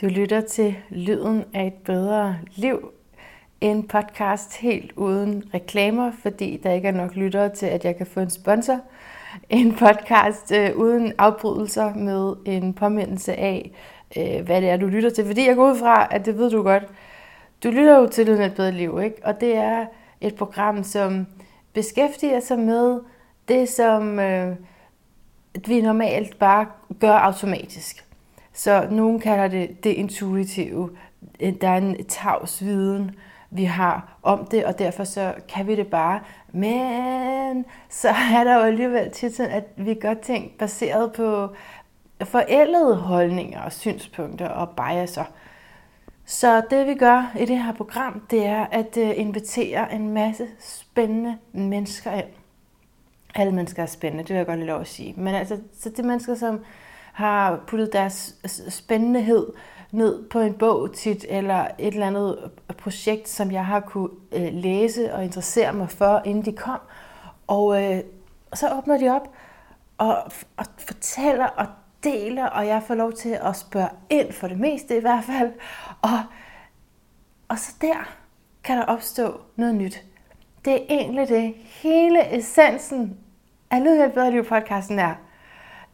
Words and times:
Du 0.00 0.06
lytter 0.06 0.40
til 0.40 0.76
Lyden 0.90 1.44
af 1.54 1.66
et 1.66 1.74
bedre 1.74 2.38
liv. 2.54 2.90
En 3.60 3.88
podcast 3.88 4.56
helt 4.56 4.92
uden 4.96 5.44
reklamer, 5.54 6.12
fordi 6.22 6.60
der 6.62 6.72
ikke 6.72 6.88
er 6.88 6.92
nok 6.92 7.14
lyttere 7.14 7.48
til, 7.48 7.66
at 7.66 7.84
jeg 7.84 7.96
kan 7.96 8.06
få 8.06 8.20
en 8.20 8.30
sponsor. 8.30 8.80
En 9.50 9.74
podcast 9.74 10.52
øh, 10.52 10.76
uden 10.76 11.12
afbrydelser 11.18 11.94
med 11.94 12.34
en 12.44 12.74
påmindelse 12.74 13.34
af, 13.34 13.70
øh, 14.16 14.44
hvad 14.44 14.60
det 14.60 14.70
er, 14.70 14.76
du 14.76 14.86
lytter 14.86 15.10
til. 15.10 15.26
Fordi 15.26 15.46
jeg 15.46 15.56
går 15.56 15.70
ud 15.70 15.78
fra, 15.78 16.08
at 16.10 16.26
det 16.26 16.38
ved 16.38 16.50
du 16.50 16.62
godt. 16.62 16.84
Du 17.64 17.68
lytter 17.68 17.98
jo 17.98 18.06
til 18.06 18.26
Lyden 18.26 18.40
af 18.40 18.46
et 18.46 18.54
bedre 18.54 18.72
liv, 18.72 19.00
ikke? 19.04 19.16
Og 19.24 19.40
det 19.40 19.56
er 19.56 19.86
et 20.20 20.34
program, 20.34 20.84
som 20.84 21.26
beskæftiger 21.72 22.40
sig 22.40 22.58
med 22.58 23.00
det, 23.48 23.68
som 23.68 24.18
øh, 24.18 24.56
vi 25.66 25.80
normalt 25.80 26.38
bare 26.38 26.66
gør 27.00 27.12
automatisk. 27.12 28.05
Så 28.56 28.86
nogen 28.90 29.20
kalder 29.20 29.48
det 29.48 29.84
det 29.84 29.90
intuitive. 29.90 30.90
Øh, 31.40 31.52
der 31.60 31.68
er 31.68 31.76
en 31.76 32.04
tavs 32.04 32.64
viden, 32.64 33.10
vi 33.50 33.64
har 33.64 34.18
om 34.22 34.46
det, 34.46 34.64
og 34.64 34.78
derfor 34.78 35.04
så 35.04 35.34
kan 35.48 35.66
vi 35.66 35.76
det 35.76 35.86
bare. 35.86 36.20
Men 36.52 37.64
så 37.88 38.08
er 38.08 38.44
der 38.44 38.54
jo 38.54 38.60
alligevel 38.60 39.10
tit 39.10 39.36
sådan, 39.36 39.52
at 39.52 39.64
vi 39.76 39.94
godt 39.94 40.20
tænkt 40.20 40.58
baseret 40.58 41.12
på 41.12 41.48
forældede 42.24 42.96
holdninger 42.96 43.62
og 43.62 43.72
synspunkter 43.72 44.48
og 44.48 44.68
biaser. 44.70 45.24
Så 46.24 46.62
det 46.70 46.86
vi 46.86 46.94
gør 46.94 47.32
i 47.40 47.44
det 47.44 47.58
her 47.58 47.72
program, 47.72 48.22
det 48.30 48.46
er 48.46 48.66
at 48.70 48.96
øh, 48.96 49.12
invitere 49.16 49.94
en 49.94 50.08
masse 50.08 50.46
spændende 50.60 51.38
mennesker 51.52 52.12
ind. 52.12 52.26
Alle 53.34 53.54
mennesker 53.54 53.82
er 53.82 53.86
spændende, 53.86 54.24
det 54.24 54.30
vil 54.30 54.36
jeg 54.36 54.46
godt 54.46 54.58
lide 54.58 54.68
lov 54.68 54.80
at 54.80 54.88
sige. 54.88 55.14
Men 55.16 55.34
altså, 55.34 55.58
så 55.80 55.90
det 55.90 55.98
er 55.98 56.02
mennesker, 56.02 56.34
som 56.34 56.60
har 57.16 57.60
puttet 57.66 57.92
deres 57.92 58.34
spændendehed 58.68 59.46
ned 59.90 60.28
på 60.28 60.40
en 60.40 60.54
bog 60.54 60.92
tit, 60.94 61.26
eller 61.28 61.68
et 61.78 61.94
eller 61.94 62.06
andet 62.06 62.50
projekt, 62.78 63.28
som 63.28 63.50
jeg 63.52 63.66
har 63.66 63.80
kunne 63.80 64.08
øh, 64.32 64.48
læse 64.52 65.14
og 65.14 65.24
interessere 65.24 65.72
mig 65.72 65.90
for, 65.90 66.22
inden 66.24 66.44
de 66.44 66.52
kom. 66.52 66.78
Og 67.46 67.84
øh, 67.84 68.00
så 68.54 68.74
åbner 68.78 68.98
de 68.98 69.08
op 69.08 69.28
og, 69.98 70.16
og 70.56 70.66
fortæller 70.78 71.46
og 71.46 71.66
deler, 72.04 72.46
og 72.46 72.66
jeg 72.66 72.82
får 72.86 72.94
lov 72.94 73.12
til 73.12 73.38
at 73.42 73.56
spørge 73.56 73.88
ind 74.10 74.32
for 74.32 74.48
det 74.48 74.58
meste 74.58 74.96
i 74.96 75.00
hvert 75.00 75.24
fald. 75.24 75.52
Og, 76.02 76.22
og 77.48 77.58
så 77.58 77.74
der 77.80 78.14
kan 78.64 78.78
der 78.78 78.84
opstå 78.84 79.40
noget 79.56 79.74
nyt. 79.74 80.04
Det 80.64 80.72
er 80.74 80.86
egentlig 80.90 81.28
det. 81.28 81.54
Hele 81.56 82.38
essensen 82.38 83.16
af 83.70 83.84
Lydhjælp 83.84 84.14
Bedre 84.14 84.30
Liv 84.30 84.44
podcasten 84.44 84.98
er, 84.98 85.14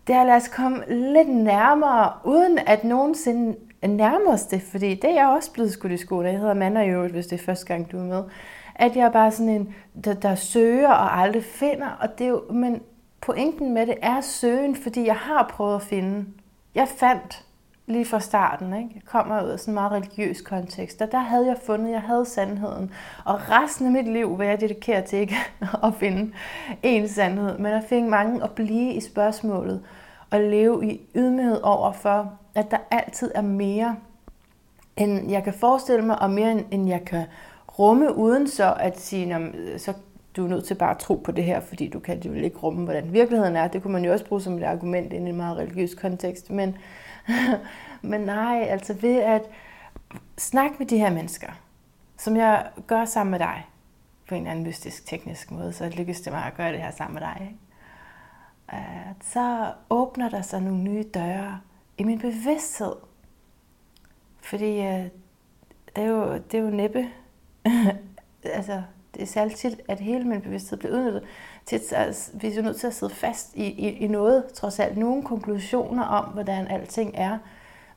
det 0.06 0.14
er 0.14 0.24
lad 0.24 0.34
os 0.34 0.48
komme 0.48 0.84
lidt 0.88 1.28
nærmere, 1.28 2.12
uden 2.24 2.58
at 2.58 2.84
nogensinde 2.84 3.56
nærme 3.88 4.28
os 4.28 4.42
det, 4.42 4.62
fordi 4.62 4.94
det 4.94 5.10
er 5.10 5.14
jeg 5.14 5.28
også 5.28 5.52
blevet 5.52 5.72
skudt 5.72 5.92
i 5.92 5.96
skolen. 5.96 6.32
Jeg 6.32 6.40
hedder 6.40 6.54
Manna 6.54 6.82
i 6.82 6.90
øvrigt, 6.90 7.12
hvis 7.12 7.26
det 7.26 7.40
er 7.40 7.44
første 7.44 7.66
gang, 7.66 7.92
du 7.92 7.98
er 7.98 8.04
med. 8.04 8.24
At 8.74 8.96
jeg 8.96 9.06
er 9.06 9.10
bare 9.10 9.30
sådan 9.30 9.48
en, 9.48 9.74
der, 10.04 10.14
der 10.14 10.34
søger 10.34 10.88
og 10.88 11.20
aldrig 11.20 11.44
finder, 11.44 11.88
og 12.00 12.18
det 12.18 12.24
er 12.24 12.28
jo, 12.28 12.42
men 12.50 12.82
pointen 13.20 13.74
med 13.74 13.86
det 13.86 13.94
er 14.02 14.20
søgen, 14.20 14.76
fordi 14.76 15.06
jeg 15.06 15.16
har 15.16 15.50
prøvet 15.52 15.74
at 15.74 15.82
finde. 15.82 16.26
Jeg 16.74 16.88
fandt 16.88 17.44
lige 17.86 18.04
fra 18.04 18.20
starten, 18.20 18.74
ikke? 18.74 18.90
jeg 18.94 19.02
kommer 19.04 19.44
ud 19.44 19.48
af 19.48 19.58
sådan 19.58 19.72
en 19.72 19.74
meget 19.74 19.92
religiøs 19.92 20.40
kontekst, 20.40 21.02
og 21.02 21.12
der 21.12 21.18
havde 21.18 21.46
jeg 21.46 21.56
fundet, 21.66 21.90
jeg 21.90 22.00
havde 22.00 22.26
sandheden. 22.26 22.90
Og 23.24 23.40
resten 23.50 23.86
af 23.86 23.92
mit 23.92 24.12
liv 24.12 24.38
vil 24.38 24.46
jeg 24.46 24.60
dedikere 24.60 25.02
til 25.02 25.18
ikke 25.18 25.36
at 25.84 25.94
finde 25.94 26.32
en 26.82 27.08
sandhed, 27.08 27.58
men 27.58 27.72
at 27.72 27.84
finde 27.88 28.08
mange 28.08 28.44
at 28.44 28.50
blive 28.50 28.92
i 28.92 29.00
spørgsmålet 29.00 29.82
og 30.30 30.40
leve 30.40 30.86
i 30.86 31.00
ydmyghed 31.14 31.60
over 31.62 31.92
for, 31.92 32.32
at 32.54 32.70
der 32.70 32.78
altid 32.90 33.30
er 33.34 33.42
mere, 33.42 33.96
end 34.96 35.30
jeg 35.30 35.44
kan 35.44 35.54
forestille 35.54 36.06
mig, 36.06 36.22
og 36.22 36.30
mere 36.30 36.64
end 36.70 36.88
jeg 36.88 37.04
kan 37.04 37.24
rumme, 37.78 38.16
uden 38.16 38.48
så 38.48 38.74
at 38.80 39.00
sige, 39.00 39.36
øh, 39.36 39.78
så 39.78 39.92
du 40.36 40.44
er 40.44 40.48
nødt 40.48 40.64
til 40.64 40.74
bare 40.74 40.90
at 40.90 40.98
tro 40.98 41.14
på 41.14 41.32
det 41.32 41.44
her, 41.44 41.60
fordi 41.60 41.88
du 41.88 41.98
kan 41.98 42.20
jo 42.20 42.32
ikke 42.32 42.58
rumme, 42.58 42.84
hvordan 42.84 43.12
virkeligheden 43.12 43.56
er. 43.56 43.68
Det 43.68 43.82
kunne 43.82 43.92
man 43.92 44.04
jo 44.04 44.12
også 44.12 44.24
bruge 44.24 44.40
som 44.40 44.58
et 44.58 44.62
argument 44.62 45.12
i 45.12 45.16
en 45.16 45.36
meget 45.36 45.56
religiøs 45.56 45.94
kontekst. 45.94 46.50
Men, 46.50 46.76
men 48.10 48.20
nej, 48.20 48.66
altså 48.68 48.94
ved 48.94 49.16
at 49.16 49.42
snakke 50.38 50.76
med 50.78 50.86
de 50.86 50.98
her 50.98 51.10
mennesker, 51.10 51.52
som 52.16 52.36
jeg 52.36 52.70
gør 52.86 53.04
sammen 53.04 53.30
med 53.30 53.38
dig, 53.38 53.66
på 54.28 54.34
en 54.34 54.40
eller 54.40 54.50
anden 54.50 54.64
mystisk, 54.64 55.06
teknisk 55.06 55.50
måde, 55.50 55.72
så 55.72 55.88
lykkes 55.88 56.20
det 56.20 56.32
mig 56.32 56.44
at 56.44 56.54
gøre 56.54 56.72
det 56.72 56.80
her 56.80 56.90
sammen 56.90 57.14
med 57.14 57.20
dig. 57.20 57.38
Ikke? 57.40 57.58
Så 59.22 59.72
åbner 59.90 60.28
der 60.28 60.42
sig 60.42 60.62
nogle 60.62 60.82
nye 60.82 61.04
døre 61.14 61.60
i 61.98 62.04
min 62.04 62.18
bevidsthed. 62.18 62.92
Fordi 64.40 64.80
øh, 64.80 65.04
det, 65.96 66.04
er 66.04 66.04
jo, 66.04 66.34
det 66.34 66.54
er 66.54 66.62
jo 66.62 66.70
næppe, 66.70 67.08
altså 68.44 68.82
det 69.14 69.22
er 69.22 69.26
særligt 69.26 69.80
at 69.88 70.00
hele 70.00 70.24
min 70.24 70.40
bevidsthed 70.40 70.78
bliver 70.78 70.94
udnyttet 70.94 71.24
til, 71.66 71.80
altså, 71.92 72.30
vi 72.34 72.56
er 72.56 72.62
nødt 72.62 72.76
til 72.76 72.86
at 72.86 72.94
sidde 72.94 73.14
fast 73.14 73.54
i, 73.54 73.64
i, 73.64 73.88
i 73.88 74.08
noget, 74.08 74.44
trods 74.54 74.78
alt 74.78 74.96
nogle 74.96 75.22
konklusioner 75.22 76.04
om, 76.04 76.24
hvordan 76.24 76.66
alting 76.66 77.14
er. 77.14 77.38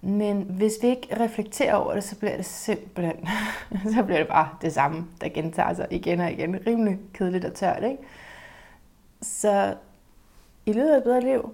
Men 0.01 0.41
hvis 0.41 0.73
vi 0.81 0.87
ikke 0.87 1.23
reflekterer 1.23 1.75
over 1.75 1.93
det, 1.93 2.03
så 2.03 2.19
bliver 2.19 2.35
det 2.35 2.45
simpelthen, 2.45 3.27
så 3.95 4.03
bliver 4.03 4.19
det 4.19 4.27
bare 4.27 4.49
det 4.61 4.73
samme, 4.73 5.07
der 5.21 5.29
gentager 5.29 5.73
sig 5.73 5.87
igen 5.89 6.19
og 6.19 6.31
igen. 6.31 6.67
Rimelig 6.67 6.99
kedeligt 7.13 7.45
og 7.45 7.53
tørt, 7.53 7.83
ikke? 7.83 7.97
Så 9.21 9.75
i 10.65 10.73
løbet 10.73 10.89
af 10.89 10.97
et 10.97 11.03
bedre 11.03 11.21
liv 11.21 11.53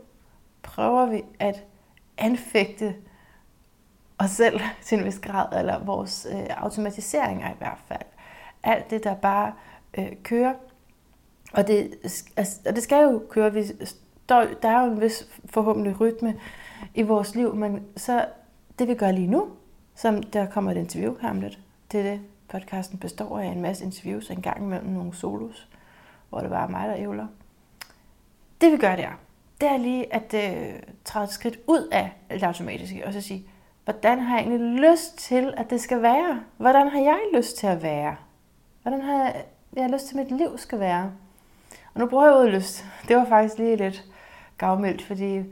prøver 0.61 1.05
vi 1.05 1.23
at 1.39 1.63
anfægte 2.17 2.95
os 4.17 4.31
selv 4.31 4.59
til 4.85 4.97
en 4.97 5.05
vis 5.05 5.19
grad, 5.19 5.59
eller 5.59 5.79
vores 5.79 6.27
øh, 6.31 6.45
automatiseringer 6.57 7.49
i 7.49 7.55
hvert 7.57 7.79
fald. 7.87 8.01
Alt 8.63 8.89
det, 8.89 9.03
der 9.03 9.15
bare 9.15 9.53
øh, 9.97 10.11
kører. 10.23 10.53
Og 11.53 11.67
det, 11.67 11.95
altså, 12.37 12.59
og 12.65 12.75
det 12.75 12.83
skal 12.83 13.03
jo 13.03 13.23
køre. 13.29 13.53
Vi, 13.53 13.63
der, 14.29 14.47
der 14.61 14.69
er 14.69 14.85
jo 14.85 14.91
en 14.91 15.01
vis 15.01 15.27
forhåbentlig 15.45 15.99
rytme 15.99 16.35
i 16.95 17.01
vores 17.01 17.35
liv, 17.35 17.55
men 17.55 17.85
så 17.97 18.25
det 18.79 18.87
vi 18.87 18.93
gør 18.93 19.11
lige 19.11 19.27
nu, 19.27 19.47
som 19.95 20.23
der 20.23 20.45
kommer 20.45 20.71
et 20.71 20.77
interview 20.77 21.15
her 21.21 21.29
om 21.29 21.41
lidt, 21.41 21.59
det 21.91 21.99
er 21.99 22.03
det, 22.03 22.21
podcasten 22.49 22.97
består 22.97 23.39
af 23.39 23.45
en 23.45 23.61
masse 23.61 23.85
interviews, 23.85 24.29
en 24.29 24.41
gang 24.41 24.63
imellem 24.63 24.89
nogle 24.89 25.13
solos, 25.13 25.67
hvor 26.29 26.39
det 26.39 26.49
var 26.49 26.67
mig, 26.67 26.87
der 26.87 26.95
ævler. 26.95 27.27
Det 28.61 28.71
vi 28.71 28.77
gør 28.77 28.95
der, 28.95 29.19
det 29.61 29.69
er 29.69 29.77
lige 29.77 30.13
at 30.13 30.33
øh, 30.33 30.79
træde 31.05 31.23
et 31.23 31.29
skridt 31.29 31.59
ud 31.67 31.87
af 31.91 32.11
det 32.29 32.43
automatiske, 32.43 33.05
og 33.07 33.13
så 33.13 33.21
sige, 33.21 33.45
hvordan 33.83 34.19
har 34.19 34.37
jeg 34.37 34.47
egentlig 34.47 34.89
lyst 34.91 35.17
til, 35.17 35.53
at 35.57 35.69
det 35.69 35.81
skal 35.81 36.01
være? 36.01 36.43
Hvordan 36.57 36.87
har 36.87 36.99
jeg 36.99 37.19
lyst 37.33 37.57
til 37.57 37.67
at 37.67 37.83
være? 37.83 38.15
Hvordan 38.81 39.01
har 39.01 39.13
jeg, 39.13 39.45
jeg 39.73 39.83
har 39.83 39.91
lyst 39.91 40.07
til, 40.07 40.19
at 40.19 40.29
mit 40.29 40.37
liv 40.37 40.57
skal 40.57 40.79
være? 40.79 41.11
Og 41.93 41.99
nu 41.99 42.05
bruger 42.05 42.25
jeg 42.25 42.33
ordet 42.33 42.53
lyst. 42.53 42.85
Det 43.07 43.15
var 43.15 43.25
faktisk 43.25 43.57
lige 43.57 43.75
lidt 43.75 44.05
gavmildt, 44.57 45.01
fordi 45.01 45.43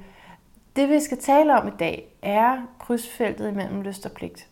det 0.75 0.89
vi 0.89 0.99
skal 0.99 1.17
tale 1.17 1.59
om 1.61 1.67
i 1.67 1.71
dag 1.79 2.15
er 2.21 2.67
krydsfeltet 2.79 3.51
imellem 3.51 3.81
lyst 3.81 4.05
og 4.05 4.11
pligt. 4.11 4.47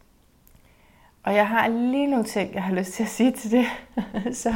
Og 1.24 1.36
jeg 1.36 1.48
har 1.48 1.68
lige 1.68 2.08
nogle 2.08 2.26
ting, 2.26 2.54
jeg 2.54 2.64
har 2.64 2.76
lyst 2.76 2.94
til 2.94 3.04
at 3.04 3.10
sige 3.10 3.32
til 3.32 3.52
det. 3.52 3.66
så, 4.44 4.56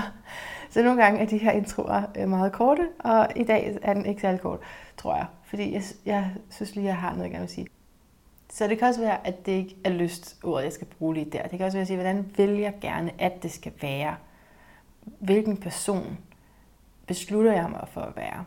så 0.69 0.83
nogle 0.83 1.03
gange 1.03 1.19
er 1.19 1.25
de 1.25 1.37
her 1.37 1.51
introer 1.51 2.01
øh, 2.17 2.29
meget 2.29 2.51
korte, 2.51 2.89
og 2.99 3.27
i 3.35 3.43
dag 3.43 3.79
er 3.81 3.93
den 3.93 4.05
ikke 4.05 4.21
særlig 4.21 4.41
kort, 4.41 4.59
tror 4.97 5.15
jeg. 5.15 5.25
Fordi 5.43 5.73
jeg, 5.73 5.83
jeg 6.05 6.31
synes 6.49 6.75
lige, 6.75 6.85
jeg 6.85 6.97
har 6.97 7.09
noget, 7.09 7.23
jeg 7.23 7.31
gerne 7.31 7.41
vil 7.41 7.49
sige. 7.49 7.67
Så 8.49 8.67
det 8.67 8.79
kan 8.79 8.87
også 8.87 9.01
være, 9.01 9.27
at 9.27 9.45
det 9.45 9.51
ikke 9.51 9.75
er 9.83 9.89
lyst 9.89 10.37
ordet, 10.43 10.63
jeg 10.63 10.73
skal 10.73 10.87
bruge 10.87 11.13
lige 11.13 11.31
der. 11.31 11.41
Det 11.41 11.57
kan 11.57 11.65
også 11.65 11.77
være 11.77 11.81
at 11.81 11.87
sige, 11.87 11.97
hvordan 11.97 12.31
vil 12.37 12.49
jeg 12.49 12.73
gerne, 12.81 13.11
at 13.19 13.43
det 13.43 13.51
skal 13.51 13.71
være? 13.81 14.15
Hvilken 15.19 15.57
person 15.57 16.17
beslutter 17.11 17.53
jeg 17.53 17.69
mig 17.69 17.87
for 17.87 18.01
at 18.01 18.15
være? 18.15 18.45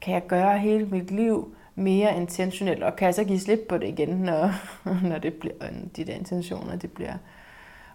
Kan 0.00 0.14
jeg 0.14 0.26
gøre 0.26 0.58
hele 0.58 0.86
mit 0.86 1.10
liv 1.10 1.54
mere 1.74 2.16
intentionelt, 2.16 2.82
og 2.82 2.96
kan 2.96 3.06
jeg 3.06 3.14
så 3.14 3.24
give 3.24 3.40
slip 3.40 3.60
på 3.68 3.78
det 3.78 3.88
igen, 3.88 4.08
når, 4.08 4.50
når 5.10 5.18
det 5.18 5.34
bliver, 5.34 5.54
øh, 5.62 5.68
de 5.96 6.04
der 6.04 6.12
intentioner 6.12 6.76
det 6.76 6.92
bliver 6.92 7.14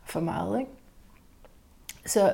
for 0.03 0.19
meget. 0.19 0.59
Ikke? 0.59 0.71
Så 2.05 2.33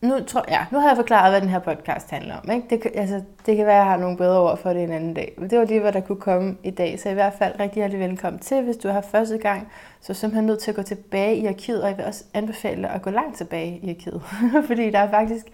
nu, 0.00 0.20
tror, 0.20 0.44
ja, 0.48 0.66
nu 0.70 0.78
har 0.78 0.88
jeg 0.88 0.96
forklaret, 0.96 1.32
hvad 1.32 1.40
den 1.40 1.48
her 1.48 1.58
podcast 1.58 2.10
handler 2.10 2.36
om. 2.36 2.50
Ikke? 2.50 2.66
Det, 2.70 2.90
altså, 2.94 3.22
det 3.46 3.56
kan 3.56 3.66
være, 3.66 3.74
at 3.74 3.78
jeg 3.78 3.86
har 3.86 3.96
nogle 3.96 4.16
bedre 4.16 4.40
ord 4.40 4.58
for 4.58 4.72
det 4.72 4.82
en 4.82 4.92
anden 4.92 5.14
dag. 5.14 5.34
Men 5.38 5.50
det 5.50 5.58
var 5.58 5.64
lige, 5.64 5.80
hvad 5.80 5.92
der 5.92 6.00
kunne 6.00 6.20
komme 6.20 6.56
i 6.62 6.70
dag. 6.70 7.00
Så 7.00 7.08
i 7.08 7.14
hvert 7.14 7.34
fald 7.38 7.60
rigtig 7.60 7.74
hjertelig 7.76 8.08
velkommen 8.08 8.40
til. 8.40 8.62
Hvis 8.62 8.76
du 8.76 8.88
har 8.88 9.00
første 9.00 9.38
gang, 9.38 9.68
så 10.00 10.12
er 10.12 10.14
simpelthen 10.14 10.46
nødt 10.46 10.60
til 10.60 10.70
at 10.70 10.76
gå 10.76 10.82
tilbage 10.82 11.36
i 11.36 11.46
arkivet. 11.46 11.82
Og 11.82 11.88
jeg 11.88 11.96
vil 11.96 12.06
også 12.06 12.24
anbefale 12.34 12.82
dig 12.82 12.90
at 12.90 13.02
gå 13.02 13.10
langt 13.10 13.36
tilbage 13.36 13.78
i 13.82 13.90
arkivet. 13.90 14.22
Fordi 14.68 14.90
der 14.90 14.98
er 14.98 15.10
faktisk 15.10 15.46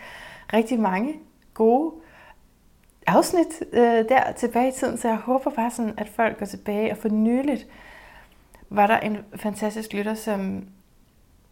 rigtig 0.52 0.80
mange 0.80 1.14
gode 1.54 1.92
afsnit 3.06 3.62
øh, 3.72 4.08
der 4.08 4.32
tilbage 4.36 4.68
i 4.68 4.72
tiden. 4.72 4.96
Så 4.98 5.08
jeg 5.08 5.16
håber 5.16 5.50
bare 5.50 5.70
sådan, 5.70 5.94
at 5.96 6.08
folk 6.08 6.38
går 6.38 6.46
tilbage. 6.46 6.90
Og 6.90 6.96
for 6.96 7.08
nyligt 7.08 7.66
var 8.70 8.86
der 8.86 8.98
en 8.98 9.18
fantastisk 9.36 9.92
lytter, 9.92 10.14
som 10.14 10.64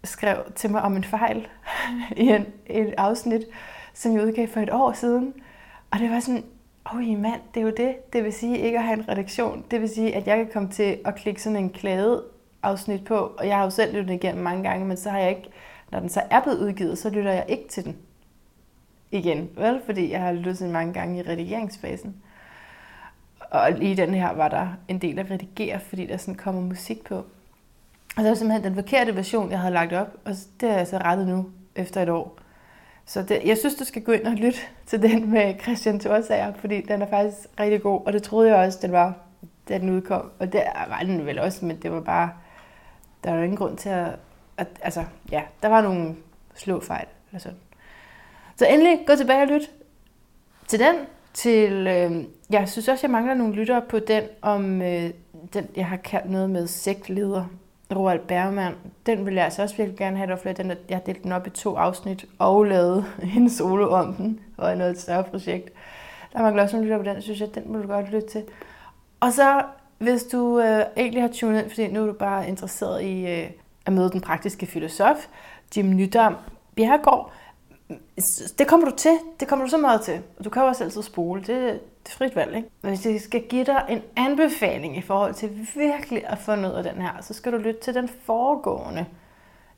skrev 0.05 0.37
til 0.55 0.71
mig 0.71 0.83
om 0.83 0.97
en 0.97 1.05
fejl 1.05 1.49
i 2.17 2.29
en, 2.29 2.47
et 2.67 2.95
afsnit, 2.99 3.43
som 3.95 4.13
jeg 4.13 4.23
udgav 4.23 4.49
for 4.49 4.61
et 4.61 4.71
år 4.73 4.93
siden. 4.93 5.35
Og 5.91 5.99
det 5.99 6.11
var 6.11 6.21
sådan, 6.21 6.45
Åh, 6.95 7.19
mand, 7.19 7.41
det 7.55 7.61
er 7.61 7.65
jo 7.65 7.73
det. 7.77 8.13
Det 8.13 8.25
vil 8.25 8.33
sige 8.33 8.59
ikke 8.59 8.79
at 8.79 8.85
have 8.85 8.99
en 8.99 9.09
redaktion. 9.09 9.65
Det 9.71 9.81
vil 9.81 9.89
sige, 9.89 10.15
at 10.15 10.27
jeg 10.27 10.37
kan 10.37 10.49
komme 10.53 10.69
til 10.69 10.99
at 11.05 11.15
klikke 11.15 11.43
sådan 11.43 11.57
en 11.57 11.71
klade 11.71 12.25
afsnit 12.63 13.05
på, 13.05 13.15
og 13.15 13.47
jeg 13.47 13.57
har 13.57 13.65
jo 13.65 13.71
selv 13.71 13.97
lyttet 13.97 14.15
igennem 14.15 14.45
mange 14.45 14.63
gange, 14.63 14.87
men 14.87 14.97
så 14.97 15.11
har 15.11 15.19
jeg 15.19 15.29
ikke, 15.29 15.49
når 15.93 16.01
den 16.01 16.09
så 16.09 16.23
er 16.31 16.41
blevet 16.41 16.59
udgivet, 16.59 16.99
så 16.99 17.11
lytter 17.11 17.33
jeg 17.33 17.45
ikke 17.49 17.69
til 17.69 17.85
den 17.85 17.97
igen, 19.11 19.49
vel? 19.57 19.81
Fordi 19.87 20.11
jeg 20.11 20.21
har 20.21 20.33
lyttet 20.33 20.59
til 20.59 20.69
mange 20.69 20.93
gange 20.93 21.19
i 21.19 21.23
redigeringsfasen. 21.23 22.17
Og 23.51 23.73
lige 23.73 23.97
den 23.97 24.15
her 24.15 24.33
var 24.33 24.49
der 24.49 24.69
en 24.89 24.99
del 24.99 25.19
at 25.19 25.31
redigere, 25.31 25.81
fordi 25.81 26.07
der 26.07 26.17
sådan 26.17 26.35
kommer 26.35 26.61
musik 26.61 27.05
på. 27.05 27.15
Og 27.15 27.25
så 28.17 28.23
var 28.23 28.29
det 28.29 28.39
simpelthen 28.39 28.65
den 28.65 28.75
forkerte 28.75 29.17
version, 29.17 29.51
jeg 29.51 29.61
havde 29.61 29.75
lagt 29.75 29.93
op, 29.93 30.09
og 30.25 30.33
det 30.61 30.71
er 30.71 30.77
jeg 30.77 30.87
så 30.87 30.99
rettet 30.99 31.29
nu, 31.29 31.47
efter 31.75 32.03
et 32.03 32.09
år. 32.09 32.39
Så 33.07 33.23
det, 33.23 33.43
jeg 33.45 33.59
synes, 33.59 33.75
du 33.75 33.85
skal 33.85 34.03
gå 34.03 34.13
ind 34.13 34.27
og 34.27 34.33
lytte 34.33 34.59
til 34.87 35.03
den 35.03 35.31
med 35.31 35.55
Christian 35.63 36.01
Thorsager, 36.01 36.53
fordi 36.53 36.81
den 36.81 37.03
er 37.03 37.07
faktisk 37.07 37.49
rigtig 37.61 37.83
god, 37.83 38.07
og 38.07 38.13
det 38.13 38.23
troede 38.23 38.51
jeg 38.51 38.67
også, 38.67 38.79
den 38.83 38.93
var, 38.93 39.15
da 39.69 39.79
den 39.79 39.91
udkom. 39.91 40.31
Og 40.39 40.53
det 40.53 40.63
var 40.89 41.01
den 41.01 41.27
vel 41.27 41.39
også, 41.39 41.65
men 41.65 41.77
det 41.83 41.93
var 41.93 42.01
bare, 42.01 42.31
der 43.25 43.31
var 43.31 43.43
ingen 43.43 43.57
grund 43.57 43.77
til 43.77 43.89
at, 43.89 44.09
at 44.57 44.69
altså, 44.83 45.05
ja, 45.31 45.43
der 45.63 45.69
var 45.69 45.83
nogle 45.83 46.15
slåfejl 46.55 47.07
eller 47.31 47.41
sådan. 47.41 47.59
Så 48.57 48.67
endelig, 48.67 48.99
gå 49.07 49.15
tilbage 49.15 49.43
og 49.43 49.49
lyt 49.49 49.71
til 50.67 50.79
den, 50.79 50.95
til, 51.35 51.87
øh, 51.87 52.25
jeg 52.51 52.69
synes 52.69 52.89
også, 52.89 53.07
jeg 53.07 53.11
mangler 53.11 53.35
nogle 53.35 53.55
lyttere 53.55 53.83
på 53.89 53.99
den, 53.99 54.23
om 54.43 54.83
øh, 54.83 55.11
den, 55.55 55.69
jeg 55.77 55.87
har 55.87 55.97
kaldt 55.97 56.31
noget 56.31 56.51
med 56.51 56.67
sektleder, 56.67 57.45
Roald 57.95 58.21
Bergman. 58.21 58.75
Den 59.07 59.27
vil 59.27 59.35
jeg 59.35 59.45
altså 59.45 59.63
også 59.63 59.77
virkelig 59.77 59.99
gerne 59.99 60.17
have, 60.17 60.31
der 60.31 60.37
flere 60.37 60.55
den, 60.55 60.73
jeg 60.89 60.97
har 60.97 61.03
delt 61.03 61.23
den 61.23 61.33
op 61.33 61.47
i 61.47 61.51
to 61.51 61.77
afsnit 61.77 62.25
og 62.39 62.65
lavet 62.65 63.05
en 63.37 63.51
solo 63.51 63.91
om 63.91 64.15
den, 64.15 64.41
og 64.57 64.77
noget 64.77 64.91
et 64.91 65.01
større 65.01 65.25
projekt. 65.25 65.71
Der 66.33 66.43
mangler 66.43 66.63
også 66.63 66.77
nogle 66.77 66.89
lyttere 66.89 67.05
på 67.05 67.15
den, 67.15 67.23
synes 67.23 67.41
jeg, 67.41 67.55
den 67.55 67.73
må 67.73 67.79
du 67.79 67.89
godt 67.89 68.13
lytte 68.13 68.29
til. 68.29 68.45
Og 69.21 69.33
så, 69.33 69.63
hvis 69.99 70.23
du 70.23 70.61
øh, 70.61 70.85
egentlig 70.97 71.23
har 71.23 71.29
tunet 71.29 71.63
ind, 71.63 71.71
fordi 71.71 71.87
nu 71.87 72.03
er 72.03 72.07
du 72.07 72.13
bare 72.13 72.49
interesseret 72.49 73.03
i 73.03 73.27
øh, 73.27 73.51
at 73.87 73.93
møde 73.93 74.11
den 74.11 74.21
praktiske 74.21 74.67
filosof, 74.67 75.27
Jim 75.77 75.87
Nydam 75.87 76.37
Bjergård, 76.77 77.33
det 78.59 78.69
kommer 78.69 78.91
du 78.91 78.97
til. 78.97 79.19
Det 79.41 79.49
kommer 79.49 79.65
du 79.65 79.71
så 79.71 79.79
meget 79.79 80.01
til. 80.01 80.23
Du 80.45 80.51
kan 80.51 80.63
jo 80.63 80.69
også 80.69 80.85
altid 80.85 81.03
spole. 81.03 81.41
Det, 81.41 81.49
det 81.49 82.13
er 82.13 82.17
frit 82.17 82.37
valg, 82.37 82.57
ikke? 82.57 82.69
Men 82.83 82.89
hvis 82.89 83.07
jeg 83.07 83.21
skal 83.21 83.43
give 83.43 83.65
dig 83.65 83.87
en 83.89 84.03
anbefaling 84.17 84.97
i 84.97 85.01
forhold 85.01 85.35
til 85.35 85.69
virkelig 85.75 86.27
at 86.27 86.39
få 86.39 86.55
noget 86.55 86.75
af 86.75 86.93
den 86.93 87.03
her, 87.03 87.13
så 87.21 87.35
skal 87.35 87.53
du 87.53 87.57
lytte 87.57 87.81
til 87.81 87.95
den 87.95 88.09
foregående 88.09 89.07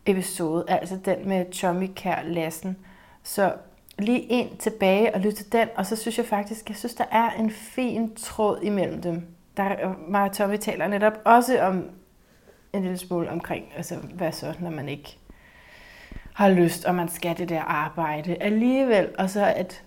episode, 0.06 0.64
altså 0.68 0.98
den 1.04 1.28
med 1.28 1.50
Tommy 1.50 1.90
Kær 1.96 2.22
Lassen. 2.22 2.76
Så 3.22 3.52
lige 3.98 4.20
ind 4.20 4.56
tilbage 4.58 5.14
og 5.14 5.20
lytte 5.20 5.36
til 5.36 5.52
den, 5.52 5.68
og 5.76 5.86
så 5.86 5.96
synes 5.96 6.18
jeg 6.18 6.26
faktisk, 6.26 6.68
jeg 6.68 6.76
synes, 6.76 6.94
der 6.94 7.04
er 7.10 7.30
en 7.30 7.50
fin 7.50 8.14
tråd 8.14 8.58
imellem 8.62 9.02
dem. 9.02 9.26
Der, 9.56 9.94
mig 10.08 10.22
og 10.22 10.32
Tommy 10.32 10.56
taler 10.56 10.88
netop 10.88 11.12
også 11.24 11.60
om 11.60 11.84
en 12.72 12.82
lille 12.82 12.98
smule 12.98 13.30
omkring, 13.30 13.64
altså 13.76 13.96
hvad 13.96 14.32
så, 14.32 14.54
når 14.60 14.70
man 14.70 14.88
ikke 14.88 15.18
har 16.38 16.48
lyst, 16.48 16.84
og 16.84 16.94
man 16.94 17.08
skal 17.08 17.38
det 17.38 17.48
der 17.48 17.60
arbejde 17.60 18.36
alligevel. 18.42 19.08
Og 19.18 19.30
så 19.30 19.52
at 19.56 19.84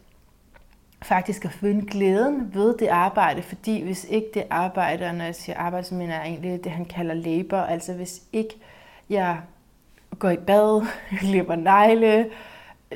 faktisk 1.02 1.46
at 1.46 1.52
finde 1.52 1.86
glæden 1.86 2.54
ved 2.54 2.78
det 2.78 2.88
arbejde, 2.88 3.42
fordi 3.42 3.84
hvis 3.84 4.06
ikke 4.10 4.28
det 4.34 4.44
arbejde, 4.50 5.06
og 5.06 5.16
når 5.16 5.26
jeg 5.26 5.36
siger 5.36 5.58
arbejde, 5.58 5.88
så 5.88 5.96
mener 5.96 6.16
jeg 6.16 6.26
egentlig 6.28 6.64
det, 6.64 6.72
han 6.72 6.86
kalder 6.86 7.14
labor, 7.14 7.58
altså 7.58 7.94
hvis 7.94 8.22
ikke 8.34 8.56
jeg 9.10 9.42
går 10.20 10.30
i 10.30 10.38
bad, 10.38 10.86
klipper 11.20 11.56
negle, 11.56 12.30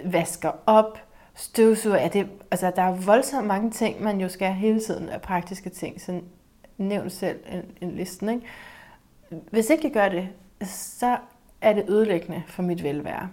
vasker 0.06 0.52
op, 0.66 1.00
støvsuger, 1.36 1.98
ja, 1.98 2.08
det, 2.08 2.28
altså 2.52 2.72
der 2.76 2.82
er 2.82 2.96
voldsomt 2.96 3.48
mange 3.48 3.72
ting, 3.72 4.04
man 4.04 4.22
jo 4.22 4.30
skal 4.30 4.54
hele 4.54 4.80
tiden 4.80 5.10
af 5.10 5.22
praktiske 5.22 5.70
ting, 5.70 6.02
så 6.02 6.22
nævn 6.78 7.10
selv 7.10 7.40
en, 7.52 7.64
en 7.82 7.96
listen, 7.96 8.30
ikke? 8.30 8.46
Hvis 9.52 9.70
ikke 9.70 9.84
jeg 9.84 9.94
gør 9.94 10.10
det, 10.10 10.30
så 10.70 11.18
er 11.62 11.74
det 11.74 11.90
ødelæggende 11.90 12.44
for 12.48 12.64
mit 12.64 12.84
velvære. 12.84 13.30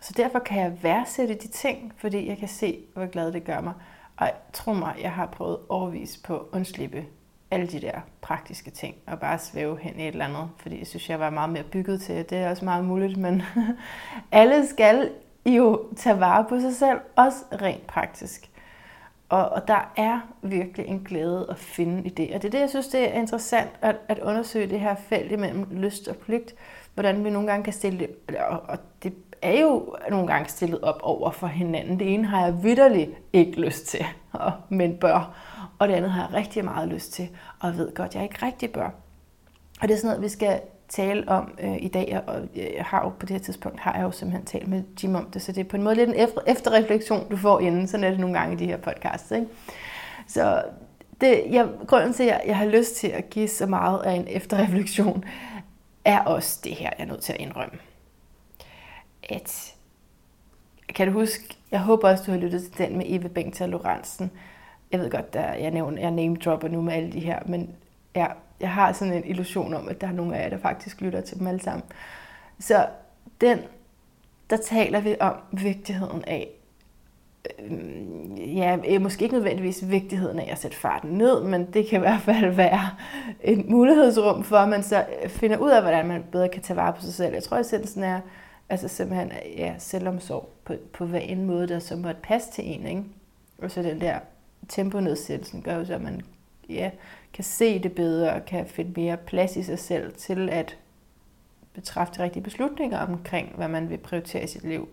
Så 0.00 0.12
derfor 0.16 0.38
kan 0.38 0.62
jeg 0.62 0.82
værdsætte 0.82 1.34
de 1.34 1.48
ting, 1.48 1.92
fordi 1.96 2.28
jeg 2.28 2.38
kan 2.38 2.48
se, 2.48 2.78
hvor 2.94 3.06
glad 3.06 3.32
det 3.32 3.44
gør 3.44 3.60
mig. 3.60 3.72
Og 4.16 4.30
tro 4.52 4.72
mig, 4.72 4.94
jeg 5.02 5.12
har 5.12 5.26
prøvet 5.26 5.58
overvis 5.68 6.16
på 6.16 6.36
at 6.36 6.42
undslippe 6.52 7.04
alle 7.50 7.66
de 7.66 7.80
der 7.80 8.00
praktiske 8.20 8.70
ting, 8.70 8.94
og 9.06 9.20
bare 9.20 9.38
svæve 9.38 9.78
hen 9.78 10.00
i 10.00 10.02
et 10.02 10.08
eller 10.08 10.24
andet, 10.24 10.50
fordi 10.56 10.78
jeg 10.78 10.86
synes, 10.86 11.10
jeg 11.10 11.20
var 11.20 11.30
meget 11.30 11.50
mere 11.50 11.62
bygget 11.62 12.00
til 12.00 12.16
det. 12.30 12.32
er 12.32 12.50
også 12.50 12.64
meget 12.64 12.84
muligt, 12.84 13.16
men 13.16 13.42
alle 14.32 14.66
skal 14.66 15.10
jo 15.46 15.84
tage 15.96 16.20
vare 16.20 16.46
på 16.48 16.60
sig 16.60 16.74
selv, 16.74 16.98
også 17.16 17.36
rent 17.62 17.86
praktisk. 17.86 18.50
Og, 19.28 19.48
og 19.48 19.68
der 19.68 19.92
er 19.96 20.20
virkelig 20.42 20.86
en 20.86 21.04
glæde 21.04 21.46
at 21.50 21.58
finde 21.58 22.06
i 22.06 22.08
det. 22.08 22.34
Og 22.34 22.42
det 22.42 22.48
er 22.48 22.50
det, 22.50 22.60
jeg 22.60 22.70
synes, 22.70 22.88
det 22.88 23.08
er 23.08 23.20
interessant 23.20 23.70
at, 23.80 23.96
at 24.08 24.18
undersøge 24.18 24.66
det 24.66 24.80
her 24.80 24.94
felt 24.94 25.32
imellem 25.32 25.66
lyst 25.70 26.08
og 26.08 26.16
pligt. 26.16 26.54
Hvordan 26.94 27.24
vi 27.24 27.30
nogle 27.30 27.48
gange 27.48 27.64
kan 27.64 27.72
stille 27.72 27.98
det, 27.98 28.36
og, 28.36 28.60
og 28.68 28.78
det 29.02 29.14
er 29.42 29.60
jo 29.60 29.96
nogle 30.10 30.26
gange 30.26 30.48
stillet 30.48 30.80
op 30.80 31.00
over 31.02 31.30
for 31.30 31.46
hinanden. 31.46 31.98
Det 31.98 32.14
ene 32.14 32.26
har 32.26 32.44
jeg 32.44 32.62
vidderligt 32.62 33.10
ikke 33.32 33.60
lyst 33.60 33.86
til, 33.86 34.06
men 34.68 34.96
bør. 34.96 35.34
Og 35.78 35.88
det 35.88 35.94
andet 35.94 36.10
har 36.10 36.22
jeg 36.22 36.34
rigtig 36.34 36.64
meget 36.64 36.88
lyst 36.88 37.12
til, 37.12 37.28
og 37.60 37.76
ved 37.76 37.94
godt, 37.94 38.14
jeg 38.14 38.22
ikke 38.22 38.46
rigtig 38.46 38.72
bør. 38.72 38.90
Og 39.80 39.88
det 39.88 39.90
er 39.90 39.96
sådan 39.96 40.08
noget, 40.08 40.22
vi 40.22 40.28
skal 40.28 40.60
tale 40.88 41.28
om 41.28 41.58
øh, 41.62 41.76
i 41.80 41.88
dag, 41.88 42.20
og 42.26 42.40
øh, 42.40 42.74
jeg 42.76 42.84
har 42.84 43.02
jo 43.04 43.08
på 43.08 43.26
det 43.26 43.30
her 43.30 43.38
tidspunkt, 43.38 43.80
har 43.80 43.94
jeg 43.94 44.02
jo 44.02 44.10
simpelthen 44.10 44.46
talt 44.46 44.68
med 44.68 44.82
Jim 45.02 45.14
om 45.14 45.30
det, 45.30 45.42
så 45.42 45.52
det 45.52 45.60
er 45.60 45.68
på 45.68 45.76
en 45.76 45.82
måde 45.82 45.94
lidt 45.94 46.10
en 46.10 46.28
efterreflektion, 46.46 47.30
du 47.30 47.36
får 47.36 47.60
inden, 47.60 47.86
sådan 47.86 48.04
er 48.04 48.10
det 48.10 48.20
nogle 48.20 48.38
gange 48.38 48.54
i 48.54 48.56
de 48.56 48.66
her 48.66 48.76
podcasts. 48.76 49.30
Ikke? 49.30 49.46
Så 50.26 50.62
det, 51.20 51.42
jeg, 51.50 51.68
grunden 51.86 52.12
til, 52.12 52.22
at 52.22 52.40
jeg 52.46 52.56
har 52.56 52.66
lyst 52.66 52.96
til 52.96 53.08
at 53.08 53.30
give 53.30 53.48
så 53.48 53.66
meget 53.66 54.02
af 54.02 54.12
en 54.12 54.26
efterreflektion, 54.28 55.24
er 56.04 56.20
også 56.20 56.60
det 56.64 56.72
her, 56.72 56.90
jeg 56.98 57.04
er 57.04 57.08
nødt 57.08 57.20
til 57.20 57.32
at 57.32 57.40
indrømme 57.40 57.78
at, 59.28 59.74
kan 60.88 61.06
du 61.06 61.12
huske, 61.12 61.56
jeg 61.70 61.80
håber 61.80 62.08
også, 62.10 62.24
du 62.26 62.30
har 62.30 62.38
lyttet 62.38 62.62
til 62.62 62.78
den 62.78 62.96
med 62.96 63.06
Eve 63.08 63.28
Bengta 63.28 63.66
Lorentzen. 63.66 64.30
Jeg 64.92 65.00
ved 65.00 65.10
godt, 65.10 65.34
der, 65.34 65.54
jeg, 65.54 65.70
nævner, 65.70 66.00
jeg 66.00 66.10
name 66.10 66.36
dropper 66.36 66.68
nu 66.68 66.80
med 66.80 66.92
alle 66.92 67.12
de 67.12 67.20
her, 67.20 67.38
men 67.46 67.70
ja, 68.16 68.26
jeg 68.60 68.70
har 68.70 68.92
sådan 68.92 69.14
en 69.14 69.24
illusion 69.24 69.74
om, 69.74 69.88
at 69.88 70.00
der 70.00 70.06
er 70.06 70.12
nogle 70.12 70.36
af 70.36 70.42
jer, 70.42 70.48
der 70.48 70.58
faktisk 70.58 71.00
lytter 71.00 71.20
til 71.20 71.38
dem 71.38 71.46
alle 71.46 71.60
sammen. 71.60 71.82
Så 72.58 72.86
den, 73.40 73.58
der 74.50 74.56
taler 74.56 75.00
vi 75.00 75.16
om 75.20 75.34
vigtigheden 75.52 76.24
af, 76.24 76.48
øhm, 77.58 78.36
øh, 78.40 78.56
ja, 78.56 78.98
måske 78.98 79.22
ikke 79.22 79.34
nødvendigvis 79.34 79.88
vigtigheden 79.88 80.38
af 80.38 80.48
at 80.52 80.58
sætte 80.58 80.76
farten 80.76 81.10
ned, 81.10 81.44
men 81.44 81.72
det 81.72 81.86
kan 81.86 81.98
i 81.98 82.00
hvert 82.00 82.20
fald 82.20 82.50
være 82.54 82.90
et 83.40 83.68
mulighedsrum 83.68 84.44
for, 84.44 84.56
at 84.56 84.68
man 84.68 84.82
så 84.82 85.04
finder 85.28 85.56
ud 85.56 85.70
af, 85.70 85.82
hvordan 85.82 86.06
man 86.06 86.24
bedre 86.32 86.48
kan 86.48 86.62
tage 86.62 86.76
vare 86.76 86.92
på 86.92 87.02
sig 87.02 87.14
selv. 87.14 87.34
Jeg 87.34 87.42
tror, 87.42 87.56
at 87.56 87.66
sådan 87.66 88.02
er, 88.02 88.20
Altså 88.70 88.88
simpelthen 88.88 89.32
ja, 89.56 89.74
selvomsorg 89.78 90.48
på, 90.64 90.74
på 90.92 91.06
hver 91.06 91.18
en 91.18 91.44
måde, 91.44 91.68
der 91.68 91.78
så 91.78 91.96
måtte 91.96 92.20
passe 92.22 92.52
til 92.52 92.64
en. 92.66 92.86
Ikke? 92.86 93.04
Og 93.58 93.70
så 93.70 93.82
den 93.82 94.00
der 94.00 94.18
temponedsættelsen 94.68 95.62
gør 95.62 95.76
jo 95.76 95.84
så, 95.84 95.94
at 95.94 96.02
man 96.02 96.20
ja, 96.68 96.90
kan 97.32 97.44
se 97.44 97.78
det 97.78 97.92
bedre 97.92 98.32
og 98.32 98.44
kan 98.44 98.66
finde 98.66 99.00
mere 99.00 99.16
plads 99.16 99.56
i 99.56 99.62
sig 99.62 99.78
selv 99.78 100.14
til 100.14 100.48
at 100.48 100.76
betræffe 101.74 102.14
de 102.16 102.22
rigtige 102.22 102.42
beslutninger 102.42 102.98
omkring, 102.98 103.52
hvad 103.56 103.68
man 103.68 103.90
vil 103.90 103.98
prioritere 103.98 104.44
i 104.44 104.46
sit 104.46 104.64
liv. 104.64 104.88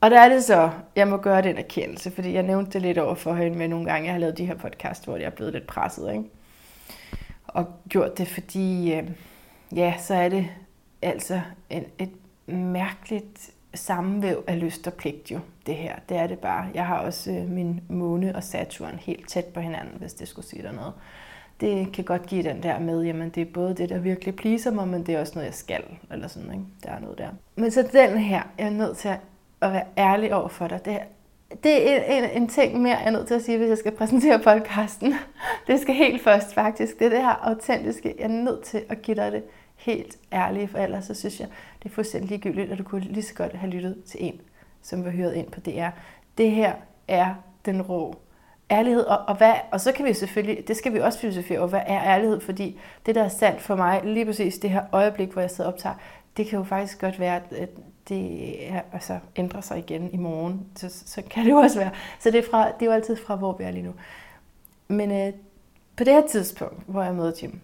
Og 0.00 0.10
der 0.10 0.20
er 0.20 0.28
det 0.28 0.44
så, 0.44 0.70
jeg 0.96 1.08
må 1.08 1.16
gøre 1.16 1.42
den 1.42 1.58
erkendelse, 1.58 2.10
fordi 2.10 2.32
jeg 2.32 2.42
nævnte 2.42 2.70
det 2.70 2.82
lidt 2.82 2.98
over 2.98 3.14
for 3.14 3.34
hende 3.34 3.58
med 3.58 3.68
nogle 3.68 3.90
gange, 3.90 4.06
jeg 4.06 4.14
har 4.14 4.20
lavet 4.20 4.38
de 4.38 4.46
her 4.46 4.54
podcast, 4.54 5.04
hvor 5.04 5.16
jeg 5.16 5.26
er 5.26 5.30
blevet 5.30 5.52
lidt 5.52 5.66
presset, 5.66 6.12
ikke? 6.12 6.24
Og 7.46 7.66
gjort 7.88 8.18
det, 8.18 8.28
fordi, 8.28 8.94
øh, 8.94 9.10
ja, 9.76 9.94
så 9.98 10.14
er 10.14 10.28
det 10.28 10.46
altså 11.02 11.40
en, 11.70 11.84
et 11.98 12.10
mærkeligt 12.46 13.50
sammenvæv 13.74 14.44
af 14.46 14.60
lyst 14.60 14.86
og 14.86 14.92
pligt 14.92 15.30
jo, 15.30 15.38
det 15.66 15.74
her. 15.74 15.94
Det 16.08 16.16
er 16.16 16.26
det 16.26 16.38
bare. 16.38 16.68
Jeg 16.74 16.86
har 16.86 16.98
også 16.98 17.30
øh, 17.30 17.50
min 17.50 17.80
måne 17.88 18.36
og 18.36 18.44
Saturn 18.44 18.98
helt 19.00 19.28
tæt 19.28 19.44
på 19.44 19.60
hinanden, 19.60 19.94
hvis 19.98 20.14
det 20.14 20.28
skulle 20.28 20.46
sige 20.46 20.62
der 20.62 20.72
noget. 20.72 20.92
Det 21.60 21.92
kan 21.92 22.04
godt 22.04 22.26
give 22.26 22.42
den 22.42 22.62
der 22.62 22.78
med, 22.78 23.02
jamen 23.02 23.30
det 23.30 23.40
er 23.40 23.52
både 23.54 23.74
det, 23.74 23.88
der 23.88 23.98
virkelig 23.98 24.36
pleaser 24.36 24.70
mig, 24.70 24.88
men 24.88 25.06
det 25.06 25.14
er 25.14 25.20
også 25.20 25.32
noget, 25.34 25.46
jeg 25.46 25.54
skal, 25.54 25.82
eller 26.12 26.28
sådan, 26.28 26.52
ikke? 26.52 26.64
Der 26.84 26.90
er 26.90 27.00
noget 27.00 27.18
der. 27.18 27.28
Men 27.56 27.70
så 27.70 27.88
den 27.92 28.18
her, 28.18 28.42
jeg 28.58 28.66
er 28.66 28.70
nødt 28.70 28.96
til 28.96 29.08
at 29.60 29.72
være 29.72 29.84
ærlig 29.98 30.34
over 30.34 30.48
for 30.48 30.68
dig. 30.68 30.84
Det, 30.84 30.98
det 31.62 31.92
er 31.92 32.02
en, 32.02 32.24
en, 32.24 32.42
en 32.42 32.48
ting 32.48 32.82
mere, 32.82 32.98
jeg 32.98 33.06
er 33.06 33.10
nødt 33.10 33.26
til 33.26 33.34
at 33.34 33.42
sige, 33.42 33.58
hvis 33.58 33.68
jeg 33.68 33.78
skal 33.78 33.92
præsentere 33.92 34.38
podcasten. 34.38 35.14
Det 35.66 35.80
skal 35.80 35.94
helt 35.94 36.22
først 36.22 36.54
faktisk. 36.54 36.98
Det 36.98 37.04
er 37.04 37.10
det 37.10 37.22
her 37.22 37.48
autentiske. 37.48 38.14
Jeg 38.18 38.24
er 38.24 38.28
nødt 38.28 38.62
til 38.62 38.84
at 38.88 39.02
give 39.02 39.16
dig 39.16 39.32
det 39.32 39.42
helt 39.78 40.18
ærlige, 40.32 40.68
for 40.68 40.78
ellers 40.78 41.04
så 41.04 41.14
synes 41.14 41.40
jeg, 41.40 41.48
det 41.82 41.90
er 41.90 41.94
fuldstændig 41.94 42.30
ligegyldigt, 42.30 42.72
at 42.72 42.78
du 42.78 42.82
kunne 42.82 43.00
lige 43.00 43.22
så 43.22 43.34
godt 43.34 43.52
have 43.52 43.72
lyttet 43.72 44.02
til 44.06 44.24
en, 44.24 44.40
som 44.82 45.04
var 45.04 45.10
hyret 45.10 45.34
ind 45.34 45.50
på 45.50 45.60
DR. 45.60 45.88
Det 46.38 46.50
her 46.50 46.72
er 47.08 47.34
den 47.64 47.82
rå 47.82 48.14
ærlighed, 48.70 49.02
og, 49.02 49.18
og, 49.18 49.36
hvad, 49.36 49.54
og 49.72 49.80
så 49.80 49.92
kan 49.92 50.04
vi 50.04 50.12
selvfølgelig, 50.12 50.68
det 50.68 50.76
skal 50.76 50.94
vi 50.94 51.00
også 51.00 51.18
filosofere 51.18 51.58
over, 51.58 51.68
hvad 51.68 51.82
er 51.86 52.02
ærlighed, 52.02 52.40
fordi 52.40 52.80
det, 53.06 53.14
der 53.14 53.24
er 53.24 53.28
sandt 53.28 53.60
for 53.60 53.76
mig, 53.76 54.00
lige 54.04 54.26
præcis 54.26 54.58
det 54.58 54.70
her 54.70 54.82
øjeblik, 54.92 55.28
hvor 55.28 55.40
jeg 55.40 55.50
sidder 55.50 55.70
og 55.70 55.74
optager, 55.74 55.94
det 56.36 56.46
kan 56.46 56.58
jo 56.58 56.64
faktisk 56.64 57.00
godt 57.00 57.20
være, 57.20 57.40
at 57.50 57.68
det 58.08 58.72
er, 58.72 58.80
altså, 58.92 59.18
ændrer 59.36 59.60
sig 59.60 59.78
igen 59.78 60.10
i 60.12 60.16
morgen. 60.16 60.66
Så, 60.76 60.88
så 61.06 61.22
kan 61.30 61.44
det 61.44 61.50
jo 61.50 61.56
også 61.56 61.78
være. 61.78 61.90
Så 62.18 62.30
det 62.30 62.38
er, 62.38 62.50
fra, 62.50 62.66
det 62.66 62.82
er 62.82 62.86
jo 62.86 62.92
altid 62.92 63.16
fra, 63.16 63.36
hvor 63.36 63.52
vi 63.52 63.64
er 63.64 63.70
lige 63.70 63.82
nu. 63.82 63.94
Men 64.88 65.10
øh, 65.10 65.32
på 65.96 66.04
det 66.04 66.12
her 66.12 66.26
tidspunkt, 66.26 66.82
hvor 66.86 67.02
jeg 67.02 67.14
møder 67.14 67.32
Jim, 67.42 67.60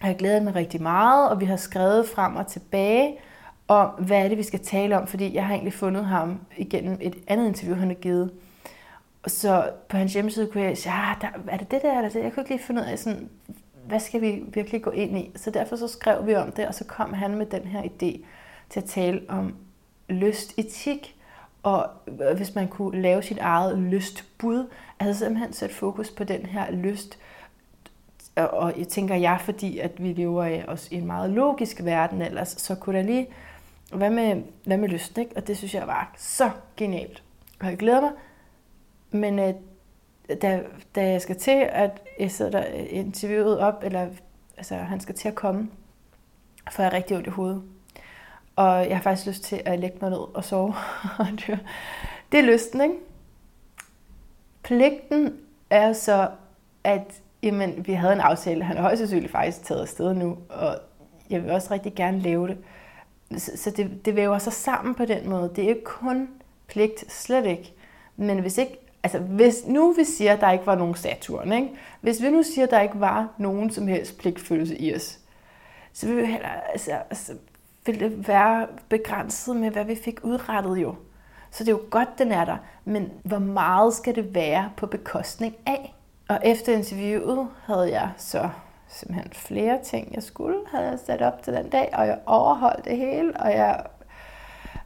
og 0.00 0.08
jeg 0.08 0.16
glæder 0.16 0.42
mig 0.42 0.54
rigtig 0.54 0.82
meget, 0.82 1.30
og 1.30 1.40
vi 1.40 1.44
har 1.44 1.56
skrevet 1.56 2.08
frem 2.08 2.36
og 2.36 2.46
tilbage 2.46 3.18
om, 3.68 3.88
hvad 3.88 4.24
er 4.24 4.28
det, 4.28 4.38
vi 4.38 4.42
skal 4.42 4.60
tale 4.60 4.98
om, 4.98 5.06
fordi 5.06 5.34
jeg 5.34 5.46
har 5.46 5.54
egentlig 5.54 5.72
fundet 5.72 6.04
ham 6.04 6.40
igennem 6.56 6.98
et 7.00 7.16
andet 7.26 7.46
interview, 7.46 7.76
han 7.76 7.88
har 7.88 7.94
givet. 7.94 8.30
Så 9.26 9.70
på 9.88 9.96
hans 9.96 10.12
hjemmeside 10.12 10.46
kunne 10.46 10.64
jeg 10.64 10.78
sige, 10.78 10.92
ah, 10.92 11.16
der, 11.20 11.28
er 11.48 11.56
det 11.56 11.70
det 11.70 11.82
der, 11.82 11.96
eller 11.96 12.10
det? 12.10 12.22
Jeg 12.24 12.32
kunne 12.32 12.42
ikke 12.42 12.54
lige 12.54 12.66
finde 12.66 12.80
ud 12.80 12.86
af, 12.86 12.98
sådan, 12.98 13.28
hvad 13.86 14.00
skal 14.00 14.20
vi 14.20 14.44
virkelig 14.52 14.82
gå 14.82 14.90
ind 14.90 15.18
i? 15.18 15.30
Så 15.36 15.50
derfor 15.50 15.76
så 15.76 15.88
skrev 15.88 16.26
vi 16.26 16.34
om 16.34 16.52
det, 16.52 16.66
og 16.66 16.74
så 16.74 16.84
kom 16.84 17.12
han 17.12 17.34
med 17.34 17.46
den 17.46 17.62
her 17.62 17.82
idé 17.82 18.24
til 18.70 18.80
at 18.80 18.84
tale 18.84 19.20
om 19.28 19.54
lystetik, 20.08 21.16
og 21.62 21.86
øh, 22.08 22.36
hvis 22.36 22.54
man 22.54 22.68
kunne 22.68 23.02
lave 23.02 23.22
sit 23.22 23.38
eget 23.38 23.78
lystbud, 23.78 24.66
altså 25.00 25.18
simpelthen 25.18 25.52
sætte 25.52 25.74
fokus 25.74 26.10
på 26.10 26.24
den 26.24 26.46
her 26.46 26.70
lyst, 26.70 27.18
og 28.36 28.78
jeg 28.78 28.88
tænker 28.88 29.14
jeg, 29.14 29.40
fordi 29.40 29.78
at 29.78 30.02
vi 30.02 30.12
lever 30.12 30.44
i, 30.44 30.62
også 30.68 30.88
i 30.90 30.94
en 30.94 31.06
meget 31.06 31.30
logisk 31.30 31.84
verden 31.84 32.22
ellers, 32.22 32.48
så 32.48 32.74
kunne 32.74 32.98
der 32.98 33.04
lige, 33.04 33.28
hvad 33.92 34.10
med, 34.10 34.42
hvad 34.64 34.76
med 34.76 34.88
lysten, 34.88 35.22
ikke? 35.22 35.36
Og 35.36 35.46
det 35.46 35.56
synes 35.56 35.74
jeg 35.74 35.86
var 35.86 36.14
så 36.16 36.50
genialt. 36.76 37.22
Og 37.60 37.66
jeg 37.66 37.76
glæder 37.76 38.00
mig, 38.00 38.10
men 39.10 39.38
øh, 39.38 39.54
da, 40.42 40.62
da 40.94 41.10
jeg 41.10 41.22
skal 41.22 41.36
til 41.36 41.68
at 41.70 42.02
jeg 42.18 42.30
sætter 42.30 42.64
øh, 42.74 42.86
interviewet 42.88 43.58
op, 43.58 43.82
eller 43.84 44.08
altså, 44.56 44.74
han 44.74 45.00
skal 45.00 45.14
til 45.14 45.28
at 45.28 45.34
komme, 45.34 45.70
får 46.70 46.82
jeg 46.82 46.92
rigtig 46.92 47.16
ondt 47.16 47.26
i 47.26 47.30
hovedet. 47.30 47.62
Og 48.56 48.88
jeg 48.88 48.96
har 48.96 49.02
faktisk 49.02 49.26
lyst 49.26 49.42
til 49.42 49.62
at 49.64 49.78
lægge 49.78 49.98
mig 50.00 50.10
ned 50.10 50.34
og 50.34 50.44
sove. 50.44 50.74
det 52.32 52.38
er 52.38 52.42
lysten, 52.42 52.80
ikke? 52.80 52.94
Pligten 54.62 55.36
er 55.70 55.92
så, 55.92 56.30
at 56.84 57.22
jamen, 57.42 57.86
vi 57.86 57.92
havde 57.92 58.12
en 58.12 58.20
aftale. 58.20 58.64
Han 58.64 58.76
er 58.76 58.82
højst 58.82 58.98
sandsynligt 58.98 59.32
faktisk 59.32 59.64
taget 59.64 59.80
afsted 59.80 60.14
nu, 60.14 60.38
og 60.48 60.76
jeg 61.30 61.42
vil 61.42 61.50
også 61.50 61.74
rigtig 61.74 61.94
gerne 61.94 62.18
lave 62.18 62.48
det. 62.48 62.58
Så, 63.42 63.52
så 63.56 63.70
det, 63.70 64.04
det 64.04 64.16
væver 64.16 64.38
sig 64.38 64.52
sammen 64.52 64.94
på 64.94 65.04
den 65.04 65.28
måde. 65.30 65.52
Det 65.56 65.64
er 65.64 65.68
ikke 65.68 65.84
kun 65.84 66.28
pligt, 66.66 67.12
slet 67.12 67.46
ikke. 67.46 67.74
Men 68.16 68.38
hvis 68.38 68.58
ikke, 68.58 68.78
altså 69.02 69.18
hvis 69.18 69.66
nu 69.66 69.92
vi 69.92 70.04
siger, 70.04 70.32
at 70.32 70.40
der 70.40 70.50
ikke 70.50 70.66
var 70.66 70.74
nogen 70.74 70.94
Saturn, 70.94 71.52
ikke? 71.52 71.70
hvis 72.00 72.22
vi 72.22 72.30
nu 72.30 72.42
siger, 72.42 72.64
at 72.64 72.70
der 72.70 72.80
ikke 72.80 73.00
var 73.00 73.28
nogen 73.38 73.70
som 73.70 73.88
helst 73.88 74.18
pligtfølelse 74.18 74.78
i 74.78 74.94
os, 74.94 75.18
så 75.92 76.06
vil 76.06 76.16
vi 76.16 76.24
heller, 76.24 76.48
altså, 76.72 76.92
altså, 77.10 77.32
vil 77.86 78.00
det 78.00 78.28
være 78.28 78.66
begrænset 78.88 79.56
med, 79.56 79.70
hvad 79.70 79.84
vi 79.84 79.94
fik 79.94 80.20
udrettet 80.22 80.76
jo. 80.76 80.94
Så 81.50 81.64
det 81.64 81.68
er 81.68 81.76
jo 81.76 81.82
godt, 81.90 82.18
den 82.18 82.32
er 82.32 82.44
der, 82.44 82.56
men 82.84 83.12
hvor 83.24 83.38
meget 83.38 83.94
skal 83.94 84.14
det 84.14 84.34
være 84.34 84.70
på 84.76 84.86
bekostning 84.86 85.56
af? 85.66 85.94
Og 86.30 86.40
efter 86.44 86.76
interviewet 86.76 87.48
havde 87.64 87.90
jeg 87.90 88.10
så 88.16 88.48
simpelthen 88.88 89.32
flere 89.32 89.78
ting, 89.84 90.14
jeg 90.14 90.22
skulle, 90.22 90.56
havde 90.72 90.88
jeg 90.88 90.98
sat 91.06 91.22
op 91.22 91.42
til 91.42 91.52
den 91.52 91.68
dag, 91.68 91.90
og 91.92 92.06
jeg 92.06 92.18
overholdt 92.26 92.84
det 92.84 92.96
hele, 92.96 93.36
og 93.36 93.50
jeg 93.52 93.86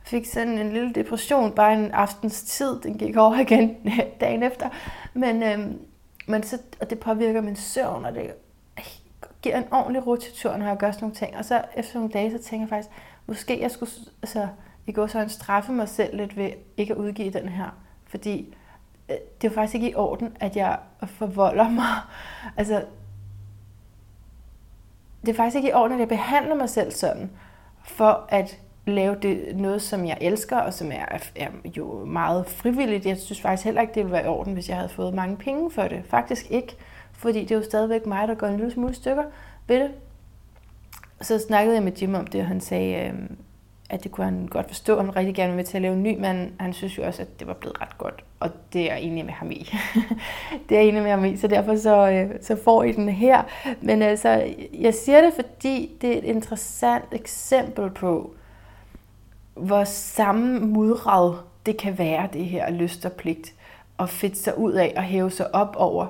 fik 0.02 0.26
sådan 0.26 0.58
en 0.58 0.72
lille 0.72 0.92
depression 0.92 1.52
bare 1.52 1.72
en 1.72 1.90
aftens 1.90 2.42
tid. 2.42 2.80
Den 2.80 2.98
gik 2.98 3.16
over 3.16 3.38
igen 3.38 3.76
dagen 4.20 4.42
efter. 4.42 4.68
Men, 5.14 5.42
øhm, 5.42 5.78
men 6.26 6.42
så, 6.42 6.58
og 6.80 6.90
det 6.90 6.98
påvirker 6.98 7.40
min 7.40 7.56
søvn, 7.56 8.04
og 8.04 8.14
det 8.14 8.34
giver 9.42 9.56
en 9.56 9.72
ordentlig 9.72 10.06
rotatur, 10.06 10.56
når 10.56 10.66
jeg 10.66 10.76
gør 10.76 10.90
sådan 10.90 11.04
nogle 11.04 11.16
ting. 11.16 11.36
Og 11.36 11.44
så 11.44 11.62
efter 11.76 11.98
nogle 11.98 12.12
dage, 12.12 12.30
så 12.30 12.38
tænker 12.38 12.62
jeg 12.62 12.68
faktisk, 12.68 12.90
måske 13.26 13.60
jeg 13.60 13.70
skulle 13.70 13.92
altså, 14.22 14.48
i 14.86 14.92
går 14.92 15.06
så 15.06 15.18
en 15.18 15.28
straffe 15.28 15.72
mig 15.72 15.88
selv 15.88 16.16
lidt 16.16 16.36
ved 16.36 16.50
ikke 16.76 16.92
at 16.92 16.98
udgive 16.98 17.30
den 17.30 17.48
her. 17.48 17.78
Fordi 18.06 18.54
Øh, 19.08 19.16
det 19.42 19.50
er 19.50 19.54
faktisk 19.54 19.74
ikke 19.74 19.90
i 19.90 19.94
orden, 19.94 20.36
at 20.40 20.56
jeg 20.56 20.78
forvolder 21.06 21.68
mig. 21.68 21.84
Altså, 22.56 22.84
det 25.20 25.32
er 25.32 25.36
faktisk 25.36 25.56
ikke 25.56 25.68
i 25.68 25.72
orden, 25.72 25.92
at 25.92 26.00
jeg 26.00 26.08
behandler 26.08 26.54
mig 26.54 26.68
selv 26.68 26.90
sådan, 26.90 27.30
for 27.84 28.26
at 28.28 28.58
lave 28.86 29.16
det, 29.22 29.56
noget, 29.56 29.82
som 29.82 30.06
jeg 30.06 30.18
elsker, 30.20 30.58
og 30.58 30.74
som 30.74 30.92
er, 30.92 31.18
er 31.36 31.48
jo 31.76 32.04
meget 32.04 32.46
frivilligt. 32.46 33.06
Jeg 33.06 33.18
synes 33.18 33.40
faktisk 33.40 33.64
heller 33.64 33.80
ikke, 33.80 33.94
det 33.94 34.04
ville 34.04 34.12
være 34.12 34.24
i 34.24 34.28
orden, 34.28 34.52
hvis 34.52 34.68
jeg 34.68 34.76
havde 34.76 34.88
fået 34.88 35.14
mange 35.14 35.36
penge 35.36 35.70
for 35.70 35.82
det. 35.82 36.02
Faktisk 36.04 36.50
ikke, 36.50 36.76
fordi 37.12 37.40
det 37.40 37.50
er 37.50 37.54
jo 37.54 37.64
stadigvæk 37.64 38.06
mig, 38.06 38.28
der 38.28 38.34
går 38.34 38.46
en 38.46 38.56
lille 38.56 38.72
smule 38.72 38.94
stykker 38.94 39.24
ved 39.66 39.80
det. 39.80 39.90
Så 41.20 41.38
snakkede 41.38 41.74
jeg 41.74 41.82
med 41.82 41.92
Jim 41.92 42.14
om 42.14 42.26
det, 42.26 42.40
og 42.40 42.46
han 42.46 42.60
sagde, 42.60 43.08
øh, 43.08 43.14
at 43.90 44.04
det 44.04 44.12
kunne 44.12 44.24
han 44.24 44.46
godt 44.46 44.66
forstå. 44.68 45.00
Han 45.00 45.16
rigtig 45.16 45.34
gerne 45.34 45.56
med 45.56 45.64
til 45.64 45.76
at 45.76 45.82
lave 45.82 45.94
en 45.94 46.02
ny, 46.02 46.18
men 46.18 46.52
han 46.60 46.72
synes 46.72 46.98
jo 46.98 47.02
også, 47.02 47.22
at 47.22 47.40
det 47.40 47.46
var 47.46 47.54
blevet 47.54 47.80
ret 47.80 47.98
godt. 47.98 48.24
Og 48.40 48.50
det 48.72 48.90
er 48.90 48.94
jeg 48.94 49.02
enig 49.02 49.24
med 49.24 49.32
ham 49.32 49.50
i. 49.50 49.70
det 50.68 50.76
er 50.76 50.80
jeg 50.80 50.88
enig 50.88 51.02
med 51.02 51.10
ham 51.10 51.24
i, 51.24 51.36
så 51.36 51.48
derfor 51.48 51.76
så, 51.76 52.10
øh, 52.10 52.30
så 52.42 52.56
får 52.64 52.82
I 52.82 52.92
den 52.92 53.08
her. 53.08 53.42
Men 53.80 54.02
altså, 54.02 54.54
jeg 54.72 54.94
siger 54.94 55.20
det, 55.20 55.34
fordi 55.34 55.90
det 56.00 56.12
er 56.12 56.18
et 56.18 56.24
interessant 56.24 57.04
eksempel 57.12 57.90
på, 57.90 58.34
hvor 59.54 59.84
sammenmudret 59.84 61.38
det 61.66 61.76
kan 61.76 61.98
være, 61.98 62.28
det 62.32 62.44
her 62.44 62.70
lyst 62.70 63.04
og 63.04 63.12
pligt, 63.12 63.54
og 63.98 64.08
fedte 64.08 64.38
sig 64.38 64.58
ud 64.58 64.72
af 64.72 64.92
og 64.96 65.02
hæve 65.02 65.30
sig 65.30 65.54
op 65.54 65.76
over. 65.78 66.06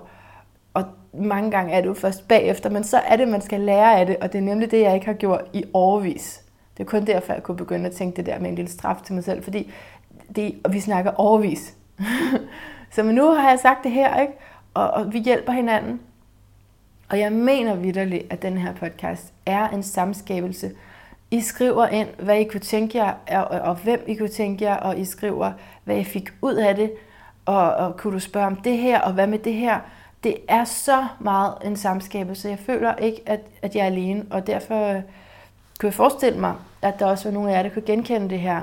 Og 0.74 0.84
mange 1.12 1.50
gange 1.50 1.72
er 1.72 1.80
det 1.80 1.88
jo 1.88 1.94
først 1.94 2.28
bagefter, 2.28 2.70
men 2.70 2.84
så 2.84 2.98
er 2.98 3.16
det, 3.16 3.28
man 3.28 3.40
skal 3.40 3.60
lære 3.60 4.00
af 4.00 4.06
det, 4.06 4.16
og 4.16 4.32
det 4.32 4.38
er 4.38 4.42
nemlig 4.42 4.70
det, 4.70 4.80
jeg 4.80 4.94
ikke 4.94 5.06
har 5.06 5.12
gjort 5.12 5.44
i 5.52 5.64
overvis. 5.72 6.43
Det 6.76 6.84
er 6.84 6.88
kun 6.88 7.06
derfor, 7.06 7.32
jeg 7.32 7.42
kunne 7.42 7.56
begynde 7.56 7.86
at 7.86 7.92
tænke 7.92 8.16
det 8.16 8.26
der 8.26 8.38
med 8.38 8.48
en 8.48 8.54
lille 8.54 8.70
straf 8.70 8.96
til 9.04 9.14
mig 9.14 9.24
selv, 9.24 9.42
fordi 9.42 9.72
det, 10.36 10.54
og 10.64 10.72
vi 10.72 10.80
snakker 10.80 11.10
overvis. 11.10 11.74
så 12.94 13.02
men 13.02 13.14
nu 13.14 13.30
har 13.30 13.50
jeg 13.50 13.58
sagt 13.58 13.84
det 13.84 13.92
her, 13.92 14.20
ikke? 14.20 14.32
Og, 14.74 14.90
og 14.90 15.12
vi 15.12 15.18
hjælper 15.18 15.52
hinanden. 15.52 16.00
Og 17.08 17.18
jeg 17.18 17.32
mener 17.32 17.74
vidderligt, 17.74 18.26
at 18.30 18.42
den 18.42 18.58
her 18.58 18.74
podcast 18.74 19.32
er 19.46 19.68
en 19.68 19.82
samskabelse. 19.82 20.72
I 21.30 21.40
skriver 21.40 21.86
ind, 21.86 22.08
hvad 22.18 22.38
I 22.38 22.44
kunne 22.44 22.60
tænke 22.60 22.98
jer, 22.98 23.12
og, 23.28 23.60
og 23.60 23.74
hvem 23.74 24.04
I 24.06 24.14
kunne 24.14 24.28
tænke 24.28 24.64
jer, 24.64 24.76
og 24.76 24.98
I 24.98 25.04
skriver, 25.04 25.52
hvad 25.84 25.98
I 25.98 26.04
fik 26.04 26.28
ud 26.42 26.54
af 26.54 26.74
det. 26.74 26.92
Og, 27.46 27.74
og 27.74 27.96
kunne 27.96 28.12
du 28.14 28.18
spørge 28.18 28.46
om 28.46 28.56
det 28.56 28.78
her, 28.78 29.00
og 29.00 29.12
hvad 29.12 29.26
med 29.26 29.38
det 29.38 29.54
her? 29.54 29.80
Det 30.24 30.36
er 30.48 30.64
så 30.64 31.06
meget 31.20 31.54
en 31.64 31.76
samskabelse. 31.76 32.48
Jeg 32.48 32.58
føler 32.58 32.96
ikke, 32.96 33.22
at, 33.26 33.40
at 33.62 33.76
jeg 33.76 33.82
er 33.82 33.86
alene, 33.86 34.24
og 34.30 34.46
derfor 34.46 35.02
kunne 35.80 35.86
jeg 35.86 35.94
forestille 35.94 36.40
mig, 36.40 36.54
at 36.82 36.98
der 36.98 37.06
også 37.06 37.28
var 37.28 37.34
nogle 37.34 37.50
af 37.50 37.56
jer, 37.56 37.62
der 37.62 37.70
kunne 37.70 37.86
genkende 37.86 38.30
det 38.30 38.40
her 38.40 38.62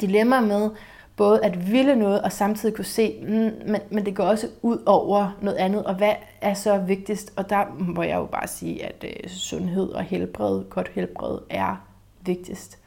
dilemma 0.00 0.40
med 0.40 0.70
både 1.16 1.44
at 1.44 1.72
ville 1.72 1.96
noget 1.96 2.22
og 2.22 2.32
samtidig 2.32 2.74
kunne 2.74 2.84
se, 2.84 3.18
mm, 3.22 3.70
men, 3.70 3.80
men 3.90 4.06
det 4.06 4.14
går 4.14 4.24
også 4.24 4.48
ud 4.62 4.78
over 4.86 5.38
noget 5.42 5.56
andet, 5.56 5.84
og 5.84 5.94
hvad 5.94 6.14
er 6.40 6.54
så 6.54 6.78
vigtigst? 6.78 7.32
Og 7.36 7.50
der 7.50 7.64
må 7.78 8.02
jeg 8.02 8.16
jo 8.16 8.26
bare 8.26 8.46
sige, 8.46 8.84
at 8.84 9.04
øh, 9.04 9.30
sundhed 9.30 9.88
og 9.88 10.02
helbred, 10.02 10.64
godt 10.70 10.90
helbred, 10.94 11.38
er 11.50 11.76
vigtigst. 12.20 12.78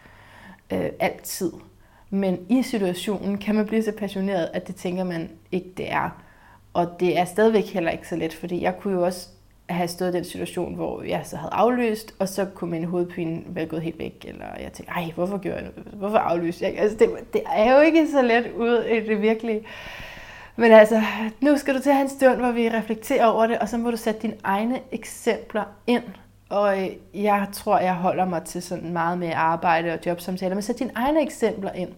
Øh, 0.72 0.90
altid. 1.00 1.52
Men 2.10 2.40
i 2.50 2.64
situationen 2.64 3.38
kan 3.38 3.56
man 3.56 3.66
blive 3.66 3.84
så 3.84 3.92
passioneret, 3.92 4.50
at 4.54 4.68
det 4.68 4.76
tænker 4.76 5.04
man 5.04 5.30
ikke, 5.52 5.70
det 5.78 5.92
er. 5.92 6.10
Og 6.74 7.00
det 7.00 7.20
er 7.20 7.26
stadigvæk 7.26 7.66
heller 7.66 7.92
ikke 7.92 8.08
så 8.08 8.16
let, 8.16 8.34
fordi 8.34 8.62
jeg 8.62 8.76
kunne 8.80 8.94
jo 8.94 9.06
også 9.06 9.28
have 9.70 9.88
stået 9.88 10.10
i 10.10 10.18
den 10.18 10.24
situation, 10.24 10.76
hvor 10.76 11.04
jeg 11.04 11.22
så 11.26 11.38
havde 11.38 11.54
aflyst, 11.54 12.16
og 12.20 12.30
så 12.30 12.46
kunne 12.46 12.72
min 12.72 12.84
hovedpine 12.84 13.44
være 13.48 13.66
gået 13.66 13.82
helt 13.82 14.00
væk, 14.00 14.26
eller 14.28 14.46
jeg 14.60 14.72
tænkte, 14.74 14.94
ej, 14.94 15.12
hvorfor 15.16 15.38
gjorde 15.38 15.58
jeg 15.58 15.72
noget? 15.76 15.94
Hvorfor 15.94 16.18
aflyste 16.18 16.66
jeg? 16.66 16.78
Altså, 16.78 16.98
det, 16.98 17.10
det 17.34 17.42
er 17.54 17.76
jo 17.76 17.82
ikke 17.82 18.08
så 18.12 18.22
let 18.22 18.52
ud 18.52 18.84
i 18.84 19.08
det 19.08 19.22
virkelige. 19.22 19.62
Men 20.56 20.72
altså, 20.72 21.02
nu 21.42 21.58
skal 21.58 21.76
du 21.76 21.82
til 21.82 21.90
at 21.90 21.96
have 21.96 22.04
en 22.04 22.10
stund, 22.10 22.38
hvor 22.38 22.52
vi 22.52 22.70
reflekterer 22.70 23.26
over 23.26 23.48
det, 23.48 23.60
og 23.60 23.70
så 23.70 23.78
må 23.78 23.92
du 23.92 23.98
sætte 23.98 24.22
dine 24.22 24.36
egne 24.44 24.80
eksempler 24.92 25.64
ind. 25.88 26.04
Og 26.50 26.82
øh, 26.82 26.90
jeg 27.14 27.48
tror, 27.54 27.80
jeg 27.80 27.96
holder 27.96 28.26
mig 28.26 28.44
til 28.44 28.62
sådan 28.62 28.94
meget 28.94 29.18
med 29.18 29.32
arbejde 29.36 29.94
og 29.94 30.00
jobsamtaler, 30.06 30.56
men 30.56 30.62
sæt 30.62 30.80
dine 30.80 30.92
egne 30.96 31.22
eksempler 31.22 31.72
ind 31.72 31.90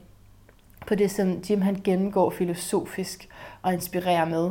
på 0.88 0.96
det, 0.96 1.12
som 1.12 1.42
Jim 1.50 1.62
han 1.62 1.82
gennemgår 1.84 2.30
filosofisk 2.30 3.30
og 3.62 3.74
inspirerer 3.74 4.26
med 4.26 4.50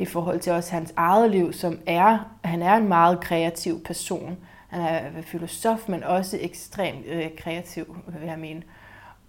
i 0.00 0.04
forhold 0.04 0.40
til 0.40 0.52
også 0.52 0.72
hans 0.72 0.92
eget 0.96 1.30
liv, 1.30 1.52
som 1.52 1.78
er, 1.86 2.18
han 2.44 2.62
er 2.62 2.74
en 2.74 2.88
meget 2.88 3.20
kreativ 3.20 3.82
person. 3.82 4.38
Han 4.68 4.80
er 4.80 5.22
filosof, 5.22 5.88
men 5.88 6.04
også 6.04 6.38
ekstremt 6.40 7.06
øh, 7.06 7.36
kreativ, 7.36 7.96
vil 8.06 8.28
jeg 8.28 8.38
mene. 8.38 8.62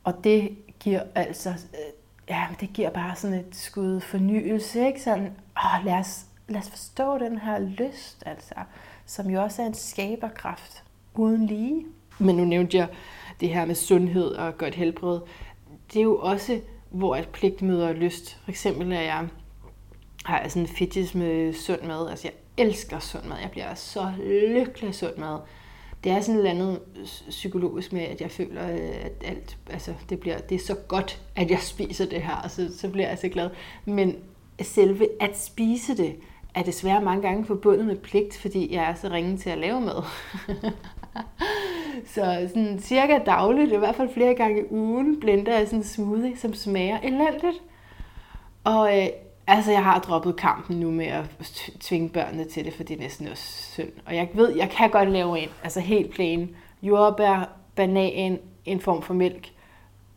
Og 0.04 0.24
det 0.24 0.58
giver 0.80 1.02
altså, 1.16 1.50
øh, 1.50 1.94
ja, 2.30 2.48
det 2.60 2.74
giver 2.74 2.90
bare 2.90 3.16
sådan 3.16 3.38
et 3.38 3.56
skud 3.56 4.00
fornyelse, 4.00 4.88
ikke? 4.88 5.02
Sådan, 5.02 5.34
åh, 5.58 5.86
lad 5.86 5.94
os, 5.94 6.26
lad 6.48 6.62
os 6.62 6.70
forstå 6.70 7.18
den 7.18 7.38
her 7.38 7.60
lyst, 7.60 8.24
altså, 8.26 8.56
som 9.06 9.30
jo 9.30 9.44
også 9.44 9.62
er 9.62 9.66
en 9.66 9.74
skaberkraft 9.74 10.84
uden 11.16 11.46
lige. 11.46 11.86
Men 12.20 12.36
nu 12.36 12.46
nævnte 12.46 12.78
jeg 12.78 12.88
det 13.40 13.50
her 13.50 13.66
med 13.66 13.76
sundhed 13.76 14.32
og 14.32 14.58
godt 14.58 14.76
helbred. 14.76 15.20
Det 15.94 16.00
er 16.00 16.04
jo 16.04 16.18
også, 16.18 16.60
hvor 16.90 17.16
et 17.16 17.28
pligt 17.28 17.62
møder 17.62 17.94
lyst. 17.94 18.40
For 18.44 18.52
eksempel 18.52 18.92
er 18.92 19.02
jeg 19.02 19.28
har 20.26 20.42
jeg 20.42 20.52
sådan 20.52 20.62
en 20.62 20.68
fetish 20.68 21.18
med 21.18 21.54
sund 21.54 21.82
mad. 21.82 22.10
Altså, 22.10 22.28
jeg 22.28 22.66
elsker 22.66 23.00
sund 23.00 23.24
mad. 23.24 23.38
Jeg 23.42 23.52
bliver 23.52 23.76
så 23.76 24.12
lykkelig 24.26 24.88
af 24.88 24.96
sund 24.96 25.18
mad. 25.18 25.38
det 26.04 26.12
er 26.12 26.22
sådan 26.22 26.36
et 26.36 26.40
eller 26.40 26.52
andet 26.52 26.80
psykologisk 27.30 27.94
med, 27.94 28.02
at 28.02 28.22
jeg 28.22 28.32
føler, 28.32 28.62
at 28.62 29.12
alt, 29.26 29.58
altså, 29.70 29.94
det, 30.10 30.20
bliver, 30.20 30.38
det 30.38 30.56
er 30.56 30.66
så 30.66 30.76
godt, 30.76 31.22
at 31.36 31.52
jeg 31.52 31.60
spiser 31.60 32.06
det 32.06 32.22
her, 32.22 32.36
og 32.36 32.52
så, 32.52 32.70
så 32.78 32.90
bliver 32.90 33.10
jeg 33.10 33.18
så 33.18 33.30
glad. 33.30 33.50
Men 33.86 34.16
selve 34.62 35.08
at 35.20 35.38
spise 35.38 35.98
det, 35.98 36.16
er 36.56 36.64
desværre 36.64 37.02
mange 37.02 37.22
gange 37.22 37.46
forbundet 37.46 37.86
med 37.86 37.96
pligt, 37.96 38.38
fordi 38.38 38.74
jeg 38.74 38.84
er 38.84 38.94
så 38.94 39.10
ringe 39.10 39.38
til 39.38 39.50
at 39.50 39.58
lave 39.58 39.82
mad. 39.82 40.04
så 42.14 42.48
sådan 42.48 42.80
cirka 42.80 43.20
dagligt, 43.26 43.72
i 43.72 43.78
hvert 43.78 43.96
fald 43.96 44.14
flere 44.14 44.36
gange 44.36 44.62
i 44.62 44.66
ugen, 44.70 45.20
blender 45.20 45.58
jeg 45.58 45.68
sådan 45.68 45.80
en 45.80 45.84
smoothie, 45.84 46.38
som 46.38 46.54
smager 46.54 47.00
elendigt. 47.00 47.62
Og 48.64 49.00
øh, 49.00 49.08
altså, 49.56 49.72
jeg 49.72 49.84
har 49.84 50.00
droppet 50.00 50.36
kampen 50.36 50.80
nu 50.80 50.92
med 50.92 51.06
at 51.06 51.26
tvinge 51.80 52.10
børnene 52.10 52.46
til 52.46 52.66
det, 52.66 52.74
for 52.74 52.84
det 52.84 52.96
er 52.96 53.02
næsten 53.02 53.28
også 53.28 53.44
synd. 53.74 53.92
Og 54.06 54.16
jeg 54.16 54.30
ved, 54.34 54.56
jeg 54.56 54.70
kan 54.70 54.90
godt 54.90 55.10
lave 55.10 55.40
en, 55.40 55.50
altså 55.64 55.80
helt 55.80 56.14
plain, 56.14 56.56
jordbær, 56.82 57.50
banan, 57.76 58.40
en 58.66 58.82
form 58.82 59.02
for 59.02 59.14
mælk. 59.14 59.52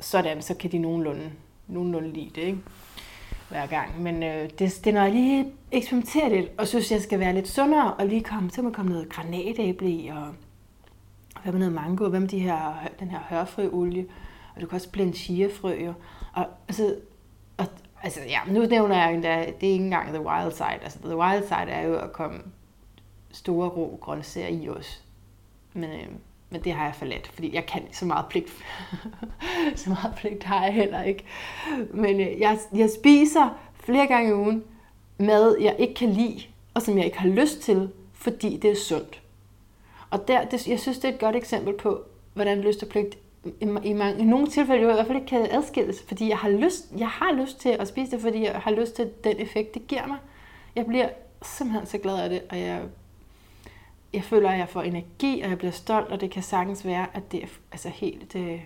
Sådan, 0.01 0.43
så 0.43 0.55
kan 0.55 0.73
de 0.73 0.79
nogenlunde, 0.79 1.33
nogenlunde 1.69 2.13
lide 2.13 2.31
det, 2.35 2.43
ikke? 2.43 2.59
hver 3.49 3.67
gang. 3.67 4.03
Men 4.03 4.23
øh, 4.23 4.43
det, 4.43 4.59
det 4.59 4.87
er 4.87 4.93
når 4.93 5.03
jeg 5.03 5.13
lige 5.13 5.47
eksperimenterer 5.73 6.29
lidt, 6.29 6.51
og 6.59 6.69
synes, 6.69 6.93
jeg 6.93 7.01
skal 7.01 7.21
være 7.21 7.35
lidt 7.35 7.49
sundere, 7.49 7.95
og 7.95 8.07
lige 8.07 8.23
komme, 8.23 8.51
så 8.51 8.63
må 8.63 8.71
komme 8.71 8.93
noget 8.93 9.09
granatæble 9.09 9.91
i, 9.91 10.09
og 10.09 10.27
hvad 11.43 11.53
med 11.53 11.61
noget 11.61 11.75
mango, 11.75 12.09
hvad 12.09 12.21
med 12.21 12.29
de 12.29 12.39
her, 12.39 12.89
den 13.01 13.11
her 13.11 13.19
hørfrøolie, 13.29 14.07
og 14.55 14.61
du 14.61 14.67
kan 14.67 14.77
også 14.77 14.91
blende 14.91 15.13
chiafrø. 15.13 15.93
Og, 16.33 16.47
altså, 16.69 16.97
altså, 18.05 18.21
ja, 18.29 18.41
nu 18.47 18.61
nævner 18.67 18.97
jeg 18.97 19.15
endda, 19.15 19.39
det 19.61 19.69
er 19.69 19.73
ikke 19.73 19.85
engang 19.85 20.09
the 20.09 20.21
wild 20.21 20.53
side. 20.53 20.83
Altså, 20.83 20.99
the 21.05 21.17
wild 21.17 21.43
side 21.43 21.71
er 21.71 21.87
jo 21.87 21.99
at 21.99 22.13
komme 22.13 22.41
store 23.33 23.69
rå 23.69 23.99
grøntsager 24.01 24.49
i 24.49 24.69
os. 24.69 25.03
Men, 25.73 25.91
øh, 25.91 26.07
men 26.51 26.65
det 26.65 26.73
har 26.73 26.85
jeg 26.85 26.95
forladt, 26.95 27.27
fordi 27.27 27.55
jeg 27.55 27.67
kan 27.67 27.83
så 27.93 28.07
meget 28.07 28.27
pligt. 28.31 28.51
så 29.85 29.91
meget 29.91 30.15
pligt 30.17 30.45
har 30.45 30.65
jeg 30.65 30.75
heller 30.75 31.03
ikke. 31.03 31.25
Men 31.91 32.21
øh, 32.21 32.41
jeg, 32.41 32.59
jeg 32.75 32.91
spiser 33.01 33.59
flere 33.75 34.07
gange 34.07 34.31
i 34.31 34.35
ugen 34.35 34.65
mad, 35.19 35.57
jeg 35.61 35.77
ikke 35.79 35.95
kan 35.95 36.11
lide, 36.11 36.43
og 36.75 36.83
som 36.83 36.97
jeg 36.97 37.05
ikke 37.05 37.19
har 37.19 37.29
lyst 37.29 37.61
til, 37.61 37.91
fordi 38.13 38.57
det 38.57 38.71
er 38.71 38.77
sundt. 38.77 39.23
Og 40.11 40.29
der, 40.29 40.45
det, 40.45 40.69
jeg 40.69 40.81
synes, 40.81 40.99
det 40.99 41.09
er 41.11 41.15
et 41.15 41.21
godt 41.21 41.37
eksempel 41.37 41.75
på, 41.77 42.01
hvordan 42.35 42.61
lyst 42.61 42.83
og 42.83 42.89
pligt 42.89 43.19
i, 43.61 43.65
i, 43.85 43.93
mange, 43.93 44.21
i 44.21 44.25
nogle 44.25 44.47
tilfælde 44.47 44.83
jo 44.83 44.91
i 44.91 44.95
hvert 44.95 45.07
fald 45.07 45.19
ikke 45.19 45.29
kan 45.29 45.49
adskilles, 45.51 46.05
fordi 46.09 46.29
jeg 46.29 46.39
har, 46.39 46.49
lyst, 46.49 46.93
jeg 46.99 47.09
har 47.09 47.33
lyst 47.33 47.61
til 47.61 47.69
at 47.69 47.89
spise 47.89 48.11
det, 48.11 48.21
fordi 48.21 48.43
jeg 48.43 48.61
har 48.61 48.71
lyst 48.71 48.97
til 48.97 49.11
den 49.25 49.41
effekt, 49.41 49.75
det 49.75 49.87
giver 49.87 50.07
mig. 50.07 50.19
Jeg 50.77 50.87
bliver 50.87 51.09
simpelthen 51.43 51.87
så 51.87 51.99
glad 51.99 52.19
af 52.19 52.29
det, 52.29 52.43
og 52.51 52.59
jeg 52.59 52.83
jeg 54.15 54.25
føler, 54.25 54.51
at 54.51 54.59
jeg 54.59 54.69
får 54.69 54.83
energi, 54.83 55.41
og 55.41 55.51
jeg 55.51 55.59
bliver 55.59 55.73
stolt, 55.73 56.09
og 56.09 56.21
det 56.21 56.31
kan 56.31 56.43
sagtens 56.43 56.85
være, 56.85 57.07
at 57.17 57.33
det 57.33 57.43
er 57.43 57.47
altså 57.73 57.89
helt 57.89 58.37
øh, 58.37 58.61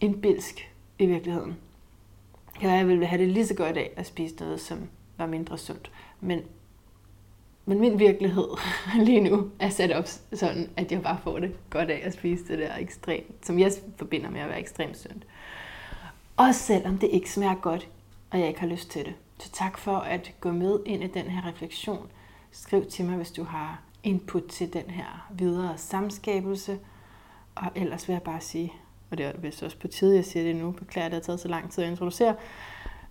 det, 0.00 0.20
bilsk 0.20 0.70
i 0.98 1.06
virkeligheden. 1.06 1.56
Jeg 2.62 2.88
ville 2.88 3.06
have 3.06 3.22
det 3.22 3.28
lige 3.28 3.46
så 3.46 3.54
godt 3.54 3.76
af 3.76 3.90
at 3.96 4.06
spise 4.06 4.36
noget, 4.36 4.60
som 4.60 4.88
var 5.16 5.26
mindre 5.26 5.58
sundt. 5.58 5.90
Men, 6.20 6.42
men 7.68 7.80
min 7.80 7.98
virkelighed 7.98 8.48
lige 9.06 9.20
nu 9.20 9.50
er 9.58 9.68
sat 9.68 9.92
op 9.92 10.06
sådan, 10.32 10.70
at 10.76 10.92
jeg 10.92 11.02
bare 11.02 11.18
får 11.22 11.38
det 11.38 11.70
godt 11.70 11.90
af 11.90 12.00
at 12.04 12.12
spise 12.12 12.44
det 12.48 12.58
der 12.58 12.76
ekstremt, 12.78 13.46
som 13.46 13.58
jeg 13.58 13.72
forbinder 13.96 14.30
med 14.30 14.40
at 14.40 14.48
være 14.48 14.60
ekstremt 14.60 14.96
sundt. 14.96 15.26
Også 16.36 16.60
selvom 16.60 16.98
det 16.98 17.08
ikke 17.12 17.32
smager 17.32 17.54
godt, 17.54 17.88
og 18.30 18.38
jeg 18.38 18.48
ikke 18.48 18.60
har 18.60 18.66
lyst 18.66 18.90
til 18.90 19.04
det. 19.04 19.14
Så 19.38 19.50
tak 19.52 19.78
for 19.78 19.96
at 19.96 20.34
gå 20.40 20.52
med 20.52 20.78
ind 20.86 21.04
i 21.04 21.06
den 21.06 21.24
her 21.24 21.48
refleksion 21.48 22.08
Skriv 22.50 22.86
til 22.86 23.04
mig, 23.04 23.16
hvis 23.16 23.30
du 23.30 23.44
har 23.44 23.80
input 24.02 24.42
til 24.42 24.72
den 24.72 24.90
her 24.90 25.28
videre 25.30 25.78
samskabelse. 25.78 26.78
Og 27.54 27.66
ellers 27.74 28.08
vil 28.08 28.14
jeg 28.14 28.22
bare 28.22 28.40
sige, 28.40 28.72
og 29.10 29.18
det 29.18 29.26
er 29.26 29.32
vist 29.38 29.62
også 29.62 29.78
på 29.78 29.88
tide, 29.88 30.16
jeg 30.16 30.24
siger 30.24 30.44
det 30.44 30.56
nu, 30.56 30.70
beklager, 30.70 31.06
at 31.06 31.12
det 31.12 31.16
har 31.16 31.22
taget 31.22 31.40
så 31.40 31.48
lang 31.48 31.70
tid 31.70 31.84
at 31.84 31.90
introducere. 31.90 32.34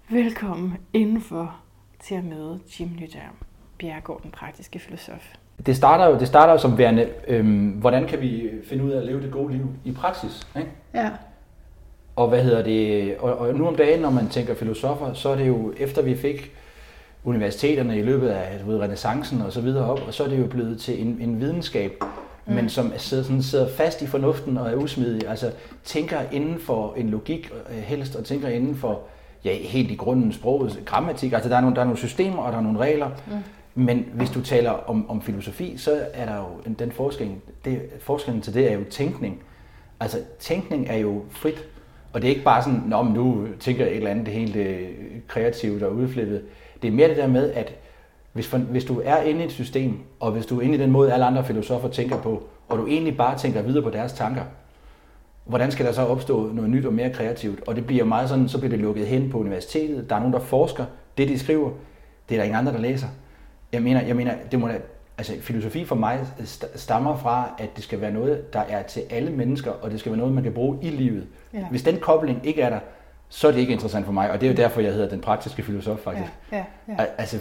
Velkommen 0.09 0.77
indenfor 0.93 1.55
til 1.99 2.15
at 2.15 2.23
møde 2.23 2.59
Jim 2.79 2.89
Nydam. 2.99 3.46
Bjergård, 3.77 4.21
den 4.23 4.31
praktiske 4.31 4.79
filosof. 4.79 5.33
Det 5.65 5.75
starter 5.75 6.05
jo, 6.05 6.19
det 6.19 6.27
starter 6.27 6.53
jo 6.53 6.59
som 6.59 6.77
værende, 6.77 7.09
øhm, 7.27 7.69
hvordan 7.69 8.07
kan 8.07 8.21
vi 8.21 8.49
finde 8.69 8.83
ud 8.83 8.91
af 8.91 8.97
at 8.97 9.05
leve 9.05 9.21
det 9.21 9.31
gode 9.31 9.53
liv 9.53 9.69
i 9.85 9.91
praksis? 9.91 10.47
Ikke? 10.57 10.69
Ja. 10.93 11.09
Og 12.15 12.29
hvad 12.29 12.43
hedder 12.43 12.63
det? 12.63 13.17
Og, 13.17 13.37
og 13.37 13.55
nu 13.55 13.67
om 13.67 13.75
dagen, 13.75 13.99
når 13.99 14.09
man 14.09 14.29
tænker 14.29 14.55
filosofer, 14.55 15.13
så 15.13 15.29
er 15.29 15.35
det 15.35 15.47
jo 15.47 15.73
efter 15.77 16.01
vi 16.01 16.15
fik 16.15 16.51
universiteterne 17.23 17.99
i 17.99 18.01
løbet 18.01 18.27
af 18.27 18.59
du 18.59 18.71
ved, 18.71 18.79
renaissancen 18.79 19.41
og 19.41 19.53
så 19.53 19.61
videre 19.61 19.85
op, 19.85 20.01
og 20.07 20.13
så 20.13 20.23
er 20.23 20.27
det 20.27 20.39
jo 20.39 20.47
blevet 20.47 20.79
til 20.79 21.01
en, 21.01 21.17
en 21.21 21.39
videnskab, 21.39 22.03
mm. 22.45 22.53
men 22.53 22.69
som 22.69 22.93
sidder, 22.97 23.23
sådan, 23.23 23.43
sidder 23.43 23.69
fast 23.69 24.01
i 24.01 24.07
fornuften 24.07 24.57
og 24.57 24.69
er 24.69 24.75
usmidig, 24.75 25.29
altså 25.29 25.51
tænker 25.83 26.19
inden 26.31 26.59
for 26.59 26.93
en 26.97 27.09
logik 27.09 27.51
øh, 27.69 27.77
helst, 27.77 28.15
og 28.15 28.25
tænker 28.25 28.47
inden 28.47 28.75
for 28.75 29.01
ja, 29.45 29.53
helt 29.53 29.91
i 29.91 29.95
grunden 29.95 30.33
sproget, 30.33 30.79
grammatik, 30.85 31.33
altså 31.33 31.49
der 31.49 31.55
er, 31.55 31.61
nogle, 31.61 31.75
der 31.75 31.81
er 31.81 31.85
nogle 31.85 31.97
systemer, 31.97 32.41
og 32.41 32.51
der 32.51 32.57
er 32.57 32.63
nogle 32.63 32.79
regler, 32.79 33.09
mm 33.27 33.33
men 33.77 34.05
hvis 34.13 34.29
du 34.29 34.41
taler 34.41 34.71
om, 34.71 35.09
om 35.09 35.21
filosofi, 35.21 35.77
så 35.77 36.05
er 36.13 36.25
der 36.25 36.37
jo 36.37 36.73
den 36.79 36.91
forskel, 36.91 37.31
det, 37.65 37.81
forskellen 37.99 38.41
til 38.41 38.53
det 38.53 38.71
er 38.71 38.75
jo 38.75 38.83
tænkning. 38.89 39.41
Altså 39.99 40.17
tænkning 40.39 40.87
er 40.89 40.97
jo 40.97 41.23
frit, 41.29 41.67
og 42.13 42.21
det 42.21 42.27
er 42.27 42.31
ikke 42.31 42.43
bare 42.43 42.63
sådan, 42.63 42.83
Nå, 42.85 43.01
men 43.01 43.13
nu 43.13 43.47
tænker 43.59 43.83
jeg 43.83 43.91
et 43.91 43.97
eller 43.97 44.11
andet 44.11 44.27
helt 44.27 44.55
øh, 44.55 44.89
kreativt 45.27 45.83
og 45.83 45.95
udflippet. 45.95 46.41
Det 46.81 46.87
er 46.87 46.91
mere 46.91 47.09
det 47.09 47.17
der 47.17 47.27
med, 47.27 47.51
at 47.51 47.75
hvis, 48.33 48.47
for, 48.47 48.57
hvis 48.57 48.85
du 48.85 49.01
er 49.05 49.21
inde 49.21 49.41
i 49.41 49.45
et 49.45 49.51
system, 49.51 49.99
og 50.19 50.31
hvis 50.31 50.45
du 50.45 50.59
er 50.59 50.61
inde 50.61 50.75
i 50.75 50.81
den 50.81 50.91
måde, 50.91 51.13
alle 51.13 51.25
andre 51.25 51.45
filosofer 51.45 51.89
tænker 51.89 52.21
på, 52.21 52.43
og 52.69 52.77
du 52.77 52.87
egentlig 52.87 53.17
bare 53.17 53.37
tænker 53.37 53.61
videre 53.61 53.83
på 53.83 53.89
deres 53.89 54.13
tanker, 54.13 54.43
hvordan 55.45 55.71
skal 55.71 55.85
der 55.85 55.91
så 55.91 56.01
opstå 56.01 56.51
noget 56.53 56.69
nyt 56.69 56.85
og 56.85 56.93
mere 56.93 57.09
kreativt? 57.13 57.67
Og 57.67 57.75
det 57.75 57.87
bliver 57.87 58.03
meget 58.03 58.29
sådan, 58.29 58.49
så 58.49 58.57
bliver 58.57 58.69
det 58.69 58.79
lukket 58.79 59.07
hen 59.07 59.29
på 59.29 59.37
universitetet. 59.37 60.09
Der 60.09 60.15
er 60.15 60.19
nogen, 60.19 60.33
der 60.33 60.39
forsker. 60.39 60.85
Det, 61.17 61.27
de 61.27 61.39
skriver, 61.39 61.69
det 62.29 62.35
er 62.35 62.39
der 62.39 62.43
ingen 62.43 62.59
andre, 62.59 62.73
der 62.73 62.79
læser. 62.79 63.07
Jeg 63.73 63.81
mener, 63.81 64.01
jeg 64.01 64.15
mener 64.15 64.35
det 64.51 64.59
må 64.59 64.67
da, 64.67 64.77
altså 65.17 65.33
filosofi 65.41 65.85
for 65.85 65.95
mig 65.95 66.19
stammer 66.75 67.17
fra, 67.17 67.55
at 67.57 67.75
det 67.75 67.83
skal 67.83 68.01
være 68.01 68.11
noget, 68.11 68.53
der 68.53 68.59
er 68.59 68.83
til 68.83 69.03
alle 69.09 69.31
mennesker, 69.31 69.71
og 69.71 69.91
det 69.91 69.99
skal 69.99 70.11
være 70.11 70.19
noget, 70.19 70.33
man 70.33 70.43
kan 70.43 70.53
bruge 70.53 70.77
i 70.81 70.89
livet. 70.89 71.27
Ja. 71.53 71.65
Hvis 71.69 71.83
den 71.83 71.99
kobling 71.99 72.41
ikke 72.43 72.61
er 72.61 72.69
der, 72.69 72.79
så 73.29 73.47
er 73.47 73.51
det 73.51 73.59
ikke 73.59 73.73
interessant 73.73 74.05
for 74.05 74.11
mig, 74.13 74.31
og 74.31 74.41
det 74.41 74.47
er 74.47 74.51
jo 74.51 74.57
derfor, 74.57 74.81
jeg 74.81 74.93
hedder 74.93 75.09
den 75.09 75.21
praktiske 75.21 75.63
filosof 75.63 75.99
faktisk. 75.99 76.31
Ja, 76.51 76.57
ja, 76.57 76.63
ja. 76.87 77.05
Altså, 77.17 77.39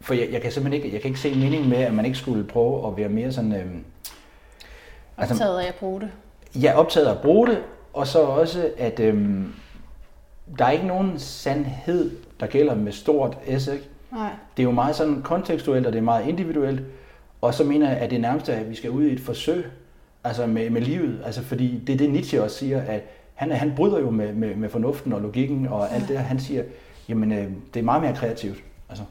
for 0.00 0.14
jeg, 0.14 0.28
jeg 0.32 0.42
kan 0.42 0.52
simpelthen 0.52 0.84
ikke, 0.84 0.94
jeg 0.94 1.02
kan 1.02 1.08
ikke 1.08 1.20
se 1.20 1.34
mening 1.34 1.68
med, 1.68 1.78
at 1.78 1.94
man 1.94 2.04
ikke 2.04 2.18
skulle 2.18 2.44
prøve 2.44 2.86
at 2.86 2.96
være 2.96 3.08
mere 3.08 3.32
sådan... 3.32 3.52
Øhm, 3.52 3.84
altså, 5.18 5.34
optaget 5.34 5.60
af 5.60 5.68
at 5.68 5.74
bruge 5.74 6.00
det. 6.00 6.10
Ja, 6.54 6.78
optaget 6.78 7.06
af 7.06 7.10
at 7.10 7.20
bruge 7.20 7.46
det, 7.46 7.62
og 7.92 8.06
så 8.06 8.18
også, 8.20 8.70
at 8.78 9.00
øhm, 9.00 9.54
der 10.58 10.64
er 10.64 10.70
ikke 10.70 10.86
nogen 10.86 11.18
sandhed, 11.18 12.10
der 12.40 12.46
gælder 12.46 12.74
med 12.74 12.92
stort 12.92 13.36
S, 13.58 13.66
ikke? 13.66 13.88
Nej. 14.12 14.30
Det 14.56 14.62
er 14.62 14.64
jo 14.64 14.70
meget 14.70 14.96
sådan 14.96 15.22
kontekstuelt, 15.22 15.86
og 15.86 15.92
det 15.92 15.98
er 15.98 16.02
meget 16.02 16.26
individuelt. 16.26 16.82
Og 17.40 17.54
så 17.54 17.64
mener 17.64 17.88
jeg, 17.88 17.98
at 17.98 18.10
det 18.10 18.20
nærmeste 18.20 18.52
er, 18.52 18.60
at 18.60 18.70
vi 18.70 18.74
skal 18.74 18.90
ud 18.90 19.04
i 19.04 19.12
et 19.12 19.20
forsøg 19.20 19.64
altså 20.24 20.46
med, 20.46 20.70
med 20.70 20.80
livet. 20.82 21.22
Altså 21.24 21.42
fordi 21.42 21.78
det 21.86 21.92
er 21.92 21.96
det, 21.96 22.10
Nietzsche 22.10 22.42
også 22.42 22.56
siger, 22.56 22.82
at 22.82 23.02
han, 23.34 23.50
han 23.50 23.72
bryder 23.76 23.98
jo 24.00 24.10
med, 24.10 24.32
med, 24.32 24.54
med 24.54 24.68
fornuften 24.68 25.12
og 25.12 25.20
logikken 25.20 25.66
og 25.66 25.92
alt 25.92 26.08
det 26.08 26.18
Han 26.18 26.40
siger, 26.40 26.62
jamen 27.08 27.32
øh, 27.32 27.50
det 27.74 27.80
er 27.80 27.84
meget 27.84 28.02
mere 28.02 28.14
kreativt. 28.14 28.58
Altså, 28.88 29.04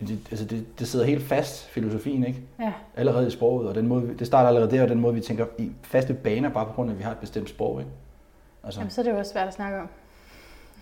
det, 0.00 0.18
altså 0.30 0.44
det, 0.44 0.78
det 0.78 0.88
sidder 0.88 1.06
helt 1.06 1.22
fast, 1.22 1.68
filosofien, 1.68 2.24
ikke? 2.24 2.40
Ja. 2.60 2.72
Allerede 2.96 3.26
i 3.26 3.30
sproget, 3.30 3.68
og 3.68 3.74
den 3.74 3.86
måde, 3.86 4.14
det 4.18 4.26
starter 4.26 4.48
allerede 4.48 4.70
der, 4.70 4.82
og 4.82 4.88
den 4.88 5.00
måde, 5.00 5.14
vi 5.14 5.20
tænker 5.20 5.46
i 5.58 5.70
faste 5.82 6.14
baner, 6.14 6.48
bare 6.48 6.66
på 6.66 6.72
grund 6.72 6.90
af, 6.90 6.94
at 6.94 6.98
vi 6.98 7.04
har 7.04 7.10
et 7.10 7.18
bestemt 7.18 7.48
sprog, 7.48 7.80
ikke? 7.80 7.90
Altså. 8.64 8.80
Jamen, 8.80 8.90
så 8.90 9.00
er 9.00 9.04
det 9.04 9.12
jo 9.12 9.18
også 9.18 9.32
svært 9.32 9.48
at 9.48 9.54
snakke 9.54 9.78
om. 9.78 9.88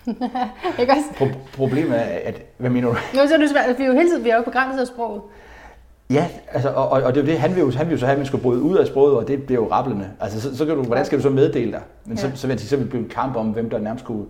ikke 0.80 0.92
også? 0.92 1.08
Pro- 1.16 1.56
problemet 1.56 1.98
er, 1.98 2.18
at, 2.24 2.42
hvad 2.56 2.70
mener 2.70 2.88
du? 2.88 2.94
Jo, 2.94 3.26
så 3.28 3.34
er 3.34 3.38
det 3.38 3.50
svært, 3.50 3.78
vi 3.78 3.82
er 3.84 3.86
jo 3.86 3.92
hele 3.92 4.08
tiden, 4.10 4.24
vi 4.24 4.30
er 4.30 4.36
jo 4.36 4.42
begrænset 4.42 4.80
af 4.80 4.86
sproget. 4.86 5.22
Ja, 6.10 6.28
altså, 6.52 6.68
og, 6.68 6.88
og, 6.88 7.14
det 7.14 7.20
er 7.20 7.24
jo 7.24 7.26
det, 7.26 7.38
han 7.38 7.54
vil 7.54 7.60
jo, 7.60 7.70
han 7.70 7.86
vil 7.86 7.92
jo 7.92 7.98
så 7.98 8.06
have, 8.06 8.12
at 8.12 8.18
man 8.18 8.26
skal 8.26 8.38
bryde 8.38 8.62
ud 8.62 8.76
af 8.76 8.86
sproget, 8.86 9.16
og 9.16 9.28
det 9.28 9.42
bliver 9.42 9.60
jo 9.60 9.68
rappelende. 9.70 10.10
Altså, 10.20 10.40
så, 10.40 10.56
så 10.56 10.66
kan 10.66 10.76
du, 10.76 10.82
hvordan 10.82 11.04
skal 11.04 11.18
du 11.18 11.22
så 11.22 11.30
meddele 11.30 11.72
dig? 11.72 11.80
Men 12.04 12.16
ja. 12.16 12.22
så, 12.22 12.30
så 12.34 12.46
vil 12.46 12.52
jeg 12.54 12.60
sige, 12.60 12.68
så 12.68 12.76
vil 12.76 12.82
det 12.82 12.90
blive 12.90 13.02
en 13.02 13.08
kamp 13.10 13.36
om, 13.36 13.46
hvem 13.48 13.70
der 13.70 13.78
nærmest 13.78 14.04
skulle 14.04 14.26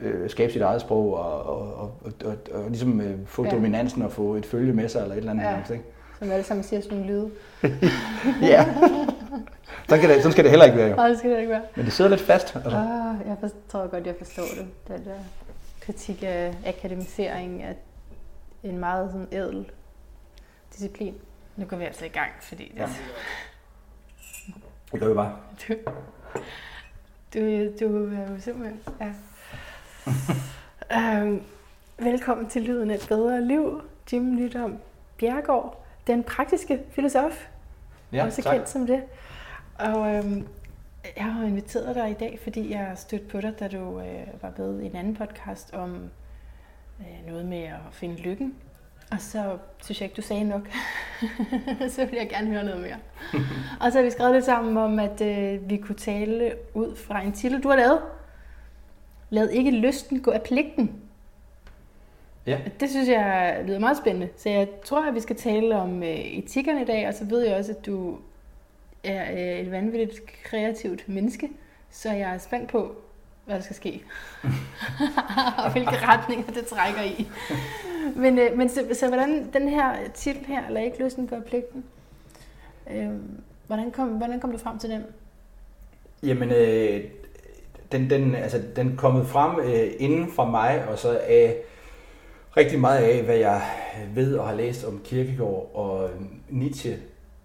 øh, 0.00 0.30
skabe 0.30 0.52
sit 0.52 0.62
eget 0.62 0.80
sprog, 0.80 1.16
og, 1.18 1.46
og, 1.46 1.74
og, 1.76 1.92
og, 2.04 2.12
og, 2.24 2.34
og 2.54 2.64
ligesom 2.68 3.00
øh, 3.00 3.14
få 3.26 3.44
ja. 3.44 3.50
dominansen 3.50 4.02
og 4.02 4.12
få 4.12 4.34
et 4.34 4.46
følge 4.46 4.72
med 4.72 4.88
sig, 4.88 5.02
eller 5.02 5.12
et 5.14 5.18
eller 5.18 5.30
andet. 5.30 5.44
Ja. 5.44 5.50
Nærmest, 5.50 5.70
ikke? 5.70 5.84
Som 6.24 6.32
alle 6.32 6.44
sammen 6.44 6.64
siger 6.64 6.80
sådan 6.80 6.98
nogle 6.98 7.12
lyde. 7.12 7.30
ja. 8.52 8.74
Sådan, 9.88 10.00
kan 10.00 10.10
det, 10.10 10.16
sådan 10.16 10.32
skal 10.32 10.44
det 10.44 10.50
heller 10.50 10.64
ikke 10.64 10.78
være, 10.78 10.88
jo. 10.88 10.96
Nej, 10.96 11.08
det 11.08 11.18
skal 11.18 11.30
det 11.30 11.38
ikke 11.38 11.50
være. 11.50 11.62
Men 11.76 11.84
det 11.84 11.92
sidder 11.92 12.10
lidt 12.10 12.20
fast. 12.20 12.56
Altså. 12.56 12.70
Ah, 12.70 13.28
jeg 13.28 13.50
tror 13.68 13.86
godt, 13.86 14.06
jeg 14.06 14.14
forstår 14.18 14.42
det. 14.42 14.66
Den 14.88 15.04
der 15.04 15.18
kritik 15.80 16.22
af 16.22 16.54
akademisering 16.66 17.62
af 17.62 17.76
en 18.62 18.78
meget 18.78 19.10
sådan 19.10 19.28
ædel 19.32 19.70
disciplin. 20.72 21.14
Nu 21.56 21.66
går 21.66 21.76
vi 21.76 21.84
altså 21.84 22.04
i 22.04 22.08
gang, 22.08 22.30
fordi 22.40 22.72
det... 22.74 22.80
Ja. 22.80 22.88
Det 24.92 25.00
gør 25.00 25.08
vi 25.08 25.14
bare. 25.14 25.36
Du, 25.68 25.74
du, 27.34 27.40
du 27.80 28.14
er 28.14 28.30
jo 28.30 28.40
simpelthen... 28.40 28.80
Ja. 29.00 29.12
øhm, 31.20 31.42
velkommen 31.98 32.48
til 32.48 32.62
Lyden 32.62 32.90
af 32.90 32.94
et 32.94 33.06
bedre 33.08 33.44
liv. 33.44 33.82
Jim 34.12 34.22
Nydom 34.22 34.78
Bjergård, 35.18 35.83
den 36.06 36.22
praktiske 36.22 36.80
filosof. 36.90 37.48
Ja, 38.12 38.24
også 38.24 38.42
tak. 38.42 38.54
kendt 38.54 38.68
som 38.68 38.86
det. 38.86 39.02
Og 39.78 40.14
øhm, 40.14 40.46
jeg 41.16 41.24
har 41.24 41.44
inviteret 41.44 41.94
dig 41.94 42.10
i 42.10 42.14
dag, 42.14 42.38
fordi 42.42 42.70
jeg 42.70 42.78
har 42.78 42.94
stødt 42.94 43.28
på 43.28 43.40
dig, 43.40 43.60
da 43.60 43.68
du 43.68 44.00
øh, 44.00 44.42
var 44.42 44.52
med 44.58 44.80
i 44.80 44.86
en 44.86 44.96
anden 44.96 45.16
podcast 45.16 45.74
om 45.74 46.10
øh, 47.00 47.26
noget 47.26 47.44
med 47.44 47.62
at 47.62 47.80
finde 47.92 48.16
lykken. 48.16 48.54
Og 49.10 49.20
så 49.20 49.58
synes 49.82 50.00
jeg 50.00 50.06
ikke, 50.06 50.16
du 50.16 50.22
sagde 50.22 50.44
nok. 50.44 50.68
så 51.94 52.04
vil 52.04 52.14
jeg 52.14 52.28
gerne 52.30 52.46
høre 52.46 52.64
noget 52.64 52.80
mere. 52.80 52.96
og 53.80 53.92
så 53.92 53.98
har 53.98 54.04
vi 54.04 54.10
skrevet 54.10 54.32
lidt 54.32 54.44
sammen 54.44 54.76
om, 54.76 54.98
at 54.98 55.20
øh, 55.20 55.70
vi 55.70 55.76
kunne 55.76 55.96
tale 55.96 56.54
ud 56.74 56.96
fra 56.96 57.20
en 57.20 57.32
titel, 57.32 57.62
du 57.62 57.68
har 57.68 57.76
lavet. 57.76 58.00
Lad 59.30 59.48
ikke 59.48 59.70
lysten 59.70 60.22
gå 60.22 60.30
af 60.30 60.42
pligten. 60.42 61.03
Ja. 62.46 62.58
Det 62.80 62.90
synes 62.90 63.08
jeg 63.08 63.62
lyder 63.66 63.78
meget 63.78 63.96
spændende. 63.96 64.28
Så 64.36 64.48
jeg 64.48 64.68
tror, 64.84 65.08
at 65.08 65.14
vi 65.14 65.20
skal 65.20 65.36
tale 65.36 65.76
om 65.76 66.02
øh, 66.02 66.08
etikkerne 66.08 66.82
i 66.82 66.84
dag, 66.84 67.08
og 67.08 67.14
så 67.14 67.24
ved 67.24 67.46
jeg 67.46 67.56
også, 67.56 67.72
at 67.72 67.86
du 67.86 68.18
er 69.04 69.32
øh, 69.32 69.60
et 69.60 69.70
vanvittigt 69.70 70.20
kreativt 70.44 71.08
menneske. 71.08 71.50
Så 71.90 72.12
jeg 72.12 72.34
er 72.34 72.38
spændt 72.38 72.70
på, 72.70 72.96
hvad 73.44 73.56
der 73.56 73.62
skal 73.62 73.76
ske. 73.76 74.02
og 75.64 75.72
hvilke 75.72 75.96
retninger 76.06 76.52
det 76.52 76.66
trækker 76.66 77.02
i. 77.02 77.28
men 78.16 78.38
øh, 78.38 78.56
men 78.58 78.68
så, 78.68 78.86
så 78.92 79.08
hvordan 79.08 79.50
den 79.52 79.68
her 79.68 79.94
titel 80.14 80.44
her, 80.46 80.66
eller 80.66 80.80
ikke 80.80 81.04
lysten 81.04 81.26
på 81.26 81.34
pligten, 81.48 81.84
øh, 82.90 83.10
hvordan, 83.66 83.90
kom, 83.90 84.08
hvordan 84.08 84.40
kom 84.40 84.52
du 84.52 84.58
frem 84.58 84.78
til 84.78 84.90
den? 84.90 85.02
Jamen, 86.22 86.50
øh, 86.50 87.04
den, 87.92 88.10
den, 88.10 88.34
altså, 88.34 88.62
den 88.76 88.96
kommet 88.96 89.26
frem 89.26 89.60
øh, 89.60 89.92
inden 89.98 90.32
fra 90.32 90.50
mig, 90.50 90.84
og 90.88 90.98
så 90.98 91.20
af 91.28 91.56
rigtig 92.56 92.80
meget 92.80 92.98
af, 92.98 93.22
hvad 93.22 93.36
jeg 93.36 93.62
ved 94.14 94.36
og 94.36 94.48
har 94.48 94.54
læst 94.54 94.84
om 94.84 95.00
Kierkegaard 95.04 95.70
og 95.74 96.10
Nietzsche. 96.48 96.96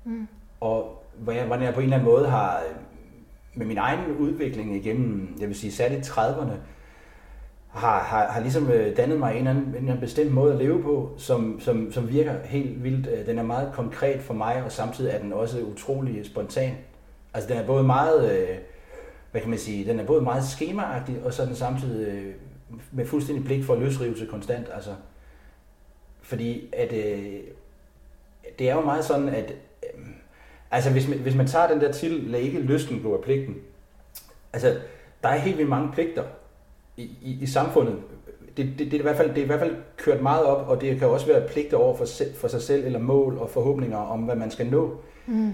Mm. 0.03 0.27
Og 0.59 1.03
hvordan 1.17 1.61
jeg 1.61 1.73
på 1.73 1.79
en 1.79 1.83
eller 1.83 1.97
anden 1.97 2.11
måde 2.11 2.27
har 2.27 2.63
med 3.55 3.65
min 3.65 3.77
egen 3.77 4.15
udvikling 4.19 4.75
igennem, 4.75 5.37
jeg 5.39 5.47
vil 5.47 5.55
sige 5.55 5.71
særligt 5.71 6.09
30'erne, 6.09 6.53
har, 7.69 7.99
har, 7.99 8.27
har 8.27 8.41
ligesom 8.41 8.69
øh, 8.69 8.97
dannet 8.97 9.19
mig 9.19 9.31
en 9.31 9.37
eller, 9.37 9.51
anden, 9.51 9.63
en 9.63 9.75
eller 9.75 9.91
anden 9.91 9.99
bestemt 9.99 10.31
måde 10.31 10.53
at 10.53 10.59
leve 10.59 10.83
på, 10.83 11.13
som, 11.17 11.59
som, 11.59 11.91
som 11.91 12.09
virker 12.09 12.33
helt 12.45 12.83
vildt. 12.83 13.07
Øh, 13.07 13.25
den 13.25 13.39
er 13.39 13.43
meget 13.43 13.71
konkret 13.73 14.21
for 14.21 14.33
mig, 14.33 14.63
og 14.63 14.71
samtidig 14.71 15.11
er 15.11 15.19
den 15.19 15.33
også 15.33 15.61
utrolig 15.61 16.25
spontan. 16.25 16.73
Altså 17.33 17.49
den 17.49 17.57
er 17.57 17.65
både 17.65 17.83
meget, 17.83 18.31
øh, 18.31 18.57
hvad 19.31 19.41
kan 19.41 19.49
man 19.49 19.59
sige, 19.59 19.89
den 19.89 19.99
er 19.99 20.05
både 20.05 20.21
meget 20.21 20.43
skemaagtig, 20.43 21.15
og 21.23 21.33
så 21.33 21.41
er 21.41 21.45
den 21.45 21.55
samtidig 21.55 22.33
med 22.91 23.05
fuldstændig 23.05 23.45
blik 23.45 23.63
for 23.63 23.75
løsrivelse 23.75 24.25
konstant. 24.25 24.67
Altså, 24.73 24.91
fordi 26.21 26.69
at, 26.73 26.89
det 28.59 28.69
er 28.69 28.75
jo 28.75 28.81
meget 28.81 29.05
sådan, 29.05 29.29
at 29.29 29.53
Altså, 30.71 30.91
hvis 30.91 31.07
man, 31.07 31.17
hvis 31.17 31.35
man 31.35 31.47
tager 31.47 31.67
den 31.67 31.81
der 31.81 31.91
til, 31.91 32.11
lad 32.11 32.39
ikke 32.39 32.59
lysten 32.59 33.01
gå 33.03 33.13
af 33.13 33.23
pligten. 33.23 33.55
Altså, 34.53 34.77
der 35.23 35.29
er 35.29 35.37
helt 35.37 35.57
vildt 35.57 35.69
mange 35.69 35.91
pligter 35.93 36.23
i, 36.97 37.03
i, 37.21 37.37
i 37.41 37.45
samfundet. 37.45 37.95
Det, 38.57 38.65
det, 38.65 38.79
det, 38.79 38.93
er 38.93 38.99
i 38.99 39.01
hvert 39.01 39.17
fald, 39.17 39.29
det 39.29 39.37
er 39.37 39.43
i 39.43 39.47
hvert 39.47 39.59
fald 39.59 39.75
kørt 39.97 40.21
meget 40.21 40.45
op, 40.45 40.67
og 40.67 40.81
det 40.81 40.99
kan 40.99 41.07
også 41.07 41.27
være 41.27 41.47
pligter 41.47 41.77
over 41.77 41.97
for, 41.97 42.05
for 42.35 42.47
sig 42.47 42.61
selv, 42.61 42.85
eller 42.85 42.99
mål 42.99 43.37
og 43.37 43.49
forhåbninger 43.49 43.97
om, 43.97 44.19
hvad 44.19 44.35
man 44.35 44.51
skal 44.51 44.67
nå. 44.67 44.97
Mm. 45.27 45.53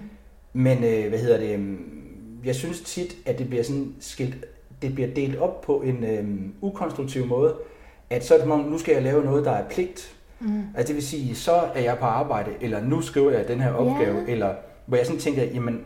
Men, 0.53 0.83
øh, 0.83 1.09
hvad 1.09 1.19
hedder 1.19 1.37
det, 1.37 1.53
øhm, 1.53 2.41
jeg 2.45 2.55
synes 2.55 2.81
tit, 2.81 3.15
at 3.25 3.39
det 3.39 3.49
bliver 3.49 3.63
sådan 3.63 3.95
skilt, 3.99 4.45
det 4.85 4.95
bliver 4.95 5.09
delt 5.09 5.37
op 5.37 5.61
på 5.61 5.81
en 5.81 6.03
øh, 6.03 6.25
ukonstruktiv 6.61 7.25
måde, 7.25 7.55
at 8.09 8.25
så 8.25 8.33
er 8.33 8.37
det, 8.37 8.47
nu 8.47 8.77
skal 8.77 8.93
jeg 8.93 9.03
lave 9.03 9.25
noget, 9.25 9.45
der 9.45 9.51
er 9.51 9.69
pligt. 9.69 10.15
Mm. 10.39 10.63
Altså 10.75 10.87
det 10.87 10.95
vil 10.95 11.07
sige, 11.07 11.35
så 11.35 11.51
er 11.51 11.81
jeg 11.81 11.97
på 11.97 12.05
arbejde, 12.05 12.51
eller 12.61 12.83
nu 12.83 13.01
skriver 13.01 13.31
jeg 13.31 13.47
den 13.47 13.59
her 13.59 13.73
opgave, 13.73 14.15
yeah. 14.15 14.31
eller 14.31 14.53
hvor 14.85 14.97
jeg 14.97 15.05
sådan 15.05 15.19
tænker, 15.19 15.43
jamen, 15.43 15.81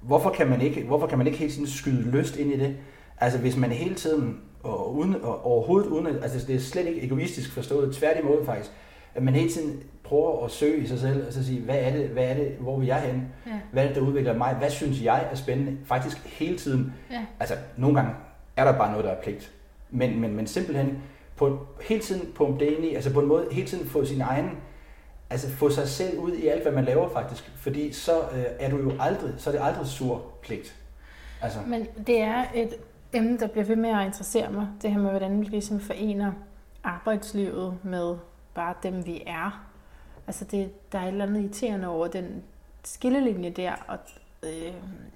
hvorfor 0.00 0.30
kan 0.30 0.48
man 0.48 0.60
ikke, 0.60 0.82
hvorfor 0.82 1.06
kan 1.06 1.18
man 1.18 1.26
ikke 1.26 1.38
helt 1.38 1.52
sådan 1.52 1.66
skyde 1.66 2.10
lyst 2.10 2.36
ind 2.36 2.52
i 2.52 2.58
det? 2.58 2.76
Altså 3.20 3.38
hvis 3.38 3.56
man 3.56 3.70
hele 3.70 3.94
tiden, 3.94 4.40
og, 4.62 4.96
uden, 4.96 5.16
og 5.22 5.46
overhovedet 5.46 5.88
uden, 5.88 6.06
altså 6.06 6.46
det 6.46 6.54
er 6.54 6.60
slet 6.60 6.86
ikke 6.86 7.02
egoistisk 7.02 7.52
forstået, 7.52 7.94
tværtimod 7.94 8.44
faktisk, 8.44 8.70
at 9.14 9.22
man 9.22 9.34
hele 9.34 9.50
tiden 9.50 9.82
prøver 10.10 10.44
at 10.44 10.50
søge 10.50 10.78
i 10.78 10.86
sig 10.86 10.98
selv, 10.98 11.26
og 11.26 11.32
så 11.32 11.44
sige, 11.44 11.60
hvad 11.60 11.78
er 11.78 11.90
det, 11.90 12.08
hvad 12.08 12.24
er 12.24 12.34
det 12.34 12.56
hvor 12.60 12.78
vil 12.78 12.86
jeg 12.86 13.00
hen? 13.00 13.28
Ja. 13.46 13.60
Hvad 13.72 13.82
er 13.82 13.86
det, 13.86 13.96
der 13.96 14.02
udvikler 14.02 14.34
mig? 14.34 14.54
Hvad 14.54 14.70
synes 14.70 15.02
jeg 15.02 15.28
er 15.30 15.36
spændende? 15.36 15.76
Faktisk 15.84 16.16
hele 16.38 16.56
tiden. 16.56 16.92
Ja. 17.10 17.24
Altså, 17.40 17.54
nogle 17.76 17.96
gange 17.96 18.14
er 18.56 18.64
der 18.64 18.78
bare 18.78 18.90
noget, 18.90 19.04
der 19.04 19.10
er 19.10 19.22
pligt. 19.22 19.52
Men, 19.90 20.20
men, 20.20 20.36
men 20.36 20.46
simpelthen 20.46 21.02
på, 21.36 21.66
hele 21.88 22.00
tiden 22.00 22.32
på 22.32 22.56
det 22.60 22.66
ind 22.66 22.84
i, 22.84 22.94
altså 22.94 23.12
på 23.12 23.20
en 23.20 23.26
måde, 23.26 23.46
hele 23.52 23.66
tiden 23.66 23.86
få 23.86 24.04
sin 24.04 24.20
egen 24.20 24.50
altså 25.30 25.50
få 25.50 25.70
sig 25.70 25.88
selv 25.88 26.18
ud 26.18 26.32
i 26.32 26.46
alt, 26.46 26.62
hvad 26.62 26.72
man 26.72 26.84
laver 26.84 27.08
faktisk. 27.08 27.52
Fordi 27.56 27.92
så 27.92 28.20
øh, 28.20 28.44
er 28.60 28.70
du 28.70 28.76
jo 28.76 28.92
aldrig, 29.00 29.34
så 29.36 29.50
er 29.50 29.54
det 29.54 29.60
aldrig 29.62 29.86
sur 29.86 30.22
pligt. 30.42 30.76
Altså. 31.42 31.58
Men 31.66 31.86
det 32.06 32.20
er 32.20 32.44
et 32.54 32.74
emne, 33.12 33.38
der 33.38 33.46
bliver 33.46 33.64
ved 33.64 33.76
med 33.76 33.90
at 33.90 34.06
interessere 34.06 34.52
mig. 34.52 34.68
Det 34.82 34.92
her 34.92 34.98
med, 34.98 35.10
hvordan 35.10 35.40
vi 35.40 35.44
ligesom 35.44 35.80
forener 35.80 36.32
arbejdslivet 36.84 37.78
med 37.82 38.16
bare 38.54 38.74
dem, 38.82 39.06
vi 39.06 39.22
er. 39.26 39.69
Altså 40.30 40.44
det, 40.44 40.92
der 40.92 40.98
er 40.98 41.02
et 41.02 41.08
eller 41.08 41.26
andet 41.26 41.40
irriterende 41.40 41.88
over 41.88 42.08
den 42.08 42.42
skillelinje 42.84 43.50
der. 43.50 43.72
Og, 43.88 43.98
øh, 44.42 44.74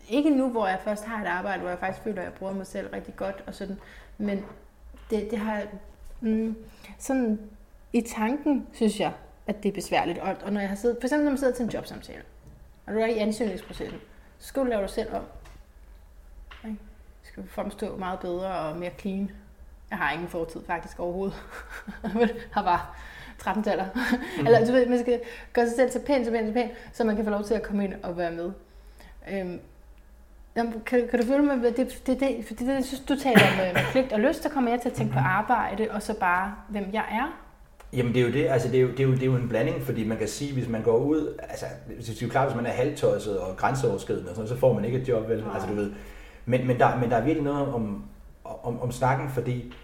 ikke 0.08 0.30
nu, 0.30 0.50
hvor 0.50 0.66
jeg 0.66 0.80
først 0.84 1.04
har 1.04 1.22
et 1.22 1.26
arbejde, 1.26 1.60
hvor 1.60 1.68
jeg 1.70 1.78
faktisk 1.78 2.04
føler, 2.04 2.18
at 2.18 2.24
jeg 2.24 2.32
bruger 2.32 2.52
mig 2.52 2.66
selv 2.66 2.88
rigtig 2.92 3.16
godt 3.16 3.44
og 3.46 3.54
sådan. 3.54 3.78
Men 4.18 4.44
det, 5.10 5.30
det 5.30 5.38
har 5.38 5.62
mm, 6.20 6.56
sådan 6.98 7.40
i 7.92 8.00
tanken, 8.00 8.66
synes 8.72 9.00
jeg, 9.00 9.12
at 9.46 9.62
det 9.62 9.68
er 9.68 9.72
besværligt. 9.72 10.18
Og, 10.18 10.36
og 10.44 10.52
når 10.52 10.60
jeg 10.60 10.68
har 10.68 10.76
siddet, 10.76 10.96
for 11.00 11.06
eksempel 11.06 11.24
når 11.24 11.30
man 11.30 11.38
sidder 11.38 11.54
til 11.54 11.64
en 11.64 11.70
jobsamtale, 11.70 12.22
og 12.86 12.94
du 12.94 12.98
er 12.98 13.06
i 13.06 13.18
ansøgningsprocessen, 13.18 13.98
så 14.38 14.48
skal 14.48 14.62
du 14.62 14.68
lave 14.68 14.82
dig 14.82 14.90
selv 14.90 15.14
om. 15.14 15.22
Okay? 16.58 16.74
Du 16.74 17.28
skal 17.28 17.48
fremstå 17.48 17.96
meget 17.96 18.20
bedre 18.20 18.58
og 18.58 18.76
mere 18.76 18.92
clean. 18.98 19.30
Jeg 19.90 19.98
har 19.98 20.12
ingen 20.12 20.28
fortid 20.28 20.60
faktisk 20.66 21.00
overhovedet. 21.00 21.36
har 22.54 22.62
bare 22.62 22.80
13 23.44 23.62
taler. 23.62 23.84
Mm. 23.94 24.46
Eller 24.46 24.66
du 24.66 24.72
ved, 24.72 24.86
man 24.86 24.98
skal 24.98 25.20
gøre 25.52 25.66
sig 25.66 25.76
selv 25.76 25.90
så 25.90 26.00
pænt, 26.06 26.26
så 26.26 26.32
pænt, 26.32 26.46
så 26.48 26.52
pænt, 26.52 26.70
så 26.92 27.04
man 27.04 27.16
kan 27.16 27.24
få 27.24 27.30
lov 27.30 27.44
til 27.44 27.54
at 27.54 27.62
komme 27.62 27.84
ind 27.84 27.94
og 28.02 28.18
være 28.18 28.30
med. 28.30 28.50
Øhm, 29.32 29.60
Jamen, 30.56 30.72
kan, 30.86 31.08
kan 31.10 31.20
du 31.20 31.26
føle 31.26 31.42
mig, 31.42 31.56
det, 31.56 31.76
det, 31.76 32.02
det, 32.06 32.20
det, 32.20 32.48
det, 32.48 32.58
det, 32.58 32.84
synes, 32.84 33.00
du 33.00 33.16
taler 33.16 33.40
om 33.50 33.74
med 33.74 33.82
pligt 33.92 34.12
og 34.12 34.20
lyst, 34.20 34.42
der 34.42 34.48
kommer 34.48 34.70
jeg 34.70 34.80
til 34.80 34.88
at 34.88 34.94
tænke 34.94 35.12
på 35.12 35.18
arbejde, 35.18 35.88
og 35.90 36.02
så 36.02 36.18
bare, 36.20 36.54
hvem 36.68 36.84
jeg 36.92 37.04
er. 37.10 37.40
Jamen 37.92 38.14
det 38.14 38.20
er 38.20 38.26
jo 38.26 38.32
det, 38.32 38.46
altså 38.46 38.68
det 38.68 38.76
er 38.76 38.80
jo, 38.80 38.88
det 38.88 39.00
er 39.00 39.04
jo, 39.04 39.12
det 39.12 39.22
er 39.22 39.26
jo 39.26 39.36
en 39.36 39.48
blanding, 39.48 39.82
fordi 39.82 40.08
man 40.08 40.18
kan 40.18 40.28
sige, 40.28 40.52
hvis 40.52 40.68
man 40.68 40.82
går 40.82 40.96
ud, 40.96 41.38
altså 41.48 41.66
det 41.98 42.22
er 42.22 42.26
jo 42.26 42.30
klart, 42.30 42.48
hvis 42.48 42.56
man 42.56 42.66
er 42.66 42.70
halvtosset 42.70 43.38
og 43.38 43.56
grænseoverskridende, 43.56 44.30
og 44.30 44.36
sådan, 44.36 44.48
så 44.48 44.56
får 44.56 44.72
man 44.72 44.84
ikke 44.84 44.98
et 44.98 45.08
job, 45.08 45.28
vel? 45.28 45.40
Nej. 45.40 45.54
Altså 45.54 45.68
du 45.68 45.74
ved. 45.74 45.92
Men, 46.46 46.66
men, 46.66 46.78
der, 46.78 46.96
men 46.96 47.10
der 47.10 47.16
er 47.16 47.24
virkelig 47.24 47.44
noget 47.44 47.74
om, 47.74 48.04
om, 48.44 48.80
om 48.80 48.92
snakken, 48.92 49.28
fordi 49.28 49.74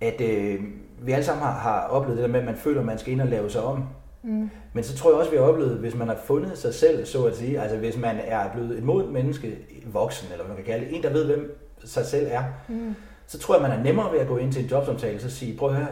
at 0.00 0.20
øh, 0.20 0.60
vi 1.02 1.12
alle 1.12 1.24
sammen 1.24 1.42
har, 1.42 1.52
har 1.52 1.80
oplevet 1.80 2.18
det 2.18 2.22
der 2.22 2.32
med, 2.32 2.40
at 2.40 2.46
man 2.46 2.56
føler, 2.56 2.80
at 2.80 2.86
man 2.86 2.98
skal 2.98 3.12
ind 3.12 3.20
og 3.20 3.28
lave 3.28 3.50
sig 3.50 3.62
om. 3.62 3.84
Mm. 4.22 4.50
Men 4.72 4.84
så 4.84 4.96
tror 4.96 5.10
jeg 5.10 5.18
også, 5.18 5.30
vi 5.30 5.36
har 5.36 5.44
oplevet, 5.44 5.78
hvis 5.78 5.94
man 5.94 6.08
har 6.08 6.18
fundet 6.24 6.58
sig 6.58 6.74
selv, 6.74 7.06
så 7.06 7.24
at 7.24 7.36
sige, 7.36 7.60
altså 7.60 7.76
hvis 7.76 7.96
man 7.96 8.16
er 8.24 8.52
blevet 8.52 8.78
et 8.78 8.84
modigt 8.84 9.12
menneske, 9.12 9.58
voksen, 9.86 10.32
eller 10.32 10.44
hvad 10.44 10.54
man 10.54 10.64
kan 10.64 10.72
kalde 10.72 10.86
det, 10.86 10.96
en, 10.96 11.02
der 11.02 11.12
ved, 11.12 11.26
hvem 11.26 11.66
sig 11.84 12.06
selv 12.06 12.26
er, 12.30 12.42
mm. 12.68 12.94
så 13.26 13.38
tror 13.38 13.54
jeg, 13.54 13.62
man 13.62 13.78
er 13.78 13.82
nemmere 13.82 14.12
ved 14.12 14.18
at 14.18 14.28
gå 14.28 14.36
ind 14.36 14.52
til 14.52 14.62
en 14.62 14.68
jobsamtale 14.70 15.14
og 15.14 15.20
så 15.20 15.30
sige, 15.30 15.56
prøv 15.56 15.68
at 15.68 15.76
høre, 15.76 15.88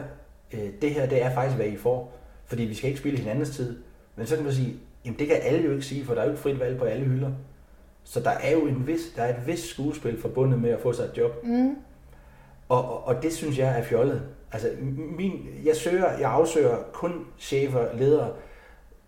øh, 0.53 0.69
det 0.81 0.91
her 0.91 1.05
det 1.05 1.23
er 1.23 1.33
faktisk, 1.33 1.55
hvad 1.55 1.67
I 1.67 1.77
får, 1.77 2.17
fordi 2.45 2.63
vi 2.63 2.73
skal 2.73 2.87
ikke 2.87 2.99
spille 2.99 3.19
hinandens 3.19 3.49
tid. 3.49 3.77
Men 4.15 4.27
så 4.27 4.35
kan 4.35 4.43
man 4.43 4.53
sige, 4.53 4.75
jamen 5.05 5.19
det 5.19 5.27
kan 5.27 5.37
alle 5.41 5.65
jo 5.65 5.71
ikke 5.71 5.85
sige, 5.85 6.05
for 6.05 6.13
der 6.13 6.21
er 6.21 6.25
jo 6.25 6.31
ikke 6.31 6.41
frit 6.41 6.59
valg 6.59 6.77
på 6.77 6.85
alle 6.85 7.05
hylder. 7.05 7.31
Så 8.03 8.19
der 8.19 8.29
er 8.29 8.51
jo 8.51 8.65
en 8.65 8.87
vis, 8.87 8.99
der 9.15 9.23
er 9.23 9.37
et 9.37 9.47
vis 9.47 9.59
skuespil 9.59 10.21
forbundet 10.21 10.61
med 10.61 10.69
at 10.69 10.79
få 10.79 10.93
sig 10.93 11.03
et 11.03 11.17
job. 11.17 11.43
Mm. 11.43 11.75
Og, 12.69 12.91
og, 12.91 13.07
og 13.07 13.23
det 13.23 13.33
synes 13.33 13.57
jeg 13.57 13.79
er 13.79 13.83
fjollet. 13.83 14.21
Altså, 14.51 14.69
min, 15.17 15.47
jeg 15.65 15.75
søger, 15.75 16.17
jeg 16.19 16.31
afsøger 16.31 16.77
kun 16.93 17.25
chefer, 17.39 17.85
ledere, 17.93 18.31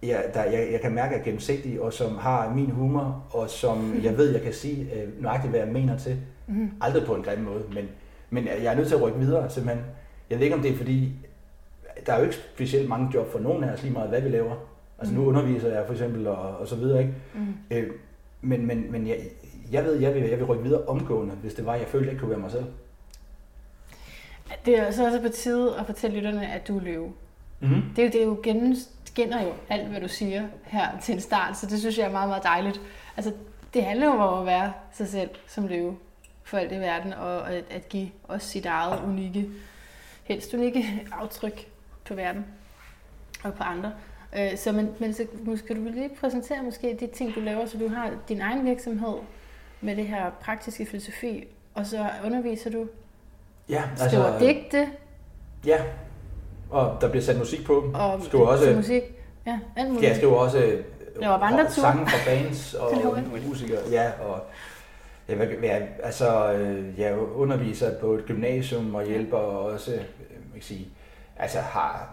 jeg, 0.03 0.25
der, 0.33 0.43
jeg, 0.43 0.67
jeg 0.71 0.81
kan 0.81 0.91
mærke 0.91 1.15
er 1.15 1.23
gennemsigtige, 1.23 1.81
og 1.81 1.93
som 1.93 2.17
har 2.17 2.53
min 2.53 2.71
humor, 2.71 3.25
og 3.31 3.49
som 3.49 3.93
jeg 4.03 4.17
ved, 4.17 4.31
jeg 4.31 4.41
kan 4.41 4.53
sige 4.53 4.87
øh, 4.95 5.21
nøjagtigt, 5.21 5.49
hvad 5.49 5.59
jeg 5.59 5.69
mener 5.69 5.97
til. 5.97 6.17
Mm. 6.47 6.71
Aldrig 6.81 7.05
på 7.05 7.15
en 7.15 7.23
grim 7.23 7.39
måde, 7.39 7.63
men, 7.73 7.85
men 8.29 8.45
jeg 8.45 8.65
er 8.65 8.75
nødt 8.75 8.87
til 8.87 8.95
at 8.95 9.01
rykke 9.01 9.19
videre, 9.19 9.49
simpelthen. 9.49 9.85
Jeg 10.29 10.37
ved 10.39 10.45
ikke, 10.45 10.55
om 10.55 10.61
det 10.61 10.71
er 10.71 10.77
fordi, 10.77 11.13
der 12.05 12.13
er 12.13 12.17
jo 12.17 12.23
ikke 12.23 12.35
specielt 12.35 12.89
mange 12.89 13.09
job 13.13 13.31
for 13.31 13.39
nogen 13.39 13.63
af 13.63 13.73
os, 13.73 13.83
lige 13.83 13.93
meget 13.93 14.09
hvad 14.09 14.21
vi 14.21 14.29
laver. 14.29 14.55
Altså 14.99 15.15
nu 15.15 15.21
mm. 15.21 15.27
underviser 15.27 15.73
jeg 15.73 15.83
for 15.85 15.93
eksempel, 15.93 16.27
og, 16.27 16.57
og 16.57 16.67
så 16.67 16.75
videre, 16.75 16.99
ikke? 16.99 17.13
Mm. 17.33 17.53
Øh, 17.71 17.89
men 18.41 18.65
men, 18.67 18.91
men 18.91 19.07
jeg, 19.07 19.17
jeg 19.71 19.83
ved, 19.83 19.93
jeg 19.93 20.13
vil, 20.13 20.23
jeg 20.23 20.37
vil 20.37 20.45
rykke 20.45 20.63
videre 20.63 20.85
omgående, 20.85 21.33
hvis 21.33 21.53
det 21.53 21.65
var, 21.65 21.75
jeg 21.75 21.87
følte, 21.87 22.05
jeg 22.05 22.11
ikke 22.11 22.19
kunne 22.19 22.31
være 22.31 22.39
mig 22.39 22.51
selv. 22.51 22.65
Det 24.65 24.79
er 24.79 24.91
så 24.91 25.05
også 25.05 25.21
på 25.21 25.29
tide 25.29 25.79
at 25.79 25.85
fortælle 25.85 26.15
lytterne, 26.15 26.47
at 26.47 26.67
du 26.67 26.77
er 26.77 26.81
løve. 26.81 27.13
Mm-hmm. 27.59 27.81
Det, 27.95 28.01
er 28.01 28.05
jo, 28.05 28.11
det 28.11 28.21
er 28.21 28.25
jo 28.25 28.39
gen, 28.43 28.75
skinner 29.05 29.43
jo 29.43 29.53
alt, 29.69 29.87
hvad 29.87 30.01
du 30.01 30.07
siger 30.07 30.47
her 30.63 30.99
til 31.01 31.15
en 31.15 31.21
start, 31.21 31.57
så 31.57 31.65
det 31.65 31.79
synes 31.79 31.97
jeg 31.97 32.05
er 32.05 32.11
meget, 32.11 32.29
meget 32.29 32.43
dejligt. 32.43 32.81
Altså, 33.17 33.33
det 33.73 33.83
handler 33.83 34.05
jo 34.05 34.11
om 34.11 34.39
at 34.39 34.45
være 34.45 34.73
sig 34.93 35.07
selv 35.07 35.29
som 35.47 35.67
løve 35.67 35.97
for 36.43 36.57
alt 36.57 36.71
i 36.71 36.75
verden, 36.75 37.13
og 37.13 37.53
at, 37.53 37.63
at 37.69 37.89
give 37.89 38.09
os 38.27 38.43
sit 38.43 38.65
eget 38.65 39.03
unikke, 39.03 39.49
helst 40.23 40.53
unikke 40.53 40.85
aftryk 41.21 41.67
på 42.05 42.13
verden 42.13 42.45
og 43.43 43.53
på 43.53 43.63
andre. 43.63 43.93
Øh, 44.37 44.57
så 44.57 44.71
men, 44.71 44.89
men 44.99 45.13
så 45.13 45.27
måske 45.43 45.73
du 45.73 45.81
lige 45.83 46.09
præsentere 46.19 46.63
måske 46.63 46.97
de 46.99 47.07
ting, 47.07 47.35
du 47.35 47.39
laver, 47.39 47.65
så 47.65 47.77
du 47.77 47.87
har 47.87 48.11
din 48.29 48.41
egen 48.41 48.65
virksomhed 48.65 49.15
med 49.81 49.95
det 49.95 50.07
her 50.07 50.29
praktiske 50.29 50.85
filosofi, 50.85 51.47
og 51.73 51.85
så 51.85 52.09
underviser 52.25 52.69
du, 52.69 52.87
Ja, 53.71 53.83
skriver 53.95 54.39
digte 54.39 54.87
Ja, 55.65 55.77
og 56.69 56.97
der 57.01 57.09
bliver 57.09 57.23
sat 57.23 57.37
musik 57.37 57.65
på. 57.65 57.91
og 57.93 58.19
Skriver 58.23 58.45
også, 58.47 58.73
musik. 58.75 59.01
Ja, 59.47 59.59
alt 59.77 59.87
muligt. 59.87 60.03
ja, 60.03 60.07
jeg 60.07 60.17
skriver 60.17 60.35
også 60.35 60.57
øh, 60.63 60.83
Laver 61.21 61.37
vandreture. 61.37 61.69
sange 61.69 62.05
fra 62.07 62.17
bands 62.25 62.73
og 62.81 62.91
musikere. 63.47 63.79
Ja, 63.91 64.11
og 64.25 64.43
jeg, 65.29 65.49
jeg, 65.63 65.87
altså, 66.03 66.53
øh, 66.53 66.99
jeg 66.99 67.17
underviser 67.17 67.99
på 67.99 68.13
et 68.13 68.25
gymnasium 68.25 68.95
og 68.95 69.05
hjælper 69.05 69.37
også, 69.37 69.91
øh, 69.91 69.97
man 69.97 70.53
kan 70.53 70.61
sige, 70.61 70.87
altså 71.37 71.59
har, 71.59 72.09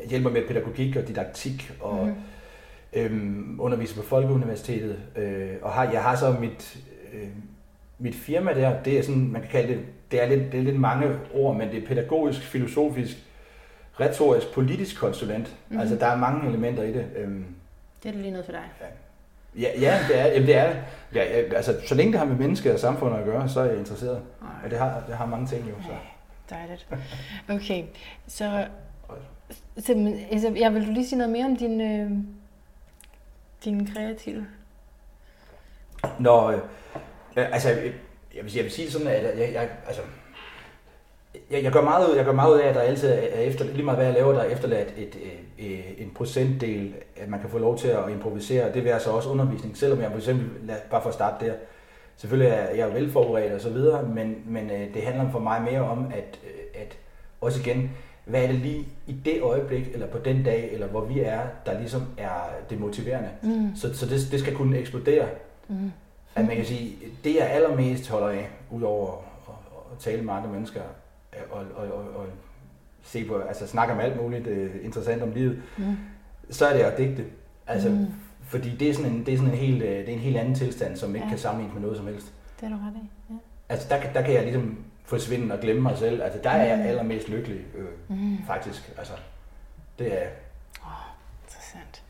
jeg 0.00 0.08
hjælper 0.08 0.30
med 0.30 0.46
pædagogik 0.48 0.96
og 0.96 1.08
didaktik 1.08 1.72
og 1.80 1.96
Mhm. 2.06 2.06
mm. 2.06 3.00
øhm, 3.00 3.60
underviser 3.60 3.96
på 3.96 4.06
Folkeuniversitetet. 4.06 4.96
Øh, 5.16 5.50
og 5.62 5.70
har, 5.72 5.90
jeg 5.92 6.02
har 6.02 6.16
så 6.16 6.36
mit, 6.40 6.76
øh, 7.12 7.28
mit 7.98 8.14
firma 8.14 8.54
der, 8.54 8.82
det 8.82 8.98
er 8.98 9.02
sådan, 9.02 9.28
man 9.32 9.40
kan 9.42 9.50
kalde 9.50 9.68
det, 9.68 9.80
det 10.10 10.22
er 10.22 10.26
lidt, 10.26 10.52
det 10.52 10.60
er 10.60 10.64
lidt 10.64 10.80
mange 10.80 11.18
ord, 11.34 11.56
men 11.56 11.68
det 11.68 11.82
er 11.82 11.86
pædagogisk, 11.86 12.40
filosofisk, 12.40 13.16
retorisk, 14.00 14.52
politisk 14.52 15.00
konsulent. 15.00 15.46
Mhm. 15.48 15.76
Mm. 15.76 15.80
Altså 15.80 15.96
der 15.96 16.06
er 16.06 16.16
mange 16.16 16.48
elementer 16.48 16.82
i 16.82 16.92
det. 16.92 17.06
Øhm, 17.16 17.46
Det 18.02 18.08
er 18.08 18.12
da 18.12 18.18
lige 18.18 18.30
noget 18.30 18.44
for 18.44 18.52
dig. 18.52 18.64
Ja, 19.58 19.80
ja 19.80 19.98
det 20.08 20.20
er 20.20 20.26
jamen, 20.26 20.46
det. 20.46 20.56
Er, 20.56 20.66
det. 20.66 20.82
ja, 21.14 21.38
ja, 21.38 21.54
altså, 21.56 21.76
så 21.86 21.94
længe 21.94 22.12
det 22.12 22.18
har 22.18 22.26
med 22.26 22.36
mennesker 22.36 22.72
og 22.72 22.78
samfundet 22.78 23.18
at 23.18 23.24
gøre, 23.24 23.48
så 23.48 23.60
er 23.60 23.64
jeg 23.64 23.78
interesseret. 23.78 24.22
Og 24.64 24.70
det 24.70 24.78
har, 24.78 25.02
det 25.08 25.16
har 25.16 25.26
mange 25.26 25.46
ting 25.46 25.68
jo. 25.68 25.74
Så. 25.82 25.88
Dejligt. 26.50 26.86
Okay, 27.48 27.84
så, 28.26 28.66
så 29.78 30.16
altså, 30.30 30.54
jeg 30.56 30.74
vil 30.74 30.86
du 30.86 30.92
lige 30.92 31.06
sige 31.06 31.18
noget 31.18 31.32
mere 31.32 31.44
om 31.44 31.56
din, 31.56 31.80
øh, 31.80 32.10
din 33.64 33.86
kreative? 33.94 34.46
Når, 36.18 36.46
øh, 36.46 36.58
altså, 37.36 37.92
jeg, 38.36 38.44
vil, 38.44 38.54
jeg 38.54 38.64
vil 38.64 38.72
sige 38.72 38.90
sådan, 38.90 39.06
at 39.06 39.38
jeg, 39.38 39.52
jeg, 39.52 39.68
altså, 39.86 40.02
jeg, 41.50 41.62
jeg, 41.62 41.72
gør 41.72 41.82
meget 41.82 42.10
ud, 42.10 42.16
jeg 42.16 42.24
gør 42.24 42.32
meget 42.32 42.54
ud 42.54 42.58
af, 42.60 42.68
at 42.68 42.74
der 42.74 42.80
altid 42.80 43.08
er 43.08 43.40
efter, 43.40 43.64
lige 43.64 43.82
meget 43.82 43.98
hvad 43.98 44.06
jeg 44.06 44.14
laver, 44.14 44.32
der 44.32 44.40
er 44.40 44.48
efterladt 44.48 44.94
et, 44.96 45.18
et, 45.58 45.68
et, 45.68 45.84
en 45.98 46.10
procentdel, 46.14 46.94
at 47.16 47.28
man 47.28 47.40
kan 47.40 47.50
få 47.50 47.58
lov 47.58 47.78
til 47.78 47.88
at 47.88 48.10
improvisere. 48.10 48.72
Det 48.72 48.84
vil 48.84 48.90
altså 48.90 49.10
også 49.10 49.28
undervisning, 49.28 49.76
selvom 49.76 50.00
jeg 50.00 50.10
for 50.10 50.18
eksempel, 50.18 50.74
bare 50.90 51.02
for 51.02 51.08
at 51.08 51.14
starte 51.14 51.46
der, 51.46 51.52
selvfølgelig 52.16 52.52
er 52.52 52.74
jeg 52.74 52.88
er 52.88 52.92
velforberedt 52.92 53.52
og 53.52 53.60
så 53.60 53.70
videre, 53.70 54.02
men, 54.02 54.42
men 54.46 54.70
øh, 54.70 54.94
det 54.94 55.02
handler 55.02 55.30
for 55.30 55.38
mig 55.38 55.62
mere 55.62 55.80
om, 55.80 56.06
at, 56.06 56.38
øh, 56.44 56.82
at 56.82 56.96
også 57.40 57.60
igen, 57.60 57.90
hvad 58.24 58.42
er 58.42 58.46
det 58.46 58.56
lige 58.56 58.88
i 59.06 59.12
det 59.12 59.42
øjeblik, 59.42 59.88
eller 59.92 60.06
på 60.06 60.18
den 60.18 60.42
dag, 60.42 60.72
eller 60.72 60.86
hvor 60.86 61.04
vi 61.04 61.20
er, 61.20 61.40
der 61.66 61.78
ligesom 61.78 62.02
er 62.18 62.50
det 62.70 62.80
motiverende. 62.80 63.28
Mm. 63.42 63.76
Så, 63.76 63.94
så 63.94 64.06
det, 64.06 64.28
det 64.30 64.40
skal 64.40 64.54
kunne 64.54 64.78
eksplodere. 64.78 65.26
Mm. 65.68 65.92
At 66.36 66.46
man 66.46 66.56
kan 66.56 66.64
sige, 66.64 66.96
det 67.24 67.34
jeg 67.36 67.50
allermest 67.50 68.08
holder 68.10 68.28
af, 68.28 68.48
udover 68.70 69.12
at, 69.92 69.98
tale 69.98 70.22
med 70.22 70.34
andre 70.34 70.48
mennesker, 70.50 70.82
øh, 71.32 71.40
og, 71.50 71.64
og, 71.74 71.92
og, 71.92 72.04
og 72.16 72.26
se 73.02 73.24
på, 73.28 73.38
altså 73.38 73.66
snakke 73.66 73.94
om 73.94 74.00
alt 74.00 74.22
muligt 74.22 74.46
uh, 74.46 74.84
interessant 74.84 75.22
om 75.22 75.30
livet, 75.32 75.62
Mm. 75.78 75.96
så 76.50 76.66
er 76.66 76.72
det 76.76 76.82
at 76.84 76.98
digte. 76.98 77.24
Altså, 77.66 77.88
Mm. 77.88 78.06
Fordi 78.48 78.76
det 78.76 78.90
er 78.90 78.94
sådan 78.94 79.10
en, 79.12 79.26
det 79.26 79.34
er 79.34 79.38
sådan 79.38 79.52
en 79.52 79.58
helt, 79.58 79.82
øh, 79.82 79.88
det 79.98 80.08
er 80.08 80.12
en 80.12 80.18
helt 80.18 80.36
anden 80.36 80.54
tilstand, 80.54 80.96
som 80.96 81.14
ikke 81.14 81.24
Ja. 81.26 81.30
kan 81.30 81.38
sammenlignes 81.38 81.74
med 81.74 81.82
noget 81.82 81.96
som 81.96 82.06
helst. 82.06 82.32
Det 82.60 82.66
er 82.66 82.70
du 82.70 82.76
ret 82.76 82.92
i. 83.04 83.10
Ja. 83.30 83.34
Altså 83.68 83.88
der, 83.88 84.00
kan- 84.00 84.14
der 84.14 84.22
kan 84.22 84.34
jeg 84.34 84.42
ligesom 84.42 84.84
forsvinde 85.04 85.54
og 85.54 85.60
glemme 85.60 85.82
mig 85.82 85.98
selv. 85.98 86.22
Altså 86.22 86.40
der 86.44 86.50
er 86.50 86.64
jeg 86.64 86.76
Mm. 86.78 86.82
allermest 86.86 87.28
lykkelig, 87.28 87.60
øh, 87.74 87.86
Mm. 88.08 88.38
faktisk. 88.46 88.92
Altså, 88.98 89.12
det 89.98 90.22
er 90.22 90.26
Interessant. 91.46 92.02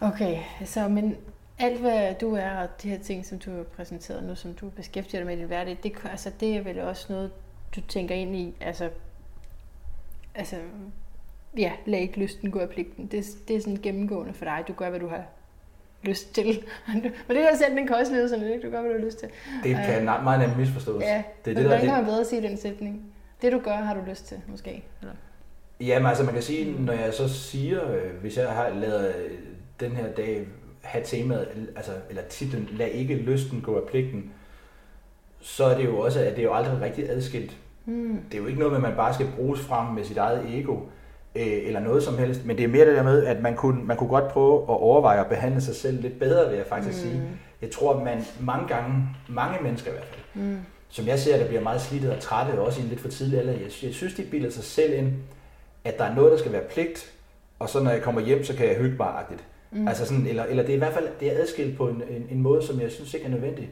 Okay, 0.00 0.38
så 0.64 0.88
men 0.88 1.16
alt 1.58 1.80
hvad 1.80 2.14
du 2.14 2.34
er, 2.34 2.50
og 2.50 2.68
de 2.82 2.90
her 2.90 2.98
ting, 2.98 3.26
som 3.26 3.38
du 3.38 3.56
har 3.56 3.62
præsenteret 3.62 4.24
nu, 4.24 4.34
som 4.34 4.54
du 4.54 4.68
beskæftiger 4.68 5.20
dig 5.20 5.26
med 5.26 5.36
i 5.36 5.38
din 5.38 5.46
hverdag, 5.46 5.78
det, 5.82 5.92
altså, 6.10 6.30
det 6.40 6.56
er 6.56 6.62
vel 6.62 6.80
også 6.80 7.06
noget, 7.08 7.30
du 7.76 7.80
tænker 7.80 8.14
ind 8.14 8.36
i, 8.36 8.54
altså, 8.60 8.90
altså 10.34 10.56
ja, 11.56 11.72
lad 11.86 11.98
ikke 12.00 12.20
lysten 12.20 12.50
gå 12.50 12.58
af 12.58 12.68
pligten. 12.68 13.06
Det, 13.06 13.26
det 13.48 13.56
er 13.56 13.60
sådan 13.60 13.78
gennemgående 13.82 14.34
for 14.34 14.44
dig. 14.44 14.64
Du 14.68 14.72
gør, 14.72 14.90
hvad 14.90 15.00
du 15.00 15.08
har 15.08 15.24
lyst 16.02 16.34
til. 16.34 16.46
Men 17.26 17.36
det 17.36 17.36
her 17.36 17.56
sætning 17.56 17.88
kan 17.88 17.96
også 17.96 18.12
lyde 18.12 18.28
sådan 18.28 18.46
lidt? 18.46 18.62
Du 18.62 18.70
gør, 18.70 18.80
hvad 18.80 18.90
du 18.90 18.98
har 18.98 19.04
lyst 19.04 19.18
til. 19.18 19.28
Det 19.62 19.76
kan 19.76 19.98
øh, 19.98 20.04
meget 20.04 20.40
nemt 20.40 20.58
misforstås. 20.58 21.02
Ja, 21.02 21.22
det 21.44 21.50
er 21.50 21.54
det, 21.54 21.70
der, 21.70 21.78
kan 21.78 21.88
man 21.88 22.04
bedre 22.04 22.24
sige 22.24 22.42
den 22.42 22.56
sætning? 22.56 23.12
Det 23.42 23.52
du 23.52 23.58
gør, 23.58 23.76
har 23.76 23.94
du 23.94 24.00
lyst 24.08 24.26
til, 24.26 24.40
måske? 24.48 24.84
Eller? 25.00 25.14
Jamen 25.80 26.06
altså 26.06 26.24
man 26.24 26.34
kan 26.34 26.42
sige, 26.42 26.80
når 26.80 26.92
jeg 26.92 27.14
så 27.14 27.28
siger, 27.28 27.92
øh, 27.92 28.14
hvis 28.20 28.36
jeg 28.36 28.48
har 28.48 28.68
lavet 28.68 29.14
øh, 29.14 29.38
den 29.80 29.90
her 29.90 30.12
dag 30.12 30.46
have 30.88 31.04
temaet, 31.04 31.48
altså, 31.76 31.92
eller 32.10 32.22
titlen, 32.22 32.68
lad 32.72 32.88
ikke 32.88 33.14
lysten 33.14 33.60
gå 33.60 33.76
af 33.76 33.82
pligten, 33.88 34.30
så 35.40 35.64
er 35.64 35.76
det 35.76 35.84
jo 35.84 35.98
også, 35.98 36.20
at 36.20 36.30
det 36.30 36.38
er 36.38 36.42
jo 36.42 36.54
aldrig 36.54 36.80
rigtig 36.80 37.10
adskilt. 37.10 37.56
Hmm. 37.84 38.20
Det 38.30 38.38
er 38.38 38.42
jo 38.42 38.46
ikke 38.46 38.58
noget 38.58 38.72
med, 38.72 38.78
at 38.78 38.88
man 38.88 38.96
bare 38.96 39.14
skal 39.14 39.26
bruges 39.36 39.60
frem 39.60 39.94
med 39.94 40.04
sit 40.04 40.16
eget 40.16 40.58
ego, 40.58 40.76
øh, 41.34 41.66
eller 41.66 41.80
noget 41.80 42.02
som 42.02 42.18
helst, 42.18 42.44
men 42.46 42.56
det 42.56 42.64
er 42.64 42.68
mere 42.68 42.86
det 42.86 42.96
der 42.96 43.02
med, 43.02 43.24
at 43.24 43.42
man 43.42 43.56
kunne, 43.56 43.84
man 43.84 43.96
kunne 43.96 44.08
godt 44.08 44.28
prøve 44.28 44.62
at 44.62 44.68
overveje 44.68 45.20
at 45.20 45.26
behandle 45.26 45.60
sig 45.60 45.76
selv 45.76 46.00
lidt 46.00 46.18
bedre, 46.18 46.48
vil 46.48 46.56
jeg 46.56 46.66
faktisk 46.66 47.04
mm. 47.04 47.10
sige. 47.10 47.22
Jeg 47.62 47.70
tror, 47.70 47.94
at 47.94 48.04
man 48.04 48.24
mange 48.40 48.68
gange, 48.68 49.08
mange 49.28 49.62
mennesker 49.62 49.90
i 49.90 49.92
hvert 49.94 50.06
fald, 50.06 50.18
Mm. 50.34 50.58
som 50.88 51.06
jeg 51.06 51.18
ser, 51.18 51.38
der 51.38 51.46
bliver 51.46 51.62
meget 51.62 51.80
slidte 51.80 52.12
og 52.12 52.20
trætte, 52.20 52.60
også 52.60 52.80
i 52.80 52.82
en 52.82 52.88
lidt 52.88 53.00
for 53.00 53.08
tidlig 53.08 53.38
alder. 53.38 53.52
Jeg, 53.52 53.70
jeg 53.82 53.94
synes, 53.94 54.14
de 54.14 54.22
bilder 54.22 54.50
sig 54.50 54.64
selv 54.64 54.94
ind, 54.94 55.12
at 55.84 55.98
der 55.98 56.04
er 56.04 56.14
noget, 56.14 56.32
der 56.32 56.38
skal 56.38 56.52
være 56.52 56.62
pligt, 56.70 57.12
og 57.58 57.68
så 57.68 57.82
når 57.82 57.90
jeg 57.90 58.02
kommer 58.02 58.20
hjem, 58.20 58.44
så 58.44 58.56
kan 58.56 58.66
jeg 58.68 58.76
hygge 58.76 58.96
mig 58.96 59.08
agtigt. 59.18 59.44
Mm. 59.70 59.88
Altså 59.88 60.06
sådan, 60.06 60.26
eller, 60.26 60.44
eller 60.44 60.62
det 60.62 60.70
er 60.72 60.76
i 60.76 60.78
hvert 60.78 60.92
fald 60.92 61.08
det 61.20 61.32
er 61.32 61.42
adskilt 61.42 61.76
på 61.76 61.88
en, 61.88 62.02
en, 62.10 62.26
en 62.30 62.42
måde, 62.42 62.62
som 62.62 62.80
jeg 62.80 62.92
synes 62.92 63.14
ikke 63.14 63.26
er 63.26 63.30
nødvendig. 63.30 63.70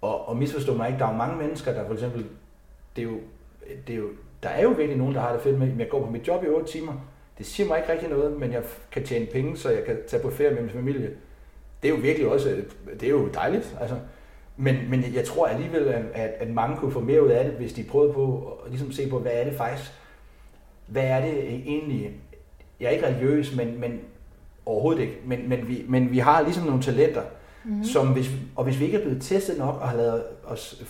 Og, 0.00 0.28
og 0.28 0.36
misforstå 0.36 0.74
mig 0.74 0.88
ikke, 0.88 0.98
der 0.98 1.06
er 1.06 1.10
jo 1.10 1.16
mange 1.16 1.36
mennesker, 1.36 1.72
der 1.72 1.86
for 1.86 1.94
eksempel, 1.94 2.24
det 2.96 3.02
er 3.02 3.06
jo, 3.06 3.18
det 3.86 3.92
er 3.94 3.98
jo, 3.98 4.08
der 4.42 4.48
er 4.48 4.62
jo 4.62 4.68
virkelig 4.68 4.96
nogen, 4.96 5.14
der 5.14 5.20
har 5.20 5.32
det 5.32 5.40
fedt 5.40 5.58
med, 5.58 5.72
at 5.72 5.78
jeg 5.78 5.88
går 5.88 6.04
på 6.04 6.10
mit 6.10 6.28
job 6.28 6.44
i 6.44 6.46
8 6.46 6.72
timer. 6.72 6.92
Det 7.38 7.46
siger 7.46 7.66
mig 7.66 7.78
ikke 7.78 7.92
rigtig 7.92 8.08
noget, 8.08 8.40
men 8.40 8.52
jeg 8.52 8.62
kan 8.92 9.04
tjene 9.04 9.26
penge, 9.26 9.56
så 9.56 9.70
jeg 9.70 9.84
kan 9.84 9.98
tage 10.08 10.22
på 10.22 10.30
ferie 10.30 10.54
med 10.54 10.62
min 10.62 10.70
familie. 10.70 11.10
Det 11.82 11.90
er 11.90 11.94
jo 11.94 12.00
virkelig 12.00 12.28
også, 12.28 12.62
det 13.00 13.02
er 13.02 13.10
jo 13.10 13.28
dejligt. 13.34 13.76
Altså. 13.80 13.96
Men, 14.56 14.76
men 14.90 15.04
jeg 15.14 15.24
tror 15.24 15.46
alligevel, 15.46 15.88
at, 15.88 16.04
at, 16.14 16.30
at 16.38 16.50
mange 16.50 16.76
kunne 16.76 16.92
få 16.92 17.00
mere 17.00 17.24
ud 17.24 17.28
af 17.28 17.44
det, 17.44 17.52
hvis 17.54 17.72
de 17.72 17.84
prøvede 17.84 18.12
på 18.12 18.52
at 18.64 18.70
ligesom 18.70 18.92
se 18.92 19.10
på, 19.10 19.18
hvad 19.18 19.32
er 19.34 19.44
det 19.44 19.54
faktisk, 19.54 19.92
hvad 20.86 21.04
er 21.04 21.20
det 21.20 21.44
egentlig, 21.48 22.12
jeg 22.80 22.86
er 22.86 22.90
ikke 22.90 23.06
religiøs, 23.06 23.56
men, 23.56 23.80
men 23.80 24.00
overhovedet 24.66 25.02
ikke, 25.02 25.16
men, 25.24 25.48
men, 25.48 25.68
vi, 25.68 25.84
men 25.88 26.10
vi 26.10 26.18
har 26.18 26.42
ligesom 26.42 26.64
nogle 26.64 26.82
talenter, 26.82 27.22
mm. 27.64 27.84
som 27.84 28.08
hvis, 28.08 28.30
og 28.56 28.64
hvis 28.64 28.80
vi 28.80 28.84
ikke 28.84 28.96
er 28.98 29.02
blevet 29.02 29.22
testet 29.22 29.58
nok 29.58 29.74
og 29.80 29.88
har 29.88 29.96
lavet 29.96 30.22
os 30.44 30.82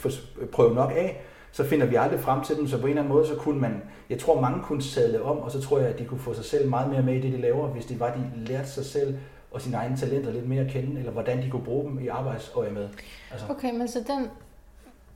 prøve 0.52 0.74
nok 0.74 0.90
af, 0.96 1.20
så 1.52 1.64
finder 1.64 1.86
vi 1.86 1.94
aldrig 1.96 2.20
frem 2.20 2.44
til 2.44 2.56
dem, 2.56 2.66
så 2.66 2.76
på 2.80 2.82
en 2.86 2.88
eller 2.90 3.02
anden 3.02 3.14
måde, 3.14 3.26
så 3.26 3.34
kunne 3.36 3.60
man, 3.60 3.82
jeg 4.10 4.18
tror 4.18 4.40
mange 4.40 4.62
kunne 4.62 4.82
sadle 4.82 5.22
om, 5.22 5.38
og 5.38 5.50
så 5.50 5.60
tror 5.60 5.78
jeg, 5.78 5.88
at 5.88 5.98
de 5.98 6.04
kunne 6.04 6.20
få 6.20 6.34
sig 6.34 6.44
selv 6.44 6.68
meget 6.68 6.90
mere 6.90 7.02
med 7.02 7.14
i 7.14 7.20
det, 7.20 7.32
de 7.32 7.40
laver, 7.40 7.68
hvis 7.68 7.84
det 7.86 8.00
var, 8.00 8.14
de 8.14 8.44
lærte 8.46 8.68
sig 8.68 8.84
selv 8.84 9.18
og 9.50 9.60
sine 9.62 9.76
egne 9.76 9.96
talenter 9.96 10.32
lidt 10.32 10.48
mere 10.48 10.64
at 10.64 10.70
kende, 10.70 10.98
eller 10.98 11.12
hvordan 11.12 11.42
de 11.42 11.50
kunne 11.50 11.64
bruge 11.64 11.90
dem 11.90 11.98
i 12.04 12.06
arbejdsøje 12.08 12.70
med. 12.70 12.88
Altså, 13.32 13.46
Okay, 13.48 13.72
men 13.72 13.88
så 13.88 13.98
den 13.98 14.28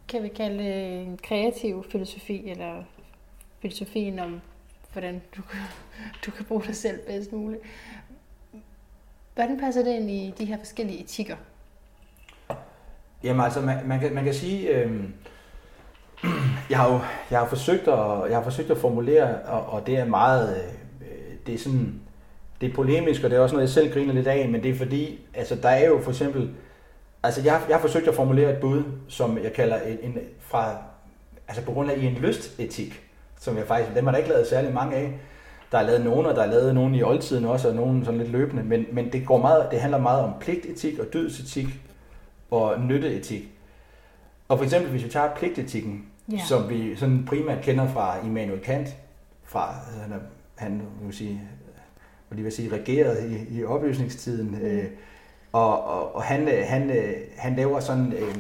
kan 0.09 0.23
vi 0.23 0.29
kalde 0.29 0.65
en 1.03 1.19
kreativ 1.23 1.85
filosofi, 1.91 2.51
eller 2.51 2.83
filosofien 3.63 4.19
om, 4.19 4.41
hvordan 4.93 5.23
du, 5.37 5.43
kan- 5.43 5.61
du 6.27 6.31
kan 6.31 6.45
bruge 6.45 6.63
dig 6.67 6.77
selv 6.77 6.99
bedst 7.07 7.33
muligt. 7.33 7.63
Hvordan 9.39 9.61
passer 9.61 9.83
det 9.85 9.91
ind 9.91 10.11
i 10.11 10.35
de 10.39 10.45
her 10.45 10.59
forskellige 10.59 11.01
etikker? 11.01 11.37
Jamen 13.25 13.45
altså, 13.45 13.61
man, 13.61 13.79
man, 13.85 14.01
kan, 14.01 14.15
man 14.15 14.25
kan 14.25 14.35
sige, 14.35 14.69
øh, 14.69 15.05
jeg, 16.71 16.79
har 16.79 16.93
jo, 16.93 17.01
jeg 17.31 17.39
har 17.39 17.47
forsøgt 17.47 17.89
at, 17.89 18.29
jeg 18.29 18.37
har 18.37 18.43
forsøgt 18.43 18.71
at 18.71 18.79
formulere, 18.79 19.39
og, 19.43 19.67
og 19.67 19.87
det 19.87 19.99
er 19.99 20.05
meget, 20.05 20.57
øh, 21.01 21.07
det 21.47 21.55
er 21.55 21.59
sådan, 21.59 22.01
det 22.61 22.71
er 22.71 22.75
polemisk, 22.75 23.25
og 23.25 23.31
det 23.31 23.37
er 23.37 23.41
også 23.41 23.55
noget, 23.55 23.67
jeg 23.67 23.75
selv 23.75 23.93
griner 23.93 24.15
lidt 24.15 24.27
af, 24.27 24.49
men 24.49 24.63
det 24.63 24.71
er 24.71 24.75
fordi, 24.75 25.19
altså 25.35 25.55
der 25.55 25.69
er 25.69 25.87
jo 25.87 26.01
for 26.01 26.11
eksempel, 26.11 26.51
altså 27.23 27.43
jeg, 27.43 27.61
jeg 27.69 27.77
har 27.77 27.81
forsøgt 27.81 28.09
at 28.09 28.15
formulere 28.15 28.53
et 28.53 28.61
bud, 28.61 28.83
som 29.09 29.39
jeg 29.43 29.53
kalder 29.53 29.81
en, 29.81 29.99
en 30.03 30.19
fra, 30.41 30.77
altså 31.49 31.65
på 31.65 31.73
grund 31.73 31.91
af 31.91 31.97
i 31.97 32.07
en 32.07 32.15
lystetik, 32.15 33.03
som 33.41 33.57
jeg 33.57 33.67
faktisk, 33.67 33.97
dem 33.97 34.05
har 34.05 34.11
der 34.11 34.19
ikke 34.19 34.31
lavet 34.31 34.47
særlig 34.47 34.75
mange 34.75 34.97
af. 34.97 35.21
Der 35.73 35.79
er 35.79 35.83
lavet 35.83 36.05
nogen, 36.05 36.27
og 36.27 36.35
der 36.35 36.43
er 36.43 36.51
lavet 36.51 36.75
nogen 36.75 36.95
i 36.95 37.03
oldtiden 37.03 37.45
også, 37.45 37.69
og 37.69 37.75
nogen 37.75 38.05
sådan 38.05 38.21
lidt 38.21 38.33
løbende, 38.33 38.63
men, 38.63 38.87
men 38.93 39.13
det, 39.13 39.27
går 39.27 39.39
meget, 39.39 39.69
det 39.71 39.81
handler 39.81 39.99
meget 39.99 40.25
om 40.25 40.33
pligtetik 40.41 40.99
og 40.99 41.07
dydsetik 41.13 41.67
og 42.51 42.81
nytteetik. 42.81 43.49
Og 44.49 44.59
for 44.59 44.65
eksempel, 44.65 44.91
hvis 44.91 45.05
vi 45.05 45.09
tager 45.09 45.35
pligtetikken, 45.37 46.07
yeah. 46.33 46.43
som 46.43 46.71
vi 46.71 46.97
sådan 46.97 47.25
primært 47.27 47.63
kender 47.63 47.89
fra 47.89 48.27
Immanuel 48.27 48.61
Kant, 48.61 48.89
fra, 49.45 49.75
altså 49.87 50.01
han, 50.01 50.21
han 50.55 50.83
kan 51.03 51.13
sige, 51.13 51.41
hvad 52.29 52.37
lige 52.37 52.45
vil 52.45 52.53
sige, 52.53 52.73
regeret 52.73 53.31
i, 53.31 53.59
i 53.59 53.65
oplysningstiden, 53.65 54.51
mm. 54.51 54.67
øh, 54.67 54.85
og, 55.53 55.85
og, 55.85 56.15
og 56.15 56.23
han, 56.23 56.49
øh, 56.49 56.65
han, 56.67 56.91
øh, 56.91 57.15
han 57.37 57.57
laver 57.57 57.81
sådan, 57.81 58.13
øh, 58.13 58.37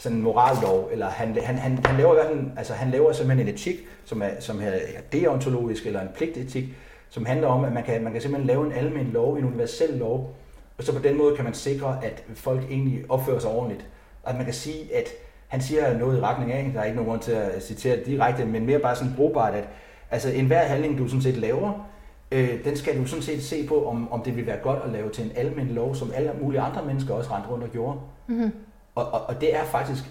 sådan 0.00 0.16
en 0.16 0.22
morallov, 0.22 0.88
eller 0.92 1.06
han, 1.06 1.36
han, 1.42 1.58
han, 1.58 1.78
han 1.84 1.96
laver 1.96 2.12
i 2.12 2.14
hvert 2.14 2.26
fald, 2.26 2.50
altså 2.56 2.72
han 2.72 2.90
laver 2.90 3.12
simpelthen 3.12 3.48
en 3.48 3.54
etik, 3.54 3.76
som 4.04 4.22
er, 4.22 4.30
som 4.38 4.60
er 4.62 4.70
deontologisk, 5.12 5.86
eller 5.86 6.00
en 6.00 6.08
pligtetik, 6.14 6.64
som 7.10 7.26
handler 7.26 7.48
om, 7.48 7.64
at 7.64 7.72
man 7.72 7.84
kan, 7.84 8.04
man 8.04 8.12
kan 8.12 8.22
simpelthen 8.22 8.46
lave 8.46 8.66
en 8.66 8.72
almen 8.72 9.06
lov, 9.06 9.36
en 9.36 9.44
universel 9.44 9.94
lov, 9.94 10.36
og 10.78 10.84
så 10.84 10.92
på 10.92 11.02
den 11.02 11.18
måde 11.18 11.36
kan 11.36 11.44
man 11.44 11.54
sikre, 11.54 11.98
at 12.04 12.24
folk 12.34 12.62
egentlig 12.70 13.04
opfører 13.08 13.38
sig 13.38 13.50
ordentligt. 13.50 13.86
At 14.24 14.36
man 14.36 14.44
kan 14.44 14.54
sige, 14.54 14.96
at 14.96 15.08
han 15.48 15.60
siger 15.60 15.98
noget 15.98 16.18
i 16.18 16.20
retning 16.20 16.52
af, 16.52 16.70
der 16.74 16.80
er 16.80 16.84
ikke 16.84 16.96
nogen 16.96 17.10
grund 17.10 17.22
til 17.22 17.32
at 17.32 17.62
citere 17.62 17.96
det 17.96 18.06
direkte, 18.06 18.44
men 18.44 18.66
mere 18.66 18.78
bare 18.78 18.96
sådan 18.96 19.12
brugbart, 19.16 19.54
at 19.54 19.68
altså 20.10 20.30
enhver 20.30 20.62
handling, 20.62 20.98
du 20.98 21.08
sådan 21.08 21.22
set 21.22 21.36
laver, 21.36 21.90
øh, 22.32 22.64
den 22.64 22.76
skal 22.76 22.98
du 22.98 23.06
sådan 23.06 23.22
set 23.22 23.42
se 23.42 23.66
på, 23.66 23.88
om, 23.88 24.12
om 24.12 24.22
det 24.22 24.36
vil 24.36 24.46
være 24.46 24.58
godt 24.62 24.78
at 24.84 24.90
lave 24.90 25.10
til 25.10 25.24
en 25.24 25.32
almen 25.34 25.68
lov, 25.68 25.94
som 25.94 26.12
alle 26.14 26.32
mulige 26.40 26.60
andre 26.60 26.84
mennesker 26.86 27.14
også 27.14 27.34
rendte 27.34 27.50
rundt 27.50 27.64
og 27.64 27.70
gjorde. 27.70 27.98
Mm-hmm. 28.26 28.52
Og, 29.00 29.20
og, 29.20 29.26
og 29.28 29.40
det 29.40 29.56
er 29.56 29.64
faktisk, 29.64 30.04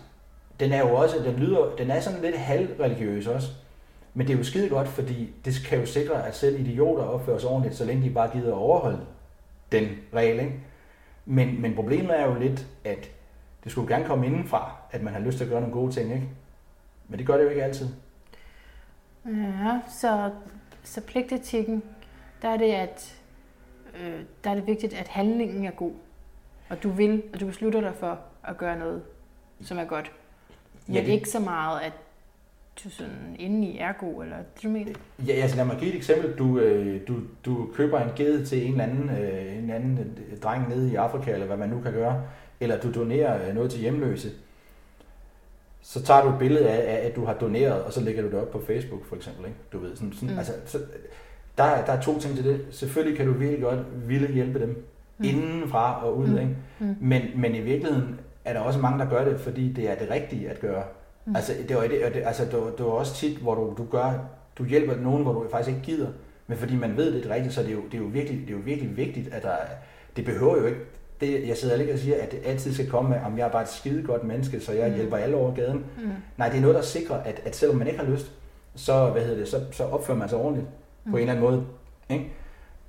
den 0.59 0.71
er 0.71 0.79
jo 0.79 0.95
også, 0.95 1.19
den 1.19 1.35
lyder, 1.35 1.75
den 1.77 1.91
er 1.91 1.99
sådan 1.99 2.21
lidt 2.21 2.37
halvreligiøs 2.37 3.27
også, 3.27 3.47
men 4.13 4.27
det 4.27 4.33
er 4.33 4.37
jo 4.37 4.43
skide 4.43 4.69
godt, 4.69 4.87
fordi 4.87 5.33
det 5.45 5.65
kan 5.67 5.79
jo 5.79 5.85
sikre, 5.85 6.27
at 6.27 6.35
selv 6.35 6.59
idioter 6.59 7.03
opfører 7.03 7.37
sig 7.37 7.49
ordentligt, 7.49 7.75
så 7.75 7.85
længe 7.85 8.03
de 8.03 8.13
bare 8.13 8.29
gider 8.31 8.47
at 8.47 8.57
overholde 8.57 8.99
den 9.71 9.87
regel. 10.13 10.39
Ikke? 10.39 10.53
Men, 11.25 11.61
men 11.61 11.75
problemet 11.75 12.19
er 12.19 12.25
jo 12.25 12.39
lidt, 12.39 12.67
at 12.83 13.11
det 13.63 13.71
skulle 13.71 13.95
gerne 13.95 14.05
komme 14.05 14.25
indenfra, 14.25 14.71
at 14.91 15.03
man 15.03 15.13
har 15.13 15.19
lyst 15.19 15.37
til 15.37 15.43
at 15.43 15.49
gøre 15.49 15.61
nogle 15.61 15.75
gode 15.75 15.91
ting, 15.91 16.13
ikke? 16.13 16.29
Men 17.07 17.19
det 17.19 17.27
gør 17.27 17.37
det 17.37 17.43
jo 17.43 17.49
ikke 17.49 17.63
altid. 17.63 17.87
Ja, 19.25 19.79
så, 20.01 20.31
så 20.83 21.01
pligtetikken, 21.01 21.83
der 22.41 22.49
er 22.49 22.57
det, 22.57 22.71
at 22.71 23.21
øh, 24.01 24.21
der 24.43 24.49
er 24.49 24.55
det 24.55 24.67
vigtigt, 24.67 24.93
at 24.93 25.07
handlingen 25.07 25.65
er 25.65 25.71
god. 25.71 25.93
Og 26.69 26.83
du 26.83 26.89
vil, 26.89 27.23
og 27.33 27.39
du 27.39 27.45
beslutter 27.45 27.81
dig 27.81 27.93
for 27.95 28.19
at 28.49 28.57
gøre 28.57 28.79
noget, 28.79 29.01
som 29.61 29.77
er 29.77 29.85
godt. 29.85 30.11
Men 30.87 30.95
ja, 30.95 31.01
det... 31.01 31.07
ikke 31.07 31.29
så 31.29 31.39
meget, 31.39 31.81
at 31.81 31.93
du 32.83 32.89
sådan 32.89 33.35
indeni 33.39 33.77
er 33.77 33.91
god, 33.99 34.23
eller 34.23 34.37
det 34.37 34.63
du 34.63 34.69
mener? 34.69 34.91
Ja, 35.27 35.33
altså 35.33 35.57
lad 35.57 35.65
mig 35.65 35.77
give 35.79 35.89
et 35.89 35.95
eksempel. 35.95 36.37
Du, 36.37 36.59
øh, 36.59 37.07
du, 37.07 37.19
du 37.45 37.69
køber 37.73 37.99
en 37.99 38.09
ged 38.15 38.45
til 38.45 38.65
en 38.65 38.71
eller 38.71 38.83
anden, 38.83 39.09
øh, 39.09 39.57
en 39.57 39.69
anden 39.69 40.17
øh, 40.31 40.37
dreng 40.37 40.69
nede 40.69 40.91
i 40.91 40.95
Afrika, 40.95 41.31
eller 41.31 41.45
hvad 41.45 41.57
man 41.57 41.69
nu 41.69 41.81
kan 41.81 41.93
gøre, 41.93 42.23
eller 42.59 42.79
du 42.79 42.91
donerer 42.91 43.53
noget 43.53 43.71
til 43.71 43.79
hjemløse. 43.79 44.29
Så 45.81 46.03
tager 46.03 46.23
du 46.23 46.29
et 46.29 46.39
billede 46.39 46.69
af, 46.69 47.07
at 47.07 47.15
du 47.15 47.25
har 47.25 47.33
doneret, 47.33 47.83
og 47.83 47.93
så 47.93 48.01
lægger 48.01 48.21
du 48.21 48.27
det 48.27 48.39
op 48.39 48.51
på 48.51 48.61
Facebook 48.67 49.05
for 49.05 49.15
eksempel. 49.15 49.45
Ikke? 49.45 49.57
Du 49.71 49.79
ved, 49.79 49.95
sådan, 49.95 50.13
sådan, 50.13 50.29
mm. 50.29 50.37
altså, 50.37 50.53
så, 50.65 50.77
der, 51.57 51.85
der 51.85 51.93
er 51.93 52.01
to 52.01 52.19
ting 52.19 52.35
til 52.35 52.45
det. 52.45 52.65
Selvfølgelig 52.71 53.17
kan 53.17 53.27
du 53.27 53.33
virkelig 53.33 53.61
godt 53.61 54.09
ville 54.09 54.27
hjælpe 54.27 54.59
dem 54.59 54.85
mm. 55.17 55.25
indenfra 55.25 56.05
og 56.05 56.17
ud. 56.17 56.27
Mm. 56.27 56.37
Ikke? 56.37 56.55
Mm. 56.79 56.95
Men, 56.99 57.21
men 57.35 57.55
i 57.55 57.59
virkeligheden 57.59 58.19
er 58.45 58.53
der 58.53 58.59
også 58.59 58.79
mange, 58.79 58.99
der 58.99 59.09
gør 59.09 59.25
det, 59.25 59.39
fordi 59.39 59.73
det 59.73 59.89
er 59.91 59.95
det 59.95 60.09
rigtige 60.09 60.49
at 60.49 60.59
gøre. 60.59 60.83
Mm. 61.25 61.35
Altså, 61.35 61.53
det 61.67 61.75
var, 61.75 61.81
det, 61.81 62.21
altså, 62.25 62.45
det, 62.45 62.53
var, 62.53 62.69
det 62.77 62.85
var 62.85 62.91
også 62.91 63.15
tit, 63.15 63.37
hvor 63.37 63.55
du, 63.55 63.73
du 63.77 63.85
gør, 63.91 64.11
du 64.57 64.65
hjælper 64.65 64.95
nogen, 64.95 65.23
hvor 65.23 65.33
du 65.33 65.49
faktisk 65.51 65.75
ikke 65.75 65.85
gider, 65.85 66.07
men 66.47 66.57
fordi 66.57 66.75
man 66.75 66.97
ved, 66.97 67.11
det 67.11 67.17
er 67.17 67.21
det 67.21 67.31
rigtige, 67.31 67.51
så 67.51 67.61
det 67.61 67.69
er 67.69 67.73
jo, 67.73 67.81
det 67.91 67.93
er 67.93 67.97
jo, 67.97 68.05
virkelig, 68.05 68.39
det 68.41 68.49
er 68.49 68.57
jo 68.57 68.63
virkelig 68.65 68.97
vigtigt, 68.97 69.33
at 69.33 69.43
der, 69.43 69.55
det 70.15 70.25
behøver 70.25 70.57
jo 70.57 70.65
ikke, 70.65 70.79
det, 71.21 71.47
jeg 71.47 71.57
sidder 71.57 71.75
ikke 71.75 71.93
og 71.93 71.99
siger, 71.99 72.15
at 72.21 72.31
det 72.31 72.39
altid 72.45 72.73
skal 72.73 72.89
komme 72.89 73.09
med, 73.09 73.17
om 73.25 73.37
jeg 73.37 73.47
er 73.47 73.51
bare 73.51 73.61
et 73.61 73.69
skide 73.69 74.03
godt 74.03 74.23
menneske, 74.23 74.59
så 74.59 74.73
jeg 74.73 74.89
mm. 74.89 74.95
hjælper 74.95 75.17
alle 75.17 75.35
over 75.35 75.53
gaden. 75.53 75.77
Mm. 75.77 76.09
Nej, 76.37 76.49
det 76.49 76.57
er 76.57 76.61
noget, 76.61 76.75
der 76.75 76.81
sikrer, 76.81 77.15
at, 77.15 77.41
at 77.45 77.55
selvom 77.55 77.77
man 77.77 77.87
ikke 77.87 77.99
har 77.99 78.05
lyst, 78.05 78.31
så, 78.75 79.09
hvad 79.09 79.21
hedder 79.21 79.37
det, 79.37 79.47
så, 79.47 79.61
så 79.71 79.83
opfører 79.83 80.17
man 80.17 80.29
sig 80.29 80.37
ordentligt 80.37 80.67
mm. 81.05 81.11
på 81.11 81.17
en 81.17 81.21
eller 81.21 81.33
anden 81.33 81.45
måde. 81.45 81.65
Ikke? 82.09 82.31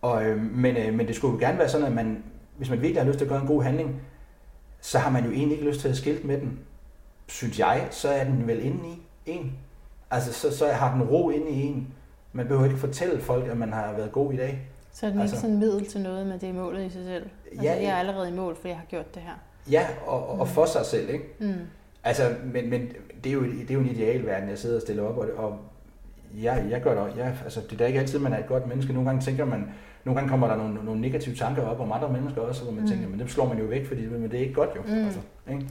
Og, 0.02 0.24
øh, 0.24 0.42
men, 0.42 0.76
øh, 0.76 0.94
men 0.94 1.06
det 1.06 1.16
skulle 1.16 1.34
jo 1.34 1.40
gerne 1.40 1.58
være 1.58 1.68
sådan, 1.68 1.86
at 1.86 1.92
man, 1.92 2.22
hvis 2.56 2.70
man 2.70 2.80
virkelig 2.80 3.02
har 3.02 3.08
lyst 3.08 3.18
til 3.18 3.24
at 3.24 3.28
gøre 3.28 3.40
en 3.40 3.46
god 3.46 3.62
handling, 3.62 4.00
så 4.80 4.98
har 4.98 5.10
man 5.10 5.24
jo 5.24 5.30
egentlig 5.30 5.58
ikke 5.58 5.70
lyst 5.70 5.80
til 5.80 5.88
at 5.88 5.96
skilte 5.96 6.26
med 6.26 6.40
den 6.40 6.58
synes 7.30 7.58
jeg, 7.58 7.88
så 7.90 8.08
er 8.08 8.24
den 8.24 8.46
vel 8.46 8.64
inde 8.64 8.88
i 8.88 9.02
en. 9.26 9.52
Altså, 10.10 10.32
så, 10.32 10.56
så 10.56 10.68
har 10.68 10.94
den 10.94 11.02
ro 11.02 11.30
inde 11.30 11.50
i 11.50 11.62
en. 11.62 11.94
Man 12.32 12.46
behøver 12.46 12.64
ikke 12.64 12.78
fortælle 12.78 13.20
folk, 13.20 13.48
at 13.48 13.56
man 13.56 13.72
har 13.72 13.92
været 13.92 14.12
god 14.12 14.32
i 14.32 14.36
dag. 14.36 14.60
Så 14.92 15.06
er 15.06 15.10
den 15.10 15.20
altså, 15.20 15.36
ikke 15.36 15.40
sådan 15.40 15.58
middel 15.58 15.86
til 15.86 16.00
noget, 16.00 16.26
men 16.26 16.40
det 16.40 16.48
er 16.48 16.52
målet 16.52 16.86
i 16.86 16.90
sig 16.90 17.04
selv? 17.04 17.26
Altså, 17.50 17.64
ja, 17.64 17.74
jeg 17.74 17.84
er 17.84 17.96
allerede 17.96 18.28
i 18.28 18.32
mål, 18.32 18.56
for 18.60 18.68
jeg 18.68 18.76
har 18.76 18.84
gjort 18.84 19.14
det 19.14 19.22
her. 19.22 19.34
Ja, 19.70 19.86
og, 20.06 20.28
og 20.28 20.46
mm. 20.46 20.52
for 20.52 20.66
sig 20.66 20.86
selv, 20.86 21.10
ikke? 21.10 21.24
Mm. 21.38 21.54
Altså, 22.04 22.34
men, 22.44 22.70
men 22.70 22.92
det, 23.24 23.30
er 23.30 23.34
jo, 23.34 23.42
det 23.42 23.70
er 23.70 23.74
jo 23.74 23.80
en 23.80 23.90
idealverden, 23.90 24.48
jeg 24.48 24.58
sidder 24.58 24.76
og 24.76 24.82
stiller 24.82 25.02
op, 25.02 25.18
og, 25.18 25.28
og 25.36 25.58
jeg, 26.42 26.66
jeg 26.70 26.82
gør 26.82 26.90
det 26.90 27.02
også. 27.02 27.18
Jeg, 27.18 27.36
altså, 27.44 27.60
det 27.60 27.72
er 27.72 27.76
da 27.76 27.86
ikke 27.86 28.00
altid, 28.00 28.18
man 28.18 28.32
er 28.32 28.38
et 28.38 28.46
godt 28.46 28.66
menneske. 28.66 28.92
Nogle 28.92 29.08
gange 29.08 29.24
tænker 29.24 29.44
man, 29.44 29.68
nogle 30.04 30.20
gange 30.20 30.30
kommer 30.30 30.46
der 30.46 30.56
nogle, 30.56 30.84
nogle 30.84 31.00
negative 31.00 31.34
tanker 31.34 31.62
op 31.62 31.80
om 31.80 31.92
andre 31.92 32.12
mennesker 32.12 32.40
også, 32.40 32.62
hvor 32.62 32.72
man 32.72 32.82
mm. 32.82 32.88
tænker, 32.88 33.08
men 33.08 33.18
dem 33.18 33.28
slår 33.28 33.48
man 33.48 33.58
jo 33.58 33.64
væk, 33.64 33.86
fordi 33.86 34.06
men 34.06 34.22
det 34.22 34.34
er 34.34 34.40
ikke 34.40 34.54
godt 34.54 34.70
jo. 34.76 34.82
Mm. 34.82 35.04
Altså, 35.04 35.20
ikke? 35.50 35.66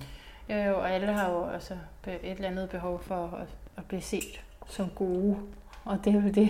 Jo, 0.50 0.56
jo, 0.56 0.78
og 0.78 0.92
alle 0.92 1.08
har 1.08 1.32
jo 1.32 1.46
altså 1.46 1.74
et 2.08 2.20
eller 2.24 2.48
andet 2.48 2.70
behov 2.70 3.02
for 3.02 3.40
at, 3.42 3.48
at 3.78 3.86
blive 3.88 4.02
set 4.02 4.42
som 4.68 4.90
gode. 4.96 5.38
Og 5.86 6.00
det 6.06 6.16
er 6.16 6.24
jo 6.24 6.30
det, 6.30 6.50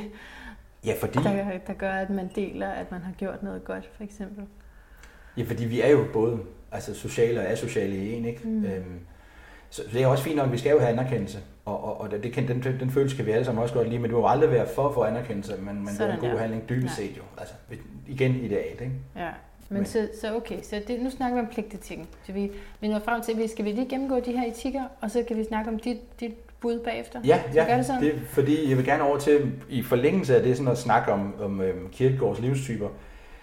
ja, 0.86 0.94
fordi... 1.00 1.20
der, 1.24 1.58
der 1.68 1.74
gør, 1.74 1.92
at 1.92 2.10
man 2.10 2.30
deler, 2.36 2.70
at 2.70 2.92
man 2.92 3.02
har 3.02 3.12
gjort 3.12 3.44
noget 3.44 3.64
godt, 3.64 3.90
for 3.96 4.04
eksempel. 4.04 4.46
Ja, 5.38 5.44
fordi 5.44 5.66
vi 5.66 5.82
er 5.82 5.90
jo 5.90 6.06
både 6.14 6.40
altså 6.72 6.94
sociale 6.94 7.40
og 7.40 7.46
asociale 7.46 7.96
i 7.96 8.14
en, 8.14 8.26
ikke? 8.26 8.48
Mm. 8.48 8.66
Øhm, 8.66 9.00
så 9.70 9.82
det 9.94 10.04
er 10.04 10.08
også 10.08 10.24
fint 10.24 10.36
nok, 10.36 10.46
at 10.46 10.52
vi 10.52 10.58
skal 10.58 10.72
jo 10.72 10.80
have 10.80 10.92
anerkendelse, 10.92 11.40
og, 11.66 11.84
og, 11.84 12.02
og 12.02 12.12
det, 12.12 12.36
den, 12.36 12.48
den, 12.48 12.80
den 12.80 12.92
følelse 12.92 13.16
kan 13.16 13.26
vi 13.26 13.32
alle 13.32 13.46
sammen 13.46 13.64
også 13.64 13.76
godt 13.76 13.90
lide, 13.90 14.00
men 14.00 14.12
du 14.12 14.22
må 14.22 14.28
aldrig 14.28 14.52
være 14.52 14.68
for 14.68 14.92
for 14.92 15.06
anerkendelse, 15.06 15.54
men 15.58 15.86
man 15.86 15.94
gør 15.98 16.14
en 16.14 16.20
god 16.20 16.30
der. 16.30 16.38
handling 16.38 16.70
dybest 16.70 16.96
set 16.96 17.18
jo. 17.18 17.22
Altså, 17.38 17.54
igen 18.08 18.36
idealt, 18.36 18.82
ikke? 18.82 18.94
Ja. 19.16 19.30
Men, 19.72 19.86
så, 19.86 20.10
så 20.22 20.36
okay, 20.36 20.62
så 20.64 20.82
det, 20.88 21.02
nu 21.02 21.10
snakker 21.10 21.42
vi 21.42 21.48
om 21.48 21.80
ting. 21.82 22.10
Så 22.26 22.32
vi, 22.32 22.52
vi 22.82 22.88
når 22.88 23.00
frem 23.00 23.22
til, 23.22 23.32
at 23.32 23.38
vi 23.38 23.48
skal 23.48 23.66
vi 23.66 23.72
lige 23.72 23.90
gennemgå 23.90 24.20
de 24.20 24.32
her 24.32 24.48
etikker, 24.52 24.84
og 25.02 25.12
så 25.12 25.24
kan 25.28 25.38
vi 25.38 25.44
snakke 25.44 25.72
om 25.72 25.80
dit, 25.80 26.20
dit 26.20 26.34
bud 26.60 26.80
bagefter. 26.80 27.20
Ja, 27.26 27.40
ja 27.56 27.66
gør 27.66 27.76
det, 27.76 27.86
sådan? 27.86 28.02
det 28.02 28.16
er, 28.16 28.20
fordi 28.30 28.70
jeg 28.70 28.78
vil 28.78 28.86
gerne 28.86 29.04
over 29.04 29.18
til, 29.18 29.52
i 29.70 29.84
forlængelse 29.84 30.36
af 30.36 30.44
det, 30.44 30.58
sådan 30.58 30.72
at 30.72 30.78
snakke 30.78 31.12
om, 31.12 31.42
om 31.42 31.62
øhm, 31.62 31.90
kirkegårds 31.90 32.40
livstyper. 32.40 32.90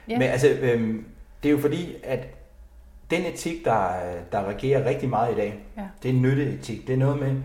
Ja. 0.08 0.18
Men 0.18 0.28
altså, 0.28 0.48
øhm, 0.62 1.04
det 1.42 1.48
er 1.48 1.52
jo 1.52 1.58
fordi, 1.58 1.96
at 2.02 2.26
den 3.10 3.26
etik, 3.26 3.64
der, 3.64 3.88
der 4.32 4.44
regerer 4.44 4.88
rigtig 4.88 5.08
meget 5.08 5.32
i 5.32 5.36
dag, 5.36 5.64
ja. 5.76 5.82
det 6.02 6.08
er 6.08 6.14
nytteetik. 6.14 6.86
Det 6.86 6.92
er 6.92 6.96
noget 6.96 7.20
med, 7.20 7.36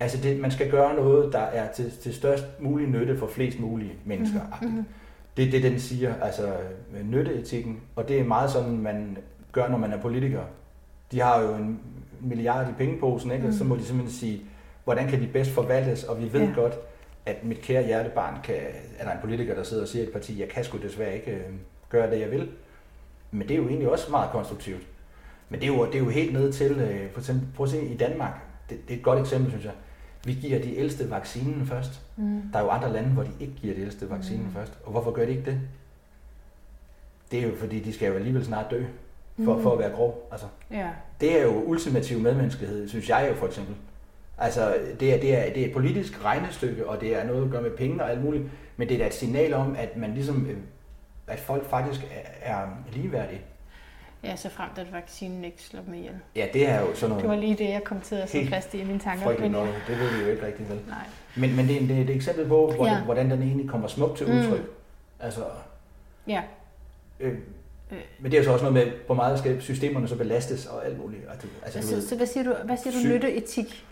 altså 0.00 0.18
det, 0.22 0.40
man 0.40 0.50
skal 0.50 0.70
gøre 0.70 0.94
noget, 0.94 1.32
der 1.32 1.38
er 1.38 1.72
til, 1.72 1.92
til 2.02 2.14
størst 2.14 2.44
mulig 2.60 2.88
nytte 2.88 3.18
for 3.18 3.26
flest 3.26 3.60
mulige 3.60 3.92
mennesker. 4.04 4.40
Mm-hmm. 4.62 4.84
Det 5.36 5.46
er 5.46 5.50
det, 5.50 5.62
den 5.62 5.80
siger, 5.80 6.14
altså 6.22 6.52
nytteetikken, 7.04 7.80
og 7.96 8.08
det 8.08 8.20
er 8.20 8.24
meget 8.24 8.50
sådan, 8.50 8.78
man 8.78 9.18
gør, 9.52 9.68
når 9.68 9.78
man 9.78 9.92
er 9.92 10.00
politiker. 10.00 10.42
De 11.12 11.20
har 11.20 11.42
jo 11.42 11.54
en 11.54 11.80
milliard 12.20 12.68
i 12.68 12.72
pengeposen, 12.78 13.30
ikke? 13.30 13.46
Mm. 13.46 13.52
så 13.52 13.64
må 13.64 13.76
de 13.76 13.84
simpelthen 13.84 14.18
sige, 14.18 14.42
hvordan 14.84 15.08
kan 15.08 15.20
de 15.20 15.26
bedst 15.26 15.50
forvaltes, 15.50 16.04
og 16.04 16.20
vi 16.22 16.32
ved 16.32 16.40
ja. 16.40 16.52
godt, 16.54 16.74
at 17.26 17.44
mit 17.44 17.60
kære 17.60 17.86
hjertebarn 17.86 18.38
kan, 18.44 18.56
er 18.98 19.04
der 19.04 19.12
en 19.12 19.18
politiker, 19.20 19.54
der 19.54 19.62
sidder 19.62 19.82
og 19.82 19.88
siger 19.88 20.02
et 20.02 20.12
parti, 20.12 20.40
jeg 20.40 20.48
kan 20.48 20.64
sgu 20.64 20.78
desværre 20.78 21.14
ikke 21.14 21.30
øh, 21.30 21.42
gøre 21.88 22.10
det, 22.10 22.20
jeg 22.20 22.30
vil. 22.30 22.48
Men 23.30 23.48
det 23.48 23.50
er 23.50 23.58
jo 23.58 23.68
egentlig 23.68 23.90
også 23.90 24.10
meget 24.10 24.30
konstruktivt. 24.30 24.82
Men 25.48 25.60
det 25.60 25.68
er 25.68 25.74
jo, 25.74 25.86
det 25.86 25.94
er 25.94 25.98
jo 25.98 26.08
helt 26.08 26.32
ned 26.32 26.52
til, 26.52 26.72
øh, 26.72 27.12
for 27.12 27.20
eksempel, 27.20 27.48
prøv 27.56 27.64
at 27.64 27.70
se 27.70 27.86
i 27.86 27.96
Danmark, 27.96 28.32
det, 28.70 28.88
det 28.88 28.94
er 28.94 28.98
et 28.98 29.04
godt 29.04 29.20
eksempel, 29.20 29.50
synes 29.50 29.64
jeg 29.64 29.72
vi 30.26 30.32
giver 30.32 30.58
de 30.58 30.76
ældste 30.76 31.10
vaccinen 31.10 31.66
først. 31.66 32.00
Mm. 32.16 32.42
Der 32.52 32.58
er 32.58 32.62
jo 32.62 32.68
andre 32.68 32.92
lande, 32.92 33.08
hvor 33.08 33.22
de 33.22 33.30
ikke 33.40 33.52
giver 33.54 33.74
de 33.74 33.80
ældste 33.80 34.10
vaccinen 34.10 34.46
mm. 34.46 34.52
først. 34.52 34.78
Og 34.84 34.90
hvorfor 34.90 35.10
gør 35.10 35.24
de 35.24 35.30
ikke 35.30 35.44
det? 35.44 35.60
Det 37.30 37.38
er 37.38 37.42
jo 37.42 37.54
fordi, 37.56 37.80
de 37.80 37.92
skal 37.92 38.08
jo 38.08 38.14
alligevel 38.14 38.44
snart 38.44 38.70
dø, 38.70 38.84
for, 39.44 39.56
mm. 39.56 39.62
for 39.62 39.72
at 39.72 39.78
være 39.78 39.90
grov. 39.90 40.28
Altså, 40.32 40.46
ja. 40.70 40.88
Det 41.20 41.40
er 41.40 41.42
jo 41.42 41.62
ultimativ 41.62 42.18
medmenneskelighed, 42.18 42.88
synes 42.88 43.08
jeg 43.08 43.26
jo 43.30 43.34
for 43.34 43.46
eksempel. 43.46 43.74
Altså, 44.38 44.76
det 45.00 45.14
er, 45.14 45.20
det, 45.20 45.36
er, 45.36 45.52
det 45.52 45.62
er 45.62 45.66
et 45.66 45.72
politisk 45.72 46.24
regnestykke, 46.24 46.88
og 46.88 47.00
det 47.00 47.16
er 47.16 47.26
noget 47.26 47.44
at 47.44 47.50
gøre 47.50 47.62
med 47.62 47.70
penge 47.70 48.02
og 48.02 48.10
alt 48.10 48.24
muligt, 48.24 48.44
men 48.76 48.88
det 48.88 48.94
er 48.94 48.98
da 48.98 49.06
et 49.06 49.14
signal 49.14 49.54
om, 49.54 49.76
at 49.78 49.96
man 49.96 50.14
ligesom, 50.14 50.46
øh, 50.46 50.56
at 51.26 51.40
folk 51.40 51.64
faktisk 51.64 52.06
er, 52.42 52.54
er 52.54 52.66
ligeværdige. 52.92 53.40
Ja, 54.24 54.36
så 54.36 54.48
frem 54.48 54.68
at 54.76 54.92
vaccinen 54.92 55.44
ikke 55.44 55.62
slår 55.62 55.80
dem 55.80 55.94
ihjel. 55.94 56.14
Ja, 56.36 56.46
det 56.52 56.68
er 56.68 56.80
jo 56.80 56.94
sådan 56.94 57.08
noget... 57.08 57.22
Det 57.22 57.30
var 57.30 57.36
lige 57.36 57.54
det, 57.54 57.68
jeg 57.68 57.84
kom 57.84 58.00
til 58.00 58.14
at 58.14 58.30
sætte 58.30 58.48
fast 58.48 58.74
i 58.74 58.84
mine 58.84 58.98
tanker. 58.98 59.38
Men... 59.38 59.50
Noget. 59.50 59.74
Det 59.88 59.98
ved 59.98 60.10
vi 60.10 60.22
jo 60.24 60.30
ikke 60.30 60.46
rigtig 60.46 60.68
vel. 60.68 60.80
Nej. 60.88 60.96
Men, 61.36 61.56
men 61.56 61.68
det, 61.68 61.82
er, 61.82 61.86
det 61.86 61.98
er 61.98 62.00
et 62.00 62.10
eksempel 62.10 62.48
på, 62.48 62.72
hvordan, 62.76 62.96
ja. 62.96 63.04
hvordan 63.04 63.30
den 63.30 63.42
egentlig 63.42 63.70
kommer 63.70 63.88
smukt 63.88 64.16
til 64.16 64.26
udtryk. 64.26 64.60
Mm. 64.60 64.68
Altså, 65.20 65.40
ja. 66.26 66.42
Øh, 67.20 67.32
øh. 67.92 67.98
Men 68.20 68.30
det 68.30 68.36
er 68.36 68.40
jo 68.40 68.44
så 68.44 68.52
også 68.52 68.64
noget 68.64 68.86
med, 68.86 68.92
hvor 69.06 69.14
meget 69.14 69.38
skal 69.38 69.62
systemerne 69.62 70.08
så 70.08 70.16
belastes 70.16 70.66
og 70.66 70.86
alt 70.86 70.98
muligt. 70.98 71.22
Altså, 71.30 71.48
altså, 71.78 72.00
så, 72.00 72.08
så 72.08 72.16
hvad 72.16 72.26
siger 72.26 72.44
du, 72.44 72.54
hvad 72.64 72.76
siger 72.76 73.02
du 73.02 73.08
nytteetik 73.08 73.86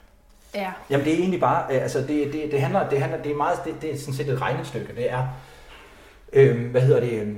er? 0.54 0.84
Jamen 0.90 1.06
det 1.06 1.14
er 1.14 1.18
egentlig 1.18 1.40
bare, 1.40 1.72
altså 1.72 1.98
det, 1.98 2.32
det, 2.32 2.52
det 2.52 2.60
handler, 2.60 2.88
det 2.88 3.00
handler, 3.00 3.22
det 3.22 3.32
er 3.32 3.36
meget, 3.36 3.58
det, 3.64 3.74
det 3.82 3.92
er 3.92 3.98
sådan 3.98 4.14
set 4.14 4.28
et 4.28 4.40
regnestykke. 4.40 4.94
Det 4.96 5.10
er, 5.10 5.28
øh, 6.32 6.70
hvad 6.70 6.80
hedder 6.80 7.00
det, 7.00 7.12
øh, 7.12 7.34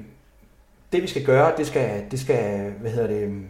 det 0.93 1.03
vi 1.03 1.07
skal 1.07 1.24
gøre, 1.24 1.53
det 1.57 1.66
skal, 1.66 2.05
det 2.11 2.20
skal 2.20 2.70
hvad 2.70 2.91
hedder 2.91 3.09
det, 3.09 3.43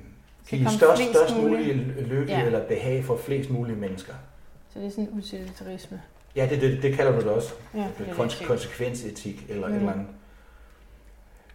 give 0.49 0.71
størst, 0.71 1.03
størst 1.03 1.37
mulig 1.37 1.75
lykke 1.99 2.33
ja. 2.33 2.45
eller 2.45 2.65
behag 2.69 3.05
for 3.05 3.17
flest 3.17 3.51
mulige 3.51 3.77
mennesker. 3.77 4.13
Så 4.73 4.79
det 4.79 4.87
er 4.87 4.91
sådan 4.91 5.09
utilitarisme? 5.13 6.03
Ja, 6.37 6.47
det, 6.51 6.61
det, 6.61 6.83
det 6.83 6.95
kalder 6.95 7.13
du 7.13 7.21
det 7.21 7.29
også. 7.29 7.53
Ja, 7.75 7.87
det 7.99 8.07
Konse- 8.07 8.47
konsekvensetik 8.47 9.47
eller 9.49 9.69
mm. 9.69 9.75
et 9.75 9.79
eller 9.79 9.93
andet. 9.93 10.07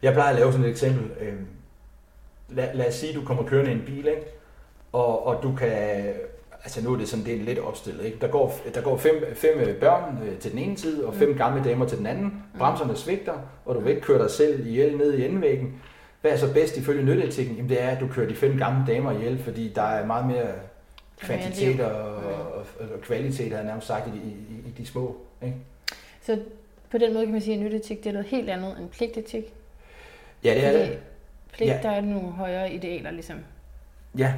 Jeg 0.02 0.14
plejer 0.14 0.30
at 0.30 0.36
lave 0.36 0.52
sådan 0.52 0.66
et 0.66 0.72
eksempel. 0.72 1.12
Øhm, 1.20 1.48
lad, 2.50 2.74
lad 2.74 2.88
os 2.88 2.94
sige, 2.94 3.10
at 3.10 3.16
du 3.16 3.26
kommer 3.26 3.44
kørende 3.44 3.72
i 3.72 3.74
en 3.74 3.84
bil, 3.86 4.08
ikke? 4.08 4.24
Og, 4.92 5.28
og 5.28 5.44
du 5.44 5.56
kan 5.56 6.04
altså 6.64 6.84
nu 6.84 6.94
er 6.94 6.98
det 6.98 7.08
sådan, 7.08 7.26
det 7.26 7.34
er 7.34 7.44
lidt 7.44 7.60
opstillet. 7.60 8.06
Ikke? 8.06 8.18
Der, 8.22 8.28
går, 8.28 8.56
der 8.76 8.82
går 8.82 8.98
fem, 8.98 9.26
fem 9.36 9.60
øh, 9.60 9.76
børn 9.76 10.20
øh, 10.28 10.38
til 10.38 10.52
den 10.52 10.60
ene 10.60 10.78
side, 10.78 11.06
og 11.06 11.16
fem 11.16 11.30
mm. 11.30 11.38
gamle 11.38 11.64
damer 11.64 11.86
til 11.86 11.98
den 11.98 12.06
anden. 12.06 12.26
Mm. 12.26 12.60
Bremserne 12.60 12.96
svigter, 12.96 13.34
og 13.66 13.76
du 13.76 13.80
vil 13.80 13.90
ikke 13.90 14.02
køre 14.02 14.24
dig 14.24 14.32
selv 14.32 14.68
ihjel 14.68 14.98
ned 14.98 15.14
i 15.14 15.26
endevæggen. 15.26 15.82
Hvad 16.22 16.32
er 16.32 16.38
så 16.38 16.54
bedst 16.54 16.78
ifølge 16.78 17.04
nytteetikken? 17.04 17.56
Jamen 17.56 17.70
det 17.70 17.82
er, 17.82 17.88
at 17.88 18.00
du 18.00 18.08
kører 18.08 18.28
de 18.28 18.36
fem 18.36 18.58
gamle 18.58 18.84
damer 18.88 19.12
ihjel, 19.12 19.44
fordi 19.44 19.72
der 19.76 19.82
er 19.82 20.06
meget 20.06 20.26
mere 20.26 20.48
kvantitet 21.20 21.80
og, 21.80 22.16
og, 22.16 22.66
og 22.80 23.02
kvalitet, 23.02 23.54
har 23.54 23.64
nærmest 23.64 23.88
sagt, 23.88 24.08
i, 24.08 24.10
i, 24.10 24.68
i 24.68 24.72
de 24.78 24.86
små. 24.86 25.18
Ikke? 25.42 25.56
Så 26.22 26.40
på 26.92 26.98
den 26.98 27.14
måde 27.14 27.26
kan 27.26 27.32
man 27.32 27.42
sige, 27.42 27.56
at 27.56 27.64
nytteetik 27.64 28.04
det 28.04 28.10
er 28.10 28.14
noget 28.14 28.28
helt 28.28 28.50
andet 28.50 28.80
end 28.80 28.90
pligtetik? 28.90 29.54
Ja, 30.44 30.54
det 30.54 30.66
er 30.66 30.72
Fordi 30.72 30.92
det. 30.92 31.00
Pligt, 31.54 31.72
ja. 31.72 31.80
der 31.84 31.90
er 31.90 32.02
nogle 32.02 32.32
højere 32.32 32.74
idealer, 32.74 33.12
ligesom. 33.12 33.38
Ja, 34.18 34.34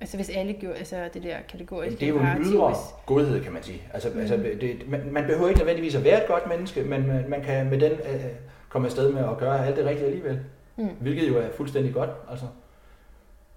Altså 0.00 0.16
hvis 0.16 0.30
alle 0.30 0.52
gjorde 0.52 0.76
altså 0.76 1.08
det 1.14 1.22
der 1.22 1.36
kategoriske 1.48 2.00
Det 2.00 2.04
er 2.04 2.08
jo 2.08 2.18
en 2.18 2.42
ydre 2.42 2.74
godhed, 3.06 3.42
kan 3.42 3.52
man 3.52 3.62
sige. 3.62 3.82
Altså, 3.92 4.10
mm. 4.14 4.20
altså 4.20 4.36
det, 4.36 4.88
man, 4.88 5.00
man 5.12 5.24
behøver 5.26 5.48
ikke 5.48 5.60
nødvendigvis 5.60 5.94
at 5.94 6.04
være 6.04 6.22
et 6.22 6.28
godt 6.28 6.48
menneske, 6.48 6.82
men 6.82 7.06
man, 7.06 7.24
man 7.28 7.42
kan 7.42 7.70
med 7.70 7.80
den 7.80 7.92
øh, 7.92 8.24
komme 8.68 8.86
afsted 8.86 9.12
med 9.12 9.22
at 9.22 9.38
gøre 9.38 9.66
alt 9.66 9.76
det 9.76 9.84
rigtige 9.84 10.06
alligevel. 10.06 10.40
Mm. 10.76 10.88
Hvilket 11.00 11.28
jo 11.28 11.38
er 11.38 11.50
fuldstændig 11.56 11.94
godt. 11.94 12.10
Altså. 12.30 12.46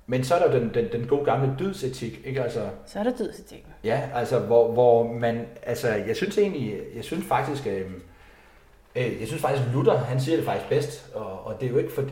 Men 0.09 0.23
så 0.23 0.35
er 0.35 0.47
der 0.47 0.59
den, 0.59 0.73
den, 0.73 0.91
den 0.91 1.07
gode 1.07 1.25
gamle 1.25 1.55
dydsetik, 1.59 2.21
ikke? 2.25 2.43
Altså, 2.43 2.69
så 2.85 2.99
er 2.99 3.03
der 3.03 3.11
dydsetik. 3.19 3.65
Ja, 3.83 4.09
altså 4.13 4.39
hvor, 4.39 4.71
hvor 4.71 5.13
man, 5.13 5.45
altså 5.63 5.87
jeg 5.87 6.15
synes 6.15 6.37
egentlig, 6.37 6.79
jeg 6.95 7.03
synes 7.03 7.25
faktisk, 7.25 7.67
øh, 7.67 7.91
øh, 8.95 9.19
jeg 9.19 9.27
synes 9.27 9.41
faktisk 9.41 9.63
Luther, 9.73 9.97
han 9.97 10.19
siger 10.19 10.35
det 10.35 10.45
faktisk 10.45 10.69
bedst, 10.69 11.11
og, 11.15 11.45
og 11.45 11.61
det 11.61 11.65
er 11.67 11.71
jo 11.71 11.77
ikke 11.77 11.91
for, 11.91 12.03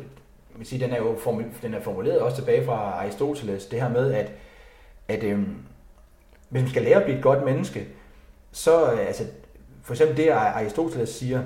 man 0.57 0.65
sige, 0.65 0.85
den 0.85 0.93
er 0.93 0.97
jo 0.97 1.15
formul, 1.19 1.45
den 1.61 1.73
er 1.73 1.81
formuleret 1.81 2.19
også 2.19 2.37
tilbage 2.37 2.65
fra 2.65 2.73
Aristoteles, 2.73 3.65
det 3.65 3.81
her 3.81 3.89
med, 3.89 4.13
at, 4.13 4.31
at 5.07 5.23
øhm, 5.23 5.55
hvis 6.49 6.61
man 6.61 6.69
skal 6.69 6.83
lære 6.83 6.95
at 6.95 7.03
blive 7.03 7.17
et 7.17 7.23
godt 7.23 7.45
menneske, 7.45 7.87
så 8.51 8.91
øh, 8.91 8.99
altså, 8.99 9.23
for 9.83 9.93
eksempel 9.93 10.17
det, 10.17 10.29
Aristoteles 10.29 11.09
siger 11.09 11.43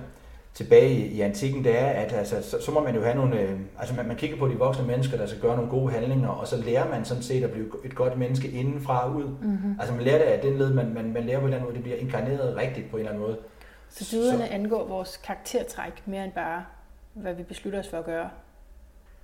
tilbage 0.53 0.89
i, 0.89 1.05
i 1.05 1.21
antikken, 1.21 1.63
det 1.63 1.79
er, 1.79 1.85
at 1.85 2.13
altså, 2.13 2.41
så, 2.41 2.61
så 2.61 2.71
må 2.71 2.83
man 2.83 2.95
jo 2.95 3.03
have 3.03 3.15
nogle, 3.15 3.39
øh, 3.39 3.59
altså 3.79 3.95
man, 3.95 4.07
man 4.07 4.17
kigger 4.17 4.37
på 4.37 4.47
de 4.47 4.53
voksne 4.53 4.87
mennesker, 4.87 5.17
der 5.17 5.25
skal 5.25 5.41
gøre 5.41 5.55
nogle 5.55 5.71
gode 5.71 5.91
handlinger, 5.91 6.29
og 6.29 6.47
så 6.47 6.57
lærer 6.57 6.89
man 6.89 7.05
sådan 7.05 7.23
set 7.23 7.43
at 7.43 7.51
blive 7.51 7.65
et 7.85 7.95
godt 7.95 8.17
menneske 8.17 8.49
indenfra 8.49 9.05
og 9.09 9.15
ud. 9.15 9.23
Mm-hmm. 9.23 9.75
Altså 9.79 9.95
man 9.95 10.03
lærer 10.03 10.17
det 10.17 10.25
af 10.25 10.41
den 10.41 10.57
led, 10.57 10.73
man, 10.73 10.93
man, 10.93 11.13
man 11.13 11.23
lærer 11.23 11.39
på 11.39 11.47
den 11.47 11.61
måde, 11.61 11.73
det 11.73 11.83
bliver 11.83 11.97
inkarneret 11.97 12.57
rigtigt 12.57 12.91
på 12.91 12.97
en 12.97 12.99
eller 12.99 13.11
anden 13.11 13.27
måde. 13.27 13.37
Så 13.89 14.07
dyderne 14.11 14.49
angår 14.49 14.87
vores 14.87 15.17
karaktertræk 15.17 16.03
mere 16.05 16.23
end 16.23 16.33
bare, 16.33 16.65
hvad 17.13 17.33
vi 17.33 17.43
beslutter 17.43 17.79
os 17.79 17.87
for 17.87 17.97
at 17.97 18.05
gøre? 18.05 18.29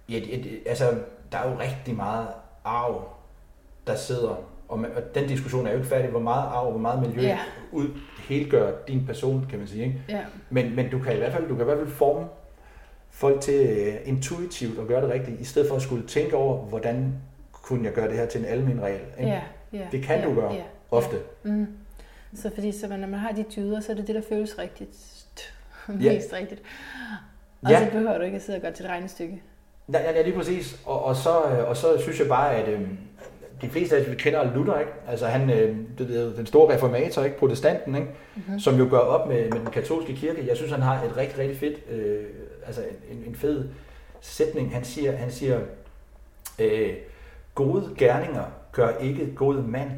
Ja, 0.10 0.20
det, 0.20 0.60
altså, 0.66 0.94
der 1.32 1.38
er 1.38 1.52
jo 1.52 1.60
rigtig 1.60 1.96
meget 1.96 2.28
arv, 2.64 3.10
der 3.88 3.96
sidder, 3.96 4.44
og, 4.68 4.80
man, 4.80 4.92
og 4.96 5.16
den 5.16 5.28
diskussion 5.28 5.68
er 5.68 5.72
jo 5.72 5.78
ikke 5.78 5.90
færdig, 5.90 6.10
hvor 6.10 6.20
meget 6.20 6.48
arv, 6.48 6.70
hvor 6.72 6.80
meget 6.80 7.08
miljø 7.08 7.22
ja. 7.22 7.40
ud, 7.72 7.88
helgør 8.28 8.72
din 8.88 9.06
person, 9.06 9.46
kan 9.50 9.60
man 9.60 9.68
sige. 9.68 9.84
Ikke? 9.84 10.04
Ja. 10.10 10.22
Men, 10.50 10.76
men 10.76 10.90
du 10.90 11.00
kan 11.00 11.14
i 11.14 11.18
hvert 11.18 11.34
fald, 11.34 11.48
du 11.48 11.56
kan 11.56 11.62
i 11.62 11.66
hvert 11.66 11.78
fald 11.78 11.90
forme 11.90 12.28
folk 13.10 13.42
til 13.42 13.88
uh, 13.88 14.08
intuitivt 14.10 14.80
at 14.80 14.88
gøre 14.88 15.02
det 15.02 15.10
rigtigt, 15.10 15.42
i 15.42 15.44
stedet 15.44 15.68
for 15.68 15.76
at 15.76 15.82
skulle 15.82 16.08
tænke 16.08 16.36
over, 16.36 16.58
hvordan 16.58 17.14
kunne 17.52 17.86
jeg 17.86 17.94
gøre 17.94 18.08
det 18.08 18.18
her 18.18 18.26
til 18.26 18.40
en 18.40 18.46
almen 18.46 18.82
regel. 18.82 19.02
Ikke? 19.20 19.32
Ja, 19.32 19.42
ja, 19.74 19.88
det 19.92 20.04
kan 20.04 20.20
ja, 20.20 20.26
du 20.26 20.36
gøre, 20.36 20.54
ja, 20.54 20.64
ofte. 20.92 21.16
Ja. 21.46 21.52
Mm. 21.52 21.68
Så 22.34 22.52
fordi 22.54 22.72
så 22.72 22.88
når 22.88 23.08
man 23.08 23.14
har 23.14 23.32
de 23.32 23.46
dyder, 23.56 23.80
så 23.80 23.92
er 23.92 23.96
det 23.96 24.08
det, 24.08 24.16
der 24.16 24.22
føles 24.30 24.60
rigtigt. 24.60 24.90
Mest 25.88 26.32
ja. 26.32 26.38
rigtigt. 26.38 26.62
Og 27.62 27.72
ja. 27.72 27.86
så 27.86 27.92
behøver 27.92 28.18
du 28.18 28.24
ikke 28.24 28.36
at 28.36 28.42
sidde 28.42 28.58
og 28.58 28.62
gøre 28.62 28.72
til 28.72 28.86
et 28.86 28.92
regnestykke. 28.92 29.42
Ja, 29.94 30.12
ja, 30.12 30.22
lige 30.22 30.36
præcis. 30.36 30.80
Og, 30.86 31.06
og, 31.06 31.16
så, 31.16 31.44
øh, 31.44 31.70
og 31.70 31.78
så 31.78 31.88
synes 32.00 32.20
jeg 32.20 32.28
bare, 32.28 32.56
at 32.56 32.68
øh, 32.68 32.82
de 33.62 33.70
fleste 33.70 33.96
af 33.96 34.02
os, 34.02 34.10
vi 34.10 34.16
kender 34.16 34.54
Luther, 34.56 34.80
ikke? 34.80 34.92
Altså 35.08 35.28
han, 35.28 35.50
øh, 35.50 35.78
det, 35.98 36.20
er 36.20 36.36
den 36.36 36.46
store 36.46 36.76
reformator, 36.76 37.24
ikke? 37.24 37.38
protestanten, 37.38 37.96
ikke? 37.96 38.08
Mm-hmm. 38.36 38.60
som 38.60 38.76
jo 38.76 38.88
gør 38.90 38.98
op 38.98 39.28
med, 39.28 39.50
med 39.50 39.60
den 39.60 39.72
katolske 39.72 40.16
kirke. 40.16 40.48
Jeg 40.48 40.58
synes, 40.58 40.72
han 40.72 40.82
har 40.82 41.04
et 41.04 41.18
rigtig, 41.18 41.40
rigtig 41.40 41.58
fedt, 41.58 41.80
øh, 41.92 42.26
altså 42.66 42.82
en, 43.12 43.24
en 43.28 43.36
fed 43.36 43.70
sætning. 44.22 44.74
Han 44.74 44.84
siger, 44.84 45.12
han 45.12 45.32
siger 45.32 45.60
øh, 46.60 46.94
gode 47.56 47.90
gerninger 47.98 48.44
gør 48.76 48.90
ikke 48.98 49.36
god 49.36 49.56
mand. 49.56 49.92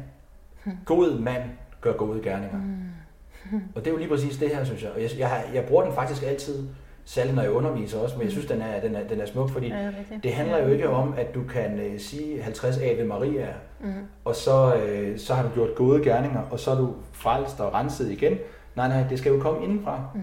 Hmm. 0.64 0.76
God 0.84 1.20
mand 1.20 1.42
gør 1.80 1.92
gode 1.92 2.22
gerninger. 2.22 2.58
Mm. 2.58 3.62
Og 3.74 3.84
det 3.84 3.86
er 3.86 3.90
jo 3.90 3.96
lige 3.96 4.08
præcis 4.08 4.36
det 4.36 4.48
her, 4.48 4.64
synes 4.64 4.82
jeg. 4.82 4.90
Og 4.90 5.02
jeg, 5.02 5.10
jeg, 5.18 5.44
jeg 5.54 5.64
bruger 5.64 5.84
den 5.84 5.94
faktisk 5.94 6.22
altid 6.22 6.68
særligt 7.08 7.34
når 7.36 7.42
jeg 7.42 7.50
underviser 7.50 7.98
også, 7.98 8.16
men 8.16 8.24
jeg 8.24 8.32
synes, 8.32 8.46
den 8.46 8.62
er, 8.62 8.80
den 8.80 8.96
er, 8.96 9.08
den 9.08 9.20
er 9.20 9.26
smuk, 9.26 9.50
fordi 9.50 9.68
ja, 9.68 9.86
det, 9.86 10.22
det 10.22 10.32
handler 10.32 10.58
jo 10.58 10.72
ikke 10.72 10.88
om, 10.88 11.14
at 11.16 11.34
du 11.34 11.42
kan 11.52 11.92
uh, 11.92 12.00
sige 12.00 12.42
50 12.42 12.78
Ave 12.78 13.04
Maria, 13.04 13.48
mm. 13.80 13.92
og 14.24 14.36
så, 14.36 14.74
uh, 14.74 15.18
så 15.18 15.34
har 15.34 15.42
du 15.42 15.48
gjort 15.54 15.74
gode 15.74 16.02
gerninger, 16.04 16.42
og 16.50 16.60
så 16.60 16.70
er 16.70 16.76
du 16.76 16.94
frelst 17.12 17.60
og 17.60 17.74
renset 17.74 18.10
igen. 18.10 18.38
Nej, 18.76 18.88
nej, 18.88 19.04
det 19.10 19.18
skal 19.18 19.32
jo 19.32 19.40
komme 19.40 19.64
indenfra. 19.64 20.00
Mm. 20.14 20.20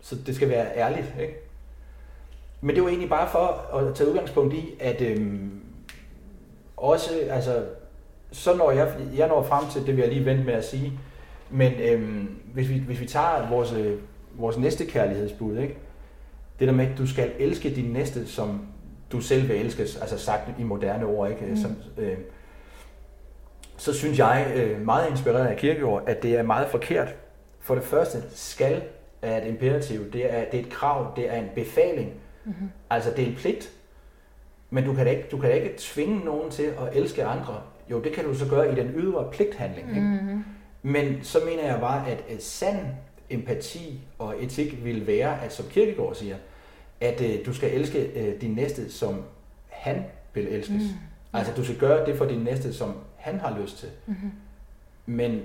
Så 0.00 0.16
det 0.26 0.34
skal 0.34 0.48
være 0.48 0.76
ærligt, 0.76 1.14
ikke? 1.20 1.34
Men 2.60 2.74
det 2.74 2.82
var 2.82 2.88
egentlig 2.88 3.10
bare 3.10 3.28
for 3.28 3.76
at 3.76 3.94
tage 3.94 4.10
udgangspunkt 4.10 4.54
i, 4.54 4.74
at 4.80 5.00
øhm, 5.00 5.60
også, 6.76 7.10
altså, 7.30 7.64
så 8.32 8.56
når 8.56 8.70
jeg, 8.70 8.94
jeg 9.16 9.28
når 9.28 9.42
frem 9.42 9.64
til, 9.72 9.86
det 9.86 9.96
vil 9.96 10.02
jeg 10.02 10.12
lige 10.12 10.24
vente 10.24 10.44
med 10.44 10.54
at 10.54 10.64
sige, 10.64 10.92
men 11.50 11.72
øhm, 11.72 12.38
hvis, 12.52 12.68
vi, 12.68 12.78
hvis 12.78 13.00
vi 13.00 13.06
tager 13.06 13.48
vores, 13.50 13.72
øh, 13.72 13.98
vores 14.34 14.58
næste 14.58 14.86
kærlighedsbud, 14.86 15.58
ikke? 15.58 15.76
Det 16.60 16.68
der 16.68 16.74
med, 16.74 16.86
at 16.86 16.98
du 16.98 17.06
skal 17.06 17.32
elske 17.38 17.74
din 17.74 17.92
næste, 17.92 18.26
som 18.26 18.66
du 19.12 19.20
selv 19.20 19.48
vil 19.48 19.56
elskes, 19.56 19.96
altså 19.96 20.18
sagt 20.18 20.60
i 20.60 20.62
moderne 20.62 21.06
ord, 21.06 21.30
ikke? 21.30 21.46
Mm. 21.46 21.56
Som, 21.56 21.76
øh, 21.98 22.16
så 23.76 23.94
synes 23.94 24.18
jeg, 24.18 24.52
øh, 24.56 24.80
meget 24.80 25.10
inspireret 25.10 25.46
af 25.46 25.56
kirkeord, 25.56 26.02
at 26.06 26.22
det 26.22 26.34
er 26.34 26.42
meget 26.42 26.68
forkert. 26.68 27.14
For 27.60 27.74
det 27.74 27.84
første, 27.84 28.18
skal 28.30 28.82
er 29.22 29.42
et 29.42 29.48
imperativ, 29.48 30.12
det 30.12 30.34
er, 30.34 30.44
det 30.44 30.60
er 30.60 30.64
et 30.64 30.70
krav, 30.70 31.12
det 31.16 31.32
er 31.32 31.38
en 31.38 31.48
befaling. 31.54 32.12
Mm-hmm. 32.44 32.70
Altså 32.90 33.10
det 33.10 33.24
er 33.24 33.28
en 33.28 33.34
pligt. 33.34 33.72
Men 34.70 34.84
du 34.84 34.94
kan, 34.94 35.04
da 35.04 35.10
ikke, 35.10 35.28
du 35.30 35.38
kan 35.38 35.50
da 35.50 35.56
ikke 35.56 35.74
tvinge 35.78 36.24
nogen 36.24 36.50
til 36.50 36.62
at 36.62 36.96
elske 36.96 37.24
andre. 37.24 37.60
Jo, 37.90 38.00
det 38.00 38.12
kan 38.12 38.24
du 38.24 38.34
så 38.34 38.48
gøre 38.48 38.72
i 38.72 38.74
den 38.74 38.90
ydre 38.94 39.28
pligthandling. 39.32 39.88
Ikke? 39.88 40.00
Mm-hmm. 40.00 40.44
Men 40.82 41.18
så 41.22 41.38
mener 41.44 41.62
jeg 41.62 41.80
bare, 41.80 42.08
at 42.08 42.42
sand 42.42 42.86
empati 43.30 44.00
og 44.18 44.44
etik 44.44 44.84
vil 44.84 45.06
være, 45.06 45.42
at 45.42 45.52
som 45.52 45.66
Kirkegaard 45.70 46.14
siger, 46.14 46.36
at 47.00 47.20
øh, 47.20 47.46
du 47.46 47.54
skal 47.54 47.72
elske 47.72 47.98
øh, 47.98 48.40
din 48.40 48.50
næste, 48.50 48.92
som 48.92 49.22
han 49.68 50.04
vil 50.34 50.48
elskes. 50.48 50.82
Mm. 50.82 50.98
Altså 51.32 51.52
du 51.56 51.64
skal 51.64 51.76
gøre 51.76 52.06
det 52.06 52.18
for 52.18 52.24
din 52.24 52.40
næste, 52.40 52.74
som 52.74 52.94
han 53.16 53.40
har 53.40 53.58
lyst 53.60 53.78
til. 53.78 53.88
Mm-hmm. 54.06 54.30
Men 55.06 55.42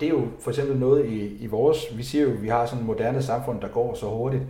det 0.00 0.06
er 0.06 0.10
jo 0.10 0.28
for 0.40 0.50
eksempel 0.50 0.76
noget 0.76 1.06
i, 1.06 1.36
i 1.36 1.46
vores, 1.46 1.78
vi 1.96 2.02
siger 2.02 2.24
jo, 2.24 2.30
vi 2.30 2.48
har 2.48 2.66
sådan 2.66 2.80
et 2.80 2.86
moderne 2.86 3.22
samfund, 3.22 3.60
der 3.60 3.68
går 3.68 3.94
så 3.94 4.06
hurtigt. 4.06 4.42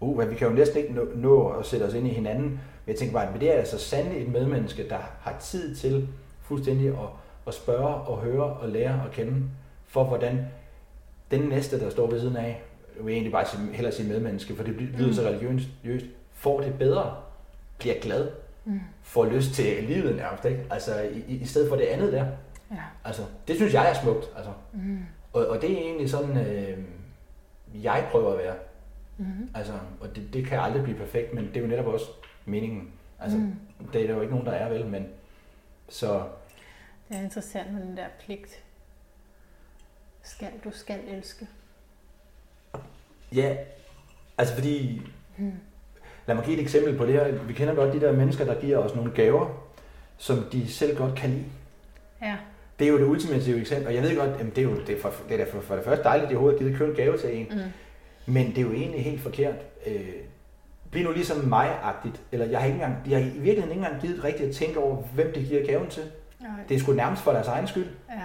Uh, 0.00 0.30
vi 0.30 0.34
kan 0.34 0.48
jo 0.48 0.54
næsten 0.54 0.78
ikke 0.78 0.94
nå, 0.94 1.04
nå 1.14 1.48
at 1.48 1.66
sætte 1.66 1.84
os 1.84 1.94
ind 1.94 2.06
i 2.06 2.10
hinanden. 2.10 2.48
Men 2.50 2.60
jeg 2.86 2.96
tænker 2.96 3.14
bare, 3.14 3.34
at 3.34 3.40
det 3.40 3.54
er 3.54 3.58
altså 3.58 3.78
sandelig 3.78 4.22
et 4.22 4.32
medmenneske, 4.32 4.88
der 4.88 4.98
har 5.20 5.38
tid 5.40 5.76
til 5.76 6.08
fuldstændig 6.40 6.88
at, 6.88 7.08
at 7.46 7.54
spørge 7.54 7.94
og 7.94 8.18
høre 8.18 8.44
og 8.44 8.68
lære 8.68 9.02
at 9.06 9.12
kende, 9.12 9.42
for 9.86 10.04
hvordan 10.04 10.46
den 11.30 11.40
næste, 11.40 11.80
der 11.80 11.90
står 11.90 12.10
ved 12.10 12.20
siden 12.20 12.36
af, 12.36 12.62
jeg 12.96 13.06
vil 13.06 13.12
egentlig 13.12 13.32
bare 13.32 13.46
sige, 13.46 13.72
hellere 13.72 13.92
sige 13.92 14.08
medmenneske, 14.08 14.56
for 14.56 14.64
det 14.64 14.74
lyder 14.74 15.06
mm. 15.06 15.12
så 15.12 15.22
religiøst, 15.22 15.68
får 16.32 16.60
det 16.60 16.78
bedre, 16.78 17.16
bliver 17.78 18.00
glad, 18.00 18.28
mm. 18.64 18.80
får 19.02 19.24
lyst 19.24 19.54
til 19.54 19.84
livet 19.84 20.16
nærmest, 20.16 20.44
ikke? 20.44 20.64
Altså 20.70 21.00
i, 21.28 21.34
i 21.34 21.44
stedet 21.44 21.68
for 21.68 21.76
det 21.76 21.84
andet 21.84 22.12
der. 22.12 22.26
Ja. 22.70 22.76
Altså, 23.04 23.22
det 23.48 23.56
synes 23.56 23.74
jeg 23.74 23.90
er 23.90 23.94
smukt, 23.94 24.30
altså. 24.36 24.52
Mm. 24.72 24.98
Og, 25.32 25.46
og 25.46 25.62
det 25.62 25.72
er 25.72 25.78
egentlig 25.78 26.10
sådan, 26.10 26.36
øh, 26.36 26.78
jeg 27.82 28.08
prøver 28.10 28.32
at 28.32 28.38
være. 28.38 28.54
Mm. 29.18 29.50
Altså, 29.54 29.72
og 30.00 30.16
det, 30.16 30.34
det 30.34 30.46
kan 30.46 30.60
aldrig 30.60 30.82
blive 30.82 30.98
perfekt, 30.98 31.34
men 31.34 31.46
det 31.46 31.56
er 31.56 31.60
jo 31.60 31.66
netop 31.66 31.86
også 31.86 32.06
meningen. 32.44 32.90
Altså, 33.20 33.38
mm. 33.38 33.54
det 33.92 34.02
er 34.02 34.06
der 34.06 34.14
jo 34.14 34.20
ikke 34.20 34.32
nogen, 34.32 34.46
der 34.46 34.52
er 34.52 34.68
vel, 34.68 34.86
men 34.86 35.06
så... 35.88 36.22
Det 37.08 37.16
er 37.16 37.22
interessant 37.22 37.72
med 37.72 37.82
den 37.82 37.96
der 37.96 38.06
pligt 38.24 38.62
skal 40.22 40.48
du 40.64 40.70
skal 40.72 40.98
elske? 41.08 41.46
Ja, 43.34 43.56
altså 44.38 44.54
fordi... 44.54 45.02
Hmm. 45.36 45.52
Lad 46.26 46.34
mig 46.36 46.44
give 46.44 46.56
et 46.56 46.62
eksempel 46.62 46.96
på 46.96 47.06
det 47.06 47.12
her. 47.12 47.32
Vi 47.32 47.52
kender 47.52 47.74
godt 47.74 47.94
de 47.94 48.00
der 48.00 48.12
mennesker, 48.12 48.44
der 48.44 48.60
giver 48.60 48.78
os 48.78 48.94
nogle 48.94 49.12
gaver, 49.12 49.64
som 50.16 50.44
de 50.52 50.68
selv 50.68 50.96
godt 50.96 51.14
kan 51.14 51.30
lide. 51.30 51.44
Ja. 52.22 52.36
Det 52.78 52.86
er 52.86 52.90
jo 52.90 52.98
det 52.98 53.04
ultimative 53.04 53.60
eksempel, 53.60 53.86
og 53.86 53.94
jeg 53.94 54.02
ved 54.02 54.16
godt, 54.16 54.30
at 54.30 54.46
det 54.56 54.58
er 54.58 54.62
jo 54.62 54.76
det 54.86 54.96
er 54.96 55.00
for, 55.00 55.12
det 55.28 55.40
er 55.40 55.46
for, 55.52 55.60
for 55.60 55.74
det 55.74 55.84
første 55.84 56.04
dejligt, 56.04 56.24
at 56.24 56.30
de 56.30 56.36
overhovedet 56.36 56.60
givet 56.60 56.76
købe 56.76 56.90
en 56.90 56.96
gave 56.96 57.18
til 57.18 57.38
en. 57.38 57.46
Mm. 57.50 58.32
Men 58.32 58.46
det 58.46 58.58
er 58.58 58.62
jo 58.62 58.72
egentlig 58.72 59.04
helt 59.04 59.20
forkert. 59.20 59.54
Øh, 59.86 60.08
bliv 60.90 61.04
nu 61.04 61.12
ligesom 61.12 61.38
mig-agtigt. 61.38 62.20
Eller 62.32 62.46
jeg 62.46 62.58
har, 62.58 62.66
ikke 62.66 62.74
engang, 62.74 63.04
de 63.04 63.12
har 63.12 63.20
i 63.20 63.24
virkeligheden 63.24 63.70
ikke 63.70 63.84
engang 63.84 64.00
givet 64.00 64.24
rigtigt 64.24 64.48
at 64.48 64.54
tænke 64.54 64.78
over, 64.78 64.96
hvem 64.96 65.32
de 65.34 65.44
giver 65.44 65.66
gaven 65.66 65.88
til. 65.90 66.02
Nej. 66.40 66.50
Det 66.68 66.74
er 66.74 66.78
sgu 66.78 66.92
nærmest 66.92 67.22
for 67.22 67.32
deres 67.32 67.46
egen 67.46 67.66
skyld. 67.66 67.88
Ja. 68.10 68.20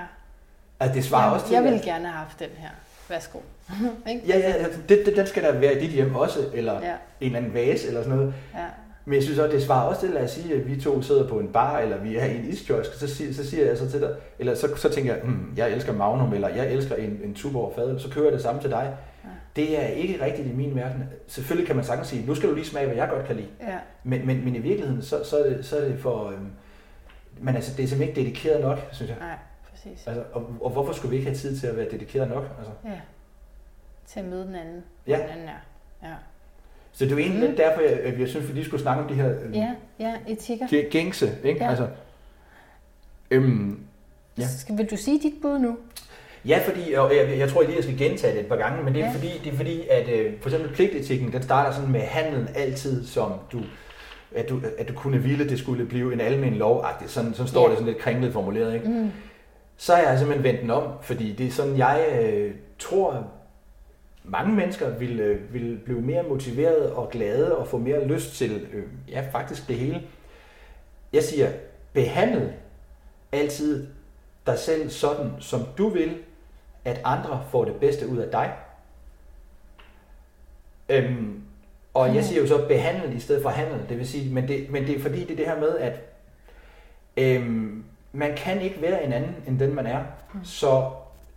At 0.80 0.94
det 0.94 1.04
svarer 1.04 1.24
jeg, 1.24 1.34
også 1.34 1.46
til... 1.46 1.54
Jeg 1.54 1.64
ville 1.64 1.82
gerne 1.84 2.06
have 2.08 2.18
haft 2.18 2.40
den 2.40 2.50
her. 2.58 2.70
Værsgo. 3.10 3.40
ja, 4.28 4.38
ja, 4.38 4.54
det, 4.90 5.06
det, 5.06 5.16
den 5.16 5.28
skal 5.28 5.44
der 5.44 5.52
være 5.52 5.76
i 5.76 5.80
dit 5.80 5.90
hjem 5.90 6.16
også, 6.16 6.40
eller 6.54 6.74
ja. 6.74 6.94
en 7.20 7.26
eller 7.26 7.38
anden 7.38 7.54
vase 7.54 7.88
eller 7.88 8.04
sådan 8.04 8.18
noget. 8.18 8.34
Ja. 8.54 8.66
Men 9.06 9.16
jeg 9.16 9.24
synes 9.24 9.40
også, 9.40 9.56
det 9.56 9.64
svarer 9.64 9.88
også 9.88 10.02
til, 10.02 10.10
lad 10.10 10.24
os 10.24 10.32
sige, 10.32 10.56
at 10.56 10.68
vi 10.68 10.82
to 10.82 11.02
sidder 11.02 11.28
på 11.28 11.40
en 11.40 11.48
bar, 11.48 11.80
eller 11.80 11.98
vi 11.98 12.16
er 12.16 12.26
i 12.26 12.38
en 12.38 12.46
iskiosk, 12.46 12.94
så, 12.94 13.08
siger, 13.16 13.34
så 13.34 13.50
siger 13.50 13.66
jeg 13.66 13.78
så 13.78 13.92
til 13.92 14.02
dig, 14.02 14.16
eller 14.40 14.56
så, 14.56 14.76
så 14.76 14.90
tænker 14.90 15.14
jeg, 15.14 15.24
hmm, 15.24 15.54
jeg 15.58 15.72
elsker 15.72 15.94
Magnum, 15.94 16.34
eller 16.34 16.50
jeg 16.50 16.72
elsker 16.72 16.96
en, 16.96 17.20
en 17.24 17.34
Tuborg 17.34 17.74
fadøl, 17.76 18.00
så 18.00 18.10
kører 18.10 18.26
jeg 18.26 18.34
det 18.34 18.42
samme 18.42 18.62
til 18.62 18.70
dig. 18.70 18.98
Ja. 19.24 19.30
Det 19.56 19.84
er 19.84 19.88
ikke 19.88 20.26
rigtigt 20.26 20.48
i 20.48 20.52
min 20.52 20.76
verden. 20.76 21.04
Selvfølgelig 21.28 21.68
kan 21.68 21.76
man 21.76 21.86
sagtens 21.86 22.08
sige, 22.08 22.26
nu 22.26 22.36
skal 22.36 22.50
du 22.50 22.56
lige 22.56 22.66
smage, 22.66 22.86
hvad 22.86 22.96
jeg 22.96 23.10
godt 23.10 23.26
kan 23.26 23.36
lide. 23.36 23.48
Ja. 23.62 23.78
Men, 24.04 24.28
men, 24.28 24.46
men 24.46 24.56
i 24.56 24.60
virkeligheden, 24.60 25.02
så, 25.02 25.24
så, 25.24 25.38
er, 25.38 25.50
det, 25.50 25.66
så 25.66 25.78
er 25.78 25.82
det 25.82 26.00
for... 26.00 26.28
Øhm, 26.28 26.50
men 27.40 27.56
altså, 27.56 27.72
det 27.78 27.84
er 27.84 27.88
simpelthen 27.88 28.10
ikke 28.10 28.22
dedikeret 28.22 28.62
nok, 28.62 28.80
synes 28.92 29.10
jeg. 29.10 29.18
Nej, 29.20 29.36
præcis. 29.90 30.08
Altså, 30.08 30.24
og, 30.34 30.46
og 30.62 30.70
hvorfor 30.70 30.94
skulle 30.94 31.10
vi 31.10 31.16
ikke 31.16 31.30
have 31.30 31.38
tid 31.38 31.58
til 31.60 31.68
at 31.68 31.78
være 31.78 31.88
dedikeret 31.92 32.30
nok? 32.30 32.44
Altså? 32.58 32.72
Ja. 32.86 33.00
Til 34.08 34.20
at 34.20 34.26
møde 34.26 34.46
den 34.48 34.56
anden. 34.56 34.84
Ja. 35.08 35.14
Den 35.18 35.22
anden 35.30 35.48
er. 35.48 36.08
Ja. 36.08 36.14
Så 36.92 37.06
det 37.06 37.12
er 37.12 37.16
jo 37.16 37.22
egentlig 37.22 37.50
Mm. 37.50 37.56
derfor, 37.56 37.82
jeg, 37.82 38.20
jeg 38.20 38.28
synes, 38.30 38.48
vi 38.48 38.54
lige 38.54 38.66
skulle 38.66 38.82
snakke 38.82 39.02
om 39.04 39.08
de 39.10 39.14
her 39.14 39.32
øhm, 39.42 39.54
Ja, 39.54 39.76
ja, 40.00 40.14
etikker. 40.28 40.68
de 40.68 40.88
gængse, 40.92 41.38
ikke? 41.44 41.64
Ja. 41.64 41.70
Altså, 41.70 41.88
øhm, 43.32 43.80
Ja. 44.38 44.48
Skal, 44.48 44.78
vil 44.78 44.90
du 44.92 44.98
sige 44.98 45.20
dit 45.24 45.34
bud 45.42 45.60
nu? 45.60 45.78
Ja, 46.46 46.60
fordi, 46.66 46.94
og 46.94 47.16
jeg, 47.16 47.38
jeg 47.40 47.50
tror 47.50 47.62
lige, 47.62 47.76
jeg 47.76 47.84
skal 47.84 47.98
gentage 47.98 48.34
det 48.34 48.42
et 48.42 48.48
par 48.48 48.56
gange, 48.56 48.84
men 48.84 48.94
det 48.94 49.02
er, 49.02 49.06
ja. 49.06 49.14
Fordi, 49.14 49.28
det 49.44 49.54
er 49.54 49.58
fordi, 49.58 49.88
at 49.92 50.10
øh, 50.10 50.34
for 50.42 50.50
eksempel 50.50 50.74
pligtetikken, 50.74 51.32
den 51.34 51.44
starter 51.44 51.72
sådan 51.72 51.92
med 51.92 52.00
handlen 52.02 52.48
altid, 52.56 53.06
som 53.06 53.32
du, 53.52 53.60
at 54.36 54.50
du, 54.50 54.62
at 54.78 54.88
du 54.88 54.94
kunne 54.94 55.18
ville, 55.18 55.50
det 55.50 55.60
skulle 55.60 55.86
blive 55.86 56.14
en 56.14 56.22
almen 56.22 56.54
lov 56.54 56.84
-agtigt. 56.84 57.08
Sådan, 57.08 57.34
sådan 57.34 57.48
står 57.48 57.64
Ja. 57.64 57.70
det 57.70 57.78
sådan 57.78 57.94
lidt 57.94 58.04
kringlet 58.04 58.34
formuleret, 58.34 58.74
ikke? 58.74 58.88
Mm. 58.90 59.12
Så 59.78 59.96
har 59.96 60.02
jeg 60.02 60.20
simpelthen 60.20 60.44
vendt 60.44 60.62
den 60.62 60.70
om, 60.70 60.94
fordi 61.02 61.34
det 61.34 61.48
er 61.48 61.52
sådan, 61.52 61.78
jeg 61.78 62.22
øh, 62.22 62.56
tror, 62.80 63.32
mange 64.24 64.54
mennesker 64.54 64.90
vil, 64.90 65.20
øh, 65.20 65.54
vil 65.54 65.80
blive 65.86 66.02
mere 66.02 66.24
motiveret 66.24 66.92
og 66.92 67.10
glade 67.10 67.58
og 67.58 67.68
få 67.68 67.78
mere 67.78 68.08
lyst 68.08 68.36
til, 68.36 68.68
øh, 68.74 68.84
ja, 69.10 69.28
faktisk 69.32 69.68
det 69.68 69.76
hele. 69.76 70.02
Jeg 71.14 71.24
siger, 71.24 71.52
behandle 71.94 72.54
altid 73.32 73.88
dig 74.46 74.60
selv 74.60 74.90
sådan, 74.90 75.32
som 75.40 75.62
du 75.78 75.90
vil, 75.90 76.18
at 76.86 77.02
andre 77.04 77.44
får 77.50 77.66
det 77.66 77.76
bedste 77.76 78.08
ud 78.08 78.18
af 78.18 78.32
dig. 78.32 78.54
Øhm, 80.90 81.42
og 81.94 82.16
jeg 82.16 82.24
siger 82.24 82.42
jo 82.42 82.48
så 82.48 82.68
behandle 82.68 83.16
i 83.16 83.20
stedet 83.20 83.42
for 83.42 83.50
handle, 83.50 83.86
det 83.90 83.98
vil 83.98 84.08
sige, 84.08 84.34
men 84.34 84.48
det, 84.48 84.70
men 84.70 84.88
det 84.88 84.96
er 84.96 85.00
fordi, 85.00 85.20
det 85.20 85.32
er 85.32 85.36
det 85.36 85.46
her 85.46 85.60
med, 85.60 85.78
at 85.78 86.02
øhm, 87.18 87.84
man 88.16 88.36
kan 88.38 88.62
ikke 88.62 88.82
være 88.82 89.04
en 89.06 89.14
anden, 89.14 89.36
end 89.48 89.60
den 89.60 89.76
man 89.76 89.86
er. 89.86 90.00
Mm. 90.34 90.40
Så, 90.44 90.84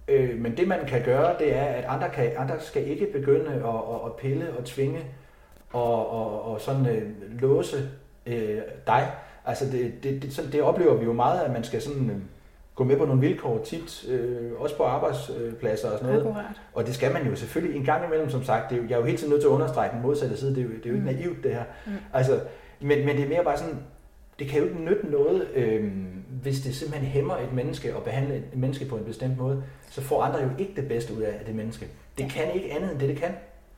øh, 0.08 0.38
men 0.40 0.56
det 0.56 0.68
man 0.68 0.78
kan 0.88 1.02
gøre, 1.02 1.34
det 1.38 1.56
er, 1.56 1.64
at 1.64 1.84
andre, 1.84 2.08
kan, 2.08 2.30
andre 2.38 2.54
skal 2.60 2.86
ikke 2.90 3.06
begynde 3.12 3.50
at, 3.50 3.62
at, 3.64 4.00
at 4.06 4.12
pille 4.18 4.46
og 4.58 4.64
tvinge 4.64 4.98
og, 5.72 6.10
og, 6.10 6.52
og 6.52 6.60
sådan 6.60 6.86
øh, 6.86 7.02
låse 7.40 7.76
øh, 8.26 8.58
dig. 8.86 9.10
Altså 9.46 9.64
det, 9.64 9.92
det, 10.02 10.22
det, 10.22 10.32
sådan, 10.32 10.52
det 10.52 10.62
oplever 10.62 10.94
vi 10.94 11.04
jo 11.04 11.12
meget, 11.12 11.40
at 11.40 11.52
man 11.52 11.64
skal 11.64 11.82
sådan 11.82 12.10
øh, 12.10 12.16
gå 12.74 12.84
med 12.84 12.96
på 12.96 13.04
nogle 13.04 13.20
vilkår 13.20 13.58
tit, 13.64 14.04
øh, 14.08 14.52
også 14.58 14.76
på 14.76 14.82
arbejdspladser 14.82 15.90
og 15.90 15.98
sådan 15.98 16.12
noget. 16.14 16.26
Akkurat. 16.26 16.44
Og 16.74 16.86
det 16.86 16.94
skal 16.94 17.12
man 17.12 17.26
jo 17.26 17.36
selvfølgelig 17.36 17.76
en 17.78 17.84
gang 17.84 18.04
imellem, 18.06 18.30
som 18.30 18.44
sagt. 18.44 18.70
Det 18.70 18.78
er 18.78 18.82
jo, 18.82 18.88
jeg 18.88 18.94
er 18.94 18.98
jo 18.98 19.04
hele 19.04 19.18
tiden 19.18 19.30
nødt 19.30 19.42
til 19.42 19.48
at 19.48 19.52
understrege 19.52 19.90
den 19.92 20.02
modsatte 20.02 20.36
side. 20.36 20.54
Det 20.54 20.58
er 20.60 20.62
jo, 20.64 20.68
det 20.70 20.86
er 20.86 20.90
jo 20.90 20.94
ikke 20.94 21.10
Mm. 21.10 21.14
naivt, 21.16 21.42
det 21.44 21.54
her. 21.54 21.62
Mm. 21.86 21.92
Altså, 22.12 22.40
men, 22.80 23.06
men 23.06 23.16
det 23.16 23.24
er 23.24 23.28
mere 23.28 23.44
bare 23.44 23.58
sådan, 23.58 23.78
det 24.38 24.48
kan 24.48 24.58
jo 24.58 24.64
ikke 24.64 24.80
nytte 24.80 25.06
noget, 25.06 25.48
øh, 25.54 25.92
hvis 26.28 26.60
det 26.60 26.74
simpelthen 26.74 27.08
hæmmer 27.10 27.36
et 27.36 27.52
menneske 27.52 27.96
og 27.96 28.02
behandle 28.04 28.36
et 28.36 28.56
menneske 28.56 28.84
på 28.84 28.96
en 28.96 29.04
bestemt 29.04 29.38
måde, 29.38 29.64
så 29.90 30.00
får 30.02 30.22
andre 30.22 30.40
jo 30.42 30.48
ikke 30.58 30.72
det 30.76 30.88
bedste 30.88 31.14
ud 31.14 31.20
af 31.22 31.44
det 31.46 31.54
menneske. 31.54 31.88
Det 32.18 32.24
Ja. 32.24 32.28
kan 32.28 32.52
ikke 32.54 32.72
andet 32.72 32.92
end 32.92 33.00
det, 33.00 33.08
det 33.08 33.16
kan. 33.18 33.34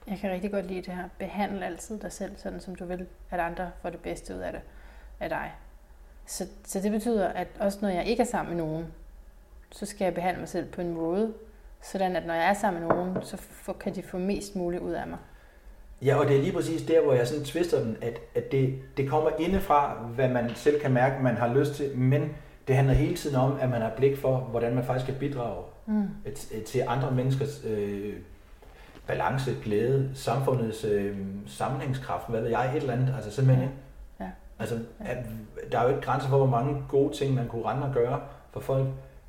Jeg 0.08 0.18
kan 0.18 0.30
rigtig 0.30 0.50
godt 0.50 0.66
lide 0.66 0.82
det 0.82 0.94
her. 0.94 1.04
Behandle 1.18 1.66
altid 1.66 1.98
dig 2.00 2.12
selv, 2.12 2.32
sådan 2.36 2.60
som 2.60 2.74
du 2.74 2.84
vil, 2.84 3.06
at 3.30 3.40
andre 3.40 3.70
får 3.82 3.90
det 3.90 4.00
bedste 4.00 4.34
ud 4.34 4.38
af 4.40 4.52
det 4.52 4.60
af 5.20 5.28
dig. 5.28 5.52
Så, 6.26 6.46
så 6.64 6.80
det 6.80 6.92
betyder, 6.92 7.28
at 7.28 7.48
også 7.60 7.78
når 7.82 7.88
jeg 7.88 8.04
ikke 8.06 8.20
er 8.20 8.26
sammen 8.26 8.56
med 8.56 8.64
nogen, 8.64 8.86
så 9.72 9.86
skal 9.86 10.04
jeg 10.04 10.14
behandle 10.14 10.40
mig 10.40 10.48
selv 10.48 10.66
på 10.72 10.80
en 10.80 10.94
måde, 10.94 11.32
sådan 11.82 12.16
at 12.16 12.26
når 12.26 12.34
jeg 12.34 12.48
er 12.48 12.54
sammen 12.54 12.82
med 12.82 12.88
nogen, 12.96 13.16
så 13.22 13.72
kan 13.80 13.94
de 13.94 14.02
få 14.02 14.18
mest 14.18 14.56
muligt 14.56 14.82
ud 14.82 14.92
af 14.92 15.06
mig. 15.06 15.18
Ja, 16.04 16.16
og 16.16 16.28
det 16.28 16.36
er 16.36 16.40
lige 16.40 16.52
præcis 16.52 16.82
der, 16.82 17.02
hvor 17.02 17.12
jeg 17.12 17.26
sådan 17.28 17.44
twister 17.44 17.80
den, 17.82 17.96
at, 18.02 18.18
at 18.34 18.52
det, 18.52 18.74
det 18.96 19.08
kommer 19.08 19.30
indefra, 19.38 19.94
hvad 20.14 20.28
man 20.28 20.50
selv 20.54 20.80
kan 20.80 20.92
mærke, 20.92 21.22
man 21.22 21.36
har 21.36 21.54
lyst 21.54 21.74
til, 21.74 21.98
men 21.98 22.28
det 22.68 22.76
handler 22.76 22.94
hele 22.94 23.14
tiden 23.16 23.36
om, 23.36 23.52
at 23.60 23.70
man 23.70 23.80
har 23.82 23.92
blik 23.96 24.16
for, 24.18 24.36
hvordan 24.36 24.74
man 24.74 24.84
faktisk 24.84 25.06
kan 25.06 25.14
bidrage 25.20 25.64
Mm. 25.86 26.02
til- 26.66 26.82
andre 26.88 27.10
menneskers 27.10 27.64
øh, 27.66 28.12
balance, 29.06 29.50
glæde, 29.64 30.10
samfundets 30.14 30.84
øh, 30.84 31.16
sammenhængskraft, 31.46 32.28
hvad 32.28 32.40
ved 32.40 32.48
jeg, 32.50 32.70
et 32.76 32.80
eller 32.80 32.92
andet, 32.92 33.12
altså 33.16 33.30
simpelthen. 33.30 33.64
ikke? 33.64 33.76
Ja. 34.20 34.26
Altså, 34.58 34.78
at, 35.00 35.16
der 35.72 35.78
er 35.78 35.82
jo 35.82 35.88
ikke 35.88 36.00
grænser 36.00 36.28
for, 36.28 36.36
hvor 36.36 36.46
mange 36.46 36.82
gode 36.88 37.16
ting, 37.16 37.34
man 37.34 37.48
kunne 37.48 37.64
rende 37.64 37.86
og 37.86 37.94
gøre 37.94 38.20
for 38.50 38.60
folk, 38.60 38.86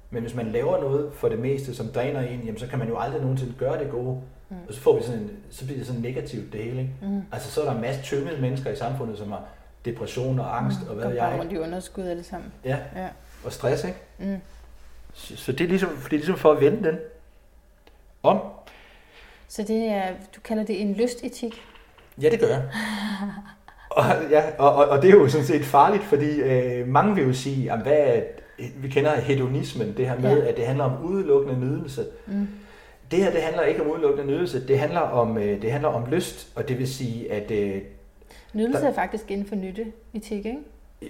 men 0.09 0.22
hvis 0.22 0.36
man 0.36 0.45
laver 0.47 0.82
noget 0.82 1.13
for 1.13 1.30
det 1.30 1.39
meste, 1.39 1.76
som 1.76 1.88
dræner 1.88 2.19
en, 2.22 2.39
jamen, 2.39 2.57
så 2.57 2.67
kan 2.67 2.80
man 2.80 2.88
jo 2.88 2.97
aldrig 2.99 3.22
nogensinde 3.22 3.53
gøre 3.57 3.84
det 3.84 3.91
gode. 3.91 4.22
Mm. 4.52 4.58
Og 4.68 4.74
så 4.74 4.82
får 4.82 4.97
vi 4.97 5.04
sådan 5.04 5.20
en, 5.20 5.32
så 5.49 5.66
bliver 5.66 5.78
det 5.78 5.88
sådan 5.88 6.02
negativt 6.02 6.54
det 6.54 6.64
hele. 6.64 6.80
Ikke? 6.80 6.93
Mm. 7.02 7.22
Altså 7.32 7.52
så 7.52 7.62
er 7.62 7.66
der 7.66 7.76
en 7.76 7.82
masse 7.82 8.02
tyngede 8.02 8.41
mennesker 8.41 8.72
i 8.72 8.76
samfundet, 8.76 9.18
som 9.18 9.32
har 9.32 9.41
depression 9.86 10.39
og 10.39 10.58
angst 10.58 10.80
og 10.89 10.95
hvad 10.95 11.04
Går 11.06 11.12
jeg. 11.12 11.36
rundt 11.39 11.52
i 11.52 11.58
underskud 11.58 12.04
alle 12.04 12.24
sammen. 12.24 12.52
Ja, 12.66 12.78
Ja. 12.95 13.08
og 13.43 13.52
stress, 13.54 13.84
ikke? 13.84 13.97
Mm. 14.20 14.38
Så, 15.14 15.36
så 15.38 15.52
det, 15.52 15.62
er 15.62 15.68
ligesom, 15.68 15.89
det 15.89 16.06
er 16.06 16.10
ligesom 16.10 16.38
for 16.38 16.52
at 16.52 16.62
vende 16.62 16.84
den 16.89 16.97
om. 18.24 18.39
Så 19.47 19.64
det 19.64 19.86
er, 19.89 20.08
du 20.36 20.41
kalder 20.41 20.64
det 20.64 20.82
en 20.82 20.93
lystetik? 20.93 21.62
Ja, 22.22 22.30
det 22.30 22.39
gør 22.39 22.47
jeg. 22.47 22.64
og, 23.89 24.04
ja, 24.30 24.43
og, 24.60 24.76
og, 24.76 24.86
og 24.88 25.02
det 25.02 25.10
er 25.10 25.14
jo 25.14 25.30
sådan 25.30 25.47
set 25.47 25.66
farligt, 25.66 26.04
fordi 26.04 26.30
øh, 26.41 26.88
mange 26.88 27.16
vil 27.16 27.24
jo 27.28 27.34
sige, 27.34 27.64
jamen, 27.64 27.86
hvad 27.86 28.22
vi 28.78 28.89
kender 28.89 29.16
hedonismen, 29.16 29.97
det 29.97 30.08
her 30.10 30.20
med, 30.20 30.41
Ja. 30.43 30.49
at 30.49 30.58
det 30.58 30.66
handler 30.66 30.84
om 30.86 31.04
udelukkende 31.06 31.60
nydelse. 31.60 32.06
Mm. 32.28 32.47
Det 33.12 33.20
her, 33.24 33.32
det 33.32 33.41
handler 33.41 33.64
ikke 33.64 33.82
om 33.82 33.91
udelukkende 33.91 34.28
nydelse, 34.28 34.68
det 34.68 34.80
handler 34.80 34.99
om, 34.99 35.38
øh, 35.38 35.62
det 35.62 35.72
handler 35.72 35.89
om 35.89 36.05
lyst, 36.12 36.51
og 36.55 36.68
det 36.68 36.80
vil 36.80 36.88
sige, 36.88 37.32
at 37.32 37.51
øh, 37.51 37.82
Nydelse 38.53 38.82
Der- 38.82 38.88
er 38.89 38.93
faktisk 38.93 39.32
inden 39.32 39.47
for 39.47 39.55
nytteetik, 39.55 40.45
ikke? 40.45 40.57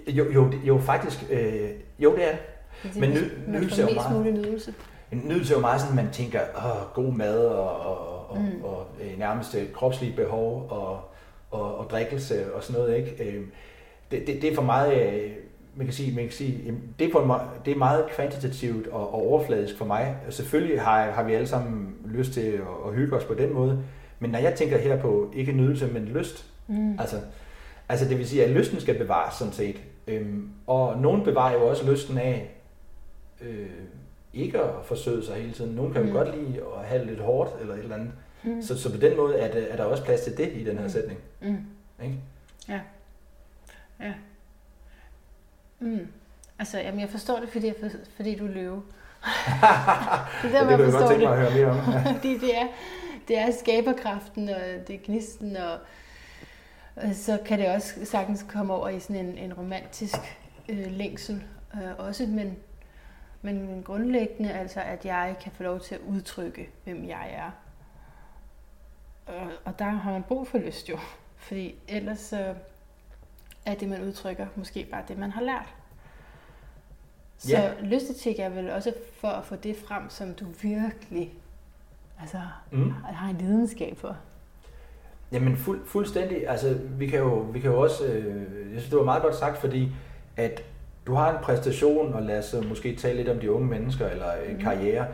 jo, 0.07 0.31
jo, 0.31 0.45
det- 0.49 0.59
jo 0.63 0.77
faktisk, 0.77 1.25
øh, 1.29 1.69
jo 1.99 2.15
det 2.15 2.23
er 2.27 2.35
det. 2.83 2.99
Men 2.99 3.09
ny- 3.09 3.17
nydelse 3.47 3.81
er 3.81 3.87
jo 3.87 3.93
meget- 3.95 4.17
mulig 4.17 4.31
nydelse. 4.33 4.73
Nydelse 5.11 5.53
er 5.53 5.57
jo 5.57 5.61
meget 5.61 5.81
sådan, 5.81 5.95
man 5.95 6.07
tænker, 6.11 6.39
åh, 6.57 6.93
god 7.05 7.13
mad 7.13 7.45
og, 7.45 7.79
og, 7.79 8.29
og, 8.29 8.37
Mm. 8.37 8.63
og, 8.63 8.77
og 8.77 8.85
øh, 9.01 9.19
nærmest 9.19 9.55
øh, 9.55 9.71
kropslige 9.73 10.15
behov 10.15 10.67
og, 10.69 10.99
og, 11.51 11.77
og 11.77 11.89
drikkelse 11.89 12.53
og 12.53 12.63
sådan 12.63 12.81
noget. 12.81 12.97
Ikke? 12.97 13.23
Øh, 13.23 13.43
det, 14.11 14.27
det, 14.27 14.41
det 14.41 14.51
er 14.51 14.55
for 14.55 14.61
meget, 14.61 15.13
øh, 15.13 15.31
man 15.75 15.85
kan 15.87 15.93
sige, 15.93 16.15
man 16.15 16.23
kan 16.23 16.33
sige 16.33 16.61
jamen, 16.65 16.81
det, 16.99 17.07
er 17.07 17.11
på 17.11 17.19
en, 17.19 17.27
måde- 17.27 17.39
det 17.65 17.71
er 17.73 17.77
meget 17.77 18.05
kvantitativt 18.15 18.87
og, 18.87 19.13
og 19.13 19.27
overfladisk 19.27 19.77
for 19.77 19.85
mig. 19.85 20.15
Selvfølgelig 20.29 20.81
har, 20.81 21.11
har 21.11 21.23
vi 21.23 21.33
alle 21.33 21.47
sammen 21.47 21.95
lyst 22.05 22.33
til 22.33 22.41
at, 22.41 22.61
at 22.87 22.93
hygge 22.95 23.15
os 23.15 23.23
på 23.23 23.33
den 23.33 23.53
måde, 23.53 23.83
men 24.19 24.31
når 24.31 24.39
jeg 24.39 24.53
tænker 24.55 24.77
her 24.77 25.01
på 25.01 25.31
ikke 25.35 25.51
nydelse, 25.51 25.87
men 25.87 26.05
lyst, 26.05 26.47
Mm. 26.67 26.99
Altså, 26.99 27.15
altså 27.89 28.09
det 28.09 28.17
vil 28.17 28.27
sige, 28.27 28.43
at 28.43 28.49
lysten 28.49 28.79
skal 28.79 28.97
bevares 28.97 29.33
sådan 29.35 29.53
set. 29.53 29.81
Øhm, 30.07 30.49
og 30.67 30.97
nogen 31.01 31.23
bevarer 31.23 31.53
jo 31.53 31.67
også 31.67 31.91
lysten 31.91 32.17
af 32.17 32.51
øh, 33.41 33.69
ikke 34.33 34.59
at 34.59 34.69
forsøge 34.85 35.23
sig 35.23 35.35
hele 35.35 35.51
tiden. 35.53 35.75
Nogen 35.75 35.93
kan 35.93 36.01
jo 36.01 36.07
Mm. 36.07 36.13
godt 36.13 36.35
lide 36.37 36.61
at 36.79 36.85
have 36.85 36.99
det 36.99 37.07
lidt 37.07 37.19
hårdt 37.19 37.49
eller 37.61 37.73
et 37.73 37.79
eller 37.83 37.95
andet. 37.95 38.11
Mm. 38.43 38.61
Så, 38.61 38.77
så 38.81 38.91
på 38.91 38.97
den 38.97 39.17
måde 39.17 39.35
er, 39.37 39.51
det, 39.53 39.67
er 39.71 39.75
der 39.75 39.83
også 39.83 40.03
plads 40.03 40.21
til 40.21 40.37
det 40.37 40.49
i 40.53 40.63
den 40.63 40.75
her 40.77 40.83
Mm. 40.83 40.89
sætning. 40.89 41.19
Mm. 41.41 41.57
Ikke? 42.03 42.15
Mm. 45.81 46.07
Altså, 46.59 46.77
jamen, 46.79 46.99
jeg 46.99 47.09
forstår 47.09 47.39
det, 47.39 47.49
fordi, 47.49 47.67
jeg 47.67 47.75
for, 47.79 47.89
fordi 48.15 48.35
du 48.35 48.45
er 48.45 48.51
løve. 48.51 48.83
det 50.41 50.55
er 50.55 50.59
Ja, 50.59 50.59
der, 50.59 50.59
det 50.59 50.67
vil 50.67 50.69
jeg 50.69 50.77
godt 50.79 50.91
forstår 50.91 51.07
tænke 51.09 51.21
det. 51.25 51.29
mig 51.29 51.45
at 51.47 51.51
høre 51.53 51.65
mere 51.65 51.79
om. 51.79 51.93
Ja. 51.93 52.11
Fordi 52.13 52.37
det 52.37 52.57
er, 52.57 52.67
det 53.27 53.37
er 53.37 53.51
skaberkraften, 53.51 54.49
og 54.49 54.61
det 54.87 54.95
er 54.95 54.99
gnisten, 55.05 55.57
og 55.57 55.77
og 56.95 57.15
så 57.15 57.39
kan 57.45 57.59
det 57.59 57.67
også 57.67 58.05
sagtens 58.05 58.45
komme 58.49 58.73
over 58.73 58.89
i 58.89 58.99
sådan 58.99 59.25
en, 59.25 59.37
en 59.37 59.53
romantisk 59.53 60.17
øh, 60.69 60.91
længsel 60.91 61.43
øh, 61.75 61.97
også, 61.97 62.25
men, 62.27 62.57
men 63.41 63.83
grundlæggende 63.85 64.51
altså, 64.53 64.81
at 64.81 65.05
jeg 65.05 65.35
kan 65.43 65.51
få 65.51 65.63
lov 65.63 65.79
til 65.79 65.95
at 65.95 66.01
udtrykke, 66.07 66.69
hvem 66.83 67.07
jeg 67.07 67.29
er. 67.33 67.51
Og, 69.25 69.47
og 69.65 69.79
der 69.79 69.85
har 69.89 70.11
man 70.11 70.23
brug 70.23 70.47
for 70.47 70.57
lyst 70.57 70.89
jo, 70.89 70.99
fordi 71.37 71.75
ellers 71.87 72.19
så 72.19 72.55
er 73.65 73.75
det, 73.75 73.89
man 73.89 74.01
udtrykker, 74.03 74.47
måske 74.55 74.87
bare 74.91 75.03
det, 75.07 75.17
man 75.17 75.31
har 75.31 75.41
lært. 75.41 75.73
Så 77.37 77.49
Ja. 77.57 77.71
lystetik 77.81 78.39
er 78.39 78.49
vel 78.49 78.69
også 78.69 78.93
for 79.19 79.27
at 79.27 79.45
få 79.45 79.55
det 79.55 79.75
frem, 79.87 80.09
som 80.09 80.33
du 80.33 80.45
virkelig 80.61 81.33
altså, 82.21 82.37
Mm. 82.71 82.91
har 82.91 83.29
en 83.29 83.37
lidenskab 83.37 83.97
for. 83.97 84.15
Jamen 85.31 85.57
fuld, 85.57 85.85
fuldstændig. 85.85 86.49
Altså, 86.49 86.77
vi 86.97 87.07
kan 87.07 87.19
jo, 87.19 87.33
vi 87.35 87.59
kan 87.59 87.71
jo 87.71 87.79
også, 87.81 88.05
øh, 88.05 88.35
jeg 88.73 88.79
synes, 88.81 88.89
det 88.89 88.97
var 88.97 89.03
meget 89.05 89.21
godt 89.23 89.35
sagt, 89.35 89.57
fordi 89.57 89.91
at 90.37 90.63
du 91.07 91.13
har 91.13 91.37
en 91.37 91.43
præstation, 91.43 92.13
og 92.13 92.21
lad 92.21 92.39
os 92.39 92.53
øh, 92.53 92.69
måske 92.69 92.95
tale 92.95 93.17
lidt 93.17 93.29
om 93.29 93.39
de 93.39 93.51
unge 93.51 93.67
mennesker, 93.67 94.07
eller 94.07 94.31
en 94.33 94.53
Mhm. 94.53 94.61
karriere. 94.63 95.07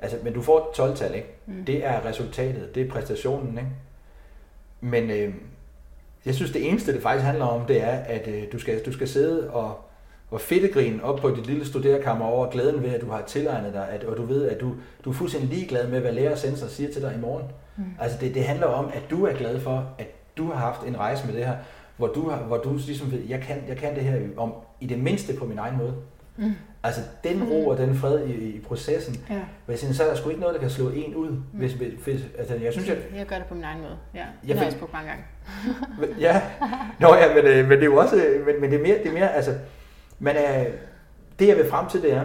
Altså, 0.00 0.18
men 0.24 0.32
du 0.32 0.42
får 0.42 0.58
et 0.58 0.74
12-tal, 0.76 1.14
ikke? 1.14 1.28
Mm. 1.46 1.64
Det 1.64 1.84
er 1.86 2.04
resultatet, 2.04 2.74
det 2.74 2.86
er 2.86 2.90
præstationen, 2.90 3.58
ikke? 3.58 3.70
Men 4.80 5.10
øh, 5.10 5.34
Jeg 6.26 6.34
synes, 6.34 6.50
det 6.50 6.68
eneste, 6.68 6.92
det 6.92 7.02
faktisk 7.02 7.24
handler 7.24 7.44
om, 7.44 7.66
det 7.66 7.82
er, 7.82 7.96
at 7.96 8.28
øh, 8.28 8.42
du, 8.52 8.58
skal, 8.58 8.84
du 8.86 8.92
skal 8.92 9.08
sidde 9.08 9.50
og, 9.50 9.78
og 10.30 10.40
fedtegrin 10.40 11.00
op 11.00 11.20
på 11.20 11.30
dit 11.30 11.46
lille 11.46 11.66
studerekammer 11.66 12.26
over 12.26 12.50
glæden 12.50 12.82
ved, 12.82 12.90
at 12.94 13.00
du 13.00 13.10
har 13.10 13.22
tilegnet 13.26 13.72
dig, 13.72 13.88
at, 13.88 14.04
og 14.04 14.16
du 14.16 14.24
ved, 14.24 14.48
at 14.48 14.60
du, 14.60 14.74
du 15.04 15.10
er 15.10 15.14
fuldstændig 15.14 15.50
ligeglad 15.50 15.88
med, 15.88 16.00
hvad 16.00 16.12
lærer 16.12 16.32
og 16.32 16.38
sensor 16.38 16.66
siger 16.66 16.92
til 16.92 17.02
dig 17.02 17.14
i 17.16 17.20
morgen. 17.20 17.46
Mm. 17.76 17.84
Altså 18.00 18.18
det, 18.20 18.34
det 18.34 18.44
handler 18.44 18.66
om, 18.66 18.90
at 18.94 19.02
du 19.10 19.26
er 19.26 19.32
glad 19.32 19.60
for, 19.60 19.90
at 19.98 20.06
du 20.36 20.46
har 20.46 20.54
haft 20.54 20.86
en 20.86 20.98
rejse 20.98 21.26
med 21.26 21.34
det 21.34 21.46
her, 21.46 21.56
hvor 21.96 22.06
du, 22.06 22.28
har, 22.28 22.36
hvor 22.36 22.56
du 22.56 22.72
ligesom 22.86 23.12
ved, 23.12 23.20
jeg 23.28 23.40
kan, 23.40 23.56
jeg 23.68 23.76
kan 23.76 23.94
det 23.94 24.02
her 24.02 24.20
om, 24.36 24.54
i 24.80 24.86
det 24.86 24.98
mindste 24.98 25.36
på 25.36 25.44
min 25.44 25.58
egen 25.58 25.76
måde. 25.78 25.94
Mm. 26.36 26.52
Altså 26.86 27.00
den 27.24 27.44
ro 27.44 27.60
mm. 27.60 27.66
og 27.66 27.78
den 27.78 27.96
fred 27.96 28.26
i, 28.26 28.32
i 28.32 28.60
processen, 28.60 29.24
ja. 29.68 29.76
synes, 29.76 29.96
så 29.96 30.04
er 30.04 30.08
der 30.08 30.16
sgu 30.16 30.28
ikke 30.28 30.40
noget, 30.40 30.54
der 30.54 30.60
kan 30.60 30.70
slå 30.70 30.88
en 30.88 31.14
ud. 31.14 31.30
Mm. 31.30 31.42
Hvis, 31.52 31.72
hvis, 31.72 32.22
altså, 32.38 32.54
jeg, 32.54 32.72
synes, 32.72 32.88
jeg, 32.88 32.96
jeg 33.16 33.26
gør 33.26 33.36
det 33.36 33.46
på 33.46 33.54
min 33.54 33.64
egen 33.64 33.80
måde. 33.80 33.96
Ja, 34.14 34.24
jeg 34.46 34.58
har 34.58 34.64
jeg 34.64 34.74
brugt 34.78 34.92
mange 34.92 35.08
gange. 35.08 35.24
ja, 36.26 36.42
Nå, 37.00 37.14
ja 37.14 37.34
men, 37.34 37.44
øh, 37.44 37.68
men 37.68 37.70
det 37.70 37.80
er 37.80 37.84
jo 37.84 37.96
også, 37.96 38.16
men, 38.46 38.60
men 38.60 38.70
det 38.70 38.78
er 38.78 38.82
mere, 38.82 38.98
det 38.98 39.06
er 39.06 39.12
mere 39.12 39.34
altså, 39.34 39.54
man 40.18 40.36
er, 40.36 40.64
det 41.38 41.48
jeg 41.48 41.56
vil 41.56 41.70
frem 41.70 41.88
til, 41.88 42.02
det 42.02 42.12
er, 42.12 42.24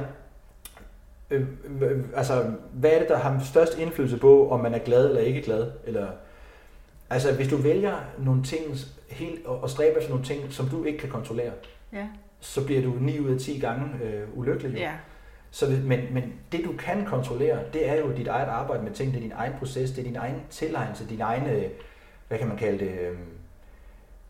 øh, 1.31 1.45
øh, 1.81 2.03
altså, 2.15 2.43
hvad 2.73 2.91
er 2.91 2.99
det, 2.99 3.09
der 3.09 3.17
har 3.17 3.43
størst 3.45 3.77
indflydelse 3.77 4.17
på, 4.17 4.49
om 4.49 4.59
man 4.59 4.73
er 4.73 4.79
glad 4.79 5.07
eller 5.07 5.21
ikke 5.21 5.41
glad? 5.41 5.71
Eller, 5.85 6.07
altså, 7.09 7.33
hvis 7.33 7.47
du 7.47 7.57
vælger 7.57 7.95
nogle 8.17 8.43
ting, 8.43 8.63
helt, 9.09 9.45
og, 9.45 9.63
og 9.63 9.69
stræber 9.69 9.97
efter 9.97 10.09
nogle 10.09 10.25
ting, 10.25 10.53
som 10.53 10.69
du 10.69 10.83
ikke 10.83 10.99
kan 10.99 11.09
kontrollere, 11.09 11.51
ja. 11.93 12.07
Så 12.41 12.65
bliver 12.65 12.81
du 12.81 12.93
9 12.99 13.19
ud 13.19 13.33
af 13.33 13.39
10 13.39 13.59
gange 13.59 13.85
øh, 14.03 14.37
ulykkelig. 14.37 14.79
Ja. 14.79 14.91
Så, 15.51 15.69
men, 15.83 16.13
men 16.13 16.33
det 16.51 16.65
du 16.65 16.73
kan 16.79 17.05
kontrollere, 17.05 17.59
det 17.73 17.89
er 17.89 17.95
jo 17.95 18.11
dit 18.11 18.27
eget 18.27 18.47
arbejde 18.47 18.83
med 18.83 18.91
ting, 18.91 19.11
det 19.11 19.17
er 19.17 19.21
din 19.21 19.33
egen 19.35 19.53
proces, 19.59 19.91
det 19.91 19.99
er 19.99 20.03
din 20.03 20.15
egen 20.15 20.35
tilegnelse, 20.49 21.07
din 21.09 21.21
egen, 21.21 21.49
øh, 21.49 21.69
hvad 22.27 22.37
kan 22.37 22.47
man 22.47 22.57
kalde 22.57 22.85
det, 22.85 22.99
øh, 22.99 23.17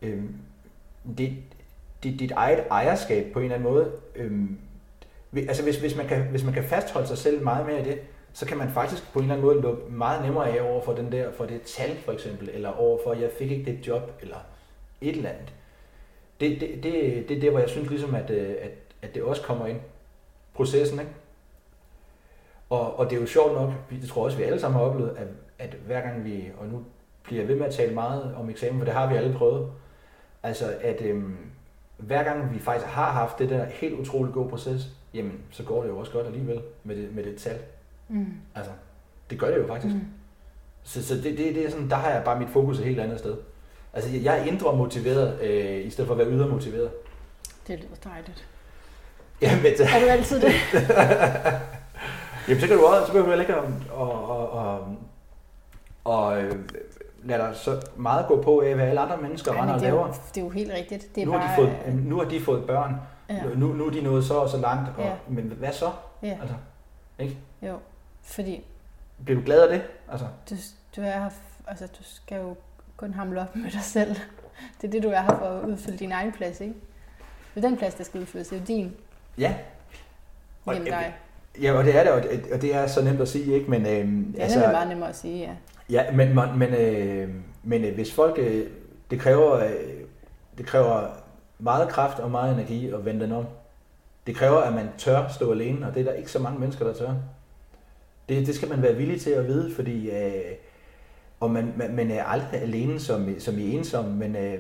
øh, 0.01 0.23
det, 1.17 1.37
dit, 2.03 2.19
dit 2.19 2.31
eget 2.31 2.63
ejerskab 2.71 3.33
på 3.33 3.39
en 3.39 3.45
eller 3.45 3.55
anden 3.55 3.71
måde. 3.71 3.91
Øhm, 4.15 4.57
altså 5.35 5.63
hvis, 5.63 5.77
hvis, 5.77 5.95
man 5.95 6.07
kan, 6.07 6.21
hvis 6.21 6.43
man 6.43 6.53
kan 6.53 6.63
fastholde 6.63 7.07
sig 7.07 7.17
selv 7.17 7.43
meget 7.43 7.65
mere 7.65 7.81
i 7.81 7.83
det, 7.83 7.99
så 8.33 8.45
kan 8.45 8.57
man 8.57 8.71
faktisk 8.71 9.13
på 9.13 9.19
en 9.19 9.25
eller 9.25 9.35
anden 9.35 9.47
måde 9.47 9.61
lukke 9.61 9.91
meget 9.91 10.23
nemmere 10.23 10.49
af 10.49 10.61
over 10.61 10.81
for, 10.81 10.93
den 10.93 11.11
der, 11.11 11.31
for 11.31 11.45
det 11.45 11.61
tal 11.61 11.97
for 11.97 12.11
eksempel, 12.11 12.49
eller 12.53 12.69
over 12.69 12.99
for, 13.03 13.11
at 13.11 13.21
jeg 13.21 13.29
fik 13.37 13.51
ikke 13.51 13.71
det 13.71 13.87
job, 13.87 14.11
eller 14.21 14.37
et 15.01 15.15
eller 15.15 15.29
andet. 15.29 15.53
Det, 16.41 16.61
det, 16.61 16.83
det, 16.83 17.29
det 17.29 17.37
er 17.37 17.41
det, 17.41 17.51
hvor 17.51 17.59
jeg 17.59 17.69
synes 17.69 17.89
ligesom, 17.89 18.15
at, 18.15 18.29
øh, 18.29 18.55
at, 18.61 18.71
at 19.01 19.15
det 19.15 19.23
også 19.23 19.41
kommer 19.41 19.65
ind. 19.65 19.79
Processen, 20.53 20.99
ikke? 20.99 21.11
Og, 22.69 22.99
og 22.99 23.09
det 23.09 23.15
er 23.15 23.21
jo 23.21 23.27
sjovt 23.27 23.53
nok, 23.53 23.71
det 23.89 24.09
tror 24.09 24.25
også, 24.25 24.37
vi 24.37 24.43
alle 24.43 24.59
sammen 24.59 24.79
har 24.79 24.87
oplevet, 24.87 25.17
at, 25.17 25.27
at 25.59 25.75
hver 25.85 26.01
gang 26.01 26.25
vi, 26.25 26.43
og 26.57 26.67
nu 26.67 26.83
bliver 27.23 27.41
jeg 27.41 27.47
ved 27.47 27.55
med 27.55 27.65
at 27.65 27.73
tale 27.73 27.93
meget 27.93 28.35
om 28.35 28.49
eksamen, 28.49 28.79
for 28.79 28.85
det 28.85 28.93
har 28.93 29.09
vi 29.09 29.15
alle 29.15 29.33
prøvet, 29.33 29.71
altså 30.43 30.73
at 30.81 31.01
øhm, 31.01 31.37
hver 31.97 32.23
gang 32.23 32.53
vi 32.53 32.59
faktisk 32.59 32.87
har 32.87 33.11
haft 33.11 33.39
det 33.39 33.49
der 33.49 33.65
helt 33.65 33.99
utroligt 33.99 34.33
god 34.33 34.49
proces, 34.49 34.87
jamen 35.13 35.39
så 35.51 35.63
går 35.63 35.81
det 35.81 35.89
jo 35.89 35.97
også 35.97 36.11
godt 36.11 36.27
alligevel 36.27 36.61
med 36.83 36.95
det, 36.95 37.15
med 37.15 37.23
det 37.23 37.35
tal. 37.35 37.57
Mm. 38.07 38.33
Altså, 38.55 38.71
det 39.29 39.39
gør 39.39 39.51
det 39.51 39.57
jo 39.57 39.67
faktisk. 39.67 39.95
Mm. 39.95 40.01
Så, 40.83 41.03
så 41.03 41.15
det, 41.15 41.23
det, 41.23 41.55
det 41.55 41.65
er 41.65 41.69
sådan, 41.69 41.89
der 41.89 41.95
har 41.95 42.11
jeg 42.11 42.23
bare 42.23 42.39
mit 42.39 42.49
fokus 42.49 42.79
et 42.79 42.85
helt 42.85 42.99
andet 42.99 43.19
sted. 43.19 43.35
Altså, 43.93 44.09
jeg 44.09 44.39
er 44.39 44.43
indre 44.43 44.75
motiveret, 44.75 45.41
øh, 45.41 45.85
i 45.85 45.89
stedet 45.89 46.07
for 46.07 46.13
at 46.13 46.17
være 46.17 46.27
ydre 46.27 46.47
motiveret. 46.47 46.91
Det 47.67 47.79
lyder 47.79 48.09
dejligt. 48.09 48.47
Jamen, 49.41 49.63
det... 49.63 49.81
Er 49.81 49.99
du 49.99 50.05
altid 50.05 50.41
det? 50.41 50.51
Jamen, 52.47 52.61
så 52.61 52.67
kan 52.67 52.77
du 52.77 52.85
også, 52.85 53.05
så 53.05 53.11
behøver 53.11 53.35
du 53.35 53.41
ikke 53.41 53.55
at, 53.55 53.63
og, 53.91 54.29
og, 54.29 54.51
og, 54.51 54.97
og 56.03 56.43
lad 57.23 57.37
dig 57.39 57.55
så 57.55 57.81
meget 57.95 58.27
gå 58.27 58.41
på 58.41 58.61
af, 58.61 58.75
hvad 58.75 58.85
alle 58.85 59.01
andre 59.01 59.17
mennesker 59.17 59.61
render 59.61 59.73
og 59.73 59.81
laver. 59.81 60.07
Det 60.07 60.37
er 60.37 60.45
jo 60.45 60.49
helt 60.49 60.73
rigtigt. 60.73 61.15
Det 61.15 61.21
er 61.21 61.25
nu, 61.25 61.31
bare, 61.31 61.41
har 61.41 61.61
de 61.61 61.67
fået, 61.85 61.95
nu 61.95 62.17
har 62.17 62.25
de 62.25 62.41
fået 62.41 62.65
børn. 62.65 62.95
Ja. 63.29 63.43
Nu, 63.55 63.67
nu 63.67 63.85
er 63.85 63.91
de 63.91 64.01
nået 64.01 64.25
så 64.25 64.33
og 64.33 64.49
så 64.49 64.57
langt. 64.57 64.89
Og, 64.97 65.03
ja. 65.03 65.13
Men 65.27 65.43
hvad 65.43 65.71
så? 65.71 65.91
Ja. 66.23 66.37
Altså, 66.41 66.55
ikke? 67.19 67.37
Jo, 67.61 67.77
fordi... 68.21 68.65
Bliver 69.25 69.39
du 69.39 69.45
glad 69.45 69.61
af 69.61 69.69
det? 69.69 69.81
Altså. 70.11 70.25
Du, 70.49 70.55
du, 70.95 71.01
er 71.01 71.29
altså, 71.67 71.87
du 71.87 72.03
skal 72.03 72.37
jo 72.41 72.55
kun 73.01 73.13
hamle 73.13 73.41
op 73.41 73.55
med 73.55 73.71
dig 73.71 73.81
selv. 73.81 74.15
Det 74.81 74.87
er 74.87 74.91
det, 74.91 75.03
du 75.03 75.09
er 75.09 75.21
her 75.21 75.37
for 75.39 75.45
at 75.45 75.69
udfylde 75.69 75.97
din 75.97 76.11
egen 76.11 76.31
plads, 76.31 76.61
ikke? 76.61 76.73
Det 77.55 77.63
er 77.63 77.69
den 77.69 77.77
plads, 77.77 77.93
der 77.93 78.03
skal 78.03 78.21
udfyldes. 78.21 78.47
Det 78.47 78.55
er 78.55 78.59
jo 78.59 78.65
din. 78.65 78.95
Ja. 79.37 79.55
Og, 80.65 80.75
dig. 80.75 81.15
Ja, 81.61 81.73
og 81.73 81.83
det 81.83 81.95
er 81.95 82.03
det, 82.03 82.43
og 82.53 82.61
det 82.61 82.75
er 82.75 82.87
så 82.87 83.01
nemt 83.03 83.21
at 83.21 83.27
sige, 83.27 83.55
ikke? 83.55 83.69
Men, 83.69 83.85
øhm, 83.85 84.25
det 84.31 84.39
er 84.39 84.43
altså, 84.43 84.59
meget 84.59 84.89
nemmere 84.89 85.09
at 85.09 85.15
sige, 85.15 85.37
ja. 85.39 85.55
Ja, 85.89 86.11
men, 86.11 86.39
men, 86.57 86.73
øh, 86.73 87.29
men 87.63 87.85
øh, 87.85 87.95
hvis 87.95 88.13
folk, 88.13 88.39
øh, 88.39 88.67
det 89.11 89.19
kræver, 89.19 89.55
øh, 89.55 89.71
det 90.57 90.65
kræver 90.65 91.07
meget 91.59 91.89
kraft 91.89 92.19
og 92.19 92.31
meget 92.31 92.53
energi 92.53 92.91
at 92.91 93.05
vende 93.05 93.21
den 93.21 93.31
om. 93.31 93.45
Det 94.27 94.35
kræver, 94.35 94.57
at 94.57 94.73
man 94.73 94.89
tør 94.97 95.27
stå 95.27 95.51
alene, 95.51 95.87
og 95.87 95.93
det 95.93 95.99
er 95.99 96.03
der 96.03 96.13
ikke 96.13 96.31
så 96.31 96.39
mange 96.39 96.59
mennesker, 96.59 96.85
der 96.85 96.93
tør. 96.93 97.13
Det, 98.29 98.47
det 98.47 98.55
skal 98.55 98.69
man 98.69 98.81
være 98.81 98.95
villig 98.95 99.21
til 99.21 99.29
at 99.29 99.47
vide, 99.47 99.75
fordi 99.75 100.09
øh, 100.09 100.41
og 101.41 101.51
man, 101.51 101.73
man, 101.75 101.95
man 101.95 102.11
er 102.11 102.23
aldrig 102.23 102.61
alene 102.61 102.99
som, 102.99 103.39
som 103.39 103.59
i 103.59 103.75
ensom, 103.75 104.05
men 104.05 104.35
øh, 104.35 104.59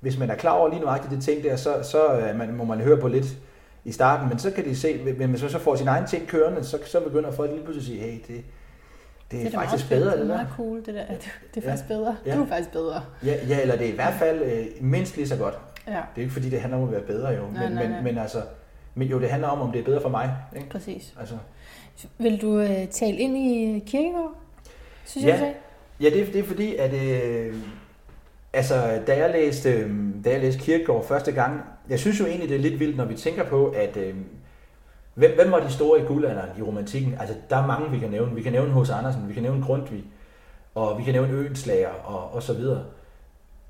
hvis 0.00 0.18
man 0.18 0.30
er 0.30 0.34
klar 0.34 0.52
over 0.52 0.68
lige 0.68 0.80
nuagtigt 0.80 1.14
det 1.14 1.22
ting 1.22 1.44
der, 1.44 1.56
så, 1.56 1.82
så 1.82 2.18
øh, 2.18 2.38
man, 2.38 2.54
må 2.54 2.64
man 2.64 2.80
høre 2.80 2.96
på 2.96 3.08
lidt 3.08 3.36
i 3.84 3.92
starten, 3.92 4.28
men 4.28 4.38
så 4.38 4.50
kan 4.50 4.64
de 4.64 4.76
se, 4.76 5.00
men 5.04 5.30
hvis 5.30 5.42
man 5.42 5.50
så 5.50 5.58
får 5.58 5.76
sin 5.76 5.88
egen 5.88 6.06
ting 6.06 6.26
kørende, 6.26 6.64
så, 6.64 6.78
så 6.86 7.00
begynder 7.00 7.30
folk 7.30 7.50
lige 7.50 7.64
pludselig 7.64 7.82
at 7.82 7.86
sige, 7.86 8.10
hey, 8.10 8.18
det, 8.34 8.44
det 9.30 9.40
er, 9.40 9.44
det 9.44 9.54
er 9.54 9.60
faktisk 9.60 9.88
bedre, 9.88 10.10
det, 10.10 10.18
det 10.18 10.22
er 10.22 10.26
meget 10.26 10.48
cool, 10.56 10.76
det 10.76 10.94
der. 10.94 11.04
Det 11.54 11.64
er 11.64 11.68
faktisk 11.68 11.90
ja. 11.90 11.94
bedre. 11.94 12.16
Ja. 12.26 12.36
Du 12.36 12.42
er 12.42 12.46
faktisk 12.46 12.72
bedre. 12.72 13.02
Ja, 13.24 13.34
ja, 13.48 13.60
eller 13.60 13.76
det 13.76 13.86
er 13.86 13.92
i 13.92 13.94
hvert 13.94 14.14
fald 14.14 14.42
øh, 14.42 14.66
mindst 14.80 15.16
lige 15.16 15.28
så 15.28 15.36
godt. 15.36 15.58
Ja. 15.86 15.92
Det 15.92 15.98
er 16.16 16.20
ikke 16.20 16.32
fordi, 16.32 16.50
det 16.50 16.60
handler 16.60 16.78
om 16.78 16.84
at 16.84 16.92
være 16.92 17.02
bedre 17.02 17.28
jo. 17.28 17.42
Nej, 17.42 17.68
men, 17.68 17.72
nej, 17.72 17.86
nej. 17.86 17.94
Men, 17.94 18.04
men, 18.04 18.18
altså, 18.18 18.42
men 18.94 19.08
jo, 19.08 19.20
det 19.20 19.30
handler 19.30 19.48
om, 19.48 19.60
om 19.60 19.72
det 19.72 19.80
er 19.80 19.84
bedre 19.84 20.00
for 20.00 20.08
mig. 20.08 20.36
Ikke? 20.56 20.68
Præcis. 20.68 21.14
Altså. 21.20 21.34
Vil 22.18 22.42
du 22.42 22.58
øh, 22.58 22.88
tale 22.88 23.16
ind 23.16 23.36
i 23.36 23.78
kirkegård? 23.86 24.41
Synes 25.04 25.26
ja. 25.26 25.36
jeg, 25.36 25.54
ja, 26.00 26.10
det, 26.10 26.22
er, 26.22 26.32
det 26.32 26.40
er 26.40 26.44
fordi, 26.44 26.76
at 26.76 26.92
øh, 26.92 27.54
altså, 28.52 29.02
da 29.06 29.16
jeg 29.16 29.30
læste, 29.30 29.70
øh, 29.72 29.90
da 30.24 30.30
jeg 30.30 30.40
læste 30.40 30.60
kirkegård 30.60 31.06
første 31.06 31.32
gang, 31.32 31.60
jeg 31.88 31.98
synes 31.98 32.20
jo 32.20 32.26
egentlig, 32.26 32.48
det 32.48 32.56
er 32.56 32.60
lidt 32.60 32.80
vildt, 32.80 32.96
når 32.96 33.04
vi 33.04 33.14
tænker 33.14 33.44
på, 33.44 33.66
at 33.66 33.96
øh, 33.96 34.14
Hvem, 35.14 35.34
hvem 35.34 35.50
var 35.50 35.60
de 35.60 35.72
store 35.72 36.00
i 36.00 36.04
guldalderen 36.04 36.50
i 36.58 36.62
romantikken? 36.62 37.16
Altså, 37.20 37.34
der 37.50 37.56
er 37.56 37.66
mange, 37.66 37.90
vi 37.90 37.98
kan 37.98 38.10
nævne. 38.10 38.34
Vi 38.34 38.42
kan 38.42 38.52
nævne 38.52 38.80
H.C. 38.80 38.90
Andersen, 38.90 39.28
vi 39.28 39.34
kan 39.34 39.42
nævne 39.42 39.64
Grundtvig, 39.64 40.04
og 40.74 40.98
vi 40.98 41.04
kan 41.04 41.14
nævne 41.14 41.32
Øenslager 41.32 41.88
og, 41.88 42.34
og 42.34 42.42
så 42.42 42.52
videre. 42.52 42.84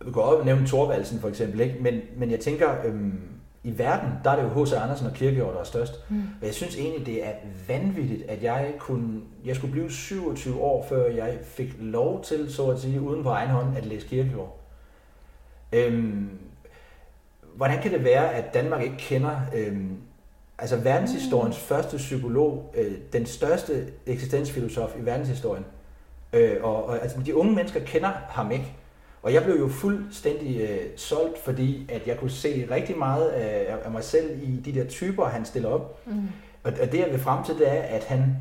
Vi 0.04 0.12
kan 0.12 0.22
også 0.22 0.44
nævne 0.44 0.66
Thorvaldsen 0.66 1.20
for 1.20 1.28
eksempel, 1.28 1.60
ikke? 1.60 1.76
Men, 1.80 2.00
men 2.16 2.30
jeg 2.30 2.40
tænker, 2.40 2.68
øhm, 2.84 3.20
i 3.64 3.78
verden, 3.78 4.08
der 4.24 4.30
er 4.30 4.36
det 4.36 4.42
jo 4.42 4.64
H.C. 4.64 4.72
Andersen 4.72 5.06
og 5.06 5.12
Kierkegaard, 5.12 5.52
der 5.52 5.60
er 5.60 5.64
størst. 5.64 6.10
Mm. 6.10 6.22
Og 6.40 6.46
jeg 6.46 6.54
synes 6.54 6.76
egentlig, 6.76 7.06
det 7.06 7.26
er 7.26 7.32
vanvittigt, 7.68 8.30
at 8.30 8.42
jeg 8.42 8.74
kunne, 8.78 9.20
jeg 9.44 9.56
skulle 9.56 9.72
blive 9.72 9.90
27 9.90 10.60
år, 10.60 10.86
før 10.88 11.06
jeg 11.06 11.38
fik 11.44 11.74
lov 11.78 12.24
til, 12.24 12.52
så 12.52 12.66
at 12.66 12.80
sige, 12.80 13.00
uden 13.00 13.22
på 13.22 13.28
egen 13.28 13.50
hånd, 13.50 13.76
at 13.76 13.86
læse 13.86 14.08
Kierkegaard. 14.08 14.58
Øhm, 15.72 16.30
hvordan 17.54 17.82
kan 17.82 17.92
det 17.92 18.04
være, 18.04 18.34
at 18.34 18.54
Danmark 18.54 18.82
ikke 18.82 18.96
kender 18.98 19.40
øhm, 19.54 19.96
altså 20.58 20.76
verdenshistoriens 20.76 21.56
mm. 21.56 21.62
første 21.62 21.96
psykolog, 21.96 22.74
øh, 22.76 22.92
den 23.12 23.26
største 23.26 23.86
eksistensfilosof 24.06 24.96
i 24.98 25.04
verdenshistorien. 25.04 25.64
Øh, 26.32 26.56
og, 26.62 26.84
og 26.84 27.02
altså, 27.02 27.20
de 27.26 27.36
unge 27.36 27.54
mennesker 27.54 27.80
kender 27.80 28.10
ham 28.28 28.50
ikke. 28.50 28.76
Og 29.22 29.32
jeg 29.32 29.44
blev 29.44 29.58
jo 29.58 29.68
fuldstændig 29.68 30.60
øh, 30.60 30.80
solgt, 30.96 31.38
fordi 31.38 31.90
at 31.92 32.06
jeg 32.06 32.18
kunne 32.18 32.30
se 32.30 32.68
rigtig 32.70 32.98
meget 32.98 33.28
af, 33.28 33.76
af 33.84 33.90
mig 33.90 34.04
selv 34.04 34.42
i 34.42 34.56
de 34.56 34.74
der 34.74 34.84
typer, 34.84 35.24
han 35.24 35.44
stiller 35.44 35.68
op. 35.68 36.06
Mm. 36.06 36.28
Og, 36.64 36.72
og 36.82 36.92
det 36.92 36.98
jeg 36.98 37.08
vil 37.10 37.20
frem 37.20 37.44
til, 37.44 37.58
det 37.58 37.68
er, 37.68 37.82
at 37.82 38.04
han, 38.04 38.36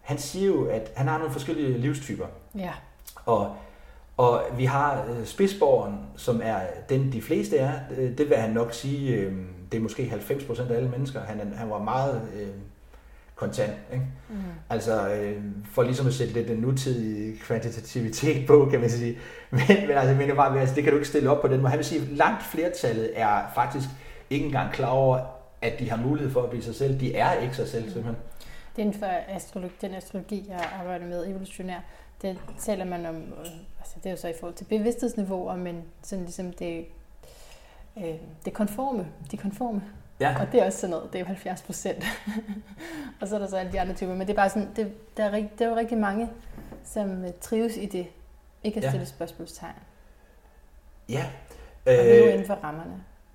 han 0.00 0.18
siger 0.18 0.46
jo, 0.46 0.64
at 0.64 0.92
han 0.96 1.08
har 1.08 1.18
nogle 1.18 1.32
forskellige 1.32 1.78
livstyper. 1.78 2.26
Ja. 2.58 2.72
Og, 3.26 3.56
og 4.16 4.42
vi 4.56 4.64
har 4.64 5.04
øh, 5.10 5.26
spidsborgeren, 5.26 5.98
som 6.16 6.40
er 6.44 6.58
den, 6.88 7.12
de 7.12 7.22
fleste 7.22 7.56
er. 7.56 7.72
Øh, 7.96 8.18
det 8.18 8.28
vil 8.28 8.36
han 8.36 8.50
nok 8.50 8.72
sige... 8.72 9.14
Øh, 9.14 9.32
det 9.72 9.78
er 9.78 9.82
måske 9.82 10.08
90 10.08 10.44
procent 10.44 10.70
af 10.70 10.76
alle 10.76 10.88
mennesker. 10.88 11.20
Han, 11.20 11.52
han 11.56 11.70
var 11.70 11.82
meget 11.82 12.22
øh, 12.36 12.48
kontant. 13.40 13.72
Ikke? 13.92 14.04
Mm. 14.28 14.36
Altså 14.70 15.08
øh, 15.08 15.42
for 15.72 15.82
ligesom 15.82 16.06
at 16.06 16.14
sætte 16.14 16.32
lidt 16.32 16.48
den 16.48 16.58
nutidige 16.58 17.38
kvantitativitet 17.38 18.46
på, 18.46 18.68
kan 18.70 18.80
man 18.80 18.90
sige. 18.90 19.18
Men, 19.50 19.60
men 19.68 19.90
altså, 19.90 20.14
men 20.14 20.36
bare, 20.36 20.60
altså, 20.60 20.74
det 20.74 20.84
kan 20.84 20.92
du 20.92 20.98
ikke 20.98 21.08
stille 21.08 21.30
op 21.30 21.40
på 21.42 21.48
den 21.48 21.60
måde. 21.60 21.70
Han 21.70 21.78
vil 21.78 21.86
sige, 21.86 22.00
at 22.00 22.08
langt 22.08 22.42
flertallet 22.42 23.10
er 23.14 23.50
faktisk 23.54 23.88
ikke 24.30 24.46
engang 24.46 24.72
klar 24.72 24.88
over, 24.88 25.18
at 25.62 25.78
de 25.78 25.90
har 25.90 25.96
mulighed 25.96 26.32
for 26.32 26.42
at 26.42 26.50
blive 26.50 26.62
sig 26.62 26.74
selv. 26.74 27.00
De 27.00 27.14
er 27.14 27.32
ikke 27.32 27.56
sig 27.56 27.68
selv, 27.68 27.84
simpelthen. 27.84 28.16
Det 28.76 28.86
er 28.86 28.98
for 28.98 29.34
astrologi, 29.36 29.74
den 29.80 29.94
astrologi, 29.94 30.46
jeg 30.48 30.70
arbejder 30.80 31.06
med, 31.06 31.26
evolutionær, 31.26 31.80
det 32.22 32.38
taler 32.58 32.84
man 32.84 33.06
om, 33.06 33.16
øh, 33.16 33.50
altså 33.78 33.94
det 33.96 34.06
er 34.06 34.10
jo 34.10 34.16
så 34.16 34.28
i 34.28 34.34
forhold 34.40 34.54
til 34.54 34.64
bevidsthedsniveauer, 34.64 35.56
men 35.56 35.82
sådan 36.02 36.24
ligesom 36.24 36.52
det 36.52 36.86
øh, 37.96 38.14
det 38.44 38.52
konforme, 38.52 39.06
de 39.30 39.36
konforme. 39.36 39.82
Ja. 40.20 40.36
Og 40.40 40.46
det 40.52 40.60
er 40.60 40.66
også 40.66 40.78
sådan 40.78 40.90
noget, 40.90 41.12
det 41.12 41.18
er 41.18 41.20
jo 41.20 41.26
70 41.26 41.62
procent. 41.62 42.04
og 43.20 43.28
så 43.28 43.34
er 43.34 43.38
der 43.38 43.46
så 43.46 43.56
alle 43.56 43.72
de 43.72 43.80
andre 43.80 43.94
typer, 43.94 44.12
men 44.12 44.20
det 44.20 44.30
er 44.30 44.36
bare 44.36 44.48
sådan, 44.48 44.68
det, 44.76 44.92
der, 45.16 45.24
er, 45.24 45.30
der 45.58 45.64
er 45.66 45.68
jo 45.70 45.76
rigtig 45.76 45.98
mange, 45.98 46.28
som 46.84 47.24
øh, 47.24 47.30
trives 47.40 47.76
i 47.76 47.86
det, 47.86 48.06
ikke 48.64 48.76
at 48.76 48.82
stille 48.84 48.98
ja. 48.98 49.04
spørgsmålstegn. 49.04 49.72
Ja. 51.08 51.24
Og 51.86 51.92
leve 51.92 52.26
Øh, 52.26 52.32
inden 52.32 52.46
for 52.46 52.54
rammerne. 52.54 52.92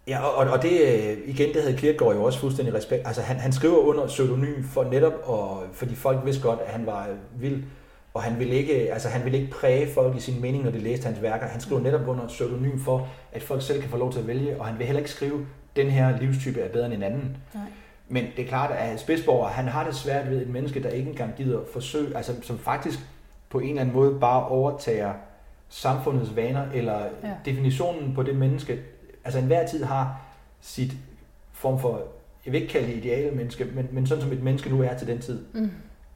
Ja, 0.07 0.23
og, 0.23 0.51
og- 0.51 0.61
det, 0.61 0.81
øh, 0.81 1.17
igen, 1.29 1.53
det 1.53 1.61
havde 1.61 1.77
Kierkegaard 1.77 2.15
jo 2.15 2.23
også 2.23 2.39
fuldstændig 2.39 2.73
respekt. 2.75 3.07
Altså, 3.07 3.21
han, 3.21 3.35
han 3.39 3.51
skriver 3.53 3.77
under 3.77 4.07
pseudonym 4.07 4.63
for 4.63 4.83
netop, 4.83 5.13
og, 5.23 5.63
fordi 5.73 5.95
folk 5.95 6.25
vidste 6.25 6.41
godt, 6.43 6.59
at 6.59 6.71
han 6.71 6.85
var 6.85 7.07
vild, 7.39 7.63
og 8.13 8.23
han 8.23 8.39
ville 8.39 8.55
ikke, 8.55 8.93
altså, 8.93 9.09
han 9.09 9.23
ville 9.23 9.39
ikke 9.39 9.51
præge 9.51 9.93
folk 9.93 10.15
i 10.15 10.19
sin 10.19 10.41
mening, 10.41 10.63
når 10.63 10.71
de 10.71 10.79
læste 10.79 11.05
hans 11.05 11.21
værker. 11.21 11.47
Han 11.47 11.61
skriver 11.61 11.81
netop 11.81 12.07
under 12.07 12.27
pseudonym 12.27 12.79
for, 12.79 13.07
at 13.31 13.43
folk 13.43 13.61
selv 13.61 13.81
kan 13.81 13.89
få 13.89 13.97
lov 13.97 14.11
til 14.11 14.19
at 14.19 14.27
vælge, 14.27 14.59
og 14.59 14.65
han 14.65 14.77
vil 14.77 14.85
heller 14.85 14.99
ikke 14.99 15.11
skrive, 15.11 15.45
den 15.75 15.89
her 15.89 16.19
livstype 16.19 16.61
er 16.61 16.69
bedre 16.69 16.85
end 16.85 16.93
en 16.93 17.03
anden. 17.03 17.37
Nej. 17.53 17.63
Men 18.07 18.25
det 18.35 18.45
er 18.45 18.47
klart, 18.47 18.71
at 18.71 18.99
Spidsborger, 18.99 19.47
han 19.47 19.67
har 19.67 19.83
det 19.83 19.95
svært 19.95 20.29
ved 20.29 20.41
et 20.41 20.49
menneske, 20.49 20.83
der 20.83 20.89
ikke 20.89 21.09
engang 21.09 21.33
gider 21.37 21.59
forsøge, 21.73 22.17
altså 22.17 22.33
som 22.41 22.59
faktisk 22.59 22.99
på 23.49 23.59
en 23.59 23.69
eller 23.69 23.81
anden 23.81 23.95
måde 23.95 24.19
bare 24.19 24.47
overtager 24.47 25.13
samfundets 25.69 26.35
vaner, 26.35 26.65
eller 26.73 26.99
ja. 27.23 27.31
Definitionen 27.45 28.13
på 28.13 28.23
det 28.23 28.35
menneske, 28.35 28.79
altså 29.23 29.39
enhver 29.39 29.67
tid 29.67 29.83
har 29.83 30.21
sit 30.61 30.93
form 31.53 31.79
for, 31.79 32.01
jeg 32.45 32.53
vil 32.53 32.61
ikke 32.61 32.73
kalde 32.73 32.87
det 32.87 32.95
ideale 32.95 33.31
menneske, 33.31 33.65
men, 33.65 33.87
men 33.91 34.07
sådan 34.07 34.23
som 34.23 34.31
et 34.31 34.43
menneske 34.43 34.69
nu 34.69 34.81
er 34.83 34.93
til 34.93 35.07
den 35.07 35.19
tid. 35.19 35.45
Mm. 35.53 35.71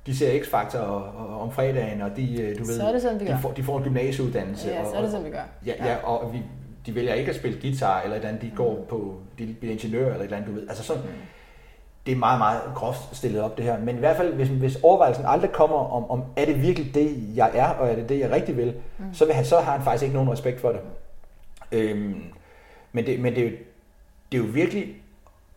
De 0.05 0.17
ser 0.17 0.39
X-Factor 0.41 0.77
og, 0.77 1.03
og, 1.03 1.41
om 1.41 1.51
fredagen, 1.51 2.01
og 2.01 2.15
de, 2.15 2.41
øh, 2.41 2.59
du 2.59 2.63
ved, 2.63 2.77
Så 2.77 2.87
er 2.87 2.91
det 2.91 3.01
sådan, 3.01 3.19
de, 3.19 3.37
får, 3.41 3.51
de 3.51 3.63
får 3.63 3.77
en 3.77 3.83
gymnasieuddannelse. 3.83 4.69
Ja, 4.69 4.81
og, 4.81 4.87
så 4.91 4.97
er 4.97 5.01
det 5.01 5.11
sådan, 5.11 5.25
vi 5.25 5.31
gør. 5.31 5.43
Ja, 5.65 5.73
ja, 5.85 5.95
og 5.95 6.33
vi, 6.33 6.41
de 6.85 6.95
vælger 6.95 7.13
ikke 7.13 7.29
at 7.29 7.35
spille 7.35 7.61
guitar 7.61 8.01
eller 8.01 8.15
et 8.15 8.19
eller 8.19 8.29
andet, 8.29 8.41
de 8.41 8.51
går 8.55 8.75
Mm. 8.79 8.85
på, 8.89 9.15
de 9.39 9.55
bliver 9.59 9.73
ingeniører 9.73 10.05
eller 10.05 10.19
et 10.19 10.23
eller 10.23 10.37
andet, 10.37 10.49
du 10.49 10.59
ved. 10.59 10.67
Altså 10.69 10.83
sådan, 10.83 11.03
det 12.05 12.11
er 12.11 12.15
meget, 12.15 12.37
meget 12.39 12.61
groft 12.75 13.15
stillet 13.15 13.41
op 13.41 13.57
det 13.57 13.65
her. 13.65 13.79
Men 13.79 13.95
i 13.95 13.99
hvert 13.99 14.17
fald, 14.17 14.33
hvis, 14.33 14.47
hvis 14.47 14.77
overvejelsen 14.83 15.25
aldrig 15.27 15.51
kommer 15.51 15.77
om, 15.77 16.11
om, 16.11 16.23
er 16.35 16.45
det 16.45 16.61
virkelig 16.61 16.93
det, 16.95 17.17
jeg 17.35 17.51
er, 17.53 17.69
og 17.69 17.89
er 17.91 17.95
det 17.95 18.09
det, 18.09 18.19
jeg 18.19 18.31
rigtig 18.31 18.57
vil, 18.57 18.73
mm. 18.97 19.13
så, 19.13 19.25
vil 19.25 19.33
han, 19.35 19.45
så 19.45 19.59
har 19.59 19.71
han 19.71 19.81
faktisk 19.81 20.03
ikke 20.03 20.15
nogen 20.15 20.31
respekt 20.31 20.59
for 20.61 20.69
det. 20.71 20.79
Øhm, 21.71 22.23
men 22.91 23.05
det, 23.05 23.19
men 23.19 23.35
det, 23.35 23.45
er 23.45 23.49
jo, 23.49 23.55
det 24.31 24.37
er 24.39 24.43
jo 24.43 24.49
virkelig 24.53 24.95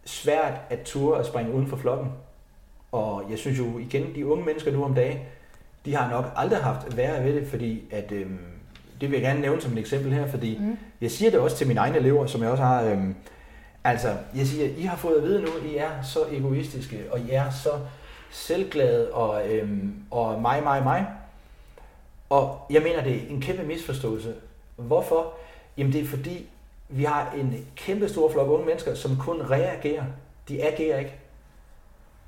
svært 0.05 0.55
at 0.70 0.81
ture 0.81 1.18
at 1.18 1.27
springe 1.27 1.53
uden 1.53 1.66
for 1.66 1.77
flokken. 1.77 2.09
Og 2.93 3.25
jeg 3.31 3.39
synes 3.39 3.59
jo 3.59 3.79
igen, 3.79 4.14
de 4.14 4.27
unge 4.27 4.45
mennesker 4.45 4.73
nu 4.73 4.85
om 4.85 4.95
dagen, 4.95 5.18
de 5.85 5.95
har 5.97 6.11
nok 6.11 6.25
aldrig 6.37 6.59
haft 6.59 6.97
værre 6.97 7.25
ved 7.25 7.35
det, 7.35 7.47
fordi 7.49 7.83
at, 7.91 8.12
øhm, 8.12 8.39
det 9.03 9.11
vil 9.11 9.21
jeg 9.21 9.23
gerne 9.29 9.41
nævne 9.41 9.61
som 9.61 9.73
et 9.73 9.79
eksempel 9.79 10.13
her, 10.13 10.27
fordi 10.27 10.59
Mm. 10.61 10.79
jeg 11.01 11.11
siger 11.11 11.31
det 11.31 11.41
også 11.41 11.57
til 11.57 11.67
mine 11.67 11.81
egne 11.81 11.97
elever, 11.97 12.27
som 12.27 12.43
jeg 12.43 12.51
også 12.51 12.63
har, 12.63 12.83
øhm, 12.83 13.15
altså 13.85 14.09
jeg 14.37 14.47
siger, 14.47 14.69
I 14.77 14.83
har 14.83 14.97
fået 14.97 15.17
at 15.17 15.23
vide 15.23 15.43
nu, 15.43 15.49
I 15.73 15.77
er 15.77 16.03
så 16.03 16.19
egoistiske, 16.33 17.01
og 17.11 17.21
I 17.21 17.31
er 17.31 17.51
så 17.51 17.71
selvglade, 18.31 19.11
og, 19.13 19.49
øhm, 19.49 19.95
og 20.11 20.41
mig, 20.43 20.63
mig, 20.63 20.83
mig. 20.83 21.07
Og 22.31 22.59
jeg 22.71 22.83
mener, 22.83 23.03
det 23.05 23.13
er 23.17 23.21
en 23.31 23.41
kæmpe 23.41 23.63
misforståelse. 23.63 24.35
Hvorfor? 24.77 25.33
Jamen 25.77 25.93
det 25.93 26.01
er 26.01 26.07
fordi, 26.07 26.47
vi 26.89 27.05
har 27.05 27.33
en 27.39 27.67
kæmpe 27.77 28.09
stor 28.09 28.33
flok 28.33 28.49
unge 28.49 28.67
mennesker, 28.67 28.95
som 28.95 29.17
kun 29.17 29.41
reagerer. 29.51 30.05
De 30.49 30.63
agerer 30.65 30.99
ikke. 30.99 31.15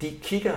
De 0.01 0.11
kigger, 0.23 0.53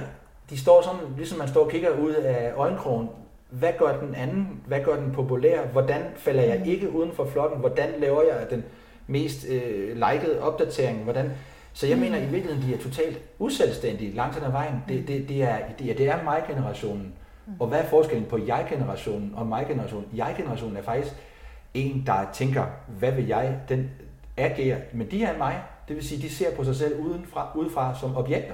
de 0.49 0.57
står 0.59 0.81
sådan, 0.81 0.99
ligesom 1.17 1.37
man 1.37 1.47
står 1.47 1.63
og 1.65 1.71
kigger 1.71 1.89
ud 1.89 2.11
af 2.13 2.53
øjenkrogen. 2.55 3.09
Hvad 3.49 3.73
gør 3.79 3.99
den 3.99 4.15
anden? 4.15 4.61
Hvad 4.65 4.79
gør 4.83 4.95
den 4.95 5.11
populær? 5.11 5.65
Hvordan 5.65 6.01
falder 6.15 6.43
jeg 6.43 6.67
ikke 6.67 6.91
uden 6.91 7.11
for 7.11 7.25
flokken? 7.25 7.59
Hvordan 7.59 7.89
laver 7.99 8.23
jeg 8.23 8.47
den 8.49 8.63
mest 9.07 9.47
øh, 9.49 9.87
likede 9.89 10.41
opdatering? 10.41 11.03
Hvordan? 11.03 11.31
Så 11.73 11.87
jeg 11.87 11.97
mener 11.97 12.17
i 12.17 12.25
virkeligheden, 12.25 12.69
de 12.69 12.73
er 12.73 12.77
totalt 12.77 13.19
uselvstændige 13.39 14.15
langt 14.15 14.35
hen 14.35 14.43
ad 14.43 14.51
vejen. 14.51 14.83
Det, 14.87 15.07
det, 15.07 15.29
det, 15.29 15.43
er, 15.43 15.57
det, 15.79 15.97
det 15.97 16.09
er 16.09 16.23
mig-generationen. 16.23 17.13
Og 17.59 17.67
hvad 17.67 17.79
er 17.79 17.85
forskellen 17.85 18.25
på 18.25 18.37
jeg-generationen 18.47 19.33
og 19.35 19.47
mig-generationen? 19.47 20.09
Jeg-generationen 20.13 20.77
er 20.77 20.81
faktisk 20.81 21.13
en, 21.73 22.03
der 22.05 22.29
tænker, 22.33 22.65
hvad 22.87 23.11
vil 23.11 23.27
jeg? 23.27 23.59
Den 23.69 23.89
agerer, 24.37 24.77
men 24.93 25.11
de 25.11 25.23
er 25.23 25.37
mig. 25.37 25.61
Det 25.87 25.95
vil 25.95 26.07
sige, 26.07 26.21
de 26.21 26.29
ser 26.29 26.55
på 26.55 26.63
sig 26.63 26.75
selv 26.75 26.99
udenfra, 26.99 27.51
udefra 27.55 27.95
som 27.99 28.17
objekter. 28.17 28.53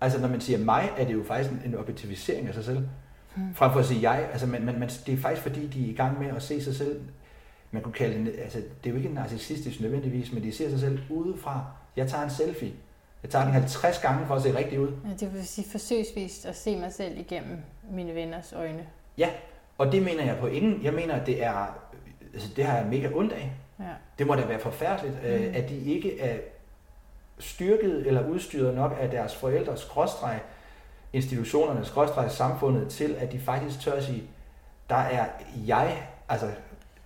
Altså 0.00 0.20
når 0.20 0.28
man 0.28 0.40
siger 0.40 0.58
mig, 0.58 0.90
er 0.98 1.04
det 1.04 1.14
jo 1.14 1.24
faktisk 1.24 1.52
en, 1.52 1.62
en 1.64 1.78
objektivisering 1.78 2.48
af 2.48 2.54
sig 2.54 2.64
selv. 2.64 2.88
Frem 3.54 3.72
for 3.72 3.80
at 3.80 3.86
sige 3.86 4.10
jeg, 4.10 4.28
altså 4.32 4.46
man, 4.46 4.64
man, 4.64 4.78
man, 4.78 4.88
det 4.88 5.14
er 5.14 5.16
faktisk 5.16 5.42
fordi, 5.42 5.66
de 5.66 5.86
er 5.86 5.90
i 5.90 5.94
gang 5.94 6.18
med 6.18 6.28
at 6.36 6.42
se 6.42 6.64
sig 6.64 6.74
selv, 6.74 7.00
man 7.70 7.82
kunne 7.82 7.92
kalde 7.92 8.24
det, 8.24 8.34
altså 8.38 8.58
det 8.58 8.90
er 8.90 8.90
jo 8.90 8.96
ikke 8.96 9.14
narcissistisk 9.14 9.80
nødvendigvis, 9.80 10.32
men 10.32 10.42
de 10.42 10.52
ser 10.52 10.70
sig 10.70 10.80
selv 10.80 11.00
udefra. 11.10 11.64
Jeg 11.96 12.08
tager 12.08 12.24
en 12.24 12.30
selfie. 12.30 12.72
Jeg 13.22 13.30
tager 13.30 13.44
den 13.44 13.52
50 13.52 13.98
gange 13.98 14.26
for 14.26 14.34
at 14.34 14.42
se 14.42 14.56
rigtig 14.58 14.80
ud. 14.80 14.88
Ja, 14.88 15.26
det 15.26 15.34
vil 15.34 15.46
sige 15.46 15.70
forsøgsvist 15.70 16.46
at 16.46 16.56
se 16.56 16.76
mig 16.76 16.92
selv 16.92 17.18
igennem 17.18 17.58
mine 17.90 18.14
venners 18.14 18.52
øjne. 18.52 18.86
Ja, 19.18 19.30
og 19.78 19.92
det 19.92 20.02
mener 20.02 20.24
jeg 20.24 20.36
på 20.40 20.46
ingen. 20.46 20.82
Jeg 20.82 20.92
mener, 20.92 21.14
at 21.14 21.26
det 21.26 21.44
er, 21.44 21.78
altså 22.34 22.48
det 22.56 22.64
har 22.64 22.76
jeg 22.76 22.86
mega 22.86 23.08
ondt 23.14 23.32
af. 23.32 23.52
Ja. 23.80 23.84
Det 24.18 24.26
må 24.26 24.34
da 24.34 24.46
være 24.46 24.58
forfærdeligt, 24.58 25.14
mm. 25.22 25.46
Mm. 25.46 25.54
at 25.54 25.68
de 25.68 25.78
ikke 25.78 26.20
er 26.20 26.36
styrket 27.38 28.06
eller 28.06 28.28
udstyret 28.28 28.74
nok 28.74 28.96
af 29.00 29.10
deres 29.10 29.34
forældres 29.34 29.80
skråstreg, 29.80 30.40
institutionerne, 31.12 31.84
skråstreg 31.84 32.30
samfundet, 32.30 32.88
til 32.88 33.14
at 33.18 33.32
de 33.32 33.40
faktisk 33.40 33.80
tør 33.80 33.92
at 33.92 34.04
sige, 34.04 34.22
der 34.88 34.96
er 34.96 35.26
jeg, 35.66 36.08
altså, 36.28 36.50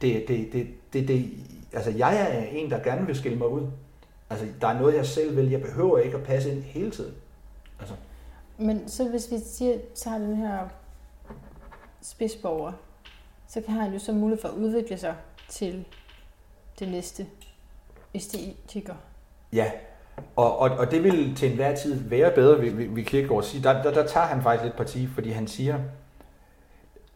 det, 0.01 0.25
det, 0.29 0.53
det, 0.53 0.67
det, 0.93 1.09
det, 1.09 1.33
altså 1.73 1.91
jeg 1.91 2.21
er 2.21 2.45
en, 2.47 2.71
der 2.71 2.79
gerne 2.79 3.07
vil 3.07 3.17
skille 3.17 3.39
mig 3.39 3.49
ud. 3.49 3.71
Altså, 4.31 4.47
der 4.61 4.69
er 4.69 4.79
noget, 4.81 4.97
jeg 4.97 5.07
selv 5.07 5.37
vil. 5.37 5.51
Jeg 5.51 5.63
behøver 5.63 5.99
ikke 5.99 6.17
at 6.17 6.23
passe 6.25 6.53
ind 6.53 6.63
hele 6.63 6.91
tiden. 6.91 7.15
Altså, 7.81 7.95
Men 8.59 8.89
så 8.89 9.09
hvis 9.09 9.31
vi 9.31 9.37
siger, 9.45 9.79
tager 9.95 10.19
den 10.19 10.37
her 10.37 10.69
spidsborger, 12.03 12.73
så 13.49 13.61
kan 13.61 13.75
han 13.75 13.93
jo 13.93 13.99
så 13.99 14.13
mulighed 14.13 14.41
for 14.41 14.49
at 14.49 14.55
udvikle 14.55 14.99
sig 14.99 15.15
til 15.49 15.85
det 16.79 16.89
næste 16.89 17.27
æstetiker. 18.15 18.95
Ja, 19.53 19.71
og, 20.37 20.59
og, 20.59 20.71
og 20.71 20.91
det 20.91 21.05
vil 21.05 21.35
til 21.37 21.51
enhver 21.51 21.75
tid 21.77 22.01
være 22.09 22.31
bedre, 22.35 22.61
vil, 22.61 22.97
vil, 22.97 23.05
Kierkegaard 23.05 23.43
sige. 23.43 23.63
Der, 23.63 23.83
der, 23.83 23.93
der 23.93 24.07
tager 24.07 24.27
han 24.27 24.43
faktisk 24.43 24.65
lidt 24.65 24.77
parti, 24.77 25.07
fordi 25.07 25.31
han 25.31 25.47
siger, 25.47 25.79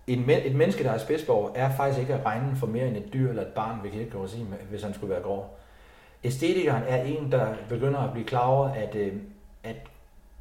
en, 0.07 0.27
men- 0.27 0.41
et 0.45 0.55
menneske, 0.55 0.85
der 0.85 0.91
er 0.91 0.99
spidsborger, 0.99 1.51
er 1.55 1.77
faktisk 1.77 2.01
ikke 2.01 2.15
at 2.15 2.27
regne 2.27 2.57
for 2.57 2.67
mere 2.67 2.89
end 2.89 2.97
et 2.97 3.13
dyr 3.13 3.29
eller 3.29 3.43
et 3.43 3.49
barn, 3.49 3.79
vil 3.83 3.91
Kierkegaard 3.93 4.29
sige, 4.29 4.47
hvis 4.71 4.83
han 4.83 4.95
skulle 4.95 5.11
være 5.15 5.23
grov. 5.23 5.59
Æstetikeren 6.25 6.83
er 6.89 7.03
en, 7.03 7.33
der 7.33 7.47
begynder 7.69 7.99
at 8.01 8.13
blive 8.13 8.27
klar 8.27 8.47
over, 8.47 8.69
at, 8.69 8.95
øh, 8.95 9.13
at 9.65 9.77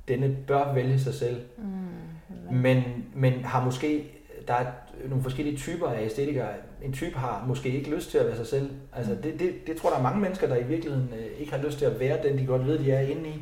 denne 0.07 0.35
bør 0.47 0.73
vælge 0.73 0.99
sig 0.99 1.13
selv, 1.13 1.41
Mm. 1.57 2.55
men, 2.57 2.83
men 3.13 3.33
har 3.45 3.63
måske, 3.65 4.11
der 4.47 4.53
er 4.53 4.65
nogle 5.07 5.23
forskellige 5.23 5.57
typer 5.57 5.87
af 5.87 6.05
æstetikere. 6.05 6.49
En 6.83 6.93
type 6.93 7.17
har 7.17 7.45
måske 7.47 7.69
ikke 7.69 7.95
lyst 7.95 8.11
til 8.11 8.17
at 8.17 8.25
være 8.25 8.35
sig 8.35 8.47
selv. 8.47 8.69
Altså 8.93 9.17
det, 9.23 9.39
det, 9.39 9.67
det 9.67 9.77
tror 9.77 9.89
der 9.89 9.97
er 9.97 10.03
mange 10.03 10.21
mennesker, 10.21 10.47
der 10.47 10.55
i 10.55 10.63
virkeligheden 10.63 11.09
øh, 11.19 11.39
ikke 11.39 11.51
har 11.51 11.63
lyst 11.63 11.77
til 11.77 11.85
at 11.85 11.99
være 11.99 12.23
den, 12.23 12.37
de 12.37 12.45
godt 12.45 12.67
ved, 12.67 12.79
de 12.79 12.91
er 12.91 12.99
inde 12.99 13.29
i. 13.29 13.41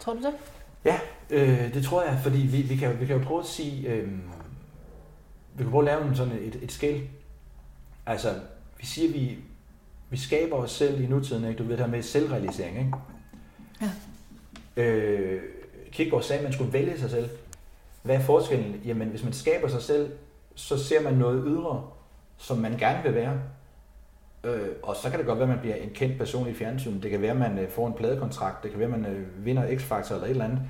Tror 0.00 0.12
du 0.12 0.18
det? 0.18 0.32
Øh, 1.32 1.74
det 1.74 1.84
tror 1.84 2.02
jeg, 2.02 2.18
fordi 2.22 2.38
vi, 2.38 2.62
vi, 2.62 2.76
kan, 2.76 3.00
vi 3.00 3.06
kan 3.06 3.16
jo 3.16 3.22
prøve 3.22 3.40
at 3.40 3.46
sige, 3.46 3.88
øh, 3.88 4.08
vi 5.54 5.62
kan 5.62 5.70
prøve 5.70 5.90
at 5.90 5.98
lave 6.00 6.16
sådan 6.16 6.32
et, 6.32 6.58
et 6.62 6.72
skæld. 6.72 7.00
Altså, 8.06 8.28
vi 8.80 8.86
siger, 8.86 9.12
vi, 9.12 9.38
vi 10.10 10.16
skaber 10.16 10.56
os 10.56 10.70
selv 10.70 11.00
i 11.00 11.06
nutiden, 11.06 11.44
ikke? 11.44 11.58
du 11.58 11.62
ved 11.62 11.76
det 11.76 11.84
her 11.84 11.92
med 11.92 12.02
selvrealisering. 12.02 12.78
Ikke? 12.78 12.92
Ja. 14.76 14.82
Øh, 14.82 15.42
Kierkegaard 15.92 16.22
sagde, 16.22 16.38
at 16.38 16.44
man 16.44 16.52
skulle 16.52 16.72
vælge 16.72 16.98
sig 16.98 17.10
selv. 17.10 17.28
Hvad 18.02 18.16
er 18.16 18.20
forskellen? 18.20 18.80
Jamen, 18.84 19.08
hvis 19.08 19.24
man 19.24 19.32
skaber 19.32 19.68
sig 19.68 19.82
selv, 19.82 20.10
så 20.54 20.84
ser 20.84 21.02
man 21.02 21.14
noget 21.14 21.44
ydre, 21.46 21.84
som 22.36 22.58
man 22.58 22.78
gerne 22.78 23.02
vil 23.02 23.14
være. 23.14 23.38
Øh, 24.44 24.68
og 24.82 24.96
så 24.96 25.10
kan 25.10 25.18
det 25.18 25.26
godt 25.26 25.38
være, 25.38 25.48
at 25.48 25.54
man 25.54 25.60
bliver 25.60 25.74
en 25.74 25.90
kendt 25.94 26.18
person 26.18 26.48
i 26.48 26.54
fjernsynet. 26.54 27.02
Det 27.02 27.10
kan 27.10 27.22
være, 27.22 27.30
at 27.30 27.36
man 27.36 27.58
øh, 27.58 27.70
får 27.70 27.86
en 27.86 27.92
pladekontrakt. 27.92 28.62
Det 28.62 28.70
kan 28.70 28.80
være, 28.80 28.94
at 28.94 29.00
man 29.00 29.12
øh, 29.12 29.44
vinder 29.44 29.66
X-Factor 29.66 30.14
eller 30.14 30.24
et 30.24 30.30
eller 30.30 30.44
andet. 30.44 30.60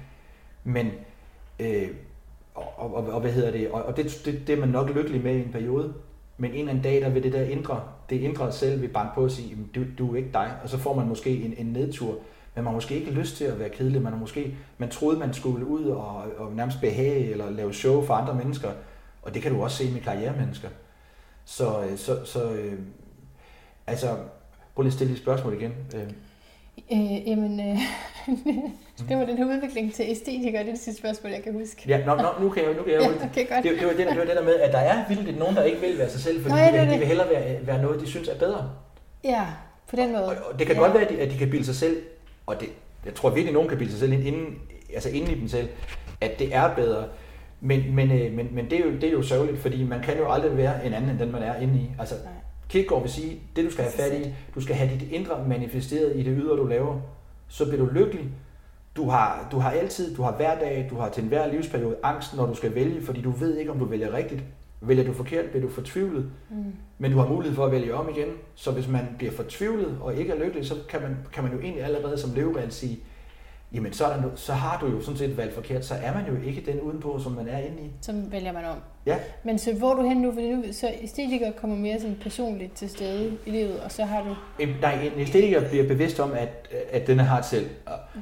Men, 0.65 0.91
øh, 1.61 1.89
og, 2.55 2.73
og, 2.77 2.95
og, 2.95 3.07
og 3.07 3.21
hvad 3.21 3.33
hedder 3.33 3.51
det? 3.51 3.71
Og, 3.71 3.83
og 3.83 3.97
det, 3.97 4.23
det, 4.25 4.47
det 4.47 4.53
er 4.53 4.61
man 4.61 4.69
nok 4.69 4.91
lykkelig 4.91 5.23
med 5.23 5.35
i 5.37 5.43
en 5.43 5.53
periode. 5.53 5.95
Men 6.39 6.51
en 6.51 6.59
eller 6.59 6.71
anden 6.71 6.85
dag, 6.85 7.01
der 7.01 7.09
vil 7.09 7.23
det 7.23 7.33
der 7.33 7.43
indre, 7.43 7.83
det 8.11 8.21
indre 8.21 8.53
selv 8.53 8.83
vil 8.83 8.89
banke 8.89 9.15
på 9.15 9.25
og 9.25 9.31
sige, 9.31 9.57
du, 9.75 9.81
du 9.99 10.13
er 10.13 10.17
ikke 10.17 10.33
dig. 10.33 10.53
Og 10.63 10.69
så 10.69 10.79
får 10.79 10.95
man 10.95 11.09
måske 11.09 11.43
en, 11.45 11.55
en 11.57 11.67
nedtur. 11.67 12.13
Men 12.55 12.65
man 12.65 12.67
har 12.67 12.73
måske 12.73 12.95
ikke 12.95 13.11
lyst 13.11 13.37
til 13.37 13.45
at 13.45 13.59
være 13.59 13.69
kedelig. 13.69 14.03
Man 14.03 14.13
har 14.13 14.21
måske, 14.21 14.57
man 14.79 14.91
troede, 14.91 15.19
man 15.19 15.35
skulle 15.35 15.67
ud 15.67 15.85
og, 15.85 16.25
og 16.39 16.53
nærmest 16.53 16.81
behage 16.81 17.31
eller 17.31 17.51
lave 17.51 17.75
show 17.75 18.03
for 18.03 18.15
andre 18.15 18.35
mennesker. 18.35 18.71
Og 19.23 19.35
det 19.35 19.43
kan 19.43 19.53
du 19.53 19.63
også 19.63 19.77
se 19.77 19.91
med 19.91 20.01
karrieremennesker. 20.01 20.69
Så, 21.45 21.83
øh, 21.83 21.99
så, 21.99 22.25
så 22.25 22.51
øh, 22.53 22.79
altså, 23.87 24.17
prøv 24.75 24.83
lige 24.83 24.91
at 24.91 24.95
stille 24.95 25.13
et 25.13 25.19
spørgsmål 25.19 25.55
igen. 25.55 25.75
Øh, 25.95 26.11
Øh, 26.93 27.29
jamen, 27.29 27.61
øh, 27.61 27.79
det 29.09 29.17
var 29.17 29.25
den 29.25 29.39
her 29.39 29.45
udvikling 29.45 29.95
til 29.95 30.05
æstetiker, 30.09 30.59
det 30.59 30.69
er 30.69 30.73
det 30.73 30.81
sidste 30.81 31.01
spørgsmål, 31.01 31.33
jeg 31.33 31.43
kan 31.43 31.53
huske. 31.53 31.83
ja, 31.89 32.05
nå, 32.07 32.15
nå, 32.15 32.29
nu 32.41 32.49
kan 32.49 32.65
jeg, 32.65 32.75
nu 32.75 32.83
kan 32.83 32.93
jeg 32.93 33.01
Ja, 33.03 33.09
okay, 33.09 33.49
godt. 33.49 33.65
det, 33.65 33.79
det, 33.79 33.87
var 33.87 33.93
det, 33.93 34.07
det 34.07 34.19
var 34.19 34.25
det 34.25 34.37
der 34.37 34.43
med, 34.45 34.55
at 34.55 34.73
der 34.73 34.79
er 34.79 35.09
vildt 35.09 35.39
nogen, 35.39 35.57
der 35.57 35.63
ikke 35.63 35.81
vil 35.81 35.99
være 35.99 36.11
sig 36.11 36.21
selv, 36.21 36.43
fordi 36.43 36.55
Nå, 36.55 36.61
ja, 36.61 36.67
det 36.67 36.81
de, 36.81 36.87
de 36.87 36.91
det. 36.91 37.01
vil 37.01 37.09
hellere 37.09 37.29
være, 37.31 37.67
være 37.67 37.83
noget, 37.83 38.01
de 38.01 38.07
synes 38.07 38.29
er 38.29 38.39
bedre. 38.39 38.71
Ja, 39.25 39.47
på 39.91 39.97
den 39.97 40.13
måde. 40.13 40.25
Og, 40.25 40.37
og 40.53 40.59
det 40.59 40.67
kan 40.67 40.77
ja. 40.77 40.83
godt 40.83 40.95
være, 40.95 41.03
at 41.03 41.11
de, 41.11 41.19
at 41.21 41.31
de 41.31 41.39
kan 41.39 41.51
bilde 41.51 41.65
sig 41.65 41.75
selv, 41.75 42.03
og 42.47 42.61
det, 42.61 42.69
jeg 43.05 43.15
tror 43.15 43.31
virkelig, 43.31 43.49
at 43.49 43.55
nogen 43.55 43.69
kan 43.69 43.79
bilde 43.79 43.93
sig 43.93 44.01
selv 44.01 44.13
ind, 44.13 44.25
inden, 44.27 44.59
altså 44.95 45.09
inden 45.09 45.31
i 45.31 45.41
dem 45.41 45.49
selv, 45.49 45.69
at 46.21 46.39
det 46.39 46.55
er 46.55 46.75
bedre. 46.75 47.05
Men, 47.65 47.95
men, 47.95 48.11
øh, 48.11 48.33
men, 48.33 48.49
men 48.53 48.71
det, 48.71 48.81
er 48.81 48.85
jo, 48.85 48.93
det 48.93 49.05
er 49.05 49.13
jo 49.13 49.23
sørgeligt, 49.23 49.59
fordi 49.59 49.85
man 49.85 50.03
kan 50.03 50.19
jo 50.19 50.33
aldrig 50.33 50.57
være 50.57 50.87
en 50.87 50.93
anden, 50.93 51.11
end 51.11 51.19
den 51.19 51.33
man 51.33 51.43
er 51.43 51.57
inde 51.57 51.79
i. 51.79 51.91
Altså, 51.99 52.15
Nej. 52.15 52.33
Kierkegaard 52.69 53.03
vil 53.03 53.11
sige, 53.11 53.41
det 53.57 53.65
du 53.65 53.71
skal 53.71 53.85
have 53.85 53.93
fat 53.93 54.21
i, 54.21 54.35
du 54.55 54.61
skal 54.61 54.77
have 54.77 54.91
dit 54.91 55.13
indre 55.13 55.45
manifesteret 55.49 56.17
i 56.17 56.23
det 56.23 56.39
ydre, 56.43 56.57
du 56.57 56.67
laver. 56.67 57.01
Så 57.49 57.69
bliver 57.69 57.87
du 57.87 57.93
lykkelig. 57.93 58.25
Du 58.97 59.09
har, 59.09 59.49
du 59.53 59.59
har 59.59 59.71
altid, 59.71 60.17
du 60.17 60.23
har 60.23 60.33
hver 60.37 60.59
dag, 60.59 60.87
du 60.91 60.97
har 60.97 61.09
til 61.09 61.23
enhver 61.23 61.53
livsperiode 61.53 61.97
angst, 62.03 62.37
når 62.37 62.47
du 62.47 62.55
skal 62.55 62.75
vælge, 62.75 63.03
fordi 63.03 63.21
du 63.21 63.31
ved 63.31 63.57
ikke, 63.57 63.71
om 63.71 63.79
du 63.79 63.85
vælger 63.85 64.13
rigtigt. 64.13 64.45
Vælger 64.81 65.05
du 65.05 65.13
forkert, 65.13 65.45
bliver 65.45 65.67
du 65.67 65.73
fortvivlet. 65.73 66.31
Mm. 66.51 66.57
Men 66.99 67.13
du 67.13 67.19
har 67.19 67.29
mulighed 67.29 67.57
for 67.57 67.67
at 67.67 67.73
vælge 67.73 67.95
om 67.95 68.09
igen. 68.17 68.29
Så 68.55 68.71
hvis 68.71 68.89
man 68.89 69.09
bliver 69.19 69.33
fortvivlet 69.33 69.99
og 70.01 70.15
ikke 70.15 70.33
er 70.33 70.45
lykkelig, 70.45 70.67
så 70.67 70.75
kan 70.89 71.03
man, 71.03 71.17
kan 71.33 71.43
man 71.45 71.53
jo 71.53 71.61
egentlig 71.61 71.85
allerede 71.85 72.19
som 72.19 72.31
leveregel 72.35 72.73
sige, 72.73 72.99
jamen 73.75 73.93
så, 73.93 74.05
er 74.05 74.17
der, 74.17 74.23
så 74.35 74.53
har 74.53 74.79
du 74.81 74.87
jo 74.87 75.01
sådan 75.01 75.19
set 75.19 75.37
valgt 75.37 75.55
forkert, 75.55 75.85
så 75.85 75.95
er 76.03 76.15
man 76.15 76.27
jo 76.27 76.47
ikke 76.47 76.73
den 76.73 76.81
udenpå, 76.81 77.19
som 77.19 77.33
man 77.33 77.49
er 77.49 77.59
inde 77.59 77.83
i. 77.83 77.91
Så 78.01 78.13
vælger 78.31 78.53
man 78.53 78.65
om. 78.65 78.77
Ja. 79.07 79.17
Men 79.45 79.59
så 79.59 79.75
hvor 79.75 79.91
er 79.91 79.95
du 79.95 80.09
hen 80.09 80.17
nu? 80.17 80.33
Fordi 80.33 80.53
nu, 80.53 80.65
så 80.73 80.91
æstetiker 81.03 81.53
kommer 81.61 81.77
mere 81.77 82.01
sådan 82.01 82.17
personligt 82.23 82.75
til 82.75 82.91
stede 82.91 83.39
i 83.47 83.51
livet, 83.51 83.81
og 83.81 83.93
så 83.93 84.05
har 84.05 84.23
du... 84.23 84.35
En, 84.63 84.69
nej, 84.81 85.11
en 85.15 85.21
æstetiker 85.21 85.69
bliver 85.69 85.89
bevidst 85.89 86.21
om, 86.21 86.33
at, 86.33 86.69
at 86.93 87.07
den 87.07 87.19
har 87.19 87.39
et 87.39 87.45
selv. 87.45 87.71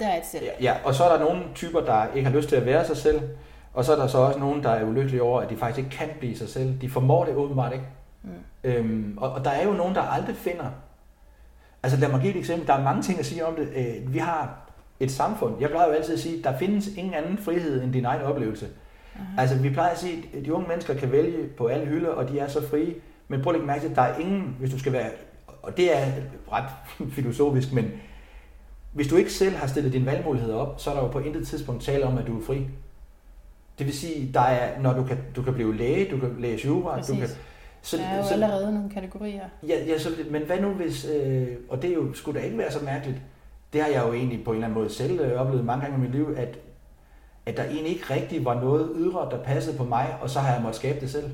Der 0.01 0.07
er 0.07 0.17
et 0.17 0.27
selv. 0.27 0.45
Ja, 0.45 0.51
ja, 0.61 0.75
og 0.85 0.95
så 0.95 1.05
er 1.05 1.17
der 1.17 1.25
nogle 1.25 1.43
typer, 1.55 1.81
der 1.81 2.15
ikke 2.15 2.31
har 2.31 2.37
lyst 2.37 2.49
til 2.49 2.57
at 2.57 2.67
være 2.67 2.87
sig 2.87 2.97
selv, 2.97 3.21
og 3.75 3.85
så 3.85 3.93
er 3.93 3.97
der 3.97 4.07
så 4.07 4.19
også 4.19 4.39
nogen, 4.39 4.63
der 4.63 4.71
er 4.71 4.85
ulykkelige 4.85 5.23
over, 5.23 5.41
at 5.41 5.51
de 5.51 5.57
faktisk 5.57 5.79
ikke 5.79 5.91
kan 5.91 6.09
blive 6.19 6.37
sig 6.37 6.49
selv. 6.49 6.81
De 6.81 6.91
formår 6.91 7.25
det 7.25 7.35
åbenbart 7.35 7.73
ikke. 7.73 7.85
Mm. 8.23 8.31
Øhm, 8.65 9.19
og, 9.19 9.33
og 9.33 9.45
der 9.45 9.51
er 9.51 9.65
jo 9.65 9.73
nogen, 9.73 9.95
der 9.95 10.03
aldrig 10.03 10.37
finder... 10.37 10.65
Altså 11.83 11.99
lad 11.99 12.09
mig 12.09 12.21
give 12.21 12.33
et 12.33 12.39
eksempel. 12.39 12.67
Der 12.67 12.75
er 12.75 12.83
mange 12.83 13.03
ting 13.03 13.19
at 13.19 13.27
sige 13.27 13.47
om 13.47 13.55
det. 13.55 13.69
Øh, 13.77 14.15
vi 14.15 14.19
har 14.19 14.70
et 15.01 15.11
samfund. 15.11 15.55
Jeg 15.61 15.71
plejer 15.71 15.87
jo 15.89 15.93
altid 15.93 16.15
at 16.15 16.21
sige, 16.21 16.43
der 16.43 16.59
findes 16.59 16.89
ingen 16.97 17.15
anden 17.15 17.39
frihed 17.39 17.83
end 17.83 17.93
din 17.93 18.05
egen 18.05 18.23
oplevelse. 18.23 18.67
Uh-huh. 18.67 19.41
Altså 19.41 19.57
vi 19.57 19.71
plejer 19.71 19.91
at 19.91 19.99
sige, 19.99 20.25
at 20.39 20.45
de 20.45 20.55
unge 20.55 20.69
mennesker 20.69 20.95
kan 20.95 21.13
vælge 21.13 21.49
på 21.49 21.67
alle 21.67 21.87
hylder, 21.87 22.09
og 22.09 22.29
de 22.29 22.39
er 22.39 22.49
så 22.49 22.69
frie. 22.69 22.95
Men 23.29 23.43
prøv 23.43 23.51
at 23.51 23.55
lægge 23.55 23.67
mærke 23.67 23.81
til, 23.81 23.89
at 23.89 23.97
der 23.97 24.03
er 24.03 24.19
ingen, 24.19 24.57
hvis 24.59 24.71
du 24.71 24.79
skal 24.79 24.93
være, 24.93 25.11
og 25.63 25.77
det 25.77 25.99
er 25.99 26.07
ret 26.53 26.65
filosofisk, 27.17 27.73
men 27.73 27.91
hvis 28.93 29.09
du 29.09 29.17
ikke 29.17 29.33
selv 29.33 29.57
har 29.57 29.67
stillet 29.67 29.93
dine 29.93 30.07
valgmuligheder 30.07 30.55
op, 30.55 30.81
så 30.81 30.91
er 30.91 30.95
der 30.95 31.03
jo 31.03 31.09
på 31.09 31.19
intet 31.19 31.49
tidspunkt 31.49 31.83
tale 31.83 32.05
om, 32.05 32.19
at 32.19 32.27
du 32.27 32.41
er 32.41 32.45
fri. 32.45 32.67
Det 33.79 33.87
vil 33.87 33.95
sige, 33.95 34.33
der 34.35 34.41
er, 34.41 34.81
når 34.81 34.93
du 34.93 35.05
kan, 35.05 35.19
du 35.37 35.43
kan 35.43 35.55
blive 35.55 35.77
læge, 35.77 36.11
du 36.11 36.19
kan 36.19 36.37
læse 36.39 36.67
jura, 36.67 36.97
Præcis. 36.97 37.15
du 37.15 37.21
kan... 37.21 37.29
Så, 37.83 37.97
der 37.97 38.03
er 38.03 38.17
jo 38.17 38.25
så, 38.25 38.33
allerede 38.33 38.75
nogle 38.75 38.91
kategorier. 38.91 39.43
Ja, 39.69 39.85
ja 39.85 39.99
så, 39.99 40.11
men 40.31 40.43
hvad 40.43 40.61
nu 40.61 40.69
hvis, 40.69 41.05
øh, 41.05 41.49
og 41.69 41.83
det 41.83 41.91
er 41.91 41.95
jo, 41.95 42.15
skulle 42.15 42.41
da 42.41 42.45
ikke 42.45 42.59
være 42.59 42.73
så 42.73 42.85
mærkeligt, 42.85 43.19
det 43.73 43.81
har 43.83 43.89
jeg 43.89 44.03
jo 44.07 44.12
egentlig 44.12 44.45
på 44.45 44.51
en 44.51 44.57
eller 44.57 44.66
anden 44.66 44.81
måde 44.81 44.91
selv 44.91 45.21
øh, 45.21 45.41
oplevet 45.41 45.64
mange 45.64 45.83
gange 45.85 45.99
i 45.99 46.01
mit 46.01 46.11
liv, 46.11 46.35
at, 46.37 46.59
at 47.47 47.57
der 47.57 47.64
egentlig 47.64 47.93
ikke 47.93 48.14
rigtig 48.14 48.45
var 48.45 48.61
noget 48.61 48.91
ydre, 48.97 49.29
der 49.31 49.43
passede 49.43 49.77
på 49.77 49.85
mig, 49.85 50.14
og 50.21 50.31
så 50.31 50.41
har 50.41 50.53
jeg 50.53 50.62
måttet 50.62 50.77
skabe 50.77 51.01
det 51.01 51.11
selv. 51.11 51.31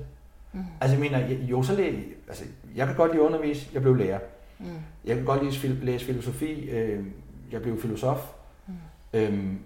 Mm. 0.52 0.60
Altså 0.80 0.96
jeg 0.96 1.00
mener, 1.00 1.36
jo 1.42 1.62
så 1.62 1.76
læ- 1.76 1.92
altså, 2.28 2.44
jeg 2.76 2.86
kan 2.86 2.96
godt 2.96 3.12
lide 3.12 3.22
at 3.22 3.26
undervise, 3.26 3.68
jeg 3.74 3.82
blev 3.82 3.94
lærer. 3.96 4.18
Mm. 4.58 4.66
Jeg 5.04 5.16
kan 5.16 5.24
godt 5.24 5.44
lide 5.44 5.72
at 5.72 5.84
læse 5.84 6.04
filosofi, 6.04 6.70
øh, 6.70 7.04
jeg 7.52 7.62
blev 7.62 7.80
filosof. 7.80 8.32
Mm. 8.66 8.74
Øhm, 9.12 9.58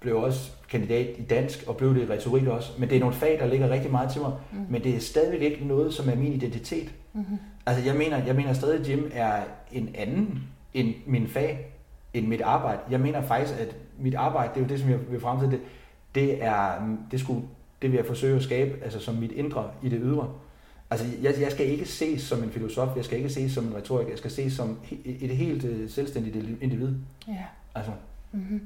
blev 0.00 0.16
også 0.16 0.50
kandidat 0.70 1.06
i 1.18 1.22
dansk, 1.22 1.64
og 1.66 1.76
blev 1.76 1.94
det 1.94 2.02
i 2.02 2.12
retorik 2.12 2.46
også. 2.46 2.72
Men 2.78 2.88
det 2.88 2.96
er 2.96 3.00
nogle 3.00 3.14
fag, 3.14 3.38
der 3.40 3.46
ligger 3.46 3.68
rigtig 3.70 3.90
meget 3.90 4.10
til 4.10 4.20
mig. 4.20 4.32
Mm. 4.52 4.58
Men 4.70 4.84
det 4.84 4.96
er 4.96 5.00
stadigvæk 5.00 5.40
ikke 5.52 5.66
noget, 5.66 5.94
som 5.94 6.08
er 6.08 6.14
min 6.14 6.32
identitet. 6.32 6.90
Mm-hmm. 7.12 7.38
Altså 7.66 7.84
jeg 7.84 7.94
mener, 7.94 8.24
jeg 8.24 8.34
mener 8.36 8.52
stadig, 8.52 8.80
at 8.80 8.88
Jim 8.88 9.10
er 9.14 9.42
en 9.72 9.90
anden 9.94 10.42
end 10.74 10.94
min 11.06 11.28
fag 11.28 11.72
end 12.16 12.26
mit 12.26 12.40
arbejde. 12.40 12.80
Jeg 12.90 13.00
mener 13.00 13.22
faktisk, 13.22 13.60
at 13.60 13.76
mit 13.98 14.14
arbejde, 14.14 14.48
det 14.54 14.60
er 14.60 14.64
jo 14.64 14.68
det, 14.68 14.80
som 14.80 14.90
jeg 14.90 14.98
vil 15.10 15.20
fremtide, 15.20 15.50
det, 15.50 15.60
det 16.14 16.44
er, 16.44 16.96
det 17.10 17.20
skulle, 17.20 17.42
det 17.82 17.90
vil 17.90 17.96
jeg 17.96 18.06
forsøge 18.06 18.36
at 18.36 18.42
skabe, 18.42 18.84
altså 18.84 19.00
som 19.00 19.14
mit 19.14 19.32
indre 19.32 19.70
i 19.82 19.88
det 19.88 20.00
ydre. 20.02 20.28
Altså, 20.90 21.06
jeg, 21.22 21.34
jeg 21.40 21.52
skal 21.52 21.66
ikke 21.66 21.86
ses 21.86 22.22
som 22.22 22.42
en 22.42 22.50
filosof, 22.50 22.96
jeg 22.96 23.04
skal 23.04 23.18
ikke 23.18 23.30
ses 23.30 23.52
som 23.52 23.66
en 23.66 23.74
retorik, 23.76 24.08
jeg 24.08 24.18
skal 24.18 24.30
ses 24.30 24.52
som 24.52 24.78
et, 25.04 25.30
helt 25.30 25.64
uh, 25.64 25.90
selvstændigt 25.90 26.36
individ. 26.60 26.94
Ja. 27.28 27.44
Altså, 27.74 27.92
mm-hmm. 28.32 28.60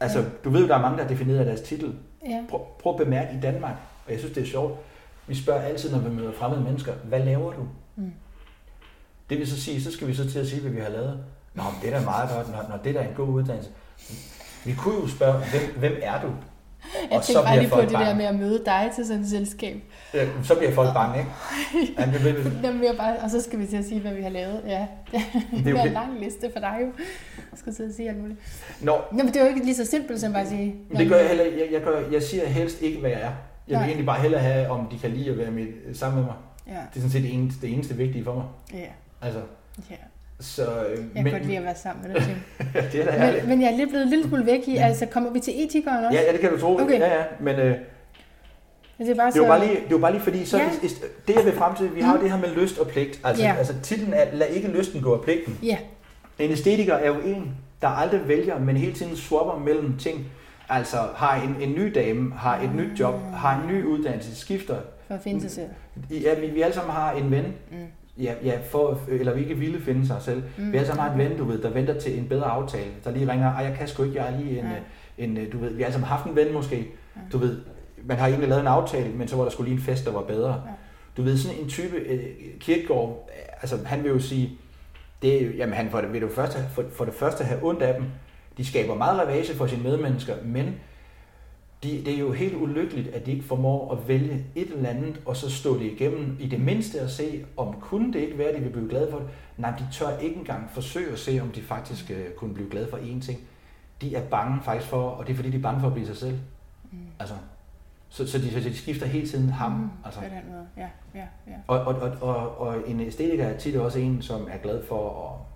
altså 0.00 0.18
ja. 0.18 0.24
du 0.44 0.50
ved 0.50 0.60
jo, 0.60 0.68
der 0.68 0.76
er 0.76 0.80
mange, 0.80 0.96
der 0.96 1.02
har 1.02 1.08
defineret 1.08 1.46
deres 1.46 1.60
titel. 1.60 1.94
Ja. 2.26 2.44
Prøv, 2.48 2.60
prøv 2.78 2.92
at 2.92 2.98
bemærke 3.04 3.36
i 3.36 3.40
Danmark, 3.40 3.76
og 4.06 4.12
jeg 4.12 4.18
synes, 4.18 4.34
det 4.34 4.42
er 4.42 4.46
sjovt, 4.46 4.78
vi 5.26 5.34
spørger 5.34 5.60
altid, 5.60 5.90
når 5.90 5.98
vi 5.98 6.14
møder 6.14 6.32
fremmede 6.32 6.62
mennesker, 6.62 6.94
hvad 6.94 7.24
laver 7.24 7.52
du? 7.52 7.68
Mm. 7.96 8.12
Det 9.30 9.38
vil 9.38 9.46
så 9.46 9.60
sige, 9.60 9.82
så 9.82 9.92
skal 9.92 10.08
vi 10.08 10.14
så 10.14 10.30
til 10.30 10.38
at 10.38 10.46
sige, 10.46 10.60
hvad 10.60 10.70
vi 10.70 10.80
har 10.80 10.88
lavet. 10.88 11.24
Nå, 11.54 11.62
det 11.82 11.92
er 11.94 11.98
da 11.98 12.04
meget 12.04 12.30
godt, 12.30 12.50
når, 12.50 12.66
når 12.68 12.76
det 12.76 12.96
er 12.96 13.02
da 13.02 13.08
en 13.08 13.14
god 13.14 13.28
uddannelse. 13.28 13.70
Vi 14.64 14.74
kunne 14.74 14.94
jo 14.94 15.08
spørge, 15.08 15.32
hvem, 15.32 15.78
hvem 15.78 15.92
er 16.02 16.20
du? 16.20 16.28
Jeg 17.10 17.18
og 17.18 17.24
tænker 17.24 17.42
bare 17.42 17.58
lige 17.58 17.70
på 17.70 17.80
det 17.80 17.92
bange. 17.92 18.06
der 18.06 18.14
med 18.14 18.24
at 18.24 18.34
møde 18.34 18.62
dig 18.66 18.90
til 18.94 19.06
sådan 19.06 19.22
et 19.22 19.28
selskab. 19.28 19.82
Ja, 20.14 20.26
så 20.42 20.54
bliver 20.54 20.72
folk 20.72 20.94
bange, 20.94 21.18
ikke? 21.18 21.30
Ja, 21.98 22.06
det 22.06 22.24
vil... 22.24 22.60
Jamen, 22.62 22.80
vi 22.80 22.86
bare, 22.96 23.16
og 23.18 23.30
så 23.30 23.42
skal 23.42 23.58
vi 23.58 23.66
til 23.66 23.76
at 23.76 23.84
sige, 23.84 24.00
hvad 24.00 24.14
vi 24.14 24.22
har 24.22 24.28
lavet. 24.30 24.62
Ja, 24.66 24.86
det, 25.56 25.64
det 25.64 25.76
er 25.76 25.82
en 25.82 25.92
lang 25.92 26.20
liste 26.20 26.50
for 26.52 26.60
dig 26.60 26.76
jo. 26.80 26.86
Jeg 27.36 27.58
skal 27.58 27.74
til 27.74 27.82
at 27.82 27.94
sige 27.94 28.08
alt 28.08 28.18
muligt. 28.20 28.38
Nå. 28.80 29.00
Nå, 29.12 29.16
men 29.16 29.26
det 29.26 29.36
er 29.36 29.40
jo 29.40 29.48
ikke 29.48 29.64
lige 29.64 29.76
så 29.76 29.84
simpelt 29.84 30.20
som 30.20 30.32
bare 30.32 30.42
at 30.42 30.48
sige... 30.48 30.74
Men 30.88 30.98
det 30.98 31.08
gør 31.08 31.16
jeg 31.16 31.28
heller 31.28 31.44
jeg, 31.44 31.68
jeg, 31.72 31.82
gør, 31.82 32.00
jeg 32.12 32.22
siger 32.22 32.46
helst 32.46 32.82
ikke, 32.82 33.00
hvad 33.00 33.10
jeg 33.10 33.20
er. 33.20 33.24
Jeg 33.24 33.32
vil 33.68 33.76
Nej. 33.76 33.86
egentlig 33.86 34.06
bare 34.06 34.20
hellere 34.20 34.40
have, 34.40 34.70
om 34.70 34.86
de 34.86 34.98
kan 34.98 35.10
lide 35.10 35.30
at 35.30 35.38
være 35.38 35.50
med, 35.50 35.94
sammen 35.94 36.16
med 36.20 36.26
mig. 36.26 36.36
Ja. 36.66 36.72
Det 36.72 36.96
er 36.96 37.00
sådan 37.00 37.10
set 37.10 37.22
det 37.22 37.34
eneste, 37.34 37.60
det 37.60 37.72
eneste 37.72 37.94
vigtige 37.94 38.24
for 38.24 38.34
mig. 38.34 38.44
Ja. 38.72 38.86
Altså. 39.26 39.40
Ja. 39.90 39.96
Så, 40.44 40.62
øh, 40.62 40.90
jeg 40.90 40.98
kan 41.14 41.24
men, 41.24 41.32
godt 41.32 41.46
lide 41.46 41.58
at 41.58 41.64
være 41.64 41.76
sammen 41.76 42.08
med 42.08 42.14
dig, 42.14 42.22
Tim. 42.26 42.36
det 42.92 43.00
er 43.00 43.04
da 43.04 43.32
men, 43.32 43.48
men 43.48 43.62
jeg 43.62 43.72
er 43.72 43.76
lidt 43.76 43.88
blevet 43.88 44.08
lille 44.08 44.28
smule 44.28 44.46
væk 44.46 44.68
i, 44.68 44.76
altså 44.76 45.06
kommer 45.06 45.30
vi 45.30 45.40
til 45.40 45.64
etikeren 45.64 46.04
også? 46.04 46.18
Ja, 46.18 46.24
ja 46.26 46.32
det 46.32 46.40
kan 46.40 46.50
du 46.50 46.58
tro. 46.60 46.76
Okay. 46.76 46.98
Ja, 46.98 47.14
ja, 47.14 47.24
men 47.40 47.56
øh, 47.56 47.76
det 48.98 49.10
er, 49.10 49.14
bare 49.14 49.30
det, 49.30 49.36
er 49.36 49.42
så... 49.42 49.46
bare 49.46 49.60
lige, 49.60 49.74
det 49.74 49.86
er 49.86 49.90
jo 49.90 49.98
bare 49.98 50.12
lige 50.12 50.22
fordi, 50.22 50.44
så 50.44 50.58
ja. 50.58 50.70
det, 50.82 50.90
det 51.28 51.34
jeg 51.36 51.44
vil 51.44 51.52
frem 51.52 51.76
til, 51.76 51.94
vi 51.94 52.00
har 52.00 52.14
mm. 52.14 52.20
det 52.20 52.30
her 52.30 52.38
med 52.38 52.48
lyst 52.48 52.78
og 52.78 52.88
pligt. 52.88 53.20
Altså, 53.24 53.42
ja. 53.44 53.54
altså 53.58 53.74
titlen 53.82 54.12
er, 54.12 54.24
lad 54.32 54.46
ikke 54.46 54.68
lysten 54.68 55.02
gå 55.02 55.14
af 55.14 55.20
pligten. 55.20 55.58
Ja. 55.62 55.78
En 56.38 56.50
æstetiker 56.50 56.94
er 56.94 57.06
jo 57.06 57.20
en, 57.20 57.54
der 57.82 57.88
aldrig 57.88 58.28
vælger, 58.28 58.58
men 58.58 58.76
hele 58.76 58.92
tiden 58.92 59.16
swapper 59.16 59.58
mellem 59.58 59.96
ting. 59.98 60.26
Altså 60.68 60.96
har 61.14 61.42
en, 61.42 61.56
en 61.60 61.74
ny 61.74 61.92
dame, 61.94 62.32
har 62.32 62.62
et 62.62 62.74
nyt 62.74 63.00
job, 63.00 63.14
har 63.34 63.62
en 63.62 63.68
ny 63.68 63.84
uddannelse, 63.84 64.36
skifter. 64.36 64.76
For 65.06 65.14
at 65.14 65.20
finde 65.20 65.40
sig 65.40 65.50
selv. 65.50 65.68
Ja, 66.10 66.34
vi, 66.34 66.46
vi 66.46 66.62
alle 66.62 66.74
sammen 66.74 66.94
har 66.94 67.12
en 67.12 67.30
ven, 67.30 67.44
mm 67.70 67.76
ja, 68.18 68.34
ja 68.44 68.58
for, 68.70 69.00
eller 69.08 69.34
vi 69.34 69.40
ikke 69.40 69.56
ville 69.56 69.80
finde 69.80 70.06
sig 70.06 70.16
selv. 70.22 70.42
Mm. 70.58 70.72
Vi 70.72 70.78
har 70.78 70.84
så 70.84 70.94
meget 70.94 71.12
en 71.12 71.18
ven, 71.18 71.38
du 71.38 71.44
ved, 71.44 71.62
der 71.62 71.70
venter 71.70 72.00
til 72.00 72.18
en 72.18 72.28
bedre 72.28 72.44
aftale, 72.44 72.90
der 73.04 73.10
lige 73.10 73.32
ringer, 73.32 73.54
ej, 73.54 73.64
jeg 73.64 73.76
kan 73.78 73.88
sgu 73.88 74.02
ikke, 74.02 74.16
jeg 74.16 74.32
er 74.32 74.40
lige 74.40 74.58
en, 74.58 74.66
ja. 75.18 75.24
en, 75.24 75.50
du 75.50 75.58
ved, 75.58 75.74
vi 75.74 75.82
har 75.82 75.86
altså 75.86 76.00
haft 76.00 76.26
en 76.26 76.36
ven 76.36 76.52
måske, 76.52 76.76
ja. 77.16 77.20
du 77.32 77.38
ved, 77.38 77.60
man 78.04 78.16
har 78.16 78.26
egentlig 78.26 78.48
lavet 78.48 78.60
en 78.60 78.66
aftale, 78.66 79.14
men 79.14 79.28
så 79.28 79.36
var 79.36 79.42
der 79.42 79.50
skulle 79.50 79.70
lige 79.70 79.80
en 79.80 79.84
fest, 79.84 80.04
der 80.04 80.12
var 80.12 80.22
bedre. 80.22 80.50
Ja. 80.50 80.72
Du 81.16 81.22
ved, 81.22 81.36
sådan 81.36 81.58
en 81.58 81.68
type, 81.68 81.96
uh, 81.96 82.58
Kierkegaard, 82.60 83.30
altså 83.62 83.78
han 83.84 84.02
vil 84.02 84.10
jo 84.10 84.18
sige, 84.18 84.58
det, 85.22 85.54
jamen 85.56 85.74
han 85.74 85.90
for 85.90 86.00
det, 86.00 86.12
vil 86.12 86.22
du 86.22 86.28
først, 86.28 86.58
for, 86.74 86.84
for 86.92 87.04
det 87.04 87.14
første 87.14 87.44
have 87.44 87.60
ondt 87.62 87.82
af 87.82 87.94
dem, 87.94 88.04
de 88.56 88.64
skaber 88.64 88.94
meget 88.94 89.20
ravage 89.20 89.54
for 89.54 89.66
sine 89.66 89.82
medmennesker, 89.82 90.34
men 90.44 90.74
de, 91.84 92.04
det 92.04 92.14
er 92.14 92.18
jo 92.18 92.32
helt 92.32 92.54
ulykkeligt, 92.54 93.08
at 93.08 93.26
de 93.26 93.32
ikke 93.32 93.44
formår 93.44 93.92
at 93.92 94.08
vælge 94.08 94.44
et 94.54 94.70
eller 94.70 94.88
andet, 94.88 95.20
og 95.26 95.36
så 95.36 95.50
stå 95.50 95.78
det 95.78 95.84
igennem 95.84 96.36
i 96.40 96.46
det 96.46 96.60
mindste 96.60 97.00
at 97.00 97.10
se, 97.10 97.44
om 97.56 97.74
kunne 97.80 98.12
det 98.12 98.18
ikke 98.18 98.38
være, 98.38 98.48
at 98.48 98.54
de 98.56 98.60
vil 98.60 98.70
blive 98.70 98.88
glade 98.88 99.10
for 99.10 99.18
det. 99.18 99.28
Nej, 99.56 99.70
de 99.78 99.86
tør 99.92 100.18
ikke 100.18 100.36
engang 100.36 100.70
forsøge 100.70 101.12
at 101.12 101.18
se, 101.18 101.40
om 101.40 101.48
de 101.48 101.62
faktisk 101.62 102.10
uh, 102.10 102.34
kunne 102.36 102.54
blive 102.54 102.70
glade 102.70 102.90
for 102.90 102.96
én 102.96 103.20
ting. 103.20 103.40
De 104.00 104.16
er 104.16 104.22
bange 104.28 104.62
faktisk 104.62 104.90
for, 104.90 105.02
og 105.02 105.26
det 105.26 105.32
er 105.32 105.36
fordi, 105.36 105.50
de 105.50 105.56
er 105.56 105.62
bange 105.62 105.80
for 105.80 105.86
at 105.86 105.92
blive 105.92 106.06
sig 106.06 106.16
selv. 106.16 106.38
Mm. 106.92 106.98
Altså, 107.18 107.34
så, 108.08 108.26
så, 108.26 108.38
de, 108.38 108.52
så 108.52 108.68
de 108.68 108.76
skifter 108.76 109.06
hele 109.06 109.28
tiden 109.28 109.50
ham. 109.50 109.72
Mm, 109.72 109.88
altså. 110.04 110.20
På 110.20 110.26
den 110.26 110.52
måde, 110.52 110.66
ja. 110.76 110.88
ja, 111.14 111.26
ja. 111.46 111.56
Og, 111.66 111.80
og, 111.80 111.94
og, 111.94 112.10
og, 112.20 112.58
og 112.58 112.76
en 112.86 113.00
æstetiker 113.00 113.44
er 113.44 113.58
tit 113.58 113.76
også 113.76 113.98
en, 113.98 114.22
som 114.22 114.48
er 114.50 114.58
glad 114.58 114.84
for 114.84 115.28
at 115.28 115.54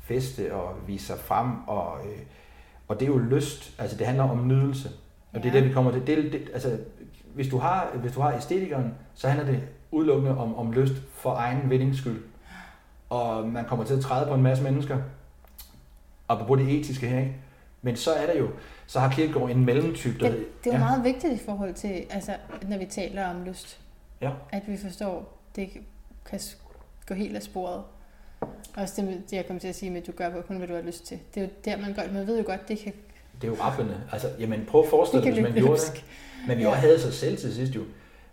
feste 0.00 0.54
og 0.54 0.74
vise 0.86 1.06
sig 1.06 1.18
frem, 1.18 1.68
og, 1.68 1.98
øh, 2.06 2.18
og 2.88 3.00
det 3.00 3.08
er 3.08 3.12
jo 3.12 3.18
lyst, 3.18 3.80
altså 3.80 3.96
det 3.96 4.06
handler 4.06 4.24
om 4.24 4.46
nydelse. 4.46 4.90
Og 5.36 5.42
det 5.42 5.48
er 5.48 5.52
det, 5.52 5.64
vi 5.64 5.72
kommer 5.72 5.92
til. 5.92 6.06
Det, 6.06 6.32
det, 6.32 6.50
altså, 6.52 6.78
hvis, 7.34 7.48
du 7.48 7.58
har, 7.58 7.90
hvis 7.94 8.12
du 8.12 8.20
har 8.20 8.36
æstetikeren, 8.36 8.94
så 9.14 9.28
handler 9.28 9.46
det 9.46 9.62
udelukkende 9.90 10.38
om, 10.38 10.56
om 10.56 10.72
lyst 10.72 10.94
for 11.12 11.34
egen 11.34 11.70
vindings 11.70 11.98
skyld. 11.98 12.22
Og 13.10 13.48
man 13.48 13.64
kommer 13.64 13.84
til 13.84 13.94
at 13.94 14.00
træde 14.00 14.26
på 14.26 14.34
en 14.34 14.42
masse 14.42 14.64
mennesker, 14.64 14.98
og 16.28 16.46
på 16.46 16.56
det 16.56 16.68
etiske 16.68 17.06
her, 17.06 17.18
ikke? 17.18 17.34
Men 17.82 17.96
så 17.96 18.12
er 18.12 18.26
der 18.26 18.38
jo, 18.38 18.50
så 18.86 19.00
har 19.00 19.10
Kierkegaard 19.10 19.50
en 19.50 19.64
mellemtype. 19.64 20.18
Der, 20.18 20.30
det, 20.30 20.38
det 20.64 20.70
er 20.70 20.78
jo 20.78 20.84
ja. 20.84 20.88
meget 20.88 21.04
vigtigt 21.04 21.32
i 21.42 21.44
forhold 21.44 21.74
til, 21.74 22.04
altså, 22.10 22.36
når 22.68 22.78
vi 22.78 22.84
taler 22.84 23.26
om 23.26 23.44
lyst. 23.44 23.80
Ja. 24.20 24.30
At 24.50 24.62
vi 24.66 24.76
forstår, 24.76 25.38
det 25.56 25.70
kan 26.30 26.40
gå 27.08 27.14
helt 27.14 27.36
af 27.36 27.42
sporet. 27.42 27.82
Også 28.76 29.02
det, 29.02 29.22
det 29.30 29.36
jeg 29.36 29.46
kom 29.46 29.58
til 29.58 29.68
at 29.68 29.74
sige 29.74 29.90
med, 29.90 30.00
at 30.00 30.06
du 30.06 30.12
gør 30.12 30.42
kun, 30.42 30.56
hvad 30.56 30.68
du 30.68 30.74
har 30.74 30.82
lyst 30.82 31.06
til. 31.06 31.18
Det 31.34 31.42
er 31.42 31.44
jo 31.44 31.52
der, 31.64 31.76
man, 31.76 31.94
gør, 31.94 32.12
man 32.12 32.26
ved 32.26 32.38
jo 32.38 32.44
godt, 32.46 32.68
det 32.68 32.78
kan 32.78 32.92
det 33.42 33.48
er 33.48 33.52
jo 33.52 33.56
rappende. 33.60 33.96
Altså, 34.12 34.28
jamen 34.40 34.64
prøv 34.68 34.82
at 34.82 34.88
forestille 34.90 35.24
dig, 35.24 35.32
hvis 35.32 35.42
man 35.42 35.52
gjorde 35.52 35.80
det. 35.80 36.04
Men 36.48 36.58
vi 36.58 36.62
ja. 36.62 36.68
også 36.68 36.80
havde 36.80 37.00
sig 37.00 37.12
selv 37.12 37.36
til 37.38 37.54
sidst 37.54 37.74
jo. 37.74 37.80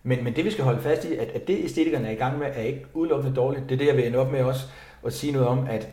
Men, 0.03 0.23
men 0.23 0.35
det 0.35 0.45
vi 0.45 0.51
skal 0.51 0.63
holde 0.63 0.81
fast 0.81 1.05
i, 1.05 1.15
at, 1.15 1.27
at 1.27 1.47
det 1.47 1.63
æstetikerne 1.63 2.07
er 2.07 2.11
i 2.11 2.15
gang 2.15 2.39
med, 2.39 2.47
er 2.53 2.61
ikke 2.61 2.85
udelukkende 2.93 3.35
dårligt. 3.35 3.63
Det 3.69 3.75
er 3.75 3.77
det, 3.77 3.87
jeg 3.87 3.97
vil 3.97 4.07
ende 4.07 4.17
op 4.17 4.31
med 4.31 4.43
også 4.43 4.61
at 5.05 5.13
sige 5.13 5.33
noget 5.33 5.47
om, 5.47 5.67
at 5.69 5.89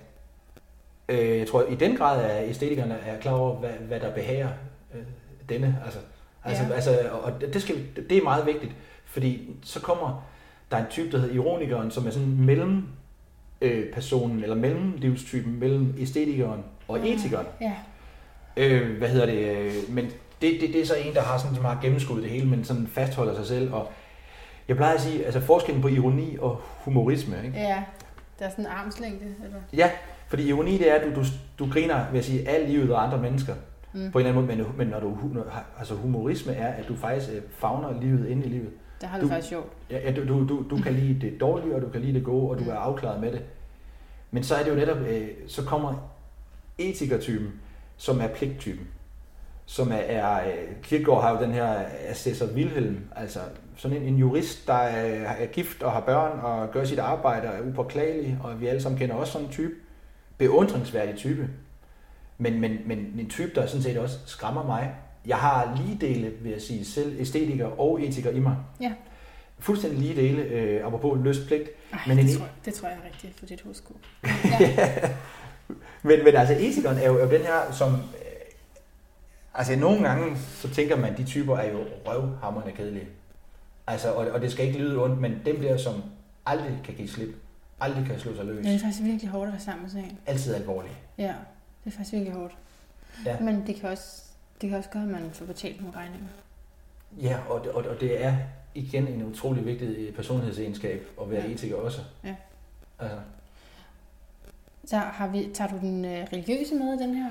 øh, 1.09 1.39
jeg 1.39 1.49
tror 1.49 1.63
i 1.63 1.75
den 1.75 1.97
grad, 1.97 2.25
at 2.25 2.49
æstetikerne 2.49 2.95
er 2.95 3.21
klar 3.21 3.33
over, 3.33 3.57
hvad, 3.57 3.71
hvad 3.71 4.01
der 4.01 4.13
behager 4.15 4.49
øh, 4.95 5.01
denne. 5.49 5.79
Altså, 5.85 5.99
altså, 6.45 6.63
ja. 6.63 6.75
altså, 6.75 7.09
og 7.23 7.41
det, 7.41 7.63
skal, 7.63 7.77
det 8.11 8.19
er 8.19 8.23
meget 8.23 8.47
vigtigt, 8.47 8.73
fordi 9.05 9.57
så 9.63 9.81
kommer 9.81 10.27
Der 10.71 10.77
er 10.77 10.81
en 10.81 10.91
type, 10.91 11.13
der 11.13 11.19
hedder 11.19 11.35
ironikeren, 11.35 11.91
som 11.91 12.07
er 12.07 12.11
sådan 12.11 12.37
mellem 12.37 12.89
øh, 13.61 13.93
personen, 13.93 14.43
eller 14.43 14.57
mellemlivstypen, 14.57 15.61
mellem 15.61 15.95
æstetikeren 15.99 16.65
og 16.89 17.09
etikeren. 17.09 17.47
Ja. 17.61 17.73
Øh, 18.57 18.99
hvad 18.99 19.09
hedder 19.09 19.27
det? 19.27 19.57
øh, 19.57 19.73
Men 19.89 20.05
det, 20.43 20.61
det, 20.61 20.69
det 20.73 20.81
er 20.81 20.87
så 20.87 20.95
en, 20.95 21.15
der 21.15 21.21
har, 21.23 21.39
sådan, 21.39 21.55
som 21.57 21.65
har 21.65 21.79
gennemskuddet 21.83 22.23
det 22.25 22.33
hele, 22.33 22.47
men 22.49 22.65
sådan 22.65 22.87
fastholder 22.87 23.35
sig 23.35 23.47
selv. 23.47 23.73
Og 23.75 23.91
jeg 24.69 24.77
plejer 24.77 24.95
at 24.95 25.01
sige, 25.01 25.25
altså 25.25 25.41
forskellen 25.41 25.83
på 25.83 25.89
ironi 25.89 26.37
og 26.41 26.61
humorisme, 26.85 27.37
ikke? 27.45 27.59
Ja, 27.59 27.83
der 28.39 28.45
er 28.47 28.51
sådan 28.51 28.65
en 28.65 28.71
armslængde, 28.71 29.25
eller? 29.45 29.57
Ja, 29.73 29.91
fordi 30.29 30.49
ironi 30.49 30.79
det 30.79 30.91
er, 30.91 30.95
at 30.95 31.03
du, 31.05 31.21
du, 31.21 31.25
du 31.59 31.73
griner, 31.73 32.11
vil 32.11 32.17
jeg 32.19 32.25
sige, 32.25 32.49
af 32.49 32.69
livet 32.69 32.93
og 32.95 33.05
andre 33.07 33.19
mennesker. 33.19 33.55
Mm. 33.93 34.11
På 34.13 34.19
en 34.19 34.27
eller 34.27 34.39
anden 34.39 34.47
måde, 34.47 34.57
men, 34.59 34.77
men 34.79 34.87
når 34.89 35.01
du, 35.01 35.19
altså 35.79 35.95
humorisme 35.95 36.53
er, 36.53 36.67
at 36.73 36.89
du 36.89 36.97
faktisk 36.97 37.31
øh, 37.33 37.43
fagner 37.59 38.01
livet 38.01 38.29
ind 38.29 38.45
i 38.45 38.49
livet. 38.49 38.71
Der 39.01 39.07
har 39.07 39.19
Du- 39.19 39.23
det 39.25 39.31
faktisk 39.33 39.49
sjovt. 39.49 39.73
Ja, 39.91 39.99
ja, 39.99 40.13
du, 40.13 40.29
du, 40.29 40.49
du, 40.49 40.65
du 40.77 40.83
kan 40.83 40.93
lide 40.95 41.21
det 41.31 41.41
dårlige, 41.41 41.75
og 41.75 41.83
du 41.83 41.89
kan 41.89 42.01
lide 42.01 42.15
det 42.15 42.25
gode, 42.25 42.51
og 42.51 42.59
du 42.59 42.65
Mm. 42.65 42.71
er 42.71 42.75
afklaret 42.75 43.21
med 43.21 43.33
det. 43.33 43.43
Men 44.31 44.45
så 44.45 44.55
er 44.55 44.63
det 44.63 44.71
jo 44.71 44.75
netop, 44.77 44.97
øh, 44.99 45.29
så 45.47 45.65
kommer 45.65 46.11
etikertypen, 46.79 47.53
som 48.01 48.21
er 48.21 48.29
pligttypen. 48.29 48.87
Som 49.67 49.93
er, 49.93 49.97
er 49.97 50.43
Kierkegaard 50.83 51.23
har 51.23 51.31
jo 51.39 51.43
den 51.45 51.53
her 51.53 51.85
assessor 52.09 52.47
Wilhelm, 52.47 52.97
altså 53.17 53.41
sådan 53.77 53.97
en, 53.97 54.03
en 54.03 54.17
jurist, 54.17 54.67
der 54.67 54.75
er, 54.75 55.31
er 55.33 55.47
gift 55.47 55.83
og 55.83 55.93
har 55.93 56.01
børn 56.01 56.39
og 56.41 56.71
gør 56.71 56.85
sit 56.85 56.99
arbejde 56.99 57.49
og 57.49 57.55
er 57.55 57.63
upåklagelig, 57.69 58.39
og 58.43 58.61
vi 58.61 58.67
alle 58.67 58.83
sammen 58.83 58.99
kender 58.99 59.15
også 59.15 59.33
sådan 59.33 59.47
en 59.47 59.53
type. 59.53 59.75
Beundringsværdig 60.39 61.17
type. 61.17 61.49
Men, 62.39 62.61
men, 62.61 62.79
men 62.87 62.99
en 63.19 63.29
type, 63.31 63.51
der 63.55 63.67
sådan 63.67 63.83
set 63.83 63.99
også 63.99 64.19
skræmmer 64.27 64.67
mig. 64.67 64.95
Jeg 65.27 65.37
har 65.37 65.83
lige 65.85 65.99
dele, 66.01 66.33
vil 66.41 66.53
jeg 66.53 66.61
sige, 66.61 66.85
selv 66.85 67.21
æstetiker 67.21 67.67
og 67.81 68.03
etiker 68.03 68.31
i 68.31 68.39
mig. 68.39 68.57
Ja. 68.81 68.93
Fuldstændig 69.59 70.01
lige 70.01 70.17
dele, 70.17 70.43
øh, 70.43 70.87
apropos 70.87 71.19
lyst 71.25 71.47
pligt. 71.47 71.69
Ej, 71.93 71.99
Men 72.07 72.17
det, 72.17 72.25
en- 72.25 72.37
tror, 72.37 72.45
jeg- 72.45 72.55
det 72.65 72.75
tror 72.75 72.89
jeg 72.89 72.97
er 73.03 73.07
rigtigt 73.07 73.39
for 73.39 73.47
dit 73.47 73.61
horoskop. 73.63 73.97
Men, 76.09 76.25
men 76.25 76.37
altså 76.37 76.55
etikeren 76.55 76.99
er 76.99 77.07
jo, 77.07 77.19
er 77.19 77.25
jo 77.25 77.31
den 77.31 77.41
her, 77.41 77.73
som... 77.73 77.95
Øh, 77.95 78.01
altså 79.55 79.77
nogle 79.77 80.09
gange, 80.09 80.37
så 80.39 80.69
tænker 80.71 80.97
man, 80.97 81.17
de 81.17 81.25
typer 81.25 81.57
er 81.57 81.73
jo 81.73 81.79
røvhammerende 82.07 82.73
kedelige. 82.73 83.09
Altså, 83.87 84.13
og, 84.13 84.27
og 84.27 84.41
det 84.41 84.53
skal 84.53 84.67
ikke 84.67 84.79
lyde 84.79 85.05
ondt, 85.05 85.21
men 85.21 85.43
dem 85.45 85.61
der, 85.61 85.77
som 85.77 86.03
aldrig 86.47 86.81
kan 86.85 86.95
give 86.95 87.09
slip, 87.09 87.35
aldrig 87.81 88.07
kan 88.07 88.19
slå 88.19 88.37
sig 88.37 88.45
løs, 88.45 88.65
Ja, 88.65 88.71
det 88.71 88.77
er 88.77 88.81
faktisk 88.85 89.05
virkelig 89.05 89.31
hårdt 89.31 89.47
at 89.49 89.53
være 89.53 89.61
sammen 89.63 89.83
med 89.83 89.91
sådan 89.91 90.05
en. 90.05 90.19
altid 90.27 90.55
alvorlige. 90.55 90.93
Ja, 91.19 91.35
det 91.85 91.93
er 91.93 91.97
faktisk 91.97 92.13
virkelig 92.13 92.35
hårdt. 92.35 92.57
Ja. 93.27 93.41
Men 93.41 93.67
det 93.67 93.77
kan 93.77 93.89
også, 93.89 94.23
det 94.61 94.69
kan 94.69 94.79
også 94.79 94.91
gøre, 94.91 95.03
at 95.03 95.09
man 95.09 95.31
får 95.33 95.45
betalt 95.47 95.81
nogle 95.81 95.97
regninger. 95.97 96.29
Ja, 97.21 97.39
og, 97.49 97.67
og, 97.75 97.85
og 97.85 98.01
det 98.01 98.25
er 98.25 98.37
igen 98.75 99.09
en 99.09 99.23
utrolig 99.23 99.67
vigtig 99.67 100.15
personlighedsegenskab 100.15 101.07
at 101.23 101.31
være 101.31 101.43
Ja. 101.47 101.53
etiker 101.53 101.77
også. 101.77 102.01
Ja. 102.25 102.35
Altså, 102.99 103.17
Så 104.85 104.97
har 104.97 105.29
vi, 105.29 105.49
tager 105.55 105.71
du 105.71 105.77
den 105.81 106.05
øh, 106.05 106.27
religiøse 106.33 106.75
med 106.75 107.01
i 107.01 107.03
den 107.03 107.15
her? 107.15 107.27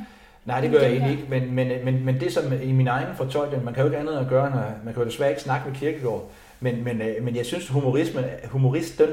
Nej, 0.46 0.62
det 0.62 0.72
gør 0.72 0.80
jeg 0.80 0.92
egentlig 0.92 1.12
ikke, 1.12 1.26
men, 1.30 1.52
men, 1.56 1.86
men, 1.86 2.06
men 2.06 2.20
det 2.20 2.34
som 2.34 2.44
i 2.64 2.72
min 2.72 2.88
egen 2.88 3.16
fortolkning, 3.16 3.64
man 3.64 3.74
kan 3.74 3.82
jo 3.84 3.88
ikke 3.90 3.98
andet 4.00 4.18
at 4.18 4.28
gøre, 4.28 4.50
når, 4.50 4.64
man 4.86 4.94
kan 4.94 5.04
jo 5.04 5.10
desværre 5.10 5.30
ikke 5.30 5.42
snakke 5.42 5.70
med 5.70 5.78
Kirkegaard, 5.78 6.30
men, 6.60 6.84
men, 6.84 7.02
øh, 7.02 7.24
men 7.24 7.36
jeg 7.36 7.46
synes, 7.46 7.68
humorismen, 7.70 8.24
humoristen, 8.46 9.08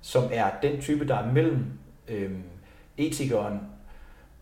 som 0.00 0.22
er 0.32 0.44
den 0.62 0.80
type, 0.80 1.08
der 1.08 1.16
er 1.16 1.32
mellem 1.32 1.64
øhm, 2.08 2.42
etikeren 2.98 3.60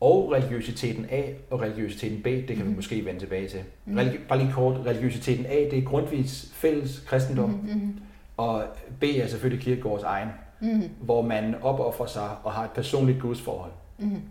og 0.00 0.32
religiøsiteten 0.32 1.06
A 1.10 1.22
og 1.50 1.60
religiøsiteten 1.60 2.22
B, 2.22 2.24
det 2.26 2.46
kan 2.46 2.56
vi 2.58 2.62
Mhm. 2.62 2.74
måske 2.76 3.04
vende 3.04 3.20
tilbage 3.20 3.48
til. 3.48 3.60
Mhm. 3.84 3.98
Religi- 3.98 4.26
bare 4.28 4.38
lige 4.38 4.52
kort, 4.52 4.76
religiøsiteten 4.86 5.46
A, 5.46 5.54
det 5.70 5.78
er 5.78 5.82
grundvis 5.82 6.50
fælles 6.54 6.98
kristendom, 7.06 7.50
mhm, 7.50 7.98
og 8.36 8.64
B 9.00 9.04
er 9.04 9.26
selvfølgelig 9.26 9.64
Kirkegaards 9.64 10.02
egen, 10.02 10.28
mhm, 10.60 10.82
hvor 11.00 11.22
man 11.22 11.54
opoffrer 11.62 12.06
sig 12.06 12.28
og 12.44 12.52
har 12.52 12.64
et 12.64 12.70
personligt 12.70 13.20
gudsforhold. 13.20 13.72
mhm. 13.98 14.22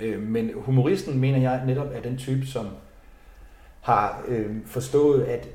Øh, 0.00 0.22
men 0.22 0.50
humoristen, 0.56 1.18
mener 1.18 1.38
jeg, 1.38 1.62
netop 1.66 1.86
er 1.94 2.00
den 2.00 2.16
type, 2.16 2.46
som 2.46 2.66
har 3.80 4.22
øh, 4.28 4.56
forstået, 4.66 5.24
at 5.24 5.48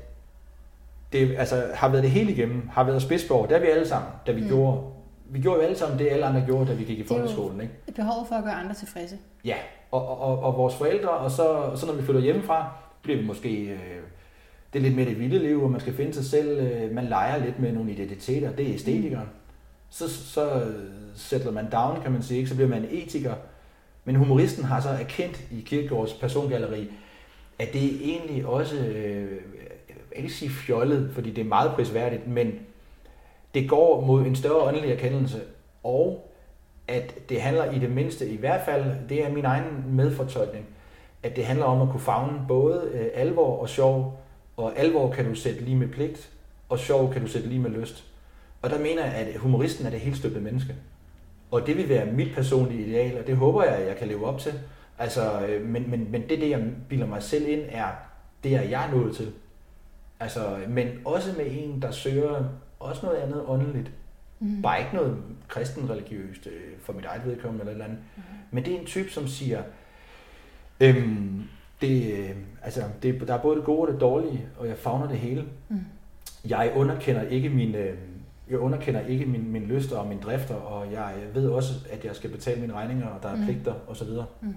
det 1.12 1.36
altså, 1.38 1.64
har 1.74 1.88
været 1.88 2.02
det 2.02 2.10
hele 2.10 2.32
igennem, 2.32 2.68
har 2.68 2.84
været 2.84 3.02
spidsborg. 3.02 3.48
Der 3.48 3.56
er 3.56 3.60
vi 3.60 3.66
alle 3.66 3.88
sammen, 3.88 4.10
da 4.26 4.32
vi 4.32 4.40
Mm. 4.40 4.44
mm. 4.46 4.48
gjorde. 4.52 4.80
Vi 5.30 5.40
gjorde 5.40 5.56
jo 5.60 5.64
alle 5.64 5.76
sammen 5.78 5.98
det, 5.98 6.08
alle 6.08 6.26
andre 6.26 6.42
gjorde, 6.46 6.66
da 6.70 6.74
vi 6.74 6.84
gik 6.84 6.98
i 6.98 7.00
Det 7.02 7.08
folkeskolen. 7.08 7.60
Ikke? 7.60 7.72
Behovet 7.96 8.28
for 8.28 8.34
at 8.34 8.44
gøre 8.44 8.52
andre 8.54 8.74
tilfredse. 8.74 9.16
Ja, 9.44 9.54
og, 9.90 10.08
og, 10.08 10.18
og, 10.20 10.38
og 10.42 10.56
vores 10.58 10.74
forældre, 10.74 11.08
og 11.10 11.30
så, 11.30 11.42
og 11.48 11.78
så 11.78 11.86
når 11.86 11.94
vi 11.94 12.02
flytter 12.02 12.20
hjemmefra, 12.22 12.70
bliver 13.02 13.18
vi 13.20 13.26
måske... 13.26 13.62
Øh, 13.64 13.78
det 14.72 14.78
er 14.78 14.82
lidt 14.82 14.96
mere 14.96 15.06
det 15.06 15.18
vilde 15.20 15.38
liv, 15.38 15.58
hvor 15.58 15.68
man 15.68 15.80
skal 15.80 15.94
finde 15.94 16.14
sig 16.14 16.24
selv. 16.24 16.58
Øh, 16.60 16.94
man 16.94 17.04
leger 17.04 17.44
lidt 17.44 17.58
med 17.60 17.72
nogle 17.72 17.90
identiteter. 17.92 18.52
Det 18.52 18.68
er 18.68 18.74
æstetikeren. 18.74 19.28
Så, 19.90 20.08
så 20.08 20.60
øh, 20.60 20.84
sætter 21.14 21.50
man 21.50 21.70
down, 21.70 22.02
kan 22.02 22.12
man 22.12 22.22
sige. 22.22 22.38
Ikke? 22.38 22.48
Så 22.48 22.54
bliver 22.54 22.68
man 22.68 22.86
etiker. 22.90 23.34
Men 24.04 24.16
humoristen 24.16 24.64
har 24.64 24.80
så 24.80 24.88
erkendt 24.88 25.44
i 25.50 25.60
Kirkegaards 25.60 26.12
persongalleri, 26.12 26.90
at 27.58 27.72
det 27.72 27.84
er 27.84 27.98
egentlig 28.02 28.46
også, 28.46 28.76
øh, 28.76 29.30
jeg 29.88 29.96
vil 30.10 30.16
ikke 30.16 30.32
sige 30.32 30.50
fjollet, 30.50 31.10
fordi 31.14 31.30
det 31.30 31.40
er 31.40 31.48
meget 31.48 31.72
prisværdigt, 31.72 32.26
men 32.26 32.52
det 33.54 33.68
går 33.68 34.00
mod 34.00 34.26
en 34.26 34.36
større 34.36 34.62
åndelig 34.62 34.90
erkendelse, 34.90 35.40
og 35.82 36.32
at 36.88 37.28
det 37.28 37.40
handler 37.40 37.72
i 37.72 37.78
det 37.78 37.90
mindste, 37.90 38.28
i 38.28 38.36
hvert 38.36 38.64
fald, 38.64 39.08
det 39.08 39.24
er 39.24 39.32
min 39.32 39.44
egen 39.44 39.84
medfortolkning, 39.86 40.66
at 41.22 41.36
det 41.36 41.44
handler 41.44 41.64
om 41.64 41.82
at 41.82 41.88
kunne 41.88 42.00
fagne 42.00 42.40
både 42.48 42.90
øh, 42.92 43.06
alvor 43.14 43.60
og 43.60 43.68
sjov, 43.68 44.20
og 44.56 44.78
alvor 44.78 45.12
kan 45.12 45.28
du 45.28 45.34
sætte 45.34 45.60
lige 45.60 45.76
med 45.76 45.88
pligt, 45.88 46.30
og 46.68 46.78
sjov 46.78 47.12
kan 47.12 47.22
du 47.22 47.28
sætte 47.28 47.48
lige 47.48 47.60
med 47.60 47.70
lyst. 47.70 48.04
Og 48.66 48.72
der 48.72 48.78
mener 48.78 49.04
jeg, 49.04 49.14
at 49.14 49.36
humoristen 49.36 49.86
er 49.86 49.90
det 49.90 50.00
helt 50.00 50.16
støbte 50.16 50.40
menneske. 50.40 50.74
Og 51.50 51.66
det 51.66 51.76
vil 51.76 51.88
være 51.88 52.06
mit 52.06 52.34
personlige 52.34 52.86
ideal, 52.86 53.18
og 53.18 53.26
det 53.26 53.36
håber 53.36 53.64
jeg, 53.64 53.74
at 53.74 53.88
jeg 53.88 53.96
kan 53.96 54.08
leve 54.08 54.26
op 54.26 54.40
til. 54.40 54.52
Altså, 54.98 55.46
øh, 55.46 55.66
men, 55.66 55.90
men, 55.90 56.10
men 56.10 56.22
det, 56.22 56.40
det, 56.40 56.50
jeg 56.50 56.64
bilder 56.88 57.06
mig 57.06 57.22
selv 57.22 57.48
ind, 57.48 57.60
er 57.68 57.86
det, 58.44 58.54
er 58.54 58.62
jeg 58.62 58.86
er 58.86 58.90
nået 58.90 59.16
til. 59.16 59.32
Altså, 60.20 60.58
men 60.68 60.88
også 61.04 61.34
med 61.36 61.46
en, 61.50 61.82
der 61.82 61.90
søger 61.90 62.44
også 62.80 63.06
noget 63.06 63.18
andet 63.18 63.42
åndeligt. 63.46 63.90
Mhm. 64.40 64.62
Bare 64.62 64.80
ikke 64.80 64.94
noget 64.94 65.16
kristen 65.48 65.90
religiøst 65.90 66.46
øh, 66.46 66.78
for 66.80 66.92
mit 66.92 67.04
eget 67.04 67.26
vedkommende 67.26 67.60
eller 67.60 67.70
et 67.70 67.74
eller 67.74 67.84
andet. 67.84 67.98
Mhm. 68.16 68.24
Men 68.50 68.64
det 68.64 68.74
er 68.74 68.78
en 68.78 68.86
type, 68.86 69.10
som 69.10 69.28
siger, 69.28 69.62
øhm, 70.80 71.42
det, 71.80 72.12
øh, 72.12 72.36
altså, 72.62 72.82
det, 73.02 73.28
der 73.28 73.34
er 73.34 73.42
både 73.42 73.56
det 73.56 73.64
gode 73.64 73.88
og 73.88 73.92
det 73.92 74.00
dårlige, 74.00 74.46
og 74.58 74.68
jeg 74.68 74.76
fagner 74.76 75.08
det 75.08 75.18
hele. 75.18 75.44
Mm. 75.68 75.80
Jeg 76.48 76.72
underkender 76.76 77.22
ikke 77.22 77.48
min, 77.48 77.74
øh, 77.74 77.98
jeg 78.50 78.58
underkender 78.58 79.00
ikke 79.00 79.26
min, 79.26 79.52
min 79.52 79.62
lyster 79.62 79.96
og 79.98 80.06
min 80.06 80.20
drifter, 80.20 80.54
og 80.54 80.92
jeg 80.92 81.14
ved 81.34 81.48
også, 81.48 81.72
at 81.92 82.04
jeg 82.04 82.16
skal 82.16 82.30
betale 82.30 82.60
mine 82.60 82.72
regninger, 82.72 83.06
og 83.06 83.22
der 83.22 83.28
er 83.28 83.36
Mm. 83.36 83.44
pligter 83.44 83.74
osv. 83.88 84.08
Mm. 84.40 84.54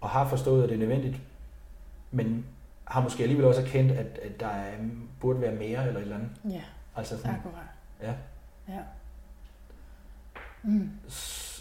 Og 0.00 0.08
har 0.08 0.28
forstået, 0.28 0.62
at 0.62 0.68
det 0.68 0.74
er 0.74 0.78
nødvendigt, 0.78 1.16
men 2.10 2.44
har 2.84 3.02
måske 3.02 3.22
alligevel 3.22 3.46
også 3.46 3.60
erkendt, 3.60 3.92
at, 3.92 4.18
at 4.22 4.40
der 4.40 4.46
er, 4.46 4.74
burde 5.20 5.40
være 5.40 5.54
mere 5.54 5.86
eller 5.86 5.96
et 6.00 6.02
eller 6.02 6.16
andet. 6.16 6.30
Ja, 6.50 6.62
Altså 6.96 7.16
sådan, 7.18 7.30
akkurat. 7.34 7.64
ja. 8.02 8.12
Ja. 8.74 8.80
Mm. 10.62 10.90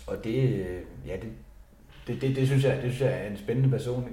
Og 0.07 0.23
det, 0.23 0.49
øh, 0.49 0.81
ja, 1.07 1.15
det, 1.15 1.31
det, 2.07 2.21
det, 2.21 2.35
det, 2.35 2.47
synes 2.47 2.63
jeg, 2.63 2.75
det 2.75 2.81
synes 2.93 3.01
jeg 3.01 3.23
er 3.23 3.29
en 3.29 3.37
spændende 3.37 3.69
person. 3.69 4.09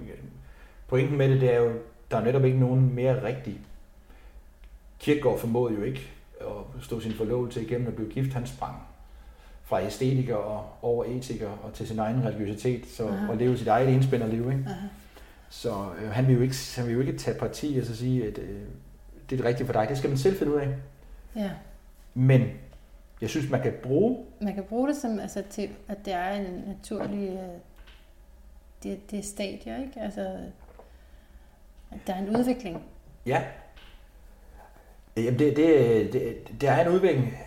Pointen 0.89 1.19
med 1.19 1.29
det, 1.31 1.41
det 1.41 1.55
er 1.55 1.59
jo, 1.59 1.73
der 2.11 2.17
er 2.17 2.25
netop 2.25 2.45
ikke 2.45 2.59
nogen 2.61 2.95
mere 2.95 3.23
rigtig. 3.25 3.61
Kirkegaard 4.99 5.39
formåede 5.39 5.75
jo 5.75 5.83
ikke 5.83 6.11
at 6.41 6.82
stå 6.84 7.01
sin 7.01 7.12
forlovelse 7.12 7.62
igennem 7.62 7.86
og 7.86 7.95
blive 7.95 8.11
gift. 8.11 8.32
Han 8.32 8.47
sprang 8.47 8.76
fra 9.64 9.82
æstetiker 9.82 10.34
og 10.36 10.66
over 10.82 11.05
etiker 11.05 11.49
og 11.49 11.72
til 11.74 11.89
sin 11.89 11.99
egen 11.99 12.24
religiøsitet, 12.24 12.86
så 12.86 13.07
Aha. 13.09 13.30
og 13.30 13.36
leve 13.36 13.59
sit 13.59 13.68
eget 13.68 13.89
enspænderliv. 13.95 14.51
Ikke? 14.51 14.64
Aha. 14.66 14.86
Så 15.51 15.86
øh, 16.03 16.11
han, 16.11 16.26
vil 16.26 16.34
jo 16.36 16.43
ikke, 16.43 16.55
han 16.76 16.86
vil 16.86 16.95
jo 16.95 17.01
ikke 17.01 17.16
tage 17.18 17.39
parti 17.39 17.78
og 17.80 17.86
så 17.86 17.97
sige, 17.97 18.26
at 18.26 18.39
øh, 18.39 18.61
det 19.30 19.32
er 19.32 19.36
det 19.36 19.45
rigtige 19.45 19.66
for 19.66 19.72
dig. 19.72 19.86
Det 19.89 19.99
skal 19.99 20.11
man 20.11 20.18
selv 20.18 20.36
finde 20.39 20.53
ud 20.55 20.59
af. 20.59 20.68
Ja. 21.36 21.51
Men 22.14 22.43
jeg 23.20 23.30
synes, 23.30 23.51
man 23.51 23.62
kan 23.62 23.72
bruge 23.82 24.24
Man 24.41 24.55
kan 24.55 24.64
bruge 24.64 24.89
det 24.89 24.97
som, 24.97 25.18
altså, 25.18 25.43
til, 25.51 25.68
at 25.89 26.05
det 26.05 26.12
er 26.12 26.30
en 26.30 26.62
naturlig... 26.66 27.28
øh, 27.28 27.61
Det, 28.82 29.11
det 29.11 29.18
er 29.18 29.22
stadier, 29.22 29.76
ikke? 29.76 30.01
Altså, 30.01 30.20
at 31.91 31.99
der 32.07 32.14
er 32.14 32.18
en 32.18 32.36
udvikling. 32.36 32.82
Ja. 33.26 33.43
Jamen, 35.25 35.39
det, 35.39 35.57
det, 35.57 36.12
det, 36.12 36.37
det 36.61 36.69
er 36.69 36.87
en 36.87 36.89
udvikling. 36.89 37.39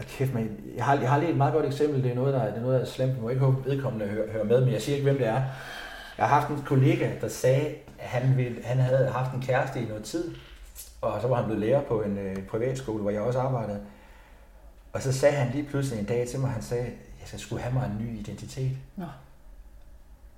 Kæft, 0.00 0.34
man, 0.34 0.56
jeg, 0.76 0.84
har, 0.84 0.94
jeg 0.94 1.10
har 1.10 1.18
lige 1.18 1.30
et 1.30 1.36
meget 1.36 1.54
godt 1.54 1.66
eksempel. 1.66 2.02
Det 2.02 2.10
er 2.10 2.14
noget, 2.14 2.34
der, 2.34 2.44
det 2.46 2.56
er 2.56 2.60
noget, 2.60 2.80
der 2.80 2.86
er 2.86 2.90
slemt. 2.90 3.12
Jeg 3.12 3.22
må 3.22 3.28
ikke 3.28 3.44
håbe, 3.44 3.70
vedkommende 3.70 4.06
hører, 4.06 4.32
hører 4.32 4.44
med, 4.44 4.60
men 4.60 4.72
jeg 4.72 4.82
siger 4.82 4.96
ikke, 4.96 5.08
hvem 5.10 5.18
det 5.18 5.26
er. 5.26 5.42
Jeg 6.18 6.28
har 6.28 6.40
haft 6.40 6.48
en 6.48 6.62
kollega, 6.66 7.10
der 7.20 7.28
sagde, 7.28 7.66
at 7.98 8.08
han, 8.08 8.36
ville, 8.36 8.64
han 8.64 8.78
havde 8.78 9.08
haft 9.08 9.34
en 9.34 9.42
kæreste 9.42 9.80
i 9.80 9.84
noget 9.84 10.04
tid, 10.04 10.34
og 11.00 11.20
så 11.20 11.28
var 11.28 11.36
han 11.36 11.44
blevet 11.44 11.60
lærer 11.60 11.82
på 11.82 12.02
en 12.02 12.18
øh, 12.18 12.36
privatskole, 12.46 13.02
hvor 13.02 13.10
jeg 13.10 13.20
også 13.20 13.38
arbejdede. 13.38 13.80
Og 14.92 15.02
så 15.02 15.12
sagde 15.12 15.34
han 15.34 15.52
lige 15.52 15.64
pludselig 15.64 16.00
en 16.00 16.06
dag 16.06 16.28
til 16.28 16.40
mig, 16.40 16.50
han 16.50 16.62
sagde, 16.62 16.86
at 17.22 17.32
jeg 17.32 17.40
skulle 17.40 17.62
have 17.62 17.74
mig 17.74 17.86
en 17.86 18.06
ny 18.06 18.18
identitet. 18.18 18.76
Nå. 18.96 19.04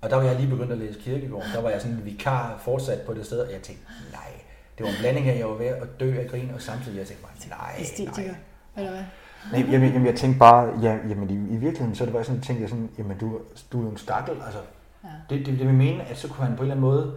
Og 0.01 0.11
der 0.11 0.17
var 0.17 0.23
jeg 0.23 0.37
lige 0.37 0.51
begyndt 0.51 0.73
at 0.73 0.79
læse 0.79 1.01
kirkegård. 1.01 1.45
Der 1.55 1.61
var 1.61 1.71
jeg 1.71 1.81
sådan 1.81 1.97
en 1.97 2.05
vikar 2.05 2.61
fortsat 2.65 3.01
på 3.07 3.15
det 3.15 3.27
sted, 3.27 3.39
og 3.39 3.53
jeg 3.53 3.63
tænkte, 3.63 3.85
nej. 4.13 4.42
Det 4.79 4.87
var 4.87 4.93
en 4.93 4.99
blanding 5.01 5.29
af, 5.29 5.33
at 5.33 5.39
jeg 5.39 5.49
var 5.49 5.55
ved 5.55 5.67
at 5.67 6.01
dø 6.01 6.19
af 6.19 6.29
grin, 6.31 6.51
og 6.55 6.63
samtidig 6.63 6.99
jeg 6.99 7.07
tænkte 7.07 7.27
mig, 7.27 7.59
nej, 7.59 7.75
Æstetiker, 7.79 8.23
nej. 8.23 8.37
eller 8.77 8.91
hvad? 8.91 9.05
Nej, 9.53 9.73
jamen, 9.73 9.93
jamen, 9.93 10.07
jeg 10.07 10.15
tænkte 10.15 10.39
bare, 10.39 10.81
ja, 10.83 10.99
jamen 11.09 11.31
i, 11.31 11.55
i 11.55 11.57
virkeligheden, 11.57 11.95
så 11.95 12.05
det 12.05 12.13
bare 12.13 12.25
sådan, 12.25 12.41
tænkte 12.41 12.63
jeg 12.63 12.71
sådan, 12.71 12.91
jamen 12.99 13.19
du, 13.19 13.41
du 13.73 13.81
er 13.81 13.85
jo 13.85 13.91
en 13.91 13.97
stakkel, 13.97 14.35
altså. 14.45 14.59
Ja. 15.05 15.09
Det, 15.31 15.47
det, 15.47 15.59
det 15.59 15.67
vil 15.67 15.75
mene, 15.75 16.05
at 16.05 16.19
så 16.19 16.29
kunne 16.29 16.47
han 16.47 16.57
på 16.57 16.63
en 16.63 16.71
eller 16.71 16.75
anden 16.75 16.91
måde, 16.91 17.15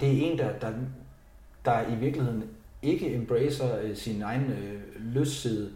det 0.00 0.08
er 0.08 0.30
en, 0.30 0.38
der, 0.38 0.48
der, 0.60 0.72
der 1.64 1.80
i 1.88 1.94
virkeligheden 1.94 2.44
ikke 2.82 3.14
embracer 3.14 3.78
øh, 3.82 3.96
sin 3.96 4.22
egen 4.22 4.50
øh, 4.50 4.80
lystside, 5.14 5.70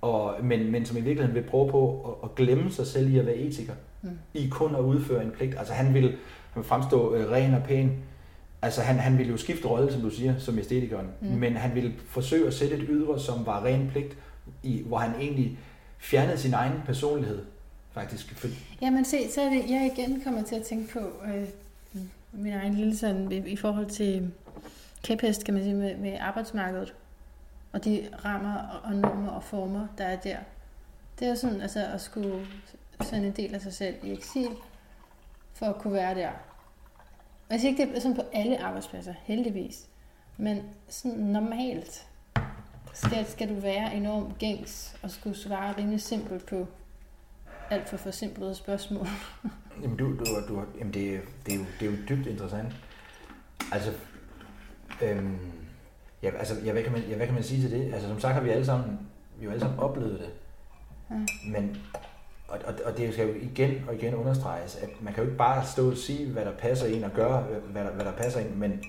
og, 0.00 0.34
men, 0.42 0.72
men 0.72 0.86
som 0.86 0.96
i 0.96 1.00
virkeligheden 1.00 1.34
vil 1.34 1.50
prøve 1.50 1.70
på 1.70 2.00
at, 2.22 2.30
at 2.30 2.34
glemme 2.34 2.70
sig 2.70 2.86
selv 2.86 3.14
i 3.14 3.18
at 3.18 3.26
være 3.26 3.36
etiker, 3.36 3.74
mm. 4.02 4.18
i 4.34 4.48
kun 4.48 4.74
at 4.74 4.80
udføre 4.80 5.24
en 5.24 5.30
pligt. 5.30 5.58
Altså 5.58 5.74
han 5.74 5.94
vil, 5.94 6.02
han 6.02 6.62
vil 6.62 6.64
fremstå 6.64 7.14
øh, 7.14 7.30
ren 7.30 7.54
og 7.54 7.62
pæn, 7.62 8.02
Altså 8.62 8.82
han, 8.82 8.98
han 8.98 9.18
ville 9.18 9.32
jo 9.32 9.36
skifte 9.36 9.68
rolle, 9.68 9.92
som 9.92 10.02
du 10.02 10.10
siger, 10.10 10.38
som 10.38 10.58
æstetikeren, 10.58 11.06
mm. 11.20 11.28
men 11.28 11.56
han 11.56 11.74
ville 11.74 11.94
forsøge 12.06 12.46
at 12.46 12.54
sætte 12.54 12.76
et 12.76 12.84
ydre, 12.88 13.20
som 13.20 13.46
var 13.46 13.64
ren 13.64 13.88
pligt, 13.90 14.18
i, 14.62 14.82
hvor 14.86 14.98
han 14.98 15.20
egentlig 15.20 15.58
fjernede 15.98 16.38
sin 16.38 16.54
egen 16.54 16.82
personlighed, 16.86 17.44
faktisk. 17.92 18.36
Jamen 18.82 19.04
se, 19.04 19.30
så 19.30 19.40
er 19.40 19.48
det, 19.50 19.70
jeg 19.70 19.92
igen 19.96 20.20
kommer 20.24 20.42
til 20.42 20.54
at 20.54 20.62
tænke 20.62 20.92
på 20.92 20.98
øh, 20.98 21.44
min 22.32 22.52
egen 22.52 22.74
lille 22.74 22.96
sådan, 22.96 23.32
i, 23.32 23.36
i 23.36 23.56
forhold 23.56 23.86
til 23.86 24.30
kæphest, 25.02 25.44
kan 25.44 25.54
man 25.54 25.62
sige, 25.62 25.74
med, 25.74 25.96
med 25.96 26.16
arbejdsmarkedet, 26.20 26.94
og 27.72 27.84
de 27.84 28.08
rammer 28.24 28.80
og 28.84 28.94
normer 28.94 29.30
og 29.30 29.44
former, 29.44 29.86
der 29.98 30.04
er 30.04 30.16
der. 30.16 30.36
Det 31.18 31.28
er 31.28 31.34
sådan, 31.34 31.60
altså 31.60 31.86
at 31.94 32.00
skulle 32.00 32.46
sende 33.02 33.26
en 33.26 33.32
del 33.32 33.54
af 33.54 33.60
sig 33.60 33.72
selv 33.72 33.94
i 34.02 34.12
eksil, 34.12 34.50
for 35.54 35.66
at 35.66 35.78
kunne 35.78 35.92
være 35.92 36.14
der 36.14 36.30
jeg 37.50 37.60
siger 37.60 37.70
ikke, 37.70 37.86
det 37.86 37.96
er 37.96 38.00
sådan 38.00 38.16
på 38.16 38.22
alle 38.32 38.62
arbejdspladser, 38.62 39.14
heldigvis. 39.22 39.86
Men 40.36 40.62
sådan 40.88 41.18
normalt 41.18 42.06
skal, 42.92 43.26
skal 43.26 43.48
du 43.48 43.54
være 43.54 43.94
enormt 43.94 44.38
gængs 44.38 44.96
og 45.02 45.10
skulle 45.10 45.36
svare 45.36 45.74
rimelig 45.78 46.00
simpelt 46.00 46.46
på 46.46 46.66
alt 47.70 47.88
for 47.88 47.96
forsimplede 47.96 48.54
spørgsmål. 48.54 49.06
jamen, 49.82 49.96
du, 49.96 50.04
du, 50.04 50.24
du, 50.48 50.62
jamen 50.78 50.94
det, 50.94 51.20
det, 51.46 51.54
er 51.54 51.58
jo, 51.58 51.64
det 51.80 51.88
er 51.88 51.90
jo 51.90 51.96
dybt 52.08 52.26
interessant. 52.26 52.72
Altså, 53.72 53.92
øhm, 55.02 55.38
ja, 56.22 56.30
altså 56.38 56.54
ja, 56.64 56.72
hvad, 56.72 56.82
kan 56.82 56.92
man, 56.92 57.02
ja, 57.02 57.16
hvad 57.16 57.26
kan 57.26 57.34
man 57.34 57.44
sige 57.44 57.60
til 57.60 57.70
det? 57.70 57.94
Altså, 57.94 58.08
som 58.08 58.20
sagt 58.20 58.34
har 58.34 58.40
vi 58.40 58.50
alle 58.50 58.66
sammen, 58.66 58.98
vi 59.38 59.44
har 59.44 59.52
alle 59.52 59.60
sammen 59.60 59.78
oplevet 59.78 60.20
det. 60.20 60.30
Ja. 61.10 61.50
Men 61.50 61.76
og, 62.50 62.58
og, 62.64 62.74
og 62.84 62.98
det 62.98 63.12
skal 63.12 63.28
jo 63.28 63.34
igen 63.34 63.84
og 63.88 63.94
igen 63.94 64.14
understreges, 64.14 64.76
at 64.76 64.88
man 65.00 65.14
kan 65.14 65.22
jo 65.22 65.28
ikke 65.28 65.38
bare 65.38 65.66
stå 65.66 65.90
og 65.90 65.96
sige, 65.96 66.30
hvad 66.30 66.44
der 66.44 66.52
passer 66.52 66.86
ind 66.86 67.04
og 67.04 67.10
gøre, 67.10 67.42
hvad 67.42 67.84
der, 67.84 67.90
hvad 67.90 68.04
der 68.04 68.12
passer 68.12 68.40
ind, 68.40 68.50
men 68.50 68.82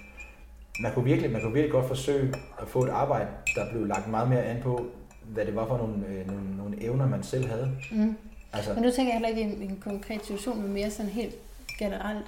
man 0.80 0.94
kunne, 0.94 1.06
virkelig, 1.06 1.32
man 1.32 1.42
kunne 1.42 1.54
virkelig 1.54 1.72
godt 1.72 1.88
forsøge 1.88 2.34
at 2.62 2.68
få 2.68 2.84
et 2.84 2.90
arbejde, 2.90 3.28
der 3.56 3.72
blev 3.72 3.86
lagt 3.86 4.08
meget 4.08 4.30
mere 4.30 4.44
an 4.44 4.62
på, 4.62 4.86
hvad 5.26 5.46
det 5.46 5.56
var 5.56 5.68
for 5.68 5.78
nogle, 5.78 6.08
øh, 6.08 6.28
nogle, 6.28 6.58
nogle 6.58 6.84
evner, 6.84 7.08
man 7.08 7.24
selv 7.24 7.48
havde. 7.48 7.72
Mm. 7.92 8.18
Altså, 8.54 8.74
men 8.74 8.84
nu 8.84 8.92
tænker 8.92 9.14
jeg 9.14 9.14
heller 9.14 9.30
ikke 9.30 9.42
i 9.42 9.44
en, 9.44 9.70
en 9.72 9.82
konkret 9.84 10.22
situation, 10.22 10.62
men 10.62 10.74
mere 10.74 10.92
sådan 10.92 11.12
helt 11.12 11.36
generelt, 11.80 12.26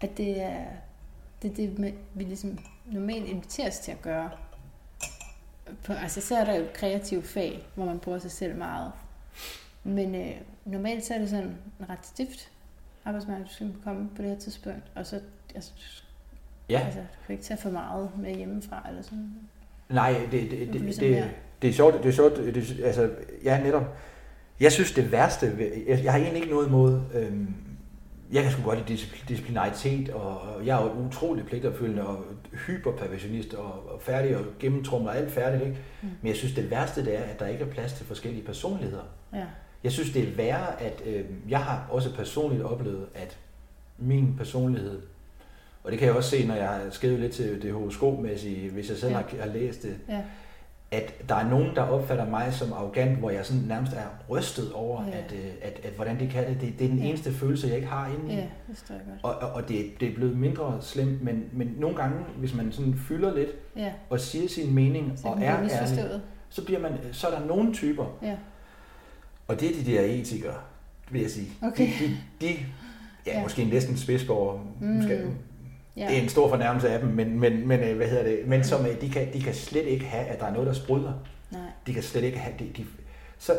at 0.00 0.16
det 0.16 0.42
er 0.42 0.64
det, 1.42 1.56
det 1.56 1.94
vi 2.14 2.24
ligesom 2.24 2.58
normalt 2.86 3.28
inviteres 3.28 3.78
til 3.78 3.92
at 3.92 4.02
gøre. 4.02 4.30
På, 5.84 5.92
altså 5.92 6.20
så 6.20 6.36
er 6.36 6.44
der 6.44 6.54
jo 6.54 6.64
kreative 6.74 7.22
fag, 7.22 7.66
hvor 7.74 7.84
man 7.84 7.98
bruger 7.98 8.18
sig 8.18 8.30
selv 8.30 8.56
meget. 8.56 8.92
Men 9.84 10.14
øh, 10.14 10.32
normalt 10.64 11.04
så 11.04 11.14
er 11.14 11.18
det 11.18 11.30
sådan 11.30 11.44
en 11.44 11.90
ret 11.90 12.06
stift 12.06 12.50
arbejdsmarked, 13.04 13.44
du 13.44 13.52
skal 13.52 13.72
komme 13.84 14.08
på 14.16 14.22
det 14.22 14.30
her 14.30 14.38
tidspunkt, 14.38 14.82
og 14.94 15.06
så 15.06 15.20
altså, 15.54 15.72
ja. 16.68 16.82
altså, 16.84 17.00
du 17.00 17.26
kan 17.26 17.32
ikke 17.32 17.44
tage 17.44 17.60
for 17.60 17.70
meget 17.70 18.10
med 18.18 18.34
hjemmefra 18.34 18.86
eller 18.88 19.02
sådan 19.02 19.34
Nej, 19.88 20.12
det, 20.30 20.32
det, 20.32 20.50
det, 20.50 20.72
det, 20.72 20.80
ligesom 20.80 21.04
det, 21.04 21.30
det 21.62 21.70
er 21.70 21.74
sjovt, 21.74 21.94
det 21.94 22.06
er 22.06 22.12
sjovt, 22.12 22.36
det, 22.36 22.80
altså, 22.84 23.10
ja, 23.44 23.62
netop, 23.62 23.96
jeg 24.60 24.72
synes 24.72 24.92
det 24.92 25.12
værste, 25.12 25.72
jeg, 25.88 26.04
jeg 26.04 26.12
har 26.12 26.18
egentlig 26.18 26.42
ikke 26.42 26.54
noget 26.54 26.68
imod, 26.68 27.00
øhm, 27.14 27.54
jeg 28.32 28.42
kan 28.42 28.52
sgu 28.52 28.62
godt 28.62 28.88
lide 28.88 28.98
disciplinaritet, 29.28 30.10
og, 30.10 30.40
og 30.40 30.66
jeg 30.66 30.78
er 30.78 30.84
jo 30.84 31.06
utrolig 31.06 31.46
pligtopfyldende 31.46 32.06
og 32.06 32.24
hyperperfektionist 32.66 33.54
og, 33.54 33.92
og 33.94 34.02
færdig 34.02 34.36
og 34.36 34.44
gennemtrumler 34.58 35.10
alt 35.12 35.30
færdigt, 35.30 35.62
ikke? 35.62 35.78
Mm. 36.02 36.08
Men 36.20 36.28
jeg 36.28 36.36
synes 36.36 36.54
det 36.54 36.70
værste 36.70 37.04
det 37.04 37.18
er, 37.18 37.22
at 37.22 37.40
der 37.40 37.46
ikke 37.46 37.64
er 37.64 37.68
plads 37.68 37.92
til 37.92 38.06
forskellige 38.06 38.44
personligheder. 38.44 39.02
Ja. 39.32 39.44
Jeg 39.84 39.92
synes, 39.92 40.10
det 40.10 40.28
er 40.28 40.36
værre, 40.36 40.82
at 40.82 41.02
øh, 41.06 41.24
jeg 41.48 41.58
har 41.58 41.86
også 41.90 42.14
personligt 42.14 42.62
oplevet, 42.62 43.06
at 43.14 43.38
min 43.98 44.34
personlighed, 44.36 45.02
og 45.84 45.90
det 45.90 45.98
kan 45.98 46.08
jeg 46.08 46.16
også 46.16 46.30
se, 46.30 46.46
når 46.46 46.54
jeg 46.54 46.68
har 46.68 46.80
skrevet 46.90 47.20
lidt 47.20 47.32
til 47.32 47.62
det 47.62 47.72
horoskopmæssige, 47.72 48.70
hvis 48.70 48.88
jeg 48.88 48.96
selv 48.96 49.12
ja. 49.12 49.16
har, 49.16 49.26
har 49.40 49.46
læst 49.46 49.82
det, 49.82 49.96
ja. 50.08 50.20
at 50.90 51.28
der 51.28 51.34
er 51.34 51.48
nogen, 51.48 51.76
der 51.76 51.82
opfatter 51.82 52.30
mig 52.30 52.54
som 52.54 52.72
arrogant, 52.72 53.18
hvor 53.18 53.30
jeg 53.30 53.46
sådan 53.46 53.62
nærmest 53.62 53.92
er 53.92 54.06
rystet 54.30 54.72
over, 54.72 55.04
ja. 55.06 55.18
at, 55.18 55.32
øh, 55.32 55.46
at, 55.62 55.72
at, 55.78 55.84
at 55.84 55.92
hvordan 55.92 56.20
de 56.20 56.28
kan 56.28 56.48
det. 56.48 56.60
Det, 56.60 56.78
det 56.78 56.84
er 56.84 56.88
den 56.88 56.98
ja. 56.98 57.04
eneste 57.04 57.32
følelse, 57.32 57.66
jeg 57.68 57.76
ikke 57.76 57.88
har 57.88 58.06
inde 58.08 58.32
i. 58.32 58.36
Ja, 58.36 58.46
det 58.68 58.78
står 58.78 58.94
godt. 58.94 59.18
Og, 59.22 59.48
og, 59.48 59.54
og 59.54 59.68
det, 59.68 60.00
det 60.00 60.08
er 60.08 60.14
blevet 60.14 60.36
mindre 60.36 60.78
slemt, 60.80 61.22
men, 61.22 61.44
men 61.52 61.74
nogle 61.78 61.96
gange, 61.96 62.16
hvis 62.36 62.54
man 62.54 62.72
sådan 62.72 62.94
fylder 62.94 63.34
lidt, 63.34 63.50
ja. 63.76 63.92
og 64.10 64.20
siger 64.20 64.48
sin 64.48 64.74
mening, 64.74 65.12
så 65.16 65.28
og 65.28 65.42
er 65.42 65.56
ærlig, 65.56 65.70
så, 66.48 66.64
bliver 66.64 66.80
man, 66.80 66.92
så 67.12 67.26
er 67.26 67.38
der 67.38 67.46
nogle 67.46 67.74
typer, 67.74 68.18
ja 68.22 68.36
og 69.48 69.60
det 69.60 69.70
er 69.70 69.84
de 69.84 69.92
der 69.92 70.00
etikere, 70.00 70.54
vil 71.10 71.20
jeg 71.20 71.30
sige. 71.30 71.48
Okay. 71.62 71.86
De, 71.86 72.04
de, 72.40 72.46
de 72.46 72.56
ja, 73.26 73.36
ja, 73.36 73.42
måske 73.42 73.64
næsten 73.64 73.96
spidsborger, 73.96 74.60
mm. 74.80 74.86
måske, 74.86 75.26
Ja. 75.96 76.06
Det 76.08 76.18
er 76.18 76.22
en 76.22 76.28
stor 76.28 76.48
fornærmelse 76.48 76.90
af 76.90 77.00
dem, 77.00 77.08
men, 77.08 77.40
men, 77.40 77.68
men 77.68 77.80
øh, 77.80 77.96
hvad 77.96 78.08
hedder 78.08 78.22
det? 78.22 78.40
Men 78.46 78.64
som, 78.64 78.86
øh, 78.86 79.00
de, 79.00 79.10
kan, 79.10 79.32
de 79.32 79.42
kan 79.42 79.54
slet 79.54 79.84
ikke 79.84 80.04
have, 80.04 80.24
at 80.24 80.40
der 80.40 80.46
er 80.46 80.52
noget, 80.52 80.66
der 80.66 80.72
sprudler. 80.72 81.12
Nej. 81.50 81.60
De 81.86 81.94
kan 81.94 82.02
slet 82.02 82.24
ikke 82.24 82.38
have... 82.38 82.54
De, 82.58 82.64
de, 82.76 82.84
så 83.38 83.52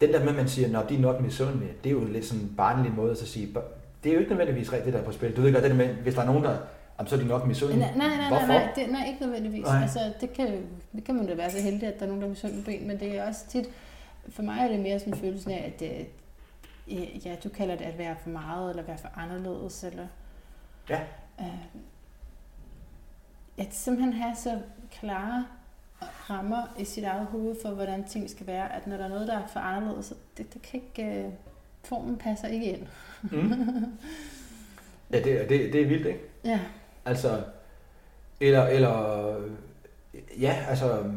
den 0.00 0.12
der 0.12 0.20
med, 0.20 0.28
at 0.28 0.34
man 0.34 0.48
siger, 0.48 0.80
at 0.80 0.88
de 0.88 0.94
er 0.94 0.98
nok 0.98 1.20
misundelige, 1.20 1.70
det 1.84 1.90
er 1.90 1.94
jo 1.94 2.04
lidt 2.04 2.24
sådan 2.24 2.42
en 2.42 2.54
barnlig 2.56 2.92
måde 2.92 3.10
at 3.10 3.18
sige, 3.18 3.48
det 4.04 4.10
er 4.10 4.14
jo 4.14 4.18
ikke 4.20 4.30
nødvendigvis 4.30 4.72
rigtigt, 4.72 4.94
der 4.94 5.00
er 5.00 5.04
på 5.04 5.12
spil. 5.12 5.36
Du 5.36 5.42
ved 5.42 5.52
godt, 5.52 5.64
det 5.64 5.76
med, 5.76 5.88
hvis 5.88 6.14
der 6.14 6.20
er 6.20 6.26
nogen, 6.26 6.44
der 6.44 6.56
Jamen, 6.98 7.08
så 7.08 7.16
er 7.16 7.20
de 7.20 7.26
nok 7.26 7.46
misundelige. 7.46 7.80
Nej, 7.80 8.08
nej, 8.08 8.16
nej, 8.16 8.30
nej, 8.30 8.46
nej, 8.46 8.72
det, 8.76 8.90
nej, 8.90 9.06
ikke 9.08 9.20
nødvendigvis. 9.20 9.64
Nej. 9.64 9.82
Altså, 9.82 9.98
det 10.20 10.32
kan, 10.32 10.46
det 10.92 11.04
kan 11.04 11.14
man 11.14 11.26
da 11.26 11.34
være 11.34 11.50
så 11.50 11.60
heldig, 11.60 11.88
at 11.88 11.98
der 11.98 12.04
er 12.04 12.06
nogen, 12.06 12.20
der 12.20 12.26
er 12.26 12.30
misundelige 12.30 12.86
men 12.86 13.00
det 13.00 13.18
er 13.18 13.28
også 13.28 13.40
tit, 13.48 13.64
for 14.28 14.42
mig 14.42 14.60
er 14.60 14.68
det 14.68 14.80
mere 14.80 14.98
sådan 14.98 15.14
følelsen 15.14 15.50
af, 15.50 15.72
at 15.74 15.80
det, 15.80 16.06
øh, 16.90 17.26
ja, 17.26 17.36
du 17.44 17.48
kalder 17.48 17.76
det 17.76 17.84
at 17.84 17.98
være 17.98 18.16
for 18.22 18.30
meget, 18.30 18.70
eller 18.70 18.82
være 18.82 18.98
for 18.98 19.10
anderledes, 19.16 19.84
eller... 19.84 20.06
Ja. 20.88 21.00
Øh, 21.40 21.66
at 23.58 23.74
simpelthen 23.74 24.12
have 24.12 24.36
så 24.36 24.60
klare 24.90 25.46
rammer 26.30 26.74
i 26.78 26.84
sit 26.84 27.04
eget 27.04 27.26
hoved 27.26 27.56
for, 27.62 27.70
hvordan 27.70 28.04
ting 28.04 28.30
skal 28.30 28.46
være, 28.46 28.72
at 28.72 28.86
når 28.86 28.96
der 28.96 29.04
er 29.04 29.08
noget, 29.08 29.28
der 29.28 29.38
er 29.38 29.46
for 29.46 29.60
anderledes, 29.60 30.14
det, 30.36 30.54
det 30.54 30.62
kan 30.62 30.80
ikke... 30.82 31.20
Øh, 31.20 31.32
formen 31.84 32.16
passer 32.16 32.48
ikke 32.48 32.66
ind. 32.66 32.86
mm. 33.22 33.98
Ja, 35.12 35.18
det, 35.18 35.48
det, 35.48 35.72
det 35.72 35.82
er 35.82 35.86
vildt, 35.86 36.06
ikke? 36.06 36.20
Ja. 36.44 36.60
Altså, 37.04 37.42
eller, 38.40 38.66
eller, 38.66 39.36
ja, 40.40 40.64
altså, 40.68 41.12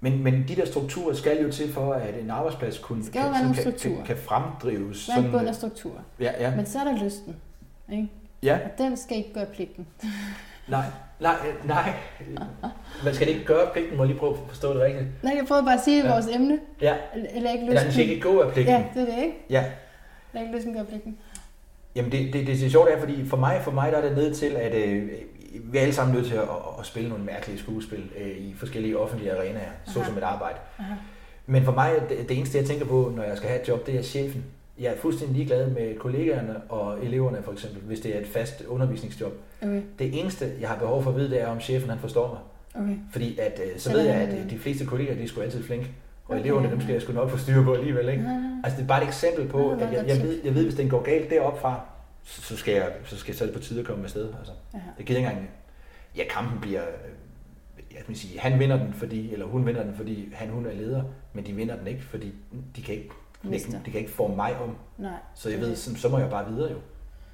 men, 0.00 0.22
men 0.22 0.44
de 0.48 0.56
der 0.56 0.66
strukturer 0.66 1.14
skal 1.14 1.42
jo 1.42 1.52
til 1.52 1.72
for, 1.72 1.92
at 1.92 2.14
en 2.22 2.30
arbejdsplads 2.30 2.78
kunne, 2.78 3.04
skal 3.04 3.22
kan, 3.22 3.54
kan, 3.54 3.72
kan, 3.72 4.04
kan 4.06 4.16
fremdrives. 4.16 5.06
Hvad 5.06 5.24
er 5.24 5.30
bund 5.30 5.48
af 5.48 5.54
struktur? 5.54 5.92
Ja, 6.20 6.32
ja. 6.40 6.56
Men 6.56 6.66
så 6.66 6.78
er 6.78 6.84
der 6.84 7.04
lysten. 7.04 7.36
Ikke? 7.92 8.08
Ja. 8.42 8.58
Og 8.64 8.70
den 8.78 8.96
skal 8.96 9.16
ikke 9.16 9.34
gøre 9.34 9.46
pligten. 9.46 9.86
nej, 10.68 10.84
nej, 11.20 11.36
nej. 11.64 11.92
Man 13.04 13.14
skal 13.14 13.28
ikke 13.28 13.44
gøre 13.44 13.70
pligten, 13.72 13.96
må 13.96 14.02
jeg 14.02 14.08
lige 14.08 14.18
prøve 14.18 14.32
at 14.32 14.38
forstå 14.48 14.74
det 14.74 14.82
rigtigt. 14.82 15.06
Nej, 15.22 15.34
jeg 15.36 15.46
prøver 15.46 15.62
bare 15.62 15.74
at 15.74 15.84
sige 15.84 16.04
ja. 16.04 16.12
vores 16.12 16.26
emne. 16.26 16.58
Ja. 16.80 16.94
Eller 17.34 17.50
ikke 17.50 17.64
lysten. 17.64 17.68
Eller 17.68 17.82
den 17.82 17.92
skal 17.92 18.08
ikke 18.08 18.20
gå 18.20 18.40
af 18.40 18.52
pligten. 18.52 18.74
Ja, 18.74 18.84
det 18.94 19.02
er 19.02 19.14
det, 19.14 19.22
ikke? 19.22 19.36
Ja. 19.50 19.64
Eller 20.32 20.46
ikke 20.46 20.56
lysten 20.56 20.74
gør 20.74 20.82
pligten. 20.82 21.18
Jamen 21.94 22.12
det, 22.12 22.32
det, 22.32 22.46
det, 22.46 22.60
det 22.60 22.70
sjovt 22.70 22.90
er, 22.90 22.98
fordi 22.98 23.26
for 23.28 23.36
mig, 23.36 23.60
for 23.62 23.70
mig 23.70 23.92
der 23.92 23.98
er 23.98 24.08
det 24.08 24.16
ned 24.16 24.34
til, 24.34 24.56
at 24.56 24.74
øh, 24.74 25.08
vi 25.64 25.78
er 25.78 25.82
alle 25.82 25.94
sammen 25.94 26.16
nødt 26.16 26.26
til 26.26 26.34
at, 26.34 26.48
at, 26.78 26.86
spille 26.86 27.08
nogle 27.08 27.24
mærkelige 27.24 27.58
skuespil 27.58 28.10
øh, 28.20 28.28
i 28.28 28.54
forskellige 28.58 28.98
offentlige 28.98 29.32
arenaer, 29.32 29.70
såsom 29.86 30.16
et 30.16 30.22
arbejde. 30.22 30.58
Aha. 30.78 30.94
Men 31.46 31.64
for 31.64 31.72
mig, 31.72 31.92
det, 32.08 32.28
det 32.28 32.36
eneste 32.36 32.58
jeg 32.58 32.66
tænker 32.66 32.84
på, 32.84 33.12
når 33.16 33.22
jeg 33.22 33.36
skal 33.36 33.48
have 33.48 33.62
et 33.62 33.68
job, 33.68 33.86
det 33.86 33.98
er 33.98 34.02
chefen. 34.02 34.44
Jeg 34.78 34.92
er 34.92 34.96
fuldstændig 34.96 35.36
ligeglad 35.36 35.70
med 35.70 35.98
kollegaerne 35.98 36.56
og 36.68 37.04
eleverne 37.04 37.42
for 37.42 37.52
eksempel, 37.52 37.82
hvis 37.82 38.00
det 38.00 38.16
er 38.16 38.20
et 38.20 38.26
fast 38.26 38.64
undervisningsjob. 38.68 39.32
Okay. 39.62 39.82
Det 39.98 40.20
eneste, 40.20 40.52
jeg 40.60 40.68
har 40.68 40.76
behov 40.76 41.02
for 41.02 41.10
at 41.10 41.16
vide, 41.16 41.30
det 41.30 41.40
er, 41.40 41.46
om 41.46 41.60
chefen 41.60 41.90
han 41.90 41.98
forstår 41.98 42.28
mig. 42.28 42.82
Okay. 42.82 42.96
Fordi 43.12 43.38
at, 43.38 43.60
øh, 43.64 43.78
så, 43.78 43.92
ved 43.92 44.00
jeg, 44.00 44.14
at 44.14 44.50
de 44.50 44.58
fleste 44.58 44.86
kollegaer, 44.86 45.14
de 45.14 45.22
er 45.22 45.28
sgu 45.28 45.40
altid 45.40 45.62
flinke. 45.62 45.86
Og 46.24 46.30
okay. 46.30 46.40
eleverne, 46.40 46.70
dem 46.70 46.80
skal 46.80 46.92
jeg 46.92 47.02
sgu 47.02 47.12
nok 47.12 47.30
få 47.30 47.38
styr 47.38 47.64
på 47.64 47.74
alligevel. 47.74 48.08
Ikke? 48.08 48.24
Altså 48.64 48.76
det 48.76 48.82
er 48.82 48.88
bare 48.88 49.02
et 49.02 49.08
eksempel 49.08 49.48
på, 49.48 49.70
at 49.70 49.80
jeg, 49.80 50.04
jeg, 50.08 50.22
ved, 50.22 50.40
jeg 50.44 50.54
ved, 50.54 50.62
hvis 50.64 50.74
den 50.74 50.88
går 50.88 51.02
galt 51.02 51.30
deroppe 51.30 51.60
fra, 51.60 51.80
så 52.26 52.56
skal 52.56 52.74
jeg, 52.74 52.92
så 53.04 53.16
skal 53.16 53.32
jeg 53.32 53.38
så 53.38 53.52
på 53.52 53.58
tide 53.58 53.80
at 53.80 53.86
komme 53.86 54.04
afsted. 54.04 54.34
Altså, 54.38 54.52
det 54.98 55.06
giver 55.06 55.18
ikke 55.18 55.30
engang 55.30 55.50
ja, 56.16 56.24
kampen 56.30 56.60
bliver, 56.60 56.82
jeg 57.94 58.04
kan 58.06 58.14
sige, 58.14 58.40
han 58.40 58.58
vinder 58.58 58.76
den, 58.76 58.92
fordi, 58.92 59.32
eller 59.32 59.46
hun 59.46 59.66
vinder 59.66 59.82
den, 59.82 59.94
fordi 59.94 60.32
han, 60.34 60.48
hun 60.48 60.66
er 60.66 60.72
leder, 60.72 61.04
men 61.32 61.46
de 61.46 61.52
vinder 61.52 61.76
den 61.76 61.86
ikke, 61.86 62.02
fordi 62.02 62.34
de 62.76 62.82
kan 62.82 62.94
ikke, 62.94 63.10
de, 63.42 63.80
de 63.86 63.90
kan 63.90 64.00
ikke 64.00 64.12
få 64.12 64.34
mig 64.34 64.58
om. 64.58 64.76
Nej, 64.98 65.18
så 65.34 65.50
jeg 65.50 65.60
ved, 65.60 65.76
så, 65.76 65.96
så 65.96 66.08
må 66.08 66.18
jeg 66.18 66.30
bare 66.30 66.52
videre 66.52 66.70
jo. 66.72 66.78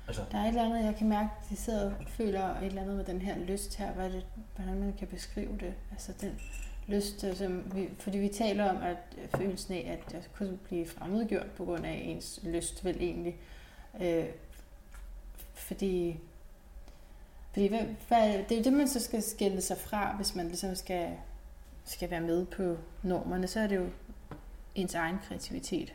Altså. 0.06 0.22
Der 0.32 0.38
er 0.38 0.42
et 0.42 0.48
eller 0.48 0.64
andet, 0.64 0.84
jeg 0.84 0.96
kan 0.96 1.08
mærke, 1.08 1.28
at 1.42 1.50
de 1.50 1.56
sidder 1.56 1.86
og 1.86 1.92
føler 2.06 2.56
et 2.58 2.66
eller 2.66 2.82
andet 2.82 2.96
med 2.96 3.04
den 3.04 3.20
her 3.20 3.38
lyst 3.38 3.76
her, 3.76 3.92
hvad 3.92 4.10
det, 4.10 4.26
hvordan 4.56 4.80
man 4.80 4.94
kan 4.98 5.08
beskrive 5.08 5.52
det. 5.60 5.74
Altså 5.90 6.12
den 6.20 6.40
lyst, 6.88 7.24
altså, 7.24 7.60
vi, 7.74 7.88
fordi 7.98 8.18
vi 8.18 8.28
taler 8.28 8.70
om, 8.70 8.76
at 8.76 8.96
følelsen 9.36 9.74
af, 9.74 9.98
at 9.98 10.14
jeg 10.14 10.22
kunne 10.36 10.56
blive 10.56 10.86
fremmedgjort 10.86 11.46
på 11.56 11.64
grund 11.64 11.86
af 11.86 12.02
ens 12.04 12.40
lyst, 12.42 12.84
vel 12.84 12.96
egentlig. 13.00 13.36
Øh, 14.00 14.24
fordi 15.62 16.20
fordi 17.52 17.66
hvad, 17.66 17.80
hvad, 18.08 18.44
det 18.48 18.52
er 18.52 18.56
jo 18.56 18.62
det, 18.64 18.72
man 18.72 18.88
så 18.88 19.00
skal 19.00 19.22
skille 19.22 19.60
sig 19.60 19.76
fra, 19.78 20.16
hvis 20.16 20.34
man 20.34 20.46
ligesom 20.46 20.74
skal, 20.74 21.08
skal 21.84 22.10
være 22.10 22.20
med 22.20 22.46
på 22.46 22.76
normerne, 23.02 23.46
så 23.46 23.60
er 23.60 23.66
det 23.66 23.76
jo 23.76 23.86
ens 24.74 24.94
egen 24.94 25.16
kreativitet. 25.28 25.92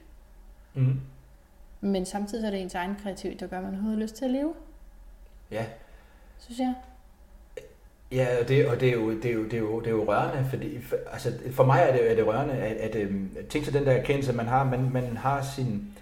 Mm. 0.74 1.00
Men 1.82 2.06
samtidig 2.06 2.46
er 2.46 2.52
det 2.52 2.62
ens 2.62 2.76
egen 2.76 2.96
kreativitet, 3.04 3.40
der 3.40 3.48
gør, 3.48 3.58
at 3.58 3.64
man 3.64 3.76
har 3.76 3.96
lyst 3.96 4.16
til 4.16 4.26
at 4.26 4.32
leve. 4.32 4.54
Ja. 5.52 5.66
Synes 6.40 6.60
jeg. 6.60 6.74
Ja, 8.12 8.28
og 8.42 8.48
det, 8.48 8.68
og 8.68 8.80
det, 8.80 8.90
er, 8.90 8.94
jo, 8.94 9.12
det, 9.12 9.26
er, 9.26 9.34
jo, 9.34 9.44
det, 9.44 9.54
er, 9.54 9.60
jo, 9.60 9.80
det 9.80 9.88
er 9.88 9.92
jo 9.92 10.06
rørende, 10.08 10.50
fordi 10.50 10.82
for, 10.82 10.98
altså, 11.12 11.34
for 11.52 11.66
mig 11.66 11.82
er 11.82 11.92
det, 11.92 12.12
er 12.12 12.16
det 12.16 12.28
rørende, 12.28 12.54
at, 12.54 12.76
at, 12.76 12.96
øhm, 12.96 13.36
at 13.40 13.48
tænke 13.48 13.66
til 13.66 13.74
den 13.74 13.86
der 13.86 13.92
erkendelse, 13.92 14.34
man 14.34 14.48
har, 14.48 14.64
man, 14.64 14.90
man 14.90 15.18
har 15.18 15.42
sin, 15.42 15.94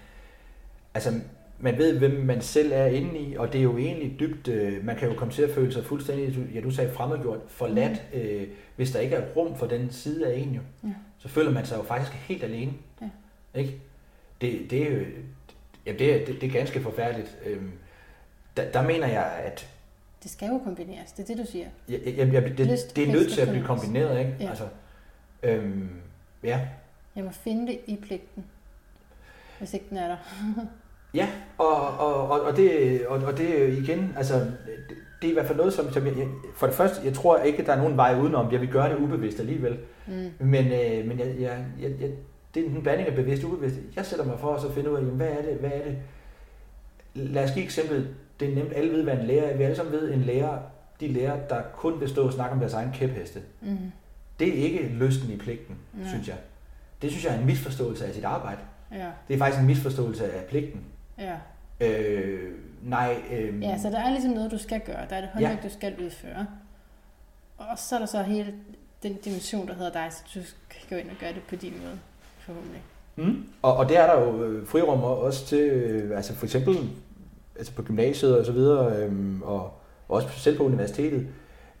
altså 0.94 1.20
man 1.58 1.78
ved, 1.78 1.98
hvem 1.98 2.10
man 2.10 2.40
selv 2.40 2.72
er 2.74 2.86
inde 2.86 3.18
i, 3.18 3.36
og 3.36 3.52
det 3.52 3.58
er 3.58 3.62
jo 3.62 3.78
egentlig 3.78 4.20
dybt, 4.20 4.48
øh, 4.48 4.84
man 4.84 4.96
kan 4.96 5.08
jo 5.08 5.14
komme 5.14 5.34
til 5.34 5.42
at 5.42 5.50
føle 5.50 5.72
sig 5.72 5.84
fuldstændig, 5.84 6.48
ja 6.54 6.60
du 6.60 6.70
sagde 6.70 6.92
fremmedgjort, 6.92 7.38
forladt, 7.48 8.02
mm. 8.12 8.20
øh, 8.20 8.48
hvis 8.76 8.90
der 8.90 9.00
ikke 9.00 9.16
er 9.16 9.26
rum 9.36 9.56
for 9.56 9.66
den 9.66 9.90
side 9.90 10.26
af 10.26 10.38
en 10.38 10.54
jo. 10.54 10.60
Ja. 10.84 10.88
Så 11.18 11.28
føler 11.28 11.50
man 11.50 11.66
sig 11.66 11.76
jo 11.76 11.82
faktisk 11.82 12.12
helt 12.12 12.44
alene. 12.44 12.72
Ja. 13.02 13.08
Ikke? 13.54 13.80
Det, 14.40 14.70
det 14.70 14.82
er 14.82 14.92
jo, 14.92 15.04
ja, 15.86 15.92
det, 15.92 16.14
er, 16.14 16.26
det, 16.26 16.40
det 16.40 16.48
er 16.48 16.52
ganske 16.52 16.82
forfærdeligt. 16.82 17.38
Øhm, 17.46 17.72
der, 18.56 18.70
der 18.70 18.82
mener 18.82 19.06
jeg, 19.06 19.32
at... 19.44 19.68
Det 20.22 20.30
skal 20.30 20.48
jo 20.48 20.58
kombineres, 20.64 21.12
det 21.12 21.22
er 21.22 21.26
det, 21.26 21.46
du 21.46 21.50
siger. 21.50 21.66
Ja, 21.88 21.96
ja, 22.06 22.24
ja 22.24 22.40
det, 22.40 22.58
det, 22.58 22.96
det 22.96 23.08
er 23.08 23.12
nødt 23.12 23.32
til 23.32 23.40
at 23.40 23.48
blive 23.48 23.64
kombineret, 23.64 24.18
ikke? 24.18 24.36
Ja. 24.40 24.48
Altså, 24.48 24.68
øhm, 25.42 25.88
ja. 26.42 26.60
Jeg 27.16 27.24
må 27.24 27.30
finde 27.30 27.66
det 27.66 27.80
i 27.86 27.96
pligten, 27.96 28.44
hvis 29.58 29.74
ikke 29.74 29.86
den 29.90 29.96
er 29.96 30.08
der. 30.08 30.16
Ja, 31.16 31.28
og, 31.58 31.98
og, 31.98 32.30
og, 32.30 32.40
og, 32.40 32.56
det, 32.56 33.06
og, 33.06 33.18
og 33.18 33.38
det 33.38 33.78
igen, 33.78 34.12
altså, 34.16 34.34
det, 34.34 34.96
det 35.22 35.28
er 35.28 35.30
i 35.30 35.34
hvert 35.34 35.46
fald 35.46 35.58
noget, 35.58 35.72
som, 35.72 35.92
som 35.92 36.06
jeg, 36.06 36.14
for 36.54 36.66
det 36.66 36.76
første, 36.76 37.00
jeg 37.04 37.14
tror 37.14 37.38
ikke, 37.38 37.58
at 37.58 37.66
der 37.66 37.72
er 37.72 37.78
nogen 37.78 37.96
vej 37.96 38.18
udenom, 38.20 38.52
jeg 38.52 38.60
vil 38.60 38.68
gøre 38.68 38.90
det 38.90 38.98
ubevidst 38.98 39.40
alligevel, 39.40 39.78
mm. 40.06 40.46
men, 40.46 40.66
øh, 40.66 41.08
men 41.08 41.18
jeg, 41.18 41.34
jeg, 41.40 41.64
jeg, 41.80 41.90
jeg, 42.00 42.10
det 42.54 42.66
er 42.66 42.70
en 42.70 42.82
blanding 42.82 43.08
af 43.08 43.14
bevidst 43.14 43.44
og 43.44 43.50
ubevidst. 43.50 43.76
Jeg 43.96 44.06
sætter 44.06 44.24
mig 44.24 44.38
for 44.40 44.54
at 44.54 44.74
finde 44.74 44.90
ud 44.90 44.96
af, 44.96 45.00
jamen, 45.00 45.16
hvad 45.16 45.28
er 45.28 45.42
det, 45.42 45.54
hvad 45.60 45.70
er 45.74 45.84
det? 45.84 45.98
Lad 47.14 47.44
os 47.44 47.50
give 47.50 47.64
eksempel, 47.64 48.08
det 48.40 48.50
er 48.50 48.54
nemt, 48.54 48.72
alle 48.76 48.92
ved, 48.92 49.02
hvad 49.02 49.14
en 49.14 49.26
lærer 49.26 49.44
er. 49.44 49.56
Vi 49.56 49.62
alle 49.62 49.76
sammen 49.76 49.92
ved, 49.94 50.12
en 50.12 50.22
lærer, 50.22 50.58
de 51.00 51.08
lærer, 51.08 51.46
der 51.48 51.62
kun 51.76 52.00
vil 52.00 52.08
stå 52.08 52.22
og 52.22 52.32
snakke 52.32 52.52
om 52.54 52.60
deres 52.60 52.74
egen 52.74 52.90
kæpheste. 52.94 53.40
Mm. 53.62 53.78
Det 54.38 54.48
er 54.48 54.64
ikke 54.64 54.82
lysten 54.84 55.30
i 55.30 55.36
pligten, 55.36 55.76
mm. 55.92 56.06
synes 56.06 56.28
jeg. 56.28 56.36
Det 57.02 57.10
synes 57.10 57.24
jeg 57.24 57.34
er 57.34 57.38
en 57.38 57.46
misforståelse 57.46 58.06
af 58.06 58.14
sit 58.14 58.24
arbejde. 58.24 58.60
Ja. 58.92 59.06
Det 59.28 59.34
er 59.34 59.38
faktisk 59.38 59.60
en 59.60 59.66
misforståelse 59.66 60.32
af 60.32 60.44
pligten. 60.44 60.80
Ja. 61.18 61.34
Øh, 61.80 62.52
nej. 62.82 63.22
Øh, 63.32 63.62
ja, 63.62 63.78
så 63.78 63.90
der 63.90 63.98
er 63.98 64.10
ligesom 64.10 64.30
noget, 64.30 64.50
du 64.50 64.58
skal 64.58 64.80
gøre. 64.80 65.06
Der 65.10 65.16
er 65.16 65.20
det 65.20 65.30
håndværk, 65.32 65.64
ja. 65.64 65.68
du 65.68 65.72
skal 65.72 65.94
udføre. 66.04 66.46
Og 67.58 67.78
så 67.78 67.94
er 67.94 67.98
der 67.98 68.06
så 68.06 68.22
hele 68.22 68.54
den 69.02 69.14
dimension, 69.14 69.68
der 69.68 69.74
hedder 69.74 69.92
dig, 69.92 70.08
så 70.10 70.22
du 70.34 70.40
kan 70.70 70.80
gå 70.90 70.96
ind 70.96 71.10
og 71.10 71.16
gøre 71.20 71.32
det 71.32 71.42
på 71.48 71.56
din 71.56 71.72
måde, 71.82 71.98
forhåbentlig. 72.38 72.82
Mm. 73.16 73.46
Og, 73.62 73.76
og 73.76 73.88
det 73.88 73.96
er 73.96 74.06
der 74.06 74.20
jo 74.20 74.44
øh, 74.44 74.66
frirum 74.66 75.02
også 75.02 75.46
til, 75.46 75.58
øh, 75.58 76.16
altså 76.16 76.34
for 76.34 76.46
eksempel 76.46 76.78
altså 77.56 77.72
på 77.72 77.82
gymnasiet 77.82 78.38
og 78.38 78.46
så 78.46 78.52
videre, 78.52 78.96
øh, 78.96 79.40
og 79.42 79.72
også 80.08 80.28
selv 80.28 80.56
på 80.56 80.64
universitetet. 80.64 81.26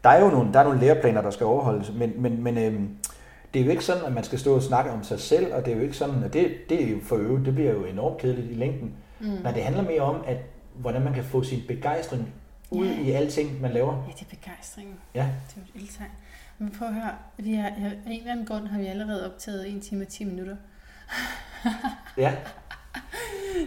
Der 0.04 0.10
er 0.10 0.24
jo 0.24 0.30
nogle, 0.30 0.52
der 0.52 0.60
er 0.60 0.64
nogle 0.64 0.80
læreplaner, 0.80 1.22
der 1.22 1.30
skal 1.30 1.46
overholdes, 1.46 1.92
men, 1.92 2.12
men, 2.16 2.42
men 2.42 2.58
øh, 2.58 2.80
det 3.54 3.60
er 3.60 3.64
jo 3.64 3.70
ikke 3.70 3.84
sådan, 3.84 4.04
at 4.04 4.12
man 4.12 4.24
skal 4.24 4.38
stå 4.38 4.54
og 4.54 4.62
snakke 4.62 4.90
om 4.90 5.04
sig 5.04 5.20
selv, 5.20 5.54
og 5.54 5.64
det 5.64 5.72
er 5.72 5.76
jo 5.76 5.82
ikke 5.82 5.96
sådan, 5.96 6.24
at 6.24 6.32
det, 6.32 6.50
det 6.68 6.82
er 6.84 6.90
jo 6.90 6.96
for 7.02 7.16
øvrigt, 7.16 7.46
det 7.46 7.54
bliver 7.54 7.72
jo 7.72 7.84
enormt 7.84 8.18
kedeligt 8.18 8.50
i 8.50 8.54
længden. 8.54 8.94
Mm. 9.20 9.26
Nej, 9.26 9.52
det 9.52 9.64
handler 9.64 9.82
mere 9.82 10.00
om, 10.00 10.24
at 10.26 10.36
hvordan 10.74 11.02
man 11.02 11.14
kan 11.14 11.24
få 11.24 11.42
sin 11.42 11.62
begejstring 11.68 12.34
ud 12.70 12.86
ja. 12.86 13.00
i 13.00 13.10
alting, 13.10 13.60
man 13.60 13.72
laver. 13.72 14.04
Ja, 14.06 14.12
det 14.12 14.22
er 14.22 14.36
begejstring. 14.36 15.00
Ja. 15.14 15.28
Det 15.48 15.56
er 15.56 15.60
et 15.60 15.82
ildtegn. 15.82 16.10
Men 16.58 16.70
prøv 16.70 16.88
at 16.88 16.94
høre, 16.94 17.14
vi 17.36 17.54
har, 17.54 17.66
af 17.66 17.98
en 18.06 18.18
eller 18.18 18.32
anden 18.32 18.46
grund 18.46 18.66
har 18.66 18.78
vi 18.78 18.86
allerede 18.86 19.32
optaget 19.32 19.76
1 19.76 19.82
time 19.82 20.04
og 20.04 20.08
10 20.08 20.24
minutter. 20.24 20.56
ja. 22.16 22.34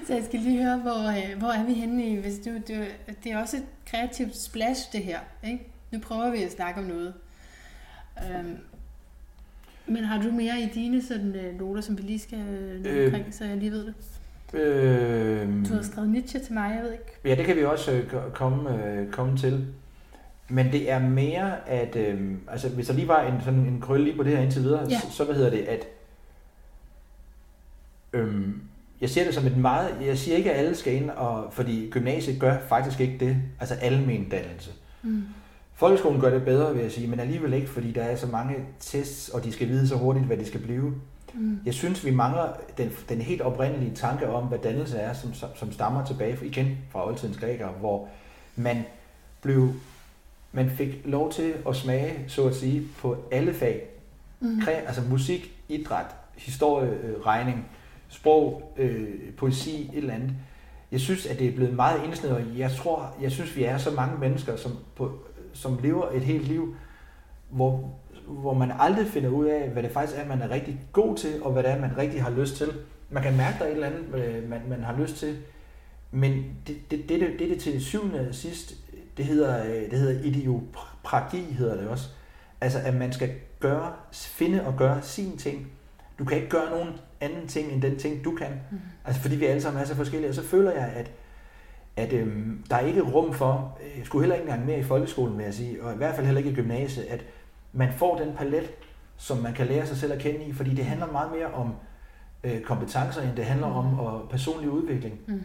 Så 0.07 0.13
jeg 0.13 0.23
skal 0.25 0.39
lige 0.39 0.63
høre, 0.63 0.77
hvor, 0.77 1.07
øh, 1.09 1.37
hvor 1.37 1.51
er 1.51 1.63
vi 1.63 1.73
henne 1.73 2.05
i, 2.05 2.15
hvis 2.15 2.39
du, 2.45 2.49
du, 2.49 2.83
det 3.23 3.31
er 3.31 3.37
også 3.37 3.57
et 3.57 3.65
kreativt 3.85 4.37
splash, 4.37 4.91
det 4.91 5.03
her. 5.03 5.19
Ikke? 5.43 5.67
Nu 5.91 5.99
prøver 5.99 6.31
vi 6.31 6.43
at 6.43 6.51
snakke 6.51 6.79
om 6.79 6.85
noget. 6.85 7.13
Øhm, 8.23 8.57
men 9.87 10.03
har 10.03 10.21
du 10.21 10.31
mere 10.31 10.59
i 10.61 10.65
dine 10.65 11.03
sådan, 11.03 11.35
øh, 11.35 11.59
noter, 11.59 11.81
som 11.81 11.97
vi 11.97 12.03
lige 12.03 12.19
skal 12.19 12.39
øh, 12.39 13.05
omkring, 13.05 13.33
så 13.33 13.45
jeg 13.45 13.57
lige 13.57 13.71
ved 13.71 13.85
det? 13.85 13.93
Øh, 14.53 15.65
du 15.69 15.73
har 15.73 15.81
skrevet 15.81 16.09
Nietzsche 16.09 16.39
til 16.39 16.53
mig, 16.53 16.71
jeg 16.75 16.83
ved 16.83 16.91
ikke. 16.91 17.05
Ja, 17.25 17.35
det 17.35 17.45
kan 17.45 17.55
vi 17.55 17.63
også 17.63 17.91
øh, 17.91 18.13
komme, 18.33 18.85
øh, 18.85 19.11
komme 19.11 19.37
til. 19.37 19.67
Men 20.49 20.71
det 20.71 20.91
er 20.91 20.99
mere, 20.99 21.69
at 21.69 21.95
øh, 21.95 22.31
altså, 22.47 22.69
hvis 22.69 22.87
der 22.87 22.93
lige 22.93 23.07
var 23.07 23.21
en, 23.21 23.41
sådan 23.43 23.59
en 23.59 23.81
krølle 23.81 24.05
lige 24.05 24.17
på 24.17 24.23
det 24.23 24.31
her 24.31 24.43
indtil 24.43 24.63
videre, 24.63 24.87
ja. 24.89 24.99
så, 24.99 25.11
så 25.11 25.23
hvad 25.23 25.35
hedder 25.35 25.49
det, 25.49 25.61
at 25.61 25.87
øh, 28.13 28.47
jeg 29.01 29.09
ser 29.09 29.23
det 29.23 29.33
som 29.33 29.47
et 29.47 29.57
meget, 29.57 29.95
jeg 30.05 30.17
siger 30.17 30.37
ikke, 30.37 30.51
at 30.51 30.59
alle 30.59 30.75
skal 30.75 30.93
ind, 30.93 31.09
og, 31.09 31.53
fordi 31.53 31.89
gymnasiet 31.89 32.39
gør 32.39 32.57
faktisk 32.69 32.99
ikke 32.99 33.25
det, 33.25 33.37
altså 33.59 33.75
almen 33.75 34.29
dannelse. 34.29 34.71
Mm. 35.03 35.23
Folkeskolen 35.73 36.21
gør 36.21 36.29
det 36.29 36.43
bedre, 36.43 36.73
vil 36.73 36.81
jeg 36.81 36.91
sige, 36.91 37.07
men 37.07 37.19
alligevel 37.19 37.53
ikke, 37.53 37.69
fordi 37.69 37.91
der 37.91 38.03
er 38.03 38.15
så 38.15 38.27
mange 38.27 38.55
tests, 38.79 39.29
og 39.29 39.43
de 39.43 39.51
skal 39.51 39.67
vide 39.67 39.87
så 39.87 39.95
hurtigt, 39.95 40.25
hvad 40.25 40.37
de 40.37 40.45
skal 40.45 40.59
blive. 40.59 40.93
Mm. 41.33 41.59
Jeg 41.65 41.73
synes, 41.73 42.05
vi 42.05 42.11
mangler 42.11 42.53
den, 42.77 42.91
den 43.09 43.21
helt 43.21 43.41
oprindelige 43.41 43.95
tanke 43.95 44.29
om, 44.29 44.43
hvad 44.43 44.59
dannelse 44.59 44.97
er, 44.97 45.13
som, 45.13 45.33
som 45.55 45.71
stammer 45.71 46.05
tilbage 46.05 46.45
igen 46.45 46.77
fra 46.91 47.07
oldtidens 47.07 47.37
grækere, 47.37 47.71
hvor 47.71 48.07
man 48.55 48.83
blev 49.41 49.73
man 50.51 50.69
fik 50.69 51.01
lov 51.05 51.31
til 51.31 51.53
at 51.69 51.75
smage, 51.75 52.13
så 52.27 52.47
at 52.47 52.55
sige, 52.55 52.87
på 52.97 53.17
alle 53.31 53.53
fag. 53.53 53.87
Mm. 54.39 54.61
Altså 54.67 55.01
musik, 55.09 55.55
idræt, 55.69 56.05
historie, 56.37 56.89
øh, 56.89 57.19
regning, 57.25 57.67
sprog, 58.07 58.73
øh, 58.77 59.33
poesi, 59.37 59.81
et 59.81 59.97
eller 59.97 60.13
andet. 60.13 60.31
Jeg 60.91 60.99
synes, 60.99 61.25
at 61.25 61.39
det 61.39 61.47
er 61.47 61.55
blevet 61.55 61.73
meget 61.73 62.03
indsnævret. 62.05 62.53
Jeg 62.57 62.71
tror, 62.71 63.15
jeg 63.21 63.31
synes, 63.31 63.55
vi 63.55 63.63
er 63.63 63.77
så 63.77 63.91
mange 63.91 64.19
mennesker, 64.19 64.55
som, 64.55 64.71
på, 64.95 65.11
som 65.53 65.79
lever 65.83 66.11
et 66.11 66.21
helt 66.21 66.47
liv, 66.47 66.75
hvor 67.49 67.93
hvor 68.29 68.53
man 68.53 68.71
aldrig 68.79 69.07
finder 69.07 69.29
ud 69.29 69.45
af, 69.45 69.69
hvad 69.69 69.83
det 69.83 69.91
faktisk 69.91 70.19
er, 70.19 70.27
man 70.27 70.41
er 70.41 70.49
rigtig 70.49 70.81
god 70.91 71.17
til, 71.17 71.43
og 71.43 71.51
hvad 71.51 71.63
det 71.63 71.71
er, 71.71 71.79
man 71.79 71.97
rigtig 71.97 72.23
har 72.23 72.29
lyst 72.29 72.55
til. 72.55 72.67
Man 73.09 73.23
kan 73.23 73.37
mærke, 73.37 73.59
der 73.59 73.65
er 73.65 73.69
et 73.69 73.73
eller 73.73 73.87
andet, 73.87 74.15
øh, 74.15 74.49
man, 74.49 74.61
man 74.69 74.83
har 74.83 74.97
lyst 75.01 75.15
til, 75.15 75.37
men 76.11 76.43
det, 76.67 76.91
det, 76.91 77.09
det, 77.09 77.19
det, 77.19 77.39
det, 77.39 77.59
til 77.59 77.85
syvende 77.85 78.27
og 78.29 78.35
sidst, 78.35 78.75
det 79.17 79.25
hedder, 79.25 79.65
øh, 79.65 79.91
det 79.91 79.99
hedder 79.99 80.23
idiopragi, 80.23 81.41
hedder 81.41 81.77
det 81.77 81.87
også. 81.87 82.09
Altså, 82.61 82.79
at 82.79 82.95
man 82.95 83.13
skal 83.13 83.29
gøre, 83.59 83.93
finde 84.11 84.65
og 84.65 84.77
gøre 84.77 85.01
sin 85.01 85.37
ting. 85.37 85.67
Du 86.19 86.25
kan 86.25 86.37
ikke 86.37 86.49
gøre 86.49 86.69
nogen 86.69 86.89
anden 87.21 87.47
ting, 87.47 87.71
end 87.71 87.81
den 87.81 87.97
ting, 87.97 88.23
du 88.25 88.35
kan. 88.35 88.51
Mm. 88.71 88.77
Altså, 89.05 89.21
fordi 89.21 89.35
vi 89.35 89.45
alle 89.45 89.61
sammen 89.61 89.81
er 89.81 89.85
så 89.85 89.95
forskellige. 89.95 90.29
Og 90.29 90.35
så 90.35 90.43
føler 90.43 90.71
jeg, 90.71 90.91
at, 90.95 91.11
at 91.95 92.13
øhm, 92.13 92.63
der 92.69 92.75
er 92.75 92.85
ikke 92.85 93.01
rum 93.01 93.33
for, 93.33 93.77
jeg 93.81 93.99
øh, 93.99 94.05
skulle 94.05 94.23
heller 94.23 94.35
ikke 94.35 94.49
engang 94.49 94.65
mere 94.65 94.79
i 94.79 94.83
folkeskolen, 94.83 95.37
vil 95.37 95.43
jeg 95.43 95.53
sige, 95.53 95.83
og 95.83 95.93
i 95.93 95.97
hvert 95.97 96.15
fald 96.15 96.25
heller 96.25 96.39
ikke 96.39 96.51
i 96.51 96.55
gymnasiet, 96.55 97.03
at 97.03 97.25
man 97.73 97.93
får 97.93 98.17
den 98.17 98.33
palet, 98.33 98.71
som 99.17 99.37
man 99.37 99.53
kan 99.53 99.67
lære 99.67 99.87
sig 99.87 99.97
selv 99.97 100.13
at 100.13 100.19
kende 100.19 100.45
i, 100.45 100.53
fordi 100.53 100.73
det 100.73 100.85
handler 100.85 101.11
meget 101.11 101.31
mere 101.31 101.47
om 101.47 101.75
øh, 102.43 102.61
kompetencer, 102.61 103.21
end 103.21 103.35
det 103.35 103.45
handler 103.45 103.67
mm. 103.67 103.75
om 103.75 103.99
og 103.99 104.29
personlig 104.29 104.69
udvikling. 104.69 105.19
Mm. 105.27 105.43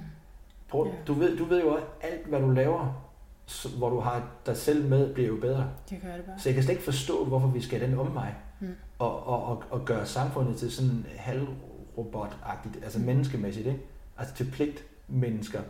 Prøv, 0.68 0.86
yeah. 0.86 0.96
du, 1.06 1.12
ved, 1.14 1.36
du 1.36 1.44
ved 1.44 1.60
jo 1.60 1.74
også, 1.74 1.86
alt 2.00 2.26
hvad 2.26 2.40
du 2.40 2.50
laver, 2.50 3.04
så, 3.46 3.68
hvor 3.76 3.90
du 3.90 4.00
har 4.00 4.28
dig 4.46 4.56
selv 4.56 4.88
med, 4.88 5.14
bliver 5.14 5.28
jo 5.28 5.36
bedre. 5.36 5.70
Det 5.90 5.98
gør 6.02 6.16
det 6.16 6.24
bare. 6.24 6.38
Så 6.38 6.48
jeg 6.48 6.54
kan 6.54 6.62
slet 6.62 6.72
ikke 6.72 6.84
forstå, 6.84 7.24
hvorfor 7.24 7.48
vi 7.48 7.60
skal 7.60 7.80
den 7.80 7.98
omvej, 7.98 8.32
mm. 8.60 8.68
og, 8.98 9.26
og, 9.26 9.44
og, 9.44 9.62
og 9.70 9.84
gøre 9.84 10.06
samfundet 10.06 10.56
til 10.56 10.72
sådan 10.72 11.06
halvrobotagtigt, 11.16 12.84
altså 12.84 12.98
mm. 12.98 13.04
menneskemæssigt, 13.04 13.66
ikke? 13.66 13.80
Altså 14.18 14.34
til 14.34 14.50
pligt 14.50 14.84
mennesker 15.08 15.60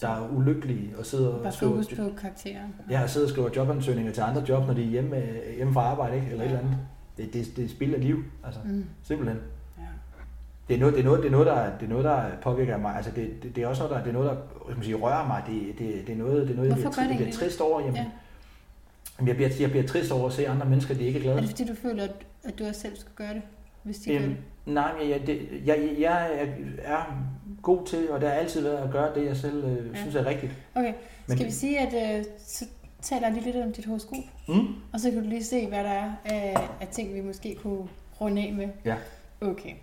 der 0.00 0.08
er 0.08 0.28
ulykkelige 0.28 0.98
og 0.98 1.06
sidder 1.06 1.38
Bare 1.38 1.46
og 1.46 1.52
skriver... 1.52 1.82
på 1.96 2.16
karakterer. 2.20 2.60
Ja, 2.90 3.02
og 3.02 3.10
sidder 3.10 3.26
og 3.26 3.30
skriver 3.30 3.50
jobansøgninger 3.56 4.12
til 4.12 4.20
andre 4.20 4.44
job, 4.48 4.66
når 4.66 4.74
de 4.74 4.82
er 4.82 4.86
hjemme, 4.86 5.16
øh, 5.16 5.56
hjemme 5.56 5.72
fra 5.72 5.80
arbejde, 5.80 6.16
ikke? 6.16 6.30
eller 6.30 6.44
ja. 6.44 6.50
et 6.50 6.56
eller 6.56 6.68
andet. 6.68 6.78
Det, 7.16 7.32
det, 7.32 7.56
det 7.56 7.64
er 7.64 7.68
spild 7.68 7.94
af 7.94 8.00
liv, 8.00 8.24
altså. 8.44 8.60
Mm. 8.64 8.84
Simpelthen. 9.02 9.38
Ja. 9.78 9.82
Det 10.68 10.74
er, 10.74 10.80
noget, 10.80 10.94
det, 10.94 11.00
er 11.00 11.04
noget, 11.04 11.22
det, 11.22 11.26
er 11.26 11.32
noget, 11.32 11.46
der, 11.46 11.78
det 11.78 11.84
er 11.84 11.88
noget, 11.88 12.04
der 12.04 12.24
påvirker 12.42 12.76
mig. 12.76 12.96
Altså, 12.96 13.10
det, 13.16 13.42
det, 13.42 13.56
det 13.56 13.64
er 13.64 13.68
også 13.68 13.82
noget, 13.82 13.96
der, 13.96 14.02
det 14.02 14.08
er 14.08 14.12
noget, 14.12 14.30
der 14.30 14.74
man 14.74 14.84
sige, 14.84 14.96
rører 14.96 15.26
mig. 15.26 15.42
Det, 15.46 15.78
det, 15.78 16.06
det 16.06 16.12
er 16.12 16.16
noget, 16.16 16.42
det 16.48 16.50
er 16.50 16.56
noget 16.56 16.72
Hvorfor 16.72 17.00
jeg, 17.00 17.08
bliver, 17.08 17.08
jeg 17.08 17.16
bliver 17.16 17.32
trist 17.32 17.60
over. 17.60 17.80
Jamen, 17.80 17.94
ja. 17.94 18.06
jamen, 19.18 19.28
jeg, 19.28 19.36
bliver, 19.36 19.50
jeg 19.60 19.70
bliver 19.70 19.86
trist 19.86 20.12
over 20.12 20.26
at 20.26 20.32
se 20.32 20.48
andre 20.48 20.66
mennesker, 20.66 20.94
de 20.94 21.04
ikke 21.04 21.18
er 21.18 21.22
glade. 21.22 21.36
Er 21.36 21.40
det 21.40 21.50
fordi, 21.50 21.64
du 21.64 21.74
føler, 21.74 22.08
at, 22.44 22.58
du 22.58 22.64
også 22.64 22.80
selv 22.80 22.96
skal 22.96 23.12
gøre 23.14 23.34
det, 23.34 23.42
hvis 23.82 23.98
de 23.98 24.12
øhm, 24.12 24.22
gør 24.22 24.28
det? 24.28 24.36
Nej, 24.66 24.92
jeg, 25.00 25.08
jeg, 25.08 25.26
det, 25.26 25.48
jeg, 25.64 25.96
jeg 25.98 26.30
er 26.82 27.18
god 27.62 27.86
til, 27.86 28.10
og 28.10 28.20
der 28.20 28.28
har 28.28 28.34
altid 28.34 28.60
været 28.62 28.84
at 28.84 28.90
gøre 28.90 29.14
det, 29.14 29.26
jeg 29.26 29.36
selv 29.36 29.64
øh, 29.64 29.94
ja. 29.94 30.00
synes 30.00 30.14
er 30.14 30.26
rigtigt. 30.26 30.52
Okay, 30.74 30.94
skal 31.26 31.38
Men, 31.38 31.46
vi 31.46 31.52
sige, 31.52 31.78
at 31.78 32.18
øh, 32.18 32.24
så 32.46 32.64
taler 33.02 33.26
jeg 33.26 33.34
lige 33.34 33.52
lidt 33.52 33.64
om 33.64 33.72
dit 33.72 33.86
horoskop, 33.86 34.18
Mm? 34.48 34.74
og 34.92 35.00
så 35.00 35.10
kan 35.10 35.22
du 35.22 35.28
lige 35.28 35.44
se, 35.44 35.66
hvad 35.66 35.84
der 35.84 35.90
er 35.90 36.12
af, 36.24 36.56
af 36.80 36.88
ting, 36.88 37.14
vi 37.14 37.20
måske 37.20 37.54
kunne 37.62 37.88
runde 38.20 38.42
af 38.42 38.52
med. 38.52 38.68
Ja. 38.84 38.96
Okay. 39.40 39.74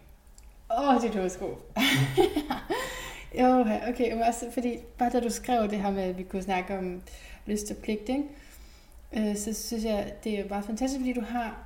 Åh, 0.71 0.95
oh, 0.95 1.01
dit 1.01 1.15
horoskop. 1.15 1.47
jo, 3.39 3.65
okay. 3.89 4.13
Men 4.13 4.21
også 4.21 4.45
fordi, 4.53 4.77
bare 4.97 5.09
da 5.09 5.19
du 5.19 5.29
skrev 5.29 5.69
det 5.69 5.79
her 5.79 5.91
med, 5.91 6.03
at 6.03 6.17
vi 6.17 6.23
kunne 6.23 6.43
snakke 6.43 6.77
om 6.77 7.01
lyst 7.45 7.71
og 7.71 7.77
pligt, 7.77 8.09
ikke? 8.09 8.23
Øh, 9.13 9.37
så 9.37 9.53
synes 9.53 9.83
jeg, 9.83 10.13
det 10.23 10.39
er 10.39 10.47
bare 10.47 10.63
fantastisk, 10.63 10.99
fordi 10.99 11.13
du 11.13 11.21
har 11.21 11.57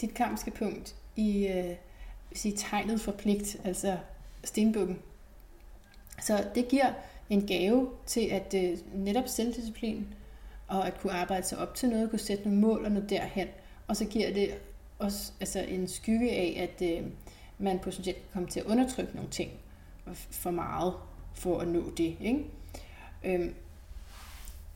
dit 0.00 0.14
karmiske 0.14 0.50
punkt 0.50 0.94
i 1.16 1.46
øh, 1.46 1.74
sige, 2.32 2.56
tegnet 2.56 3.00
for 3.00 3.12
pligt, 3.12 3.56
altså 3.64 3.96
stenbukken. 4.44 4.98
Så 6.20 6.44
det 6.54 6.68
giver 6.68 6.92
en 7.30 7.46
gave 7.46 7.90
til 8.06 8.20
at 8.20 8.54
øh, 8.54 8.78
netop 8.94 9.28
selvdisciplin, 9.28 10.14
og 10.68 10.86
at 10.86 11.00
kunne 11.00 11.12
arbejde 11.12 11.46
sig 11.46 11.58
op 11.58 11.74
til 11.74 11.88
noget, 11.88 12.10
kunne 12.10 12.18
sætte 12.18 12.44
nogle 12.44 12.60
mål 12.60 12.84
og 12.84 12.92
nå 12.92 13.00
derhen. 13.00 13.48
Og 13.86 13.96
så 13.96 14.04
giver 14.04 14.32
det 14.32 14.58
også 14.98 15.32
altså, 15.40 15.60
en 15.60 15.88
skygge 15.88 16.30
af, 16.30 16.68
at 16.68 16.98
øh, 16.98 17.06
man 17.58 17.78
potentielt 17.78 18.16
kan 18.16 18.26
komme 18.32 18.48
til 18.48 18.60
at 18.60 18.66
undertrykke 18.66 19.14
nogle 19.14 19.30
ting 19.30 19.50
for 20.30 20.50
meget 20.50 20.94
for 21.34 21.60
at 21.60 21.68
nå 21.68 21.90
det. 21.90 22.16
Ikke? 22.20 22.44
Øhm, 23.24 23.54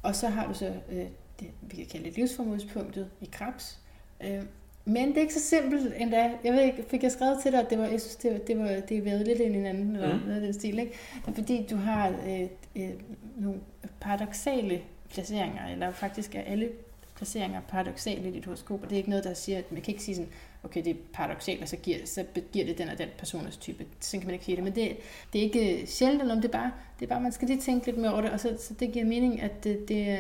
og 0.03 0.17
så 0.17 0.29
har 0.29 0.47
du 0.47 0.55
så 0.55 0.75
øh, 0.89 1.07
det, 1.41 1.51
vi 1.61 1.77
kan 1.77 1.87
kalde 1.87 2.05
det 2.05 2.17
livsformålspunktet 2.17 3.11
i 3.21 3.29
krebs. 3.33 3.79
Øh, 4.21 4.43
men 4.85 5.09
det 5.09 5.17
er 5.17 5.21
ikke 5.21 5.35
så 5.35 5.41
simpelt 5.41 5.93
endda. 5.99 6.31
Jeg 6.45 6.53
ved 6.53 6.63
ikke, 6.63 6.85
fik 6.89 7.03
jeg 7.03 7.13
skrevet 7.13 7.39
til 7.43 7.53
dig, 7.53 7.61
at 7.61 7.71
det 7.71 7.79
var, 7.79 7.85
jeg 7.87 8.01
synes, 8.01 8.17
det 8.17 8.33
var, 8.33 8.39
det 8.39 8.59
var, 8.59 8.81
det 8.89 8.99
er 8.99 9.03
været 9.03 9.27
lidt 9.27 9.41
ind 9.41 9.55
i 9.55 9.57
hinanden, 9.57 9.97
eller 9.97 10.15
Mm. 10.15 10.21
noget 10.21 10.35
af 10.35 10.41
den 10.41 10.53
stil, 10.53 10.79
ikke? 10.79 10.93
Fordi, 11.35 11.67
du 11.71 11.77
har 11.77 12.09
øh, 12.29 12.43
øh, 12.77 12.91
nogle 13.37 13.61
paradoxale 14.01 14.81
placeringer, 15.11 15.67
eller 15.73 15.93
faktisk 15.93 16.35
er 16.35 16.41
alle 16.41 16.69
placeringer 17.17 17.61
paradoxale 17.69 18.29
i 18.29 18.33
dit 18.33 18.45
horoskop, 18.45 18.83
og 18.83 18.91
det 18.91 18.93
er 18.93 18.99
ikke 18.99 19.11
noget, 19.11 19.25
der 19.25 19.35
siger, 19.35 19.59
at 19.59 19.73
man 19.73 19.83
kan 19.83 19.93
ikke 19.93 20.05
sige 20.05 20.15
sådan, 20.15 20.31
okay, 20.65 20.85
det 20.85 20.91
er 20.91 20.95
paradoxalt, 21.13 21.63
og 21.63 21.69
så 21.69 21.77
giver, 21.77 21.99
så 22.05 22.25
giver 22.53 22.67
det 22.67 22.79
den 22.79 22.89
og 22.89 22.99
den 22.99 23.09
personers 23.19 23.57
type. 23.57 23.85
Sådan 24.01 24.21
kan 24.21 24.27
man 24.27 24.33
ikke 24.35 24.45
sige 24.45 24.57
det, 24.57 24.65
men 24.65 24.75
det, 24.75 24.97
det 25.33 25.39
er 25.39 25.43
ikke 25.43 25.87
sjældent, 25.87 26.31
om 26.33 26.37
det 26.41 26.45
er 26.49 26.53
bare, 26.53 26.71
det 27.01 27.05
er 27.07 27.09
bare, 27.09 27.21
man 27.21 27.33
skal 27.33 27.49
lige 27.49 27.61
tænke 27.61 27.87
lidt 27.87 27.99
mere 27.99 28.13
over 28.13 28.21
det, 28.21 28.31
og 28.31 28.41
så, 28.41 28.57
så 28.61 28.75
det 28.81 28.93
giver 28.93 29.05
mening, 29.05 29.43
at 29.43 29.65
det, 29.65 29.89
det 29.89 30.09
er 30.11 30.19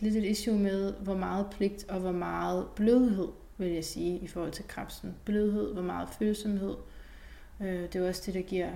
lidt 0.00 0.16
et 0.16 0.24
issue 0.24 0.56
med, 0.58 0.92
hvor 0.92 1.16
meget 1.16 1.46
pligt 1.56 1.84
og 1.88 2.00
hvor 2.00 2.12
meget 2.12 2.66
blødhed, 2.76 3.28
vil 3.58 3.68
jeg 3.68 3.84
sige, 3.84 4.18
i 4.18 4.26
forhold 4.26 4.52
til 4.52 4.68
krebsen. 4.68 5.16
Blødhed, 5.24 5.72
hvor 5.72 5.82
meget 5.82 6.08
følsomhed. 6.08 6.76
Øh, 7.60 7.82
det 7.82 7.94
er 7.94 8.08
også 8.08 8.22
det, 8.26 8.34
der 8.34 8.42
giver, 8.42 8.70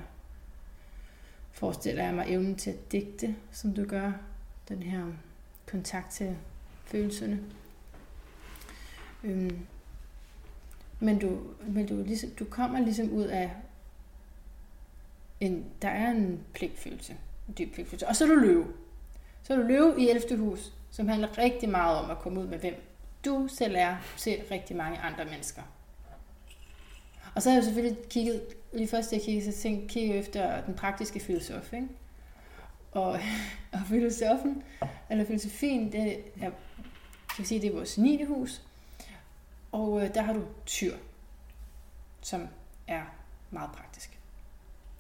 forestiller 1.51 2.05
jeg 2.05 2.15
mig, 2.15 2.25
evnen 2.29 2.57
til 2.57 2.71
at 2.71 2.93
digte, 2.93 3.37
som 3.53 3.75
du 3.75 3.85
gør. 3.85 4.13
Den 4.69 4.83
her 4.83 5.05
kontakt 5.67 6.11
til 6.11 6.37
følelserne. 6.85 7.41
Øhm, 9.25 9.59
men 11.01 11.19
du, 11.19 11.41
men 11.69 11.87
du, 11.87 12.03
ligesom, 12.07 12.31
du 12.31 12.45
kommer 12.45 12.81
ligesom 12.81 13.11
ud 13.11 13.25
af 13.25 13.51
en, 15.41 15.65
der 15.83 15.89
er 15.89 16.11
en 16.11 16.41
pligtfølelse, 16.55 17.17
en 17.49 17.55
dyb 17.59 17.75
pligtfølelse. 17.75 18.09
Og 18.09 18.17
så 18.17 18.25
er 18.25 18.29
du 18.29 18.35
løve. 18.35 18.67
Så 19.43 19.53
er 19.53 19.57
du 19.57 19.63
løve 19.63 20.01
i 20.01 20.09
11. 20.09 20.39
hus, 20.39 20.73
som 20.91 21.09
handler 21.09 21.39
rigtig 21.39 21.69
meget 21.69 21.99
om 21.99 22.11
at 22.11 22.19
komme 22.19 22.41
ud 22.41 22.47
med, 22.47 22.59
hvem 22.59 22.90
du 23.25 23.49
selv 23.49 23.75
er 23.79 23.97
til 24.17 24.43
rigtig 24.51 24.77
mange 24.77 24.99
andre 24.99 25.25
mennesker. 25.25 25.63
Og 27.35 27.43
så 27.43 27.51
har 27.51 27.57
jeg 27.57 27.65
selvfølgelig 27.65 27.99
kigget, 28.09 28.43
lige 28.73 28.89
først 28.89 29.13
jeg 29.13 29.23
kiggede, 29.23 29.53
så 29.53 29.63
tænkte 29.63 29.89
kigge 29.89 30.15
efter 30.15 30.65
den 30.65 30.75
praktiske 30.75 31.21
filosof, 31.21 31.73
ikke? 31.73 31.89
Og, 32.93 33.21
og 33.73 33.81
filosofen, 33.89 34.63
eller 35.11 35.25
filosofien, 35.25 35.93
det 35.93 36.19
er, 36.41 36.51
kan 37.37 37.45
sige, 37.45 37.61
det 37.61 37.71
er 37.71 37.75
vores 37.75 37.99
9. 37.99 38.25
hus. 38.25 38.63
Og 39.73 40.03
øh, 40.05 40.15
der 40.15 40.23
har 40.23 40.33
du 40.33 40.43
tyr, 40.67 40.97
som 42.21 42.49
er 42.87 43.03
meget 43.51 43.71
praktisk. 43.73 44.19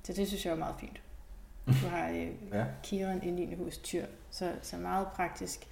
Så 0.03 0.13
det 0.13 0.29
synes 0.29 0.47
jeg 0.47 0.53
er 0.53 0.57
meget 0.57 0.75
fint. 0.81 1.03
Du 1.67 1.89
har 1.89 2.09
øh, 2.09 2.29
Ja. 2.59 2.65
Kiron 2.83 3.23
i 3.23 3.31
9. 3.31 3.55
hus 3.55 3.79
tyr, 3.79 4.07
så, 4.31 4.55
så 4.63 4.77
meget 4.77 5.07
praktisk 5.15 5.67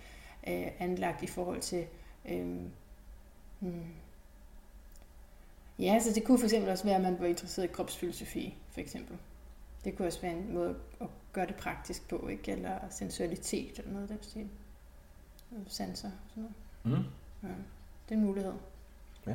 øh, 0.49 0.67
anlagt 0.79 1.23
i 1.23 1.27
forhold 1.27 1.61
til... 1.61 1.87
Øh, 2.29 2.47
hmm. 3.59 3.85
Ja, 5.79 5.99
så 6.01 6.13
det 6.15 6.25
kunne 6.25 6.39
for 6.39 6.45
eksempel 6.47 6.71
også 6.71 6.85
være, 6.85 6.97
at 6.97 7.03
man 7.03 7.17
var 7.21 7.27
interesseret 7.27 7.65
i 7.65 7.73
kropsfilosofi, 7.73 8.57
for 8.71 8.81
eksempel. 8.81 9.17
Det 9.85 9.97
kunne 9.97 10.09
også 10.09 10.21
være 10.21 10.33
en 10.33 10.55
måde 10.55 10.77
at 11.01 11.07
gøre 11.33 11.47
det 11.47 11.55
praktisk 11.55 12.09
på, 12.09 12.29
ikke? 12.29 12.53
Eller 12.53 12.79
sensualitet 12.91 13.79
eller 13.79 13.93
noget 13.93 14.11
af 14.11 14.17
den 14.17 14.23
stil. 14.23 14.49
Sanser 15.67 16.09
og 16.09 16.15
sådan 16.29 16.49
noget. 16.85 16.99
Mm. 17.03 17.05
Ja, 17.49 17.55
det 18.09 18.15
er 18.15 18.19
en 18.19 18.25
mulighed. 18.25 18.53
Ja. 19.27 19.35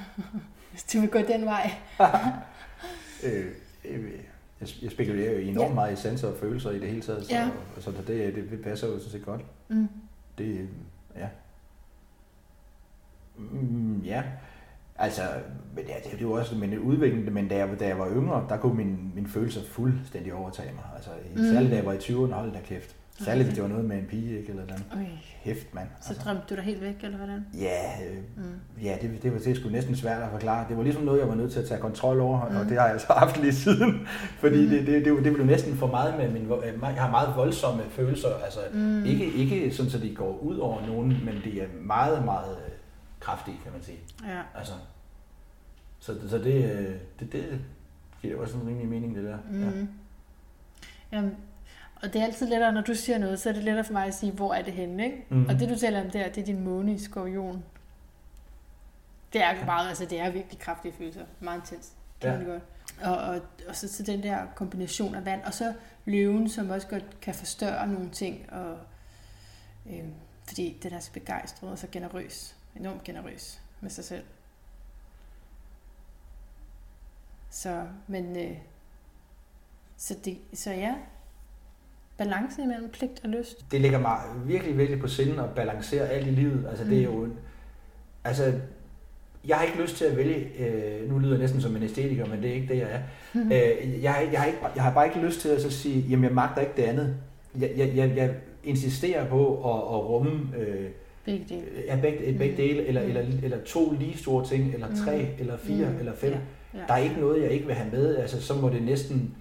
Hvis 0.70 0.84
du 0.84 1.00
vil 1.00 1.10
gå 1.10 1.18
den 1.18 1.44
vej. 1.44 1.70
øh, 3.24 3.46
øh, 3.84 4.12
jeg, 4.60 4.68
jeg 4.82 4.90
spekulerer 4.90 5.32
jo 5.32 5.38
enormt 5.38 5.68
Ja. 5.68 5.74
meget 5.74 5.92
i 5.92 6.02
sanser 6.02 6.28
og 6.28 6.36
følelser 6.38 6.70
i 6.70 6.78
det 6.78 6.88
hele 6.88 7.02
taget, 7.02 7.26
så, 7.26 7.34
Ja. 7.34 7.50
så 7.80 7.90
det, 7.90 8.34
det, 8.50 8.62
passer 8.62 8.86
jo 8.86 8.98
sådan 8.98 9.10
set 9.12 9.24
godt. 9.24 9.44
Mm. 9.68 9.88
Det, 10.38 10.68
ja. 11.16 11.28
Mm, 13.38 14.00
ja, 14.04 14.22
altså, 14.98 15.22
men 15.76 15.84
ja, 15.88 15.94
det 16.10 16.16
er 16.18 16.20
jo 16.22 16.32
også 16.32 16.54
men 16.56 16.72
en 16.72 16.78
udvikling, 16.78 17.32
men 17.32 17.48
da 17.48 17.56
jeg, 17.56 17.68
da 17.80 17.86
jeg 17.88 17.98
var 17.98 18.08
yngre, 18.10 18.46
der 18.48 18.56
kunne 18.56 18.74
min, 18.74 19.12
min 19.14 19.26
følelser 19.26 19.60
fuldstændig 19.70 20.34
overtage 20.34 20.72
mig. 20.74 20.84
Altså, 20.96 21.10
Mm. 21.34 21.40
mm. 21.42 21.52
særligt 21.52 21.70
da 21.70 21.76
jeg 21.76 21.86
var 21.86 21.92
i 21.92 21.96
20'erne, 21.96 22.32
hold 22.34 22.52
da 22.52 22.58
kæft. 22.64 22.96
Særligt, 23.20 23.44
hvis 23.46 23.54
det 23.54 23.62
var 23.62 23.68
noget 23.68 23.84
med 23.84 23.96
en 23.98 24.04
pige, 24.06 24.38
ikke, 24.38 24.50
eller 24.50 24.62
noget. 24.66 25.08
Hæft, 25.42 25.74
mand. 25.74 25.88
så 26.00 26.14
drømte 26.24 26.42
du 26.50 26.54
dig 26.54 26.64
helt 26.64 26.80
væk, 26.80 26.94
eller 27.02 27.16
hvordan? 27.16 27.46
Ja, 27.60 28.04
øh, 28.10 28.16
Mm. 28.36 28.42
ja 28.82 28.96
det, 29.02 29.22
det, 29.22 29.32
var, 29.32 29.38
det 29.38 29.56
sgu 29.56 29.68
næsten 29.68 29.96
svært 29.96 30.22
at 30.22 30.28
forklare. 30.30 30.66
Det 30.68 30.76
var 30.76 30.82
ligesom 30.82 31.02
noget, 31.02 31.20
jeg 31.20 31.28
var 31.28 31.34
nødt 31.34 31.52
til 31.52 31.60
at 31.60 31.66
tage 31.68 31.80
kontrol 31.80 32.20
over, 32.20 32.44
mm. 32.48 32.54
Mm. 32.54 32.60
og 32.60 32.64
det 32.68 32.78
har 32.80 32.88
jeg 32.88 33.00
så 33.00 33.12
haft 33.12 33.40
lige 33.40 33.52
siden. 33.52 34.06
Fordi 34.42 34.56
Mm. 34.56 34.62
mm. 34.64 34.70
det, 34.70 34.86
det, 34.86 35.04
det, 35.04 35.24
det 35.24 35.32
blev 35.34 35.46
næsten 35.46 35.74
for 35.74 35.86
meget 35.86 36.14
med 36.18 36.30
min... 36.30 36.42
øh, 36.42 36.80
Jeg 36.82 37.02
har 37.02 37.10
meget 37.10 37.36
voldsomme 37.36 37.82
følelser. 37.90 38.28
Altså, 38.44 38.60
Mm. 38.72 38.78
mm. 38.80 39.04
ikke, 39.04 39.26
ikke 39.32 39.70
sådan, 39.74 39.92
at 39.94 40.02
de 40.02 40.14
går 40.14 40.38
ud 40.42 40.56
over 40.58 40.86
nogen, 40.86 41.08
men 41.08 41.34
de 41.44 41.60
er 41.60 41.66
meget, 41.80 42.24
meget 42.24 42.56
kraftige, 43.22 43.60
kan 43.62 43.72
man 43.72 43.82
sige. 43.82 43.98
Ja. 44.26 44.42
Altså, 44.54 44.72
så, 45.98 46.28
så 46.28 46.38
det, 46.38 46.70
øh, 46.72 46.96
det, 47.20 47.32
det 47.32 47.60
giver 48.22 48.40
også 48.40 48.56
en 48.56 48.66
rimelig 48.68 48.88
mening, 48.88 49.14
det 49.16 49.24
der. 49.24 49.38
Mm. 49.50 49.62
Ja. 49.62 49.70
Jamen, 51.12 51.36
og 52.02 52.12
det 52.12 52.20
er 52.20 52.24
altid 52.24 52.46
lettere, 52.48 52.72
når 52.72 52.80
du 52.80 52.94
siger 52.94 53.18
noget, 53.18 53.40
så 53.40 53.48
er 53.48 53.52
det 53.52 53.64
lettere 53.64 53.84
for 53.84 53.92
mig 53.92 54.06
at 54.06 54.14
sige, 54.14 54.32
hvor 54.32 54.54
er 54.54 54.62
det 54.62 54.72
henne, 54.72 55.04
ikke? 55.04 55.26
Mhm. 55.28 55.46
Og 55.48 55.58
det 55.60 55.68
du 55.68 55.76
taler 55.76 56.04
om 56.04 56.10
der, 56.10 56.28
det 56.28 56.40
er 56.40 56.44
din 56.44 56.64
måne 56.64 56.94
i 56.94 56.98
skorpion. 56.98 57.64
Det 59.32 59.42
er 59.42 59.64
meget, 59.64 59.88
altså 59.88 60.04
det 60.04 60.20
er 60.20 60.30
virkelig 60.30 60.58
kraftige 60.58 60.94
følelser. 60.98 61.24
Meget 61.40 61.58
intens. 61.60 61.92
Kan 62.20 62.30
Ja. 62.30 62.36
man 62.38 62.46
godt. 62.46 62.62
Og, 63.02 63.16
og, 63.16 63.40
og 63.68 63.76
så 63.76 63.88
til 63.88 64.06
den 64.06 64.22
der 64.22 64.46
kombination 64.54 65.14
af 65.14 65.24
vand. 65.24 65.42
Og 65.42 65.54
så 65.54 65.74
løven, 66.04 66.48
som 66.48 66.70
også 66.70 66.86
godt 66.88 67.20
kan 67.20 67.34
forstørre 67.34 67.86
nogle 67.86 68.10
ting. 68.10 68.52
Og, 68.52 68.78
øh, 69.90 70.04
fordi 70.48 70.78
den 70.82 70.92
er 70.92 71.00
så 71.00 71.12
begejstret 71.12 71.70
og 71.70 71.78
så 71.78 71.86
generøs. 71.92 72.56
Enormt 72.76 73.04
generøs 73.04 73.60
med 73.80 73.90
sig 73.90 74.04
selv. 74.04 74.22
Så, 77.50 77.82
men... 78.06 78.36
Øh, 78.36 78.56
så, 79.96 80.14
det, 80.24 80.38
så 80.54 80.70
ja, 80.70 80.94
balancen 82.18 82.64
imellem 82.64 82.90
pligt 82.90 83.20
og 83.24 83.30
lyst. 83.30 83.64
det 83.70 83.80
ligger 83.80 83.98
mig 83.98 84.18
virkelig, 84.44 84.78
virkelig 84.78 85.00
på 85.00 85.08
sinden 85.08 85.38
at 85.38 85.50
balancere 85.54 86.08
alt 86.08 86.26
i 86.26 86.30
livet. 86.30 86.66
Altså, 86.68 86.84
det 86.84 86.98
er 86.98 87.02
jo... 87.04 87.24
en- 87.24 87.38
Altså, 88.24 88.60
jeg 89.44 89.56
har 89.56 89.64
ikke 89.64 89.82
lyst 89.82 89.96
til 89.96 90.04
at 90.04 90.16
vælge... 90.16 90.34
Øh, 90.58 91.08
nu 91.10 91.18
lyder 91.18 91.32
jeg 91.32 91.40
næsten 91.40 91.60
som 91.60 91.76
en 91.76 91.82
æstetiker, 91.82 92.26
men 92.26 92.42
det 92.42 92.50
er 92.50 92.54
ikke 92.54 92.68
det, 92.68 92.78
jeg 92.80 92.90
er. 92.90 93.02
Øh, 93.34 94.02
jeg, 94.02 94.28
jeg, 94.32 94.40
har 94.40 94.46
ikke, 94.46 94.58
jeg 94.74 94.82
har 94.82 94.94
bare 94.94 95.06
ikke 95.06 95.20
lyst 95.20 95.40
til 95.40 95.48
at 95.48 95.62
så 95.62 95.70
sige, 95.70 96.00
jamen 96.00 96.24
jeg 96.24 96.32
magter 96.32 96.60
ikke 96.60 96.72
det 96.76 96.82
andet. 96.82 97.16
Jeg, 97.58 97.72
jeg, 97.76 97.96
jeg, 97.96 98.16
jeg 98.16 98.34
insisterer 98.64 99.28
på 99.28 99.56
at, 99.56 99.78
at 99.94 100.04
rumme 100.08 100.56
øh, 100.56 100.90
Begge 101.24 101.44
dele. 101.48 101.62
ja, 101.86 101.98
begge, 102.02 102.18
begge 102.38 102.50
Mm. 102.50 102.56
dele, 102.56 102.86
eller, 102.86 103.02
Mm. 103.02 103.08
eller, 103.08 103.22
eller 103.42 103.58
to 103.66 103.90
lige 103.98 104.18
store 104.18 104.44
ting, 104.46 104.74
eller 104.74 104.86
tre, 105.04 105.18
Mm. 105.22 105.28
eller 105.38 105.56
fire, 105.56 105.90
Mm. 105.90 105.98
eller 105.98 106.14
fem. 106.14 106.30
Ja, 106.32 106.38
ja. 106.74 106.78
Der 106.88 106.94
er 106.94 106.98
ikke 106.98 107.20
noget, 107.20 107.42
jeg 107.42 107.50
ikke 107.50 107.66
vil 107.66 107.74
have 107.74 107.90
med. 107.92 108.16
Altså, 108.16 108.42
så 108.42 108.54
må 108.54 108.68
det 108.68 108.82
næsten, 108.82 109.34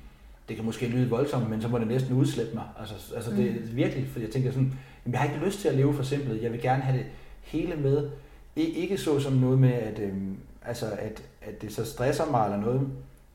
det 0.49 0.55
kan 0.55 0.65
måske 0.65 0.87
lyde 0.87 1.09
voldsomt, 1.09 1.49
men 1.49 1.61
så 1.61 1.67
må 1.67 1.79
det 1.79 1.87
næsten 1.87 2.15
udslette 2.15 2.53
mig. 2.55 2.63
Altså, 2.79 3.15
altså 3.15 3.31
det 3.31 3.45
er 3.47 3.51
Mm. 3.53 3.75
virkelig, 3.75 4.07
for 4.07 4.19
jeg 4.19 4.29
tænker 4.29 4.51
sådan, 4.51 4.73
jamen, 5.05 5.11
jeg 5.13 5.19
har 5.19 5.27
ikke 5.33 5.45
lyst 5.45 5.59
til 5.59 5.67
at 5.67 5.75
leve 5.75 5.93
for 5.93 6.03
simpelt. 6.03 6.43
Jeg 6.43 6.51
vil 6.51 6.61
gerne 6.61 6.81
have 6.83 6.97
det 6.97 7.05
hele 7.43 7.75
med. 7.75 8.09
I- 8.55 8.61
Ikke 8.61 8.97
så 8.97 9.19
som 9.19 9.33
noget 9.33 9.59
med, 9.59 9.71
at, 9.73 9.99
øhm, 9.99 10.37
altså, 10.65 10.85
at, 10.99 11.23
at 11.41 11.61
det 11.61 11.73
så 11.73 11.85
stresser 11.85 12.31
mig 12.31 12.45
eller 12.45 12.59
noget, 12.61 12.81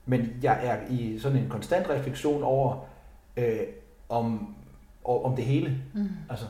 men 0.07 0.29
jeg 0.43 0.61
er 0.63 0.77
i 0.91 1.19
sådan 1.19 1.39
en 1.39 1.49
konstant 1.49 1.89
refleksion 1.91 2.43
over, 2.43 2.87
øh, 3.37 3.59
om, 4.09 4.55
om 5.05 5.37
det 5.37 5.45
hele. 5.45 5.79
Mm. 5.95 6.09
Altså, 6.31 6.47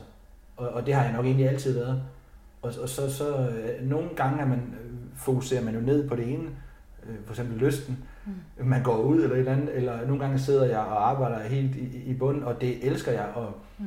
og, 0.57 0.67
og 0.69 0.85
det 0.85 0.93
har 0.93 1.03
jeg 1.03 1.13
nok 1.13 1.25
egentlig 1.25 1.49
altid 1.49 1.73
været. 1.73 2.01
Og, 2.61 2.73
og 2.81 2.89
så, 2.89 3.13
så 3.13 3.37
øh, 3.49 3.89
nogle 3.89 4.09
gange 4.15 4.41
er 4.41 4.45
man, 4.45 4.57
øh, 4.59 4.91
fokuserer 5.15 5.63
man 5.63 5.73
jo 5.75 5.81
ned 5.81 6.09
på 6.09 6.15
det 6.15 6.27
ene, 6.33 6.49
øh, 7.09 7.15
for 7.25 7.33
eksempel 7.33 7.57
lysten. 7.57 7.97
Mm. 8.25 8.65
Man 8.67 8.83
går 8.83 8.97
ud 8.97 9.15
eller 9.23 9.35
et 9.35 9.39
eller 9.39 9.51
andet, 9.53 9.75
eller 9.77 10.05
nogle 10.07 10.19
gange 10.23 10.39
sidder 10.39 10.65
jeg 10.65 10.79
og 10.79 11.09
arbejder 11.09 11.43
helt 11.47 11.75
i, 11.75 12.03
i 12.05 12.13
bunden, 12.13 12.43
og 12.43 12.61
det 12.61 12.87
elsker 12.87 13.11
jeg. 13.11 13.25
Og, 13.35 13.51
Mm. 13.79 13.85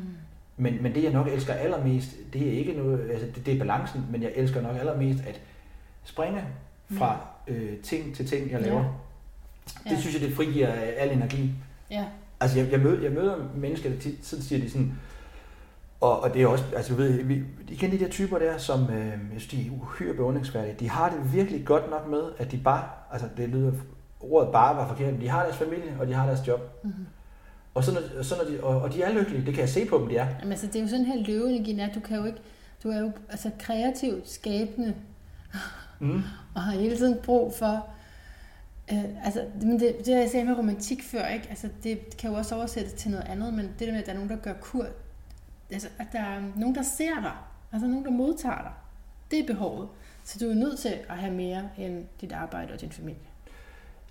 Men, 0.56 0.82
men 0.82 0.94
det 0.94 1.02
jeg 1.04 1.12
nok 1.12 1.26
elsker 1.28 1.52
allermest, 1.52 2.16
det 2.32 2.48
er 2.48 2.52
ikke 2.52 2.72
noget, 2.72 3.10
altså 3.10 3.26
det, 3.34 3.46
det 3.46 3.54
er 3.54 3.58
balancen, 3.58 4.04
men 4.12 4.22
jeg 4.22 4.32
elsker 4.36 4.60
nok 4.62 4.76
allermest 4.76 5.24
at 5.26 5.40
springe 6.04 6.40
fra 6.90 7.26
øh, 7.48 7.76
ting 7.82 8.14
til 8.14 8.26
ting, 8.26 8.50
jeg 8.50 8.60
Ja. 8.60 8.66
laver. 8.66 9.00
Ja. 9.86 9.90
Det 9.90 9.98
synes 9.98 10.20
jeg, 10.20 10.28
det 10.28 10.36
frigiver 10.36 10.68
al 10.72 11.10
energi. 11.12 11.50
Ja. 11.90 12.04
Altså, 12.40 12.58
jeg, 12.58 12.72
jeg, 12.72 12.80
møder, 12.80 13.02
jeg 13.02 13.12
møder 13.12 13.36
mennesker, 13.56 13.90
der 13.90 13.98
tit, 13.98 14.26
så 14.26 14.42
siger 14.42 14.60
de 14.60 14.70
sådan, 14.70 14.92
og, 16.00 16.20
og 16.20 16.34
det 16.34 16.42
er 16.42 16.46
også, 16.46 16.64
altså 16.76 16.92
du 16.92 16.98
ved, 16.98 17.22
vi, 17.22 17.42
igen 17.68 17.90
de 17.92 17.98
der 17.98 18.08
typer 18.08 18.38
der, 18.38 18.58
som 18.58 18.90
øh, 18.90 19.06
jeg 19.06 19.18
synes, 19.40 19.46
de 19.46 19.66
er 19.66 19.70
uhyre 19.70 20.14
beundringsværdige, 20.14 20.76
de 20.80 20.90
har 20.90 21.10
det 21.10 21.32
virkelig 21.32 21.66
godt 21.66 21.90
nok 21.90 22.08
med, 22.10 22.22
at 22.38 22.52
de 22.52 22.58
bare, 22.58 22.84
altså 23.12 23.28
det 23.36 23.48
lyder, 23.48 23.72
ordet 24.20 24.52
bare 24.52 24.76
var 24.76 24.88
forkert, 24.88 25.12
men 25.12 25.20
de 25.20 25.28
har 25.28 25.42
deres 25.42 25.56
familie, 25.56 25.96
og 26.00 26.06
de 26.06 26.14
har 26.14 26.26
deres 26.26 26.46
job. 26.46 26.84
Mm-hmm. 26.84 27.06
Og, 27.74 27.84
så, 27.84 27.92
når, 27.92 28.22
så 28.22 28.34
når 28.36 28.44
de, 28.44 28.64
og, 28.64 28.82
og 28.82 28.92
de 28.92 29.02
er 29.02 29.12
lykkelige, 29.12 29.46
det 29.46 29.54
kan 29.54 29.60
jeg 29.60 29.68
se 29.68 29.86
på 29.86 29.98
dem, 29.98 30.08
de 30.08 30.16
er. 30.16 30.26
Jamen, 30.38 30.52
altså, 30.52 30.66
det 30.66 30.76
er 30.76 30.80
jo 30.80 30.88
sådan 30.88 31.04
her 31.04 31.26
løveenergien 31.26 31.80
er. 31.80 31.92
Du 31.92 32.00
kan 32.00 32.16
jo 32.18 32.24
ikke, 32.24 32.38
du 32.82 32.90
er 32.90 33.00
jo 33.00 33.10
altså, 33.28 33.50
kreativt 33.58 34.30
skabende, 34.30 34.94
Mm. 36.00 36.22
og 36.54 36.62
har 36.62 36.72
hele 36.72 36.96
tiden 36.96 37.18
brug 37.22 37.54
for, 37.54 37.86
øh, 38.92 39.24
altså, 39.24 39.44
men 39.62 39.80
det, 39.80 39.96
det 39.98 40.08
jeg 40.08 40.28
sagt 40.32 40.46
med 40.46 40.58
romantik 40.58 41.02
før, 41.02 41.26
ikke? 41.26 41.46
Altså, 41.50 41.68
det 41.84 42.16
kan 42.16 42.30
jo 42.30 42.36
også 42.36 42.54
oversættes 42.54 42.92
til 42.92 43.10
noget 43.10 43.24
andet, 43.24 43.54
men 43.54 43.64
det 43.78 43.86
der 43.86 43.92
med, 43.92 44.00
at 44.00 44.06
der 44.06 44.12
er 44.12 44.16
nogen, 44.16 44.30
der 44.30 44.36
gør 44.36 44.52
kur, 44.52 44.86
altså, 45.72 45.88
at 45.98 46.06
der 46.12 46.18
er 46.20 46.40
nogen, 46.56 46.74
der 46.74 46.82
ser 46.82 47.14
dig, 47.22 47.32
altså 47.72 47.86
nogen, 47.88 48.04
der 48.04 48.10
modtager 48.10 48.62
dig, 48.62 48.72
det 49.30 49.38
er 49.38 49.46
behovet. 49.46 49.88
Så 50.24 50.38
du 50.40 50.50
er 50.50 50.54
nødt 50.54 50.78
til 50.78 50.92
at 51.08 51.16
have 51.16 51.34
mere 51.34 51.62
end 51.78 52.04
dit 52.20 52.32
arbejde 52.32 52.72
og 52.72 52.80
din 52.80 52.90
familie. 52.90 53.20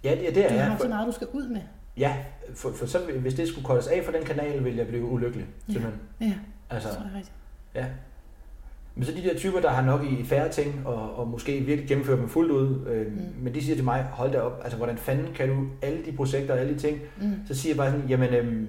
Ja, 0.03 0.11
det, 0.15 0.36
det 0.36 0.45
er 0.45 0.49
Du 0.49 0.56
jeg. 0.56 0.65
har 0.65 0.77
så 0.77 0.84
For, 0.84 0.90
meget, 0.90 1.07
du 1.07 1.11
skal 1.11 1.27
ud 1.34 1.48
med. 1.48 1.61
ja, 1.98 2.15
for, 2.56 2.72
for 2.76 2.86
så, 2.86 2.99
hvis 3.22 3.34
det 3.34 3.48
skulle 3.48 3.65
koldes 3.65 3.88
af 3.88 4.03
for 4.06 4.11
den 4.11 4.23
kanal, 4.23 4.64
ville 4.64 4.77
jeg 4.80 4.88
blive 4.88 5.06
ulykkelig, 5.06 5.45
Ja. 5.68 5.73
simpelthen. 5.73 6.02
Ja, 6.22 6.34
Altså, 6.69 6.90
det 6.90 6.98
tror 6.98 7.06
jeg 7.06 7.14
rigtigt. 7.15 7.36
Ja. 7.76 7.86
Men 8.95 9.06
så 9.06 9.11
de 9.11 9.23
der 9.23 9.38
typer, 9.38 9.60
der 9.61 9.69
har 9.69 9.81
nok 9.86 10.03
i 10.06 10.23
færre 10.26 10.49
ting, 10.49 10.88
og, 10.88 11.15
og 11.15 11.27
måske 11.27 11.60
virkelig 11.60 11.88
gennemfører 11.90 12.18
dem 12.18 12.30
fuldt 12.30 12.52
ud, 12.52 12.86
øh, 12.88 13.11
mm. 13.14 13.22
men 13.41 13.53
de 13.53 13.64
siger 13.64 13.76
til 13.76 13.84
mig, 13.84 14.03
hold 14.03 14.31
da 14.31 14.40
op, 14.40 14.60
altså 14.64 14.77
hvordan 14.77 14.98
fanden 14.98 15.34
kan 15.34 15.49
du 15.49 15.68
alle 15.81 16.06
de 16.06 16.11
projekter 16.11 16.53
og 16.53 16.60
alle 16.60 16.73
de 16.73 16.80
ting? 16.80 16.99
Mm. 17.22 17.34
Så 17.48 17.53
siger 17.56 17.72
jeg 17.73 17.77
bare 17.77 17.91
sådan, 17.91 18.07
jamen, 18.10 18.30
øh, 18.34 18.68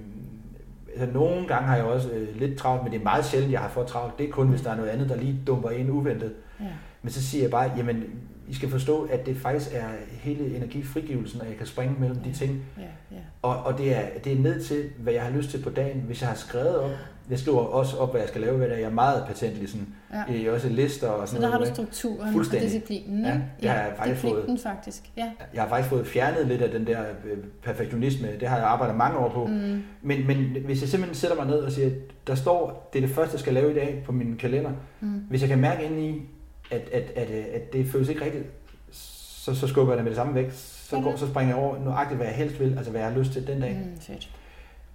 altså, 0.96 1.12
nogle 1.14 1.46
gange 1.46 1.68
har 1.68 1.76
jeg 1.76 1.84
også 1.84 2.10
øh, 2.10 2.40
lidt 2.40 2.58
travlt, 2.58 2.82
men 2.82 2.92
det 2.92 2.98
er 2.98 3.04
meget 3.04 3.24
sjældent, 3.24 3.52
jeg 3.52 3.60
har 3.60 3.68
fået 3.68 3.86
travlt. 3.86 4.18
Det 4.18 4.28
er 4.28 4.32
kun, 4.32 4.48
hvis 4.48 4.60
der 4.60 4.70
er 4.70 4.76
noget 4.76 4.88
andet, 4.88 5.08
der 5.08 5.16
lige 5.16 5.38
dumper 5.46 5.70
ind 5.70 5.90
uventet. 5.90 6.32
Ja. 6.60 6.64
Men 7.02 7.12
så 7.12 7.22
siger 7.22 7.44
jeg 7.44 7.50
bare, 7.50 7.72
jamen, 7.76 8.04
I 8.50 8.54
skal 8.54 8.68
forstå, 8.70 9.02
at 9.02 9.26
det 9.26 9.36
faktisk 9.36 9.70
er 9.74 9.86
hele 10.10 10.56
energifrigivelsen, 10.56 11.40
at 11.40 11.48
jeg 11.48 11.56
kan 11.56 11.66
springe 11.66 11.94
mellem 11.98 12.18
de 12.18 12.32
ting. 12.32 12.62
Ja, 12.78 12.82
ja. 13.16 13.20
Og, 13.42 13.62
og 13.62 13.78
det, 13.78 13.96
er, 13.96 14.02
det 14.24 14.32
er 14.32 14.38
ned 14.38 14.62
til, 14.62 14.84
hvad 14.98 15.12
jeg 15.12 15.22
har 15.22 15.30
lyst 15.30 15.50
til 15.50 15.62
på 15.62 15.70
dagen. 15.70 16.00
Hvis 16.00 16.20
jeg 16.20 16.28
har 16.28 16.36
skrevet 16.36 16.78
op, 16.78 16.90
jeg 17.30 17.38
skriver 17.38 17.58
også 17.60 17.96
op, 17.96 18.10
hvad 18.10 18.20
jeg 18.20 18.28
skal 18.28 18.40
lave 18.40 18.56
hver 18.56 18.68
dag. 18.68 18.76
Jeg 18.76 18.84
er 18.86 18.90
meget 18.90 19.24
patentlig, 19.26 19.68
sådan, 19.68 19.86
ja. 20.28 20.34
i 20.34 20.48
også 20.48 20.68
lister 20.68 21.08
og 21.08 21.28
Så 21.28 21.32
sådan 21.34 21.42
der 21.42 21.50
har 21.50 21.58
du 21.58 21.64
noget. 21.64 21.76
strukturen 21.76 22.38
og 22.38 22.44
disciplinen, 22.60 23.24
Ja, 23.24 23.40
det 23.60 23.70
har 23.70 23.76
jeg 23.76 23.92
faktisk 23.96 24.22
det 24.22 24.30
er 24.30 24.34
pligten 24.34 24.58
faktisk. 24.58 25.02
Ja. 25.16 25.30
Jeg 25.54 25.62
har 25.62 25.68
faktisk 25.68 25.88
fået 25.88 26.06
fjernet 26.06 26.46
lidt 26.46 26.62
af 26.62 26.70
den 26.70 26.86
der 26.86 27.00
øh, 27.00 27.38
perfektionisme. 27.62 28.28
Det 28.40 28.48
har 28.48 28.56
jeg 28.56 28.66
arbejdet 28.66 28.96
mange 28.96 29.18
år 29.18 29.28
på. 29.28 29.46
Mm. 29.46 29.82
Men, 30.02 30.26
men 30.26 30.56
hvis 30.64 30.80
jeg 30.80 30.88
simpelthen 30.88 31.14
sætter 31.14 31.36
mig 31.36 31.46
ned 31.46 31.58
og 31.58 31.72
siger, 31.72 31.90
der 32.26 32.34
står, 32.34 32.90
det 32.92 33.02
er 33.02 33.06
det 33.06 33.14
første, 33.14 33.34
jeg 33.34 33.40
skal 33.40 33.54
lave 33.54 33.70
i 33.70 33.74
dag 33.74 34.02
på 34.06 34.12
min 34.12 34.36
kalender. 34.36 34.70
Mm. 35.00 35.08
Hvis 35.28 35.40
jeg 35.40 35.48
kan 35.48 35.58
mærke 35.60 35.84
ind 35.84 36.00
i, 36.00 36.22
at, 36.70 36.80
at, 36.92 37.12
at, 37.16 37.30
øh, 37.30 37.44
at 37.54 37.72
det 37.72 37.86
føles 37.86 38.08
ikke 38.08 38.24
rigtigt, 38.24 38.44
så, 38.90 39.54
så 39.54 39.66
skubber 39.66 39.92
jeg 39.92 39.96
det 39.96 40.04
med 40.04 40.10
det 40.10 40.16
samme 40.16 40.34
væk. 40.34 40.50
Så, 40.52 41.00
går, 41.00 41.16
så 41.16 41.28
springer 41.28 41.56
jeg 41.56 41.64
over 41.64 41.84
nøjagtigt, 41.84 42.18
hvad 42.18 42.26
jeg 42.26 42.36
helst 42.36 42.60
vil, 42.60 42.74
altså 42.76 42.90
hvad 42.90 43.00
jeg 43.00 43.10
har 43.10 43.18
lyst 43.18 43.32
til 43.32 43.46
den 43.46 43.60
dag. 43.60 43.74
Mm, 43.74 44.00
fedt. 44.00 44.30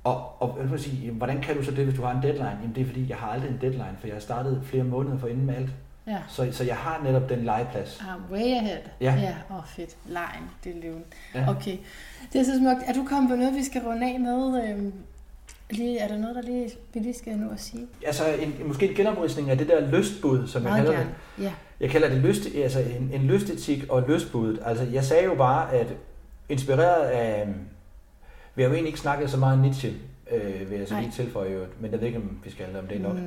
Og, 0.03 0.41
og 0.41 0.57
jeg 0.61 0.71
vil 0.71 0.79
sige, 0.79 0.97
jamen, 0.97 1.17
hvordan 1.17 1.41
kan 1.41 1.57
du 1.57 1.63
så 1.63 1.71
det, 1.71 1.85
hvis 1.85 1.95
du 1.95 2.01
har 2.01 2.11
en 2.11 2.23
deadline? 2.23 2.57
Jamen 2.61 2.75
det 2.75 2.81
er 2.81 2.85
fordi, 2.85 3.09
jeg 3.09 3.17
har 3.17 3.27
aldrig 3.27 3.49
en 3.49 3.57
deadline, 3.61 3.95
for 3.99 4.07
jeg 4.07 4.15
har 4.15 4.21
startet 4.21 4.61
flere 4.65 4.83
måneder 4.83 5.17
for 5.17 5.27
inden 5.27 5.45
med 5.45 5.55
alt. 5.55 5.69
Ja. 6.07 6.17
Så, 6.29 6.47
så 6.51 6.63
jeg 6.63 6.75
har 6.75 7.01
netop 7.03 7.29
den 7.29 7.43
legeplads. 7.43 8.01
Ah, 8.01 8.31
way 8.31 8.39
ahead. 8.39 8.81
Ja. 9.01 9.15
Ja, 9.15 9.35
åh 9.49 9.57
oh, 9.57 9.63
fedt. 9.67 9.95
Lejen, 10.05 10.43
det 10.63 10.75
er 10.75 10.81
løven. 10.81 11.03
Ja. 11.35 11.49
Okay. 11.49 11.77
Det 12.33 12.41
er 12.41 12.45
så 12.45 12.57
smukt. 12.57 12.83
Er 12.87 12.93
du 12.93 13.05
kommet 13.09 13.29
på 13.29 13.35
noget, 13.35 13.55
vi 13.55 13.63
skal 13.63 13.81
runde 13.81 14.13
af 14.13 14.19
med? 14.19 14.69
Øhm, 14.69 14.93
lige, 15.69 15.99
er 15.99 16.07
der 16.07 16.17
noget, 16.17 16.35
der 16.35 16.41
lige, 16.41 16.71
vi 16.93 16.99
lige 16.99 17.13
skal 17.13 17.37
nå 17.37 17.49
at 17.49 17.59
sige? 17.59 17.87
Altså 18.05 18.23
en, 18.33 18.53
måske 18.65 18.89
en 18.89 18.95
genopristning 18.95 19.49
af 19.49 19.57
det 19.57 19.67
der 19.67 19.91
lystbud, 19.91 20.47
som 20.47 20.63
jeg 20.63 20.75
kalder 20.75 20.91
det. 20.91 21.07
Ja. 21.39 21.51
Jeg 21.79 21.89
kalder 21.89 22.09
det 22.09 22.17
lyst, 22.17 22.47
altså 22.55 22.79
en, 22.79 23.09
en 23.13 23.21
lystetik 23.21 23.85
og 23.89 24.03
lystbuddet. 24.07 24.59
Altså 24.65 24.83
jeg 24.93 25.03
sagde 25.03 25.23
jo 25.25 25.35
bare, 25.35 25.73
at 25.73 25.87
inspireret 26.49 27.03
af, 27.07 27.47
vi 28.55 28.61
har 28.61 28.69
jo 28.69 28.73
egentlig 28.73 28.89
ikke 28.89 28.99
snakket 28.99 29.29
så 29.29 29.37
meget 29.37 29.59
Nietzsche, 29.59 29.93
øh, 30.31 30.71
vil 30.71 30.79
jeg 30.79 30.87
så 30.87 30.95
lige 30.99 31.11
tilføje, 31.11 31.49
øvrigt, 31.49 31.81
men 31.81 31.91
jeg 31.91 31.99
ved 31.99 32.07
ikke, 32.07 32.19
om 32.19 32.39
vi 32.43 32.51
skal, 32.51 32.65
om 32.81 32.87
det 32.87 33.01
nok. 33.01 33.13
Mm. 33.15 33.21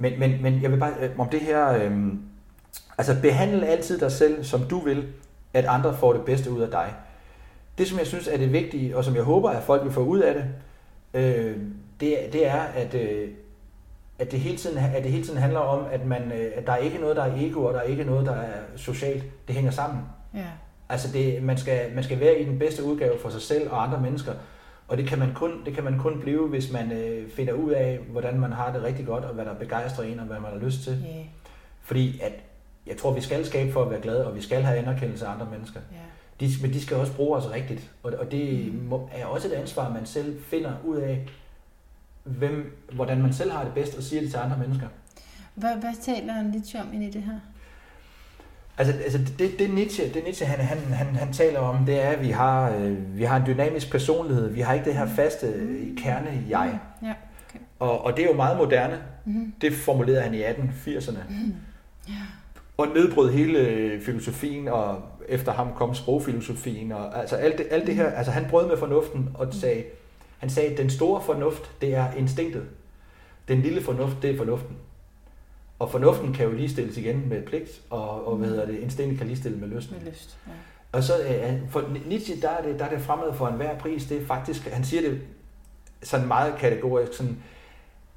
Men, 0.00 0.18
men, 0.18 0.42
men 0.42 0.62
jeg 0.62 0.70
vil 0.72 0.76
bare, 0.78 0.92
øh, 1.00 1.10
om 1.18 1.28
det 1.28 1.40
her, 1.40 1.68
øh, 1.84 1.92
altså 2.98 3.16
behandle 3.22 3.66
altid 3.66 3.98
dig 3.98 4.12
selv, 4.12 4.44
som 4.44 4.60
du 4.60 4.78
vil, 4.78 5.06
at 5.54 5.64
andre 5.64 5.96
får 5.96 6.12
det 6.12 6.22
bedste 6.24 6.50
ud 6.50 6.60
af 6.60 6.68
dig. 6.70 6.94
Det, 7.78 7.88
som 7.88 7.98
jeg 7.98 8.06
synes 8.06 8.28
er 8.28 8.36
det 8.36 8.52
vigtige, 8.52 8.96
og 8.96 9.04
som 9.04 9.14
jeg 9.14 9.22
håber, 9.22 9.50
at 9.50 9.62
folk 9.62 9.84
vil 9.84 9.92
få 9.92 10.04
ud 10.04 10.18
af 10.18 10.34
det, 10.34 10.44
øh, 11.20 11.56
det, 12.00 12.24
er- 12.26 12.30
det 12.30 12.46
er, 12.46 12.60
at, 12.62 12.94
øh, 12.94 13.28
at, 14.18 14.32
det 14.32 14.40
hele 14.40 14.56
tiden, 14.56 14.78
at 14.78 15.02
det 15.04 15.12
hele 15.12 15.24
tiden 15.24 15.38
handler 15.38 15.58
om, 15.60 15.84
at, 15.92 16.06
man, 16.06 16.32
øh, 16.32 16.50
at 16.54 16.66
der 16.66 16.72
er 16.72 16.76
ikke 16.76 16.98
noget, 16.98 17.16
der 17.16 17.22
er 17.22 17.32
ego, 17.36 17.64
og 17.64 17.74
der 17.74 17.80
er 17.80 17.84
ikke 17.84 18.04
noget, 18.04 18.26
der 18.26 18.32
er 18.32 18.60
socialt. 18.76 19.24
Det 19.48 19.54
hænger 19.54 19.70
sammen. 19.70 20.02
Ja. 20.34 20.46
Altså 20.88 21.12
det, 21.12 21.42
man, 21.42 21.58
skal, 21.58 21.94
man 21.94 22.04
skal 22.04 22.20
være 22.20 22.40
i 22.40 22.44
den 22.44 22.58
bedste 22.58 22.84
udgave 22.84 23.18
for 23.18 23.28
sig 23.30 23.42
selv 23.42 23.70
og 23.70 23.82
andre 23.82 24.00
mennesker. 24.00 24.32
Og 24.88 24.96
det 24.96 25.06
kan 25.06 25.18
man 25.18 25.34
kun, 25.34 25.64
det 25.64 25.74
kan 25.74 25.84
man 25.84 25.98
kun 25.98 26.20
blive, 26.20 26.48
hvis 26.48 26.72
man 26.72 26.92
øh, 26.92 27.30
finder 27.30 27.52
ud 27.52 27.70
af, 27.70 27.98
hvordan 28.10 28.40
man 28.40 28.52
har 28.52 28.72
det 28.72 28.82
rigtig 28.82 29.06
godt, 29.06 29.24
og 29.24 29.34
hvad 29.34 29.44
der 29.44 29.54
begejstrer 29.54 30.04
en, 30.04 30.20
og 30.20 30.26
hvad 30.26 30.40
man 30.40 30.50
har 30.52 30.58
lyst 30.58 30.82
til. 30.82 30.92
Yeah. 30.92 31.24
Fordi 31.82 32.20
at, 32.22 32.32
jeg 32.86 32.96
tror, 32.96 33.12
vi 33.12 33.20
skal 33.20 33.46
skabe 33.46 33.72
for 33.72 33.82
at 33.82 33.90
være 33.90 34.00
glade, 34.00 34.26
og 34.26 34.36
vi 34.36 34.42
skal 34.42 34.62
have 34.62 34.78
anerkendelse 34.78 35.26
af 35.26 35.32
andre 35.32 35.48
mennesker. 35.52 35.80
Ja. 35.92 35.96
De, 36.46 36.50
men 36.62 36.72
de 36.72 36.82
skal 36.82 36.96
også 36.96 37.12
bruge 37.12 37.36
os 37.36 37.50
rigtigt. 37.52 37.90
Og, 38.02 38.12
og 38.18 38.30
det 38.32 38.72
Mm. 38.74 38.78
må, 38.88 39.08
er 39.12 39.26
også 39.26 39.48
et 39.48 39.52
ansvar, 39.52 39.90
man 39.92 40.06
selv 40.06 40.42
finder 40.42 40.72
ud 40.84 40.96
af, 40.96 41.26
hvem, 42.24 42.84
hvordan 42.92 43.22
man 43.22 43.32
selv 43.32 43.50
har 43.50 43.64
det 43.64 43.74
bedst, 43.74 43.96
og 43.96 44.02
siger 44.02 44.22
det 44.22 44.30
til 44.30 44.38
andre 44.38 44.58
mennesker. 44.58 44.86
Hvad, 45.54 45.76
hvad 45.76 45.92
taler 46.02 46.42
Nietzsche 46.42 46.80
om 46.80 46.92
ind 46.92 47.04
i 47.04 47.10
det 47.10 47.22
her? 47.22 47.38
Altså, 48.78 48.94
altså 49.04 49.18
det, 49.38 49.58
det 49.58 49.74
Nietzsche, 49.74 50.08
det 50.14 50.24
Nietzsche 50.24 50.46
han, 50.46 50.58
han, 50.64 50.78
han, 50.78 51.16
han 51.16 51.32
taler 51.32 51.58
om, 51.58 51.86
det 51.86 52.04
er, 52.04 52.08
at 52.08 52.22
vi 52.22 52.30
har, 52.30 52.70
øh, 52.76 53.18
vi 53.18 53.24
har 53.24 53.36
en 53.36 53.46
dynamisk 53.46 53.90
personlighed. 53.90 54.48
Vi 54.50 54.60
har 54.60 54.74
ikke 54.74 54.84
det 54.84 54.94
her 54.94 55.06
faste 55.06 55.46
øh, 55.46 55.96
kerne 55.96 56.44
jeg. 56.48 56.78
Ja. 57.02 57.12
Og, 57.78 58.04
og 58.04 58.16
det 58.16 58.24
er 58.24 58.28
jo 58.28 58.36
meget 58.36 58.56
moderne. 58.56 58.98
Mm-hmm. 59.24 59.54
Det 59.60 59.72
formulerede 59.72 60.22
han 60.22 60.34
i 60.34 60.42
1880'erne. 60.42 61.18
Mm. 61.28 61.54
Og 62.76 62.88
nedbrød 62.94 63.32
hele 63.32 63.58
øh, 63.58 64.02
filosofien, 64.02 64.68
og 64.68 65.02
efter 65.28 65.52
ham 65.52 65.68
kom 65.74 65.94
sprogfilosofien. 65.94 66.92
Og, 66.92 67.20
altså 67.20 67.36
alt 67.36 67.58
det, 67.58 67.66
alt 67.70 67.86
det 67.86 67.94
her, 67.94 68.10
altså 68.10 68.32
han 68.32 68.46
brød 68.50 68.68
med 68.68 68.76
fornuften 68.76 69.28
og 69.34 69.54
sagde, 69.54 69.84
han 70.44 70.50
sagde, 70.50 70.70
at 70.70 70.78
den 70.78 70.90
store 70.90 71.22
fornuft, 71.22 71.70
det 71.80 71.94
er 71.94 72.12
instinktet. 72.12 72.66
Den 73.48 73.60
lille 73.60 73.80
fornuft, 73.80 74.16
det 74.22 74.30
er 74.30 74.36
fornuften. 74.36 74.76
Og 75.78 75.90
fornuften 75.90 76.32
kan 76.32 76.46
jo 76.46 76.52
lige 76.52 76.68
stilles 76.68 76.96
igen 76.96 77.28
med 77.28 77.42
pligt, 77.42 77.80
og, 77.90 78.28
og 78.28 78.36
hvad 78.36 78.48
hedder 78.48 78.66
det, 78.66 78.78
instinktet 78.78 79.18
kan 79.18 79.26
lige 79.26 79.36
stille 79.36 79.58
med 79.58 79.68
lysten. 79.68 79.96
Med 80.02 80.12
lyst. 80.12 80.38
Ja. 80.46 80.52
Og 80.92 81.02
så 81.02 81.12
øh, 81.18 81.70
for 81.70 81.84
Nietzsche, 82.06 82.40
der 82.40 82.48
er 82.48 82.62
det, 82.62 82.78
der 82.78 82.84
er 82.84 82.90
det 82.90 83.00
fremad 83.00 83.34
for 83.34 83.48
enhver 83.48 83.78
pris. 83.78 84.04
Det 84.04 84.22
er 84.22 84.26
faktisk, 84.26 84.68
han 84.68 84.84
siger 84.84 85.10
det 85.10 85.20
sådan 86.02 86.26
meget 86.26 86.54
kategorisk, 86.58 87.12
sådan, 87.12 87.36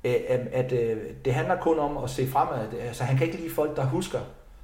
øh, 0.03 0.15
at, 0.51 0.71
øh, 0.71 0.97
det 1.25 1.33
handler 1.33 1.61
kun 1.61 1.79
om 1.79 1.97
at 1.97 2.09
se 2.09 2.27
fremad. 2.27 2.73
Altså, 2.79 3.03
han 3.03 3.17
kan 3.17 3.27
ikke 3.27 3.39
lide 3.39 3.53
folk, 3.53 3.75
der 3.75 3.85
husker. 3.85 4.19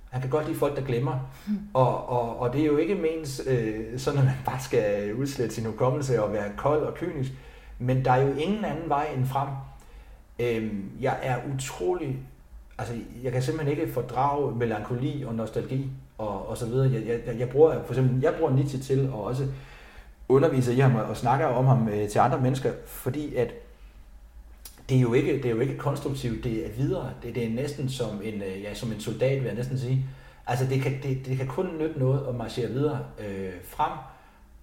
Han 0.09 0.21
kan 0.21 0.29
godt 0.29 0.47
lide 0.47 0.57
folk, 0.57 0.75
der 0.75 0.83
glemmer. 0.83 1.19
Og, 1.73 2.09
og, 2.09 2.39
og 2.39 2.53
det 2.53 2.61
er 2.61 2.65
jo 2.65 2.77
ikke 2.77 2.95
mens 2.95 3.41
øh, 3.47 3.99
sådan, 3.99 4.19
at 4.19 4.25
man 4.25 4.35
bare 4.45 4.59
skal 4.59 5.13
udslette 5.13 5.55
sin 5.55 5.65
hukommelse 5.65 6.23
og 6.23 6.33
være 6.33 6.51
kold 6.57 6.83
og 6.83 6.93
kynisk. 6.93 7.31
Men 7.79 8.05
der 8.05 8.11
er 8.11 8.21
jo 8.21 8.33
ingen 8.33 8.65
anden 8.65 8.89
vej 8.89 9.07
end 9.15 9.25
frem. 9.25 9.47
Øh, 10.39 10.73
jeg 11.01 11.19
er 11.21 11.37
utrolig... 11.55 12.17
Altså, 12.77 12.93
jeg 13.23 13.31
kan 13.31 13.41
simpelthen 13.41 13.77
ikke 13.77 13.93
fordrage 13.93 14.55
melankoli 14.55 15.23
og 15.23 15.35
nostalgi 15.35 15.89
og, 16.17 16.49
og 16.49 16.57
så 16.57 16.65
videre. 16.65 16.91
Jeg, 16.93 17.21
jeg, 17.27 17.39
jeg 17.39 17.49
bruger, 17.49 17.83
for 17.85 17.93
eksempel, 17.93 18.21
jeg 18.21 18.33
bruger 18.37 18.53
Nietzsche 18.53 18.79
til 18.79 18.99
at 18.99 19.13
også 19.13 19.47
undervise 20.29 20.75
i 20.75 20.79
ham 20.79 20.95
og 20.95 21.17
snakker 21.17 21.45
om 21.45 21.65
ham 21.65 21.89
øh, 21.89 22.09
til 22.09 22.19
andre 22.19 22.41
mennesker, 22.41 22.71
fordi 22.85 23.35
at 23.35 23.53
det 24.89 24.97
er 24.97 25.01
jo 25.01 25.13
ikke, 25.13 25.37
det 25.37 25.45
er 25.45 25.49
jo 25.49 25.59
ikke 25.59 25.77
konstruktivt, 25.77 26.43
det 26.43 26.65
er 26.65 26.69
videre. 26.77 27.09
Det, 27.23 27.35
det 27.35 27.45
er 27.45 27.49
næsten 27.49 27.89
som 27.89 28.21
en, 28.23 28.33
øh, 28.41 28.63
ja, 28.63 28.73
som 28.73 28.91
en 28.91 28.99
soldat, 28.99 29.37
vil 29.37 29.45
jeg 29.45 29.55
næsten 29.55 29.79
sige. 29.79 30.05
Altså, 30.47 30.65
det 30.65 30.81
kan, 30.81 30.99
det, 31.03 31.25
det 31.25 31.37
kan 31.37 31.47
kun 31.47 31.69
nytte 31.79 31.99
noget 31.99 32.27
at 32.27 32.35
marchere 32.35 32.67
videre 32.67 32.99
øh, 33.19 33.51
frem, 33.63 33.91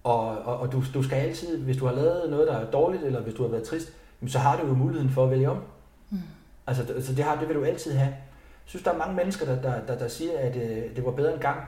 og, 0.03 0.25
og, 0.27 0.59
og 0.59 0.71
du, 0.71 0.83
du 0.93 1.03
skal 1.03 1.15
altid, 1.15 1.57
hvis 1.57 1.77
du 1.77 1.85
har 1.85 1.93
lavet 1.95 2.29
noget, 2.29 2.47
der 2.47 2.57
er 2.57 2.71
dårligt, 2.71 3.03
eller 3.03 3.21
hvis 3.21 3.33
du 3.33 3.41
har 3.43 3.49
været 3.49 3.63
trist, 3.63 3.93
så 4.27 4.39
har 4.39 4.57
du 4.61 4.67
jo 4.67 4.73
muligheden 4.73 5.09
for 5.11 5.23
at 5.23 5.31
vælge 5.31 5.49
om. 5.49 5.57
Mm. 6.09 6.17
Altså, 6.67 6.83
det- 6.83 7.05
så 7.05 7.13
det, 7.13 7.23
har, 7.23 7.35
det 7.39 7.47
vil 7.47 7.55
du 7.55 7.63
altid 7.63 7.91
have. 7.93 8.07
Jeg 8.09 8.65
synes, 8.65 8.83
der 8.83 8.91
er 8.93 8.97
mange 8.97 9.15
mennesker, 9.15 9.45
der, 9.45 9.61
der, 9.61 9.73
der, 9.87 9.97
der 9.97 10.07
siger, 10.07 10.31
at 10.37 10.55
øh, 10.55 10.95
det 10.95 11.05
var 11.05 11.11
bedre 11.11 11.33
engang. 11.33 11.59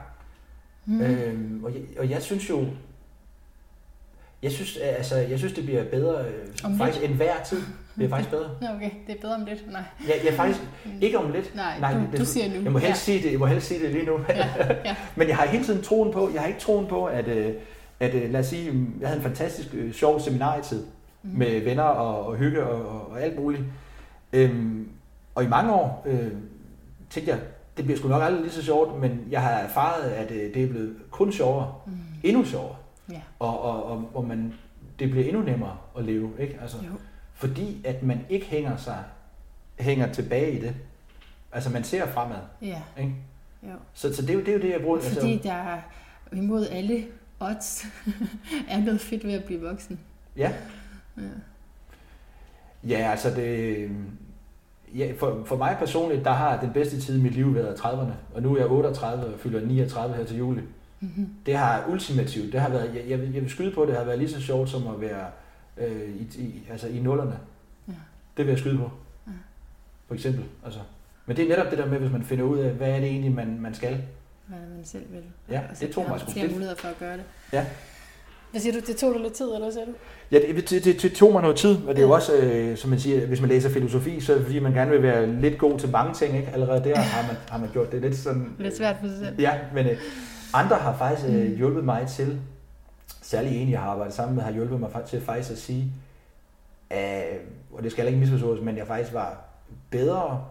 Mm. 0.86 0.94
Mm. 0.94 1.00
Øhm, 1.00 1.64
og, 1.64 1.74
jeg, 1.74 1.80
og 1.98 2.10
jeg 2.10 2.22
synes 2.22 2.50
jo, 2.50 2.64
jeg 4.42 4.52
synes, 4.52 4.76
altså, 4.76 5.16
jeg 5.16 5.38
synes 5.38 5.52
det 5.54 5.64
bliver 5.64 5.84
bedre 5.84 6.24
Om 6.64 6.72
øh, 6.72 6.78
faktisk 6.78 7.04
end 7.04 7.14
hver 7.14 7.42
tid. 7.46 7.62
Det 7.98 8.04
er 8.04 8.08
faktisk 8.08 8.30
bedre. 8.30 8.50
Okay. 8.76 8.90
Det 9.06 9.16
er 9.16 9.20
bedre 9.20 9.34
om 9.34 9.44
lidt. 9.44 9.72
Nej. 9.72 9.82
Ja, 10.08 10.12
jeg 10.24 10.34
faktisk 10.34 10.60
ikke 11.00 11.18
om 11.18 11.32
lidt. 11.32 11.54
Nej, 11.56 11.78
Nej 11.80 11.94
du, 11.94 12.00
det, 12.12 12.20
du 12.20 12.24
siger 12.24 12.48
nu. 12.48 12.62
Jeg 12.62 12.72
må 12.72 12.78
helst, 12.78 13.08
ja. 13.08 13.12
sige 13.12 13.22
det, 13.22 13.30
jeg 13.32 13.38
må 13.38 13.46
helst 13.46 13.66
sige 13.66 13.80
det 13.82 13.90
lige 13.90 14.06
nu. 14.06 14.20
Ja, 14.28 14.48
ja. 14.84 14.96
Men 15.16 15.28
jeg 15.28 15.36
har 15.36 15.46
hele 15.46 15.64
tiden 15.64 15.82
troen 15.82 16.12
på, 16.12 16.30
jeg 16.34 16.40
har 16.40 16.48
ikke 16.48 16.60
troen 16.60 16.86
på, 16.86 17.04
at, 17.06 17.28
øh, 17.28 17.54
at 18.04 18.14
øh, 18.14 18.30
lad 18.30 18.40
os 18.40 18.46
sige, 18.46 18.86
jeg 19.00 19.08
havde 19.08 19.18
en 19.18 19.24
fantastisk 19.24 19.74
øh, 19.74 19.92
sjov 19.92 20.20
seminarietid 20.20 20.84
mm. 21.22 21.38
med 21.38 21.60
venner 21.60 21.82
og, 21.82 22.26
og 22.26 22.36
hygge 22.36 22.64
og, 22.64 23.10
og, 23.10 23.22
alt 23.22 23.38
muligt. 23.38 23.62
Øhm, 24.32 24.88
og 25.34 25.44
i 25.44 25.48
mange 25.48 25.72
år 25.72 26.02
øh, 26.06 26.32
tænkte 27.10 27.32
jeg, 27.32 27.40
det 27.76 27.84
bliver 27.84 27.98
sgu 27.98 28.08
nok 28.08 28.22
aldrig 28.22 28.42
lige 28.42 28.52
så 28.52 28.62
sjovt, 28.62 29.00
men 29.00 29.20
jeg 29.30 29.42
har 29.42 29.50
erfaret, 29.50 30.02
at 30.10 30.30
øh, 30.30 30.54
det 30.54 30.62
er 30.62 30.68
blevet 30.68 30.96
kun 31.10 31.32
sjovere. 31.32 31.74
Mm. 31.86 31.92
Endnu 32.22 32.44
sjovere. 32.44 32.76
Ja. 33.10 33.20
Og, 33.38 33.62
og, 33.62 33.84
og, 33.84 34.10
og 34.14 34.24
man, 34.24 34.54
det 34.98 35.10
bliver 35.10 35.26
endnu 35.26 35.42
nemmere 35.42 35.76
at 35.98 36.04
leve. 36.04 36.30
Ikke? 36.38 36.58
Altså, 36.62 36.76
jo. 36.76 36.90
Fordi 37.34 37.80
at 37.84 38.02
man 38.02 38.20
ikke 38.28 38.46
hænger 38.46 38.76
sig 38.76 38.98
hænger 39.78 40.12
tilbage 40.12 40.52
i 40.52 40.60
det. 40.60 40.74
Altså 41.52 41.70
man 41.70 41.84
ser 41.84 42.06
fremad. 42.06 42.36
Ja. 42.62 42.82
Ikke? 42.98 43.14
Jo. 43.62 43.74
Så, 43.94 44.14
så 44.14 44.22
det, 44.22 44.30
er 44.30 44.34
jo, 44.34 44.40
det 44.40 44.48
er 44.48 44.52
jo 44.52 44.60
det, 44.60 44.70
jeg 44.70 44.80
bruger. 44.80 45.00
Fordi 45.00 45.32
altså, 45.32 45.48
der 45.48 45.54
er 45.54 45.80
imod 46.32 46.66
alle 46.66 47.04
odds 47.50 47.86
er 48.70 48.84
noget 48.84 49.00
fedt 49.00 49.24
ved 49.24 49.32
at 49.32 49.44
blive 49.44 49.60
voksen. 49.60 50.00
Ja. 50.36 50.52
Ja, 51.16 51.22
ja 52.84 53.10
altså 53.10 53.30
det... 53.30 53.90
Ja, 54.94 55.12
for, 55.18 55.42
for 55.44 55.56
mig 55.56 55.76
personligt, 55.78 56.24
der 56.24 56.30
har 56.30 56.60
den 56.60 56.72
bedste 56.72 57.00
tid 57.00 57.18
i 57.18 57.22
mit 57.22 57.32
liv 57.32 57.54
været 57.54 57.74
30'erne. 57.74 58.12
Og 58.34 58.42
nu 58.42 58.54
er 58.54 58.58
jeg 58.58 58.70
38 58.70 59.34
og 59.34 59.40
fylder 59.40 59.66
39 59.66 60.16
her 60.16 60.24
til 60.24 60.36
juli. 60.36 60.60
Mm-hmm. 61.00 61.28
Det 61.46 61.56
har 61.56 61.86
ultimativt, 61.88 62.52
det 62.52 62.60
har 62.60 62.68
været, 62.68 62.94
jeg, 62.94 63.04
jeg, 63.08 63.20
vil, 63.20 63.32
jeg 63.32 63.42
vil 63.42 63.50
skyde 63.50 63.70
på, 63.70 63.86
det 63.86 63.96
har 63.96 64.04
været 64.04 64.18
lige 64.18 64.30
så 64.30 64.40
sjovt 64.40 64.70
som 64.70 64.86
at 64.86 65.00
være 65.00 65.26
øh, 65.76 66.08
i, 66.08 66.28
i, 66.38 66.62
altså 66.70 66.88
i 66.88 66.98
nullerne. 66.98 67.38
Ja. 67.88 67.92
Det 68.36 68.44
vil 68.44 68.52
jeg 68.52 68.58
skyde 68.58 68.78
på. 68.78 68.90
Ja. 69.26 69.32
For 70.06 70.14
eksempel. 70.14 70.44
Altså. 70.64 70.80
Men 71.26 71.36
det 71.36 71.44
er 71.44 71.48
netop 71.48 71.70
det 71.70 71.78
der 71.78 71.86
med, 71.86 71.98
hvis 71.98 72.12
man 72.12 72.22
finder 72.22 72.44
ud 72.44 72.58
af, 72.58 72.70
hvad 72.70 72.90
er 72.90 73.00
det 73.00 73.08
egentlig, 73.08 73.32
man, 73.32 73.60
man 73.60 73.74
skal. 73.74 74.02
Hvad 74.46 74.58
man 74.76 74.84
selv 74.84 75.04
vil. 75.10 75.22
Ja, 75.50 75.60
det 75.80 75.90
tog 75.90 76.08
mig 76.08 76.20
sgu. 76.20 76.30
flere 76.30 76.48
muligheder 76.48 76.76
for 76.76 76.88
at 76.88 76.98
gøre 76.98 77.16
det. 77.16 77.24
Ja. 77.52 77.66
Hvad 78.50 78.60
siger 78.60 78.72
du, 78.72 78.86
det 78.86 78.96
tog 78.96 79.14
dig 79.14 79.22
lidt 79.22 79.32
tid, 79.32 79.46
eller 79.46 79.60
hvad 79.60 79.72
siger 79.72 79.84
du? 79.84 79.92
Ja, 80.30 80.38
det, 80.38 80.70
det, 80.70 80.84
det, 80.84 81.02
det 81.02 81.12
tog 81.12 81.32
mig 81.32 81.42
noget 81.42 81.56
tid, 81.56 81.76
og 81.76 81.94
det 81.94 81.98
er 81.98 82.06
jo 82.06 82.10
også, 82.10 82.36
øh, 82.36 82.76
som 82.76 82.90
man 82.90 82.98
siger, 82.98 83.26
hvis 83.26 83.40
man 83.40 83.50
læser 83.50 83.70
filosofi, 83.70 84.20
så 84.20 84.32
er 84.32 84.36
det 84.36 84.46
fordi, 84.46 84.58
man 84.58 84.72
gerne 84.72 84.90
vil 84.90 85.02
være 85.02 85.26
lidt 85.26 85.58
god 85.58 85.78
til 85.78 85.88
mange 85.88 86.14
ting, 86.14 86.36
ikke? 86.36 86.50
Allerede 86.52 86.84
der 86.84 86.96
har 86.96 87.26
man, 87.26 87.36
har 87.48 87.58
man 87.58 87.68
gjort 87.72 87.92
det 87.92 88.00
lidt 88.00 88.16
sådan... 88.16 88.54
Lidt 88.58 88.76
svært 88.76 88.96
for 89.00 89.06
sig 89.06 89.18
selv. 89.18 89.40
Ja, 89.40 89.58
men 89.74 89.86
øh, 89.86 89.96
andre 90.52 90.76
har 90.76 90.96
faktisk 90.96 91.28
øh, 91.28 91.34
mm. 91.34 91.56
hjulpet 91.56 91.84
mig 91.84 92.06
til, 92.08 92.40
særlig 93.22 93.62
en, 93.62 93.70
jeg 93.70 93.80
har 93.80 93.90
arbejdet 93.90 94.14
sammen 94.14 94.36
med, 94.36 94.44
har 94.44 94.52
hjulpet 94.52 94.80
mig 94.80 94.90
til 95.06 95.20
faktisk 95.20 95.50
at 95.50 95.58
sige, 95.58 95.92
at, 96.90 97.24
og 97.72 97.82
det 97.82 97.92
skal 97.92 98.06
ikke 98.06 98.18
misforstås, 98.18 98.60
men 98.60 98.76
jeg 98.76 98.86
faktisk 98.86 99.14
var 99.14 99.44
bedre, 99.90 100.44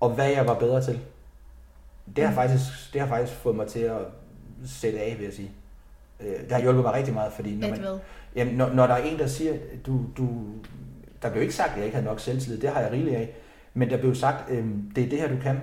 og 0.00 0.10
hvad 0.10 0.30
jeg 0.30 0.46
var 0.46 0.54
bedre 0.54 0.84
til. 0.84 1.00
Det 2.16 2.24
har, 2.26 2.34
faktisk, 2.34 2.92
det 2.92 3.00
har 3.00 3.08
faktisk 3.08 3.32
fået 3.32 3.56
mig 3.56 3.66
til 3.66 3.80
at 3.80 3.98
sætte 4.66 5.00
af, 5.00 5.14
vil 5.18 5.24
jeg 5.24 5.32
sige. 5.32 5.50
Øh, 6.20 6.40
det 6.40 6.52
har 6.52 6.60
hjulpet 6.60 6.84
mig 6.84 6.92
rigtig 6.92 7.14
meget, 7.14 7.32
fordi 7.32 7.56
når, 7.56 7.68
man, 7.68 7.84
jamen, 8.36 8.54
når, 8.54 8.72
når 8.72 8.86
der 8.86 8.94
er 8.94 9.02
en, 9.02 9.18
der 9.18 9.26
siger, 9.26 9.54
du, 9.86 10.00
du, 10.16 10.28
der 11.22 11.30
blev 11.30 11.42
ikke 11.42 11.54
sagt, 11.54 11.70
at 11.70 11.76
jeg 11.76 11.84
ikke 11.84 11.96
havde 11.96 12.06
nok 12.06 12.20
selvtillid, 12.20 12.60
det 12.60 12.70
har 12.70 12.80
jeg 12.80 12.92
rigeligt 12.92 13.16
af, 13.16 13.34
men 13.74 13.90
der 13.90 13.96
blev 13.96 14.14
sagt, 14.14 14.50
øh, 14.50 14.64
det 14.96 15.04
er 15.04 15.08
det 15.08 15.20
her, 15.20 15.28
du 15.28 15.36
kan. 15.42 15.60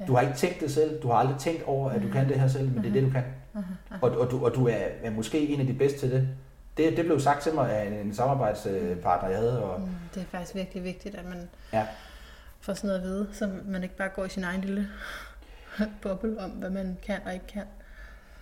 Ja. 0.00 0.04
Du 0.04 0.14
har 0.14 0.20
ikke 0.20 0.34
tænkt 0.34 0.60
det 0.60 0.70
selv, 0.70 1.02
du 1.02 1.08
har 1.08 1.14
aldrig 1.14 1.36
tænkt 1.38 1.62
over, 1.62 1.90
at 1.90 2.02
du 2.02 2.08
kan 2.08 2.28
det 2.28 2.40
her 2.40 2.48
selv, 2.48 2.70
men 2.70 2.82
det 2.82 2.88
er 2.88 2.92
det, 2.92 3.02
du 3.02 3.10
kan. 3.10 3.24
Uh-huh. 3.54 3.98
Og, 4.00 4.10
og, 4.10 4.30
du, 4.30 4.44
og 4.44 4.54
du 4.54 4.68
er, 4.68 4.76
er 5.02 5.10
måske 5.10 5.48
en 5.48 5.60
af 5.60 5.66
de 5.66 5.72
bedste 5.72 5.98
til 5.98 6.10
det. 6.10 6.28
Det, 6.76 6.96
det 6.96 7.04
blev 7.04 7.20
sagt 7.20 7.42
til 7.42 7.54
mig 7.54 7.70
af 7.70 7.86
en, 7.86 7.92
en 7.92 8.14
samarbejdspartner, 8.14 9.28
jeg 9.28 9.38
havde. 9.38 9.62
Og, 9.64 9.80
mm, 9.80 9.86
det 10.14 10.20
er 10.20 10.26
faktisk 10.26 10.54
virkelig 10.54 10.84
vigtigt, 10.84 11.14
at 11.14 11.24
man 11.24 11.48
ja. 11.72 11.86
får 12.60 12.74
sådan 12.74 12.88
noget 12.88 13.00
at 13.00 13.06
vide, 13.06 13.28
så 13.32 13.50
man 13.64 13.82
ikke 13.82 13.96
bare 13.96 14.08
går 14.08 14.24
i 14.24 14.28
sin 14.28 14.44
egen 14.44 14.60
lille 14.60 14.88
boble 16.02 16.40
om, 16.40 16.50
hvad 16.50 16.70
man 16.70 16.98
kan 17.06 17.16
og 17.26 17.34
ikke 17.34 17.46
kan. 17.46 17.62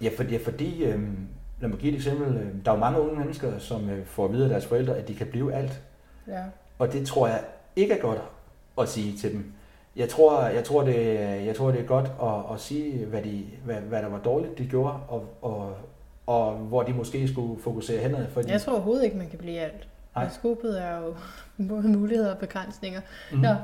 Ja, 0.01 0.11
for, 0.17 0.23
ja 0.23 0.39
fordi, 0.45 0.85
øh, 0.85 1.01
lad 1.61 1.69
mig 1.69 1.79
give 1.79 1.93
et 1.93 1.97
eksempel. 1.97 2.37
Øh, 2.37 2.65
der 2.65 2.71
er 2.71 2.75
jo 2.75 2.81
mange 2.81 3.01
unge 3.01 3.19
mennesker, 3.19 3.59
som 3.59 3.91
øh, 3.91 4.07
får 4.07 4.25
at 4.25 4.33
vide 4.33 4.45
af 4.45 4.49
deres 4.49 4.67
forældre, 4.67 4.97
at 4.97 5.09
de 5.09 5.15
kan 5.15 5.27
blive 5.27 5.55
alt. 5.55 5.83
Ja. 6.29 6.43
Og 6.79 6.93
det 6.93 7.07
tror 7.07 7.27
jeg 7.27 7.45
ikke 7.77 7.95
er 7.95 8.01
godt 8.01 8.19
at 8.81 8.89
sige 8.89 9.19
til 9.19 9.33
dem. 9.33 9.53
Jeg 9.97 10.09
tror, 10.09 10.43
jeg 10.43 10.65
tror, 10.65 10.85
det, 10.85 11.19
jeg 11.47 11.57
tror 11.57 11.71
det 11.71 11.81
er 11.81 11.85
godt 11.85 12.13
at, 12.23 12.55
at 12.55 12.61
sige, 12.61 13.07
hvad, 13.07 13.23
de, 13.23 13.45
hvad, 13.65 13.75
hvad 13.75 14.03
der 14.03 14.09
var 14.09 14.19
dårligt, 14.19 14.59
de 14.59 14.67
gjorde, 14.67 14.95
og, 15.09 15.27
og, 15.43 15.77
og 16.27 16.53
hvor 16.53 16.83
de 16.83 16.93
måske 16.93 17.29
skulle 17.29 17.63
fokusere 17.63 18.03
henad. 18.03 18.27
Fordi... 18.29 18.51
Jeg 18.51 18.61
tror 18.61 18.73
overhovedet 18.73 19.05
ikke, 19.05 19.17
man 19.17 19.29
kan 19.29 19.39
blive 19.39 19.59
alt. 19.59 19.89
Nej. 20.17 20.29
skubet 20.35 20.83
er 20.83 20.99
jo 20.99 21.15
både 21.69 21.89
muligheder 21.89 22.31
og 22.31 22.39
begrænsninger. 22.39 23.01
Mm. 23.33 23.39
Nå, 23.39 23.55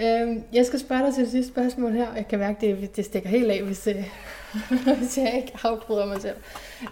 øh, 0.00 0.36
jeg 0.52 0.66
skal 0.66 0.78
spørge 0.78 1.06
dig 1.06 1.14
til 1.14 1.22
det 1.22 1.30
sidste 1.30 1.52
spørgsmål 1.52 1.92
her. 1.92 2.14
Jeg 2.14 2.28
kan 2.28 2.38
mærke, 2.38 2.66
at 2.66 2.80
det, 2.80 2.96
det 2.96 3.04
stikker 3.04 3.28
helt 3.28 3.50
af, 3.50 3.62
hvis, 3.62 3.86
øh, 3.86 4.04
hvis 4.98 5.18
jeg 5.18 5.32
ikke 5.36 5.52
afbryder 5.62 6.06
mig 6.06 6.20
selv. 6.20 6.36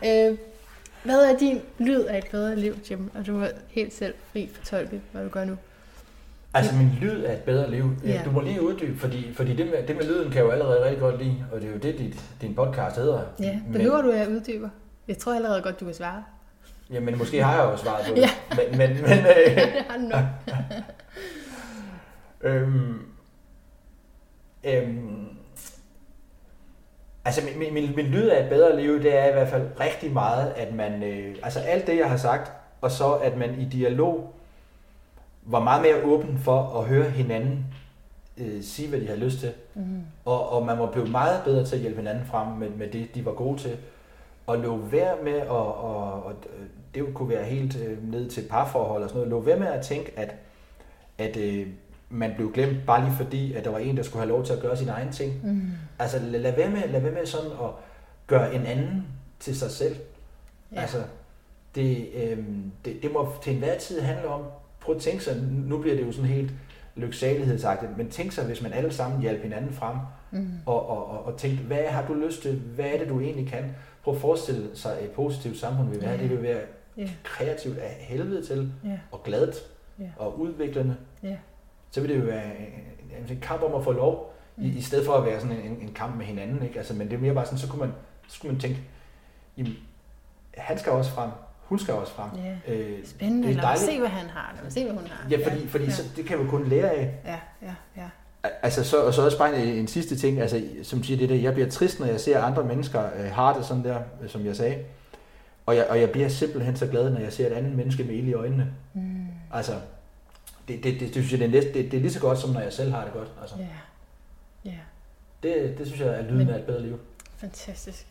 Øh, 0.04 0.38
hvad 1.04 1.24
er 1.24 1.38
din 1.38 1.60
lyd 1.78 2.00
af 2.00 2.18
et 2.18 2.26
bedre 2.30 2.56
liv, 2.56 2.74
Jim? 2.90 3.10
Og 3.14 3.26
du 3.26 3.40
er 3.40 3.48
helt 3.68 3.94
selv 3.94 4.14
fri 4.32 4.50
for 4.52 4.64
tolket, 4.64 5.00
hvad 5.12 5.24
du 5.24 5.28
gør 5.28 5.44
nu. 5.44 5.56
Altså 6.54 6.74
min 6.74 6.90
lyd 7.00 7.24
er 7.24 7.32
et 7.32 7.38
bedre 7.38 7.70
liv. 7.70 7.90
Ja. 8.04 8.22
Du 8.24 8.30
må 8.30 8.40
lige 8.40 8.62
uddybe, 8.62 8.98
fordi, 8.98 9.34
fordi 9.34 9.56
det, 9.56 9.66
med, 9.66 9.86
det 9.88 9.96
med 9.96 10.04
lyden 10.04 10.30
kan 10.30 10.36
jeg 10.36 10.44
jo 10.44 10.50
allerede 10.50 10.84
rigtig 10.84 11.00
godt 11.00 11.22
lide, 11.22 11.44
og 11.52 11.60
det 11.60 11.68
er 11.68 11.72
jo 11.72 11.78
det, 11.78 11.98
dit, 11.98 12.24
din 12.40 12.54
podcast 12.54 12.96
hedder. 12.96 13.20
Ja, 13.40 13.60
behøver 13.72 14.02
men, 14.02 14.10
du 14.10 14.10
at 14.10 14.28
uddybe? 14.28 14.70
Jeg 15.08 15.18
tror 15.18 15.34
allerede 15.34 15.62
godt, 15.62 15.80
du 15.80 15.84
kan 15.84 15.94
svare. 15.94 16.24
Jamen, 16.90 17.18
måske 17.18 17.44
har 17.44 17.62
jeg 17.62 17.72
jo 17.72 17.76
svaret 17.76 18.06
på 18.06 18.14
det. 18.14 18.20
ja. 18.20 18.30
Men, 18.50 18.78
men, 18.78 19.02
men, 19.02 19.18
øh, 19.18 19.52
ja, 19.56 19.64
det 19.64 19.84
har 19.88 19.96
du 19.96 20.02
nok. 20.02 20.24
øhm, 22.52 23.02
øhm, 24.64 25.28
altså, 27.24 27.40
min, 27.58 27.74
min, 27.74 27.96
min 27.96 28.06
lyd 28.06 28.28
af 28.28 28.42
et 28.42 28.48
bedre 28.48 28.80
liv, 28.80 29.02
det 29.02 29.18
er 29.18 29.28
i 29.28 29.32
hvert 29.32 29.48
fald 29.48 29.68
rigtig 29.80 30.12
meget, 30.12 30.52
at 30.56 30.74
man, 30.74 31.02
øh, 31.02 31.36
altså 31.42 31.60
alt 31.60 31.86
det, 31.86 31.96
jeg 31.98 32.10
har 32.10 32.16
sagt, 32.16 32.52
og 32.80 32.90
så 32.90 33.12
at 33.12 33.36
man 33.36 33.60
i 33.60 33.64
dialog 33.64 34.32
var 35.42 35.60
meget 35.60 35.82
mere 35.82 36.02
åben 36.04 36.38
for 36.38 36.78
at 36.78 36.84
høre 36.84 37.10
hinanden 37.10 37.66
øh, 38.38 38.62
sige, 38.62 38.88
hvad 38.88 39.00
de 39.00 39.06
havde 39.06 39.20
lyst 39.20 39.38
til. 39.38 39.52
Mm. 39.74 40.02
Og, 40.24 40.52
og 40.52 40.66
man 40.66 40.78
var 40.78 40.90
blevet 40.92 41.10
meget 41.10 41.44
bedre 41.44 41.64
til 41.64 41.76
at 41.76 41.82
hjælpe 41.82 41.98
hinanden 41.98 42.26
frem 42.26 42.46
med, 42.46 42.70
med 42.70 42.88
det, 42.88 43.14
de 43.14 43.24
var 43.24 43.32
gode 43.32 43.58
til. 43.58 43.76
Og 44.46 44.58
lå 44.58 44.76
være 44.76 45.16
med 45.24 45.36
at, 45.40 45.48
og, 45.48 46.24
og 46.24 46.34
det 46.94 47.14
kunne 47.14 47.28
være 47.28 47.44
helt 47.44 47.76
øh, 47.76 48.10
ned 48.10 48.30
til 48.30 48.44
parforhold 48.50 49.02
og 49.02 49.08
sådan 49.08 49.18
noget, 49.18 49.30
lå 49.30 49.40
være 49.40 49.58
med 49.58 49.66
at 49.66 49.84
tænke, 49.84 50.12
at, 50.16 50.34
at 51.18 51.36
øh, 51.36 51.66
man 52.08 52.32
blev 52.36 52.52
glemt 52.52 52.86
bare 52.86 53.04
lige 53.04 53.16
fordi, 53.16 53.52
at 53.52 53.64
der 53.64 53.70
var 53.70 53.78
en, 53.78 53.96
der 53.96 54.02
skulle 54.02 54.20
have 54.20 54.28
lov 54.28 54.44
til 54.44 54.52
at 54.52 54.60
gøre 54.60 54.76
sin 54.76 54.88
egen 54.88 55.12
ting. 55.12 55.32
Mm. 55.44 55.62
Altså 55.98 56.18
lad, 56.18 56.40
lad, 56.40 56.56
være 56.56 56.70
med, 56.70 56.88
lad 56.88 57.00
være 57.00 57.12
med 57.12 57.26
sådan 57.26 57.50
at 57.50 57.70
gøre 58.26 58.54
en 58.54 58.66
anden 58.66 59.06
til 59.40 59.58
sig 59.58 59.70
selv. 59.70 59.96
Ja. 60.72 60.80
Altså, 60.80 61.02
det, 61.74 62.08
øh, 62.14 62.38
det, 62.84 63.02
det 63.02 63.12
må 63.12 63.32
til 63.42 63.52
enhver 63.52 63.78
tid 63.78 64.00
handle 64.00 64.28
om, 64.28 64.42
prøv 64.80 64.94
at 64.94 65.02
tænke 65.02 65.24
sig, 65.24 65.36
nu 65.52 65.78
bliver 65.78 65.96
det 65.96 66.06
jo 66.06 66.12
sådan 66.12 66.30
helt 66.30 66.52
lyksalighedsagtigt, 66.96 67.96
men 67.96 68.10
tænk 68.10 68.32
sig, 68.32 68.44
hvis 68.44 68.62
man 68.62 68.72
alle 68.72 68.92
sammen 68.92 69.20
hjælper 69.20 69.42
hinanden 69.42 69.72
frem, 69.72 69.96
mm. 70.30 70.50
og, 70.66 70.88
og, 70.88 71.10
og, 71.10 71.24
og 71.24 71.36
tænk, 71.36 71.58
hvad 71.58 71.84
har 71.88 72.06
du 72.06 72.14
lyst 72.14 72.42
til, 72.42 72.60
hvad 72.74 72.84
er 72.84 72.98
det, 72.98 73.08
du 73.08 73.20
egentlig 73.20 73.48
kan? 73.48 73.74
Prøv 74.06 74.14
at 74.14 74.20
forestille 74.20 74.68
sig 74.74 74.98
et 75.02 75.10
positivt 75.10 75.58
samfund 75.58 75.88
vil 75.90 76.00
være, 76.00 76.10
yeah. 76.10 76.20
det 76.20 76.30
vil 76.30 76.42
være 76.42 76.60
yeah. 76.98 77.10
kreativt 77.22 77.78
af 77.78 77.96
helvede 78.00 78.46
til, 78.46 78.72
yeah. 78.86 78.98
og 79.12 79.22
gladt, 79.22 79.56
yeah. 80.00 80.10
og 80.16 80.40
udviklende. 80.40 80.96
Yeah. 81.24 81.36
Så 81.90 82.00
vil 82.00 82.10
det 82.10 82.20
jo 82.20 82.24
være 82.24 82.44
en, 82.58 83.30
en 83.30 83.40
kamp 83.40 83.62
om 83.62 83.74
at 83.74 83.84
få 83.84 83.92
lov, 83.92 84.34
mm. 84.56 84.64
i, 84.64 84.68
i 84.68 84.80
stedet 84.80 85.06
for 85.06 85.12
at 85.12 85.24
være 85.24 85.40
sådan 85.40 85.56
en, 85.56 85.78
en 85.80 85.92
kamp 85.94 86.16
med 86.16 86.26
hinanden. 86.26 86.62
Ikke? 86.62 86.78
Altså, 86.78 86.94
men 86.94 87.08
det 87.10 87.16
er 87.16 87.20
mere 87.20 87.34
bare 87.34 87.44
sådan, 87.44 87.58
så 87.58 87.68
kunne 87.68 87.80
man, 87.80 87.92
så 88.28 88.40
kunne 88.40 88.52
man 88.52 88.60
tænke, 88.60 88.80
jamen, 89.56 89.76
han 90.56 90.78
skal 90.78 90.92
også 90.92 91.10
frem, 91.10 91.30
hun 91.60 91.78
skal 91.78 91.94
også 91.94 92.12
frem. 92.12 92.30
Ja. 92.36 92.74
Øh, 92.74 93.06
Spændende. 93.06 93.48
Det 93.48 93.56
er 93.56 93.62
Lad 93.62 93.72
os 93.72 93.78
se, 93.78 93.98
hvad 93.98 94.08
han 94.08 94.30
har. 94.30 94.54
Lad 94.56 94.66
os 94.66 94.72
se, 94.72 94.84
hvad 94.84 94.94
hun 94.94 95.06
har. 95.06 95.30
Ja, 95.30 95.48
fordi, 95.48 95.68
fordi 95.68 95.84
ja. 95.84 95.90
Så, 95.90 96.02
det 96.16 96.26
kan 96.26 96.44
vi 96.44 96.48
kun 96.48 96.68
lære 96.68 96.90
af. 96.90 97.14
Ja, 97.24 97.38
ja, 97.62 97.74
ja. 97.96 98.08
Altså, 98.62 98.84
så, 98.84 98.96
og 98.96 99.14
så 99.14 99.22
også 99.22 99.38
bare 99.38 99.62
en, 99.62 99.68
en 99.68 99.86
sidste 99.86 100.16
ting, 100.16 100.40
altså, 100.40 100.62
som 100.82 101.04
siger 101.04 101.18
det 101.18 101.28
der, 101.28 101.34
jeg 101.34 101.52
bliver 101.54 101.70
trist, 101.70 102.00
når 102.00 102.06
jeg 102.06 102.20
ser 102.20 102.42
andre 102.42 102.64
mennesker 102.64 103.02
øh, 103.18 103.32
har 103.32 103.54
det 103.54 103.64
sådan 103.64 103.84
der, 103.84 103.98
som 104.28 104.46
jeg 104.46 104.56
sagde. 104.56 104.78
Og 105.66 105.76
jeg, 105.76 105.86
og 105.90 106.00
jeg 106.00 106.10
bliver 106.10 106.28
simpelthen 106.28 106.76
så 106.76 106.86
glad, 106.86 107.10
når 107.10 107.20
jeg 107.20 107.32
ser 107.32 107.46
et 107.46 107.52
andet 107.52 107.72
menneske 107.72 108.04
med 108.04 108.14
ild 108.14 108.28
i 108.28 108.32
øjnene. 108.32 108.72
Mm. 108.94 109.26
Altså, 109.52 109.72
det, 110.68 110.84
det, 110.84 111.00
det, 111.00 111.00
det, 111.00 111.12
synes 111.12 111.32
jeg, 111.32 111.38
det 111.38 111.46
er, 111.46 111.50
næste, 111.50 111.72
det, 111.72 111.90
det 111.90 111.96
er 111.96 112.00
lige 112.00 112.12
så 112.12 112.20
godt, 112.20 112.38
som 112.38 112.50
når 112.50 112.60
jeg 112.60 112.72
selv 112.72 112.92
har 112.92 113.04
det 113.04 113.12
godt. 113.12 113.28
Altså. 113.40 113.56
Ja. 113.58 114.70
ja. 114.70 114.78
Det, 115.42 115.78
det 115.78 115.86
synes 115.86 116.00
jeg 116.00 116.08
er 116.08 116.22
lyden 116.22 116.48
af 116.48 116.58
et 116.58 116.64
bedre 116.64 116.82
liv. 116.82 116.98
Fantastisk. 117.36 118.06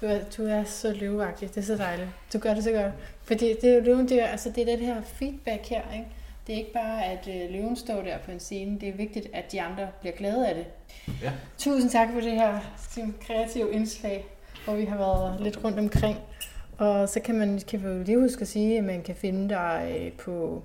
Du 0.00 0.06
er, 0.06 0.18
du 0.36 0.46
er 0.46 0.64
så 0.64 0.92
løveagtig. 0.92 1.48
Det 1.48 1.56
er 1.56 1.62
så 1.62 1.76
dejligt. 1.76 2.08
Du 2.32 2.38
gør 2.38 2.54
det 2.54 2.64
så 2.64 2.72
godt. 2.72 2.92
Fordi 3.24 3.54
det 3.60 3.70
er 3.70 3.74
jo 3.74 3.80
løven, 3.80 4.08
det 4.08 4.22
er, 4.22 4.26
altså 4.26 4.52
det 4.54 4.62
er 4.62 4.76
det 4.76 4.86
her 4.86 5.02
feedback 5.02 5.66
her, 5.66 5.82
ikke? 5.92 6.06
Det 6.46 6.54
er 6.54 6.58
ikke 6.58 6.72
bare, 6.72 7.04
at 7.04 7.28
øh, 7.28 7.52
løven 7.52 7.76
står 7.76 8.02
der 8.02 8.18
på 8.24 8.30
en 8.30 8.40
scene. 8.40 8.80
Det 8.80 8.88
er 8.88 8.92
vigtigt, 8.96 9.28
at 9.32 9.52
de 9.52 9.62
andre 9.62 9.88
bliver 10.00 10.16
glade 10.16 10.48
af 10.48 10.54
det. 10.54 10.64
Ja. 11.22 11.32
Tusind 11.58 11.90
tak 11.90 12.08
for 12.12 12.20
det 12.20 12.32
her 12.32 12.58
kreative 13.26 13.72
indslag, 13.72 14.26
hvor 14.64 14.74
vi 14.74 14.84
har 14.84 14.96
været 14.96 15.40
lidt 15.40 15.64
rundt 15.64 15.78
omkring. 15.78 16.18
Og 16.78 17.08
så 17.08 17.20
kan 17.20 17.34
man 17.38 17.60
kan 17.68 17.82
vi 17.82 18.04
lige 18.04 18.20
huske 18.20 18.40
at 18.40 18.48
sige, 18.48 18.78
at 18.78 18.84
man 18.84 19.02
kan 19.02 19.14
finde 19.14 19.48
dig 19.48 19.96
øh, 20.00 20.12
på 20.12 20.62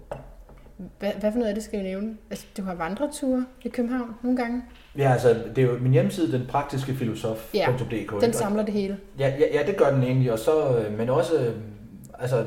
Hvad, 0.99 1.11
hvad 1.19 1.31
for 1.31 1.37
noget 1.39 1.49
af 1.49 1.55
det 1.55 1.63
skal 1.63 1.79
vi 1.79 1.83
nævne? 1.83 2.17
Altså, 2.29 2.45
du 2.57 2.63
har 2.63 2.75
vandreture 2.75 3.45
i 3.65 3.69
København 3.69 4.09
nogle 4.23 4.37
gange. 4.37 4.61
Ja, 4.97 5.11
altså, 5.11 5.43
det 5.55 5.57
er 5.57 5.67
jo 5.67 5.77
min 5.81 5.91
hjemmeside, 5.91 6.31
den 6.31 6.47
praktiske 6.47 6.95
filosof.dk. 6.95 7.53
Ja, 7.55 8.19
den 8.21 8.33
samler 8.33 8.65
det 8.65 8.73
hele. 8.73 8.97
Ja, 9.19 9.27
ja, 9.27 9.59
ja, 9.59 9.67
det 9.67 9.77
gør 9.77 9.91
den 9.93 10.03
egentlig, 10.03 10.31
og 10.31 10.39
så, 10.39 10.77
øh, 10.77 10.97
men 10.97 11.09
også, 11.09 11.53
altså, 12.19 12.45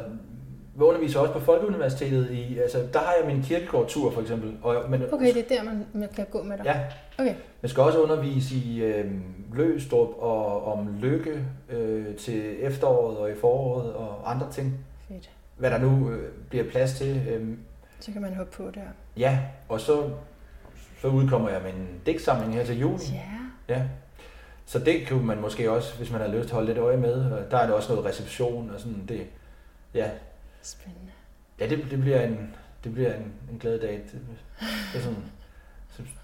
vi 0.74 0.82
underviser 0.82 1.20
også 1.20 1.32
på 1.32 1.40
Folkeuniversitetet 1.40 2.30
i, 2.30 2.58
altså, 2.58 2.78
der 2.92 2.98
har 2.98 3.14
jeg 3.20 3.34
min 3.34 3.42
kirkegårdtur 3.42 4.10
for 4.10 4.20
eksempel. 4.20 4.56
Og, 4.62 4.90
men, 4.90 5.02
okay, 5.12 5.34
det 5.34 5.52
er 5.52 5.56
der, 5.56 5.64
man, 5.64 5.86
man 5.92 6.08
kan 6.16 6.26
gå 6.30 6.42
med 6.42 6.58
dig. 6.58 6.64
Ja. 6.64 6.80
Okay. 7.18 7.34
Jeg 7.62 7.70
skal 7.70 7.82
også 7.82 8.02
undervise 8.02 8.54
i 8.54 8.82
øh, 8.82 9.10
Løstrup 9.54 10.08
og 10.18 10.72
om 10.72 10.88
lykke 11.00 11.44
øh, 11.70 12.16
til 12.16 12.64
efteråret 12.64 13.18
og 13.18 13.30
i 13.30 13.34
foråret 13.34 13.92
og 13.92 14.30
andre 14.30 14.52
ting. 14.52 14.78
Fedt. 15.08 15.30
Hvad 15.56 15.70
der 15.70 15.78
nu 15.78 16.10
øh, 16.10 16.32
bliver 16.48 16.64
plads 16.70 16.94
til. 16.94 17.22
Øh, 17.28 17.48
så 18.00 18.12
kan 18.12 18.22
man 18.22 18.34
hoppe 18.34 18.52
på 18.52 18.70
der. 18.74 18.80
Ja, 19.16 19.38
og 19.68 19.80
så, 19.80 20.10
så 21.00 21.08
udkommer 21.08 21.48
jeg 21.48 21.62
med 21.62 21.72
en 21.72 21.88
digtsamling 22.06 22.54
her 22.54 22.64
til 22.64 22.80
juli. 22.80 23.02
Ja. 23.68 23.74
ja. 23.74 23.82
Så 24.66 24.78
det 24.78 25.06
kan 25.06 25.16
man 25.16 25.40
måske 25.40 25.70
også, 25.70 25.96
hvis 25.96 26.12
man 26.12 26.20
har 26.20 26.28
lyst 26.28 26.50
holde 26.50 26.66
lidt 26.66 26.78
øje 26.78 26.96
med. 26.96 27.30
Der 27.50 27.56
er 27.56 27.66
der 27.66 27.74
også 27.74 27.92
noget 27.92 28.06
reception 28.06 28.70
og 28.74 28.80
sådan 28.80 29.04
det. 29.08 29.26
Ja. 29.94 30.10
Spændende. 30.62 31.12
Ja, 31.60 31.68
det, 31.68 31.90
det 31.90 32.00
bliver 32.00 32.20
en, 32.20 32.54
det 32.84 32.94
bliver 32.94 33.14
en, 33.14 33.32
en 33.52 33.58
glad 33.58 33.78
dag. 33.78 33.92
Det, 33.92 34.20
det, 34.92 34.98
er 34.98 35.02
sådan, 35.02 35.24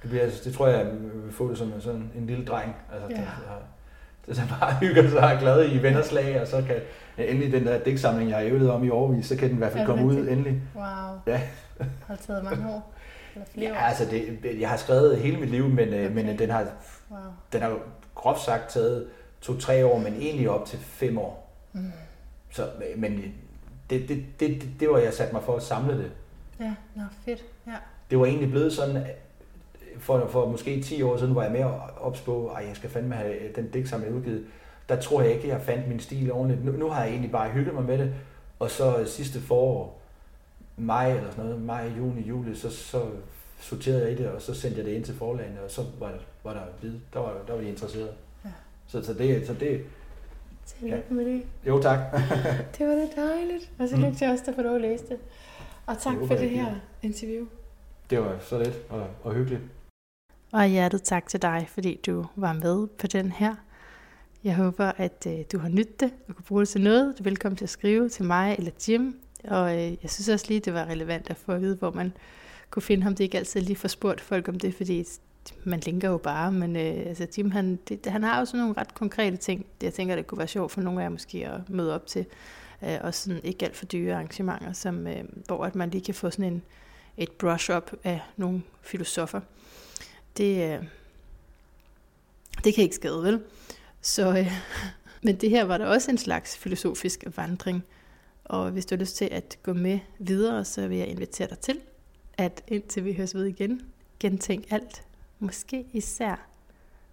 det, 0.02 0.10
bliver, 0.10 0.31
det 0.44 0.55
tror 0.55 0.69
jeg, 0.69 0.78
jeg 0.78 0.93
vil 1.24 1.32
få 1.32 1.51
det 1.51 1.59
som 1.59 1.81
sådan 1.81 2.10
en 2.15 2.27
lille 2.27 2.44
dreng. 2.44 2.77
Altså, 2.93 3.09
ja. 3.10 3.16
der, 3.16 3.62
det 4.27 4.36
så 4.36 4.43
bare 4.60 4.74
hygger 4.86 5.10
sig 5.10 5.36
glad 5.40 5.73
i 5.73 5.82
vennerslag, 5.82 6.40
og 6.40 6.47
så 6.47 6.62
kan 6.62 6.77
endelig 7.28 7.52
den 7.52 7.66
der 7.66 7.78
digtsamling, 7.78 8.31
jeg 8.31 8.39
har 8.39 8.44
ævlet 8.44 8.70
om 8.70 8.85
i 8.85 8.90
årvis, 8.90 9.27
så 9.27 9.36
kan 9.36 9.48
den 9.48 9.56
i 9.56 9.59
hvert 9.59 9.73
fald 9.73 9.86
komme 9.86 10.05
ud 10.05 10.28
endelig. 10.28 10.62
Wow. 10.74 10.85
Ja. 11.27 11.40
Har 12.06 12.15
det 12.15 12.24
taget 12.27 12.44
mange 12.44 12.69
år? 12.69 12.94
Eller 13.35 13.47
flere 13.55 13.70
ja, 13.70 13.77
år? 13.77 13.81
altså 13.81 14.05
det, 14.05 14.60
jeg 14.60 14.69
har 14.69 14.77
skrevet 14.77 15.19
hele 15.19 15.40
mit 15.40 15.51
liv, 15.51 15.69
men, 15.69 15.89
øh, 15.89 16.05
okay. 16.05 16.24
men 16.24 16.39
den 16.39 16.51
har, 16.51 16.66
wow. 17.10 17.20
den 17.52 17.62
har 17.62 17.78
groft 18.15 18.40
sagt 18.40 18.70
taget 18.70 19.06
to-tre 19.40 19.86
år, 19.86 19.98
men 19.98 20.15
egentlig 20.15 20.51
op 20.51 20.66
til 20.66 20.78
fem 20.78 21.19
år. 21.19 21.55
Mm. 21.73 21.93
Så, 22.51 22.69
men 22.97 23.35
det, 23.90 24.09
det, 24.09 24.24
det, 24.40 24.69
det, 24.81 24.90
var 24.90 24.98
jeg 24.98 25.15
sat 25.15 25.32
mig 25.32 25.43
for 25.43 25.56
at 25.56 25.62
samle 25.62 25.98
det. 25.98 26.10
Ja, 26.60 26.74
nå, 26.94 27.02
fedt. 27.24 27.44
Ja. 27.66 27.73
Det 28.10 28.19
var 28.19 28.27
egentlig 28.27 28.51
blevet 28.51 28.73
sådan, 28.73 29.06
for, 29.98 30.28
for 30.28 30.48
måske 30.51 30.82
10 30.82 31.02
år 31.02 31.16
siden, 31.16 31.32
hvor 31.32 31.43
jeg 31.43 31.52
mere 31.52 31.81
ops 32.01 32.20
på, 32.20 32.48
at 32.48 32.69
jeg 32.69 32.77
skal 32.77 32.90
fandme 32.90 33.15
have 33.15 33.35
den 33.56 33.70
digtsamling 33.70 34.15
udgivet. 34.15 34.47
Der 34.89 35.01
tror 35.01 35.23
jeg 35.23 35.32
ikke, 35.32 35.48
jeg 35.48 35.62
fandt 35.62 35.89
min 35.89 36.01
stil 36.01 36.32
ordentligt. 36.32 36.65
Nu, 36.65 36.73
nu 36.73 36.89
har 36.90 37.02
jeg 37.02 37.10
egentlig 37.10 37.32
bare 37.32 37.51
hygget 37.51 37.74
mig 37.74 37.85
med 37.85 37.98
det. 37.98 38.15
Og 38.59 38.70
så 38.70 39.05
sidste 39.06 39.40
forår, 39.40 40.01
maj 40.77 41.16
eller 41.16 41.31
sådan 41.31 41.44
noget, 41.44 41.62
maj, 41.62 41.90
juni, 41.98 42.20
juli, 42.20 42.56
så, 42.56 42.70
så 42.70 43.02
sorterede 43.60 44.02
jeg 44.02 44.12
i 44.12 44.16
det, 44.16 44.28
og 44.28 44.43
så 44.43 44.55
sendte 44.55 44.78
jeg 44.78 44.86
det 44.86 44.93
ind 44.93 45.05
til 45.05 45.15
forlagene, 45.15 45.62
og 45.62 45.70
så 45.70 45.85
var, 45.98 46.12
var 46.44 46.52
der 46.52 46.62
vid, 46.82 46.94
der 47.12 47.20
var, 47.20 47.35
der 47.47 47.52
var 47.52 47.60
de 47.60 47.69
interesserede. 47.69 48.12
Ja. 48.44 48.51
Så, 48.86 49.02
så 49.02 49.15
det, 49.15 49.47
så 49.47 49.55
det, 49.55 49.85
Tillykke 50.69 51.05
ja. 51.11 51.15
med 51.15 51.24
det. 51.24 51.43
Jo, 51.66 51.82
tak. 51.82 51.99
det 52.78 52.86
var 52.86 52.95
da 52.95 53.07
dejligt. 53.16 53.70
Og 53.78 53.89
så 53.89 53.97
lykke 53.97 54.15
til 54.15 54.27
os, 54.28 54.40
der 54.40 54.55
får 54.55 54.62
lov 54.62 54.74
at 54.74 54.81
læse 54.81 55.05
det. 55.09 55.19
Og 55.86 55.99
tak 55.99 56.19
det 56.19 56.28
for 56.28 56.35
det 56.35 56.51
her 56.51 56.74
interview. 57.03 57.47
Det 58.11 58.20
var 58.20 58.39
så 58.40 58.59
let 58.59 58.82
og, 58.89 59.07
og 59.23 59.35
hyggeligt. 59.35 59.62
Og 60.53 60.66
hjertet 60.66 61.03
tak 61.03 61.27
til 61.27 61.43
dig, 61.43 61.66
fordi 61.69 62.01
du 62.07 62.27
var 62.36 62.53
med 62.53 62.86
på 62.86 63.07
den 63.07 63.32
her. 63.32 63.55
Jeg 64.45 64.55
håber, 64.55 64.93
at 64.97 65.27
øh, 65.27 65.45
du 65.53 65.59
har 65.59 65.69
nyttet 65.69 66.01
det 66.01 66.12
og 66.28 66.35
kunne 66.35 66.45
bruge 66.45 66.61
det 66.61 66.69
til 66.69 66.81
noget. 66.81 67.15
Du 67.19 67.23
er 67.23 67.24
velkommen 67.24 67.57
til 67.57 67.65
at 67.65 67.70
skrive 67.70 68.09
til 68.09 68.24
mig 68.24 68.55
eller 68.59 68.70
Jim. 68.89 69.20
Og 69.45 69.73
øh, 69.73 69.97
jeg 70.03 70.11
synes 70.11 70.28
også 70.28 70.47
lige, 70.49 70.61
det 70.61 70.74
var 70.74 70.85
relevant 70.85 71.31
at 71.31 71.36
få 71.36 71.53
at 71.53 71.61
vide, 71.61 71.77
hvor 71.77 71.90
man 71.90 72.12
kunne 72.70 72.82
finde 72.82 73.03
ham. 73.03 73.12
Det 73.12 73.20
er 73.20 73.24
ikke 73.24 73.39
altid 73.39 73.61
lige 73.61 73.77
for 73.77 73.89
spurgt 73.89 74.20
folk 74.20 74.49
om 74.49 74.59
det, 74.59 74.74
fordi 74.74 75.05
man 75.65 75.81
linker 75.81 76.11
jo 76.11 76.19
bare, 76.19 76.53
men 76.53 76.77
øh, 76.77 77.07
altså 77.07 77.27
Jim, 77.39 77.51
han, 77.51 77.79
det, 77.89 78.07
han 78.07 78.23
har 78.23 78.39
jo 78.39 78.45
sådan 78.45 78.61
nogle 78.61 78.75
ret 78.79 78.95
konkrete 78.95 79.37
ting, 79.37 79.66
jeg 79.83 79.95
tænker, 79.95 80.16
det 80.16 80.27
kunne 80.27 80.39
være 80.39 80.49
sjovt 80.49 80.73
for 80.73 80.81
nogle 80.81 81.01
af 81.01 81.05
jer 81.05 81.09
måske 81.11 81.49
at 81.49 81.70
møde 81.70 81.95
op 81.95 82.07
til. 82.07 82.27
Øh, 82.83 82.99
og 83.01 83.15
sådan 83.15 83.41
ikke 83.45 83.65
alt 83.65 83.77
for 83.77 83.85
dyre 83.85 84.15
arrangementer, 84.15 84.73
som, 84.73 85.07
øh, 85.07 85.25
hvor 85.47 85.65
at 85.65 85.75
man 85.75 85.91
lige 85.91 86.05
kan 86.05 86.15
få 86.15 86.31
sådan 86.31 86.53
en, 86.53 86.62
et 87.16 87.33
brush-up 87.33 87.93
af 88.05 88.20
nogle 88.37 88.62
filosofer. 88.83 89.41
Det, 90.37 90.73
øh, 90.73 90.85
det 92.65 92.75
kan 92.75 92.85
ikke 92.85 92.97
skade, 92.97 93.23
vel? 93.23 93.43
Så, 94.01 94.39
øh, 94.39 94.53
men 95.25 95.37
det 95.37 95.51
her 95.51 95.65
var 95.65 95.79
da 95.79 95.87
også 95.87 96.11
en 96.11 96.19
slags 96.19 96.59
filosofisk 96.59 97.25
vandring. 97.37 97.85
Og 98.45 98.70
hvis 98.70 98.87
du 98.87 98.95
har 98.95 99.01
lyst 99.01 99.16
til 99.16 99.29
at 99.33 99.59
gå 99.62 99.73
med 99.73 99.99
videre, 100.19 100.65
så 100.65 100.89
vil 100.89 100.99
jeg 100.99 101.07
invitere 101.07 101.49
dig 101.49 101.59
til, 101.59 101.81
at 102.39 102.65
indtil 102.69 103.05
vi 103.05 103.12
høres 103.12 103.35
ved 103.35 103.45
igen, 103.45 103.83
gentænk 104.20 104.65
alt, 104.70 105.03
Måske 105.39 105.86
især, 105.93 106.48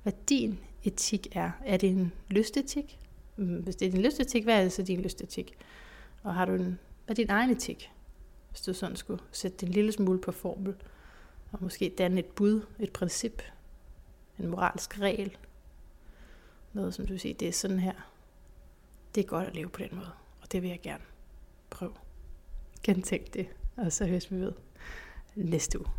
hvad 0.03 0.13
din 0.29 0.59
etik 0.83 1.27
er. 1.31 1.51
Er 1.65 1.77
det 1.77 1.89
en 1.89 2.13
lystetik? 2.29 2.99
Mm, 3.37 3.57
hvis 3.57 3.75
det 3.75 3.87
er 3.87 3.91
din 3.91 4.01
lystetik, 4.01 4.43
hvad 4.43 4.57
er 4.59 4.61
det 4.61 4.71
så 4.71 4.83
din 4.83 5.01
lystetik? 5.01 5.57
Og 6.23 6.33
har 6.33 6.45
du 6.45 6.53
en, 6.53 6.79
hvad 7.05 7.13
er 7.13 7.13
din 7.13 7.29
egen 7.29 7.49
etik? 7.49 7.91
Hvis 8.49 8.61
du 8.61 8.73
sådan 8.73 8.95
skulle 8.95 9.23
sætte 9.31 9.57
din 9.57 9.69
lille 9.69 9.91
smule 9.91 10.21
på 10.21 10.31
formel, 10.31 10.75
og 11.51 11.63
måske 11.63 11.93
danne 11.97 12.19
et 12.19 12.25
bud, 12.25 12.61
et 12.79 12.91
princip, 12.91 13.41
en 14.39 14.47
moralsk 14.47 14.99
regel. 14.99 15.37
Noget, 16.73 16.93
som 16.93 17.05
du 17.05 17.17
siger, 17.17 17.33
det 17.35 17.47
er 17.47 17.51
sådan 17.51 17.79
her. 17.79 17.93
Det 19.15 19.23
er 19.23 19.27
godt 19.27 19.47
at 19.47 19.55
leve 19.55 19.69
på 19.69 19.79
den 19.79 19.89
måde, 19.95 20.11
og 20.41 20.51
det 20.51 20.61
vil 20.61 20.69
jeg 20.69 20.81
gerne 20.81 21.03
prøve. 21.69 21.93
Gentænk 22.83 23.33
det, 23.33 23.47
og 23.77 23.91
så 23.91 24.05
høres 24.05 24.31
vi 24.31 24.35
ved 24.35 24.53
næste 25.35 25.79
uge. 25.79 25.89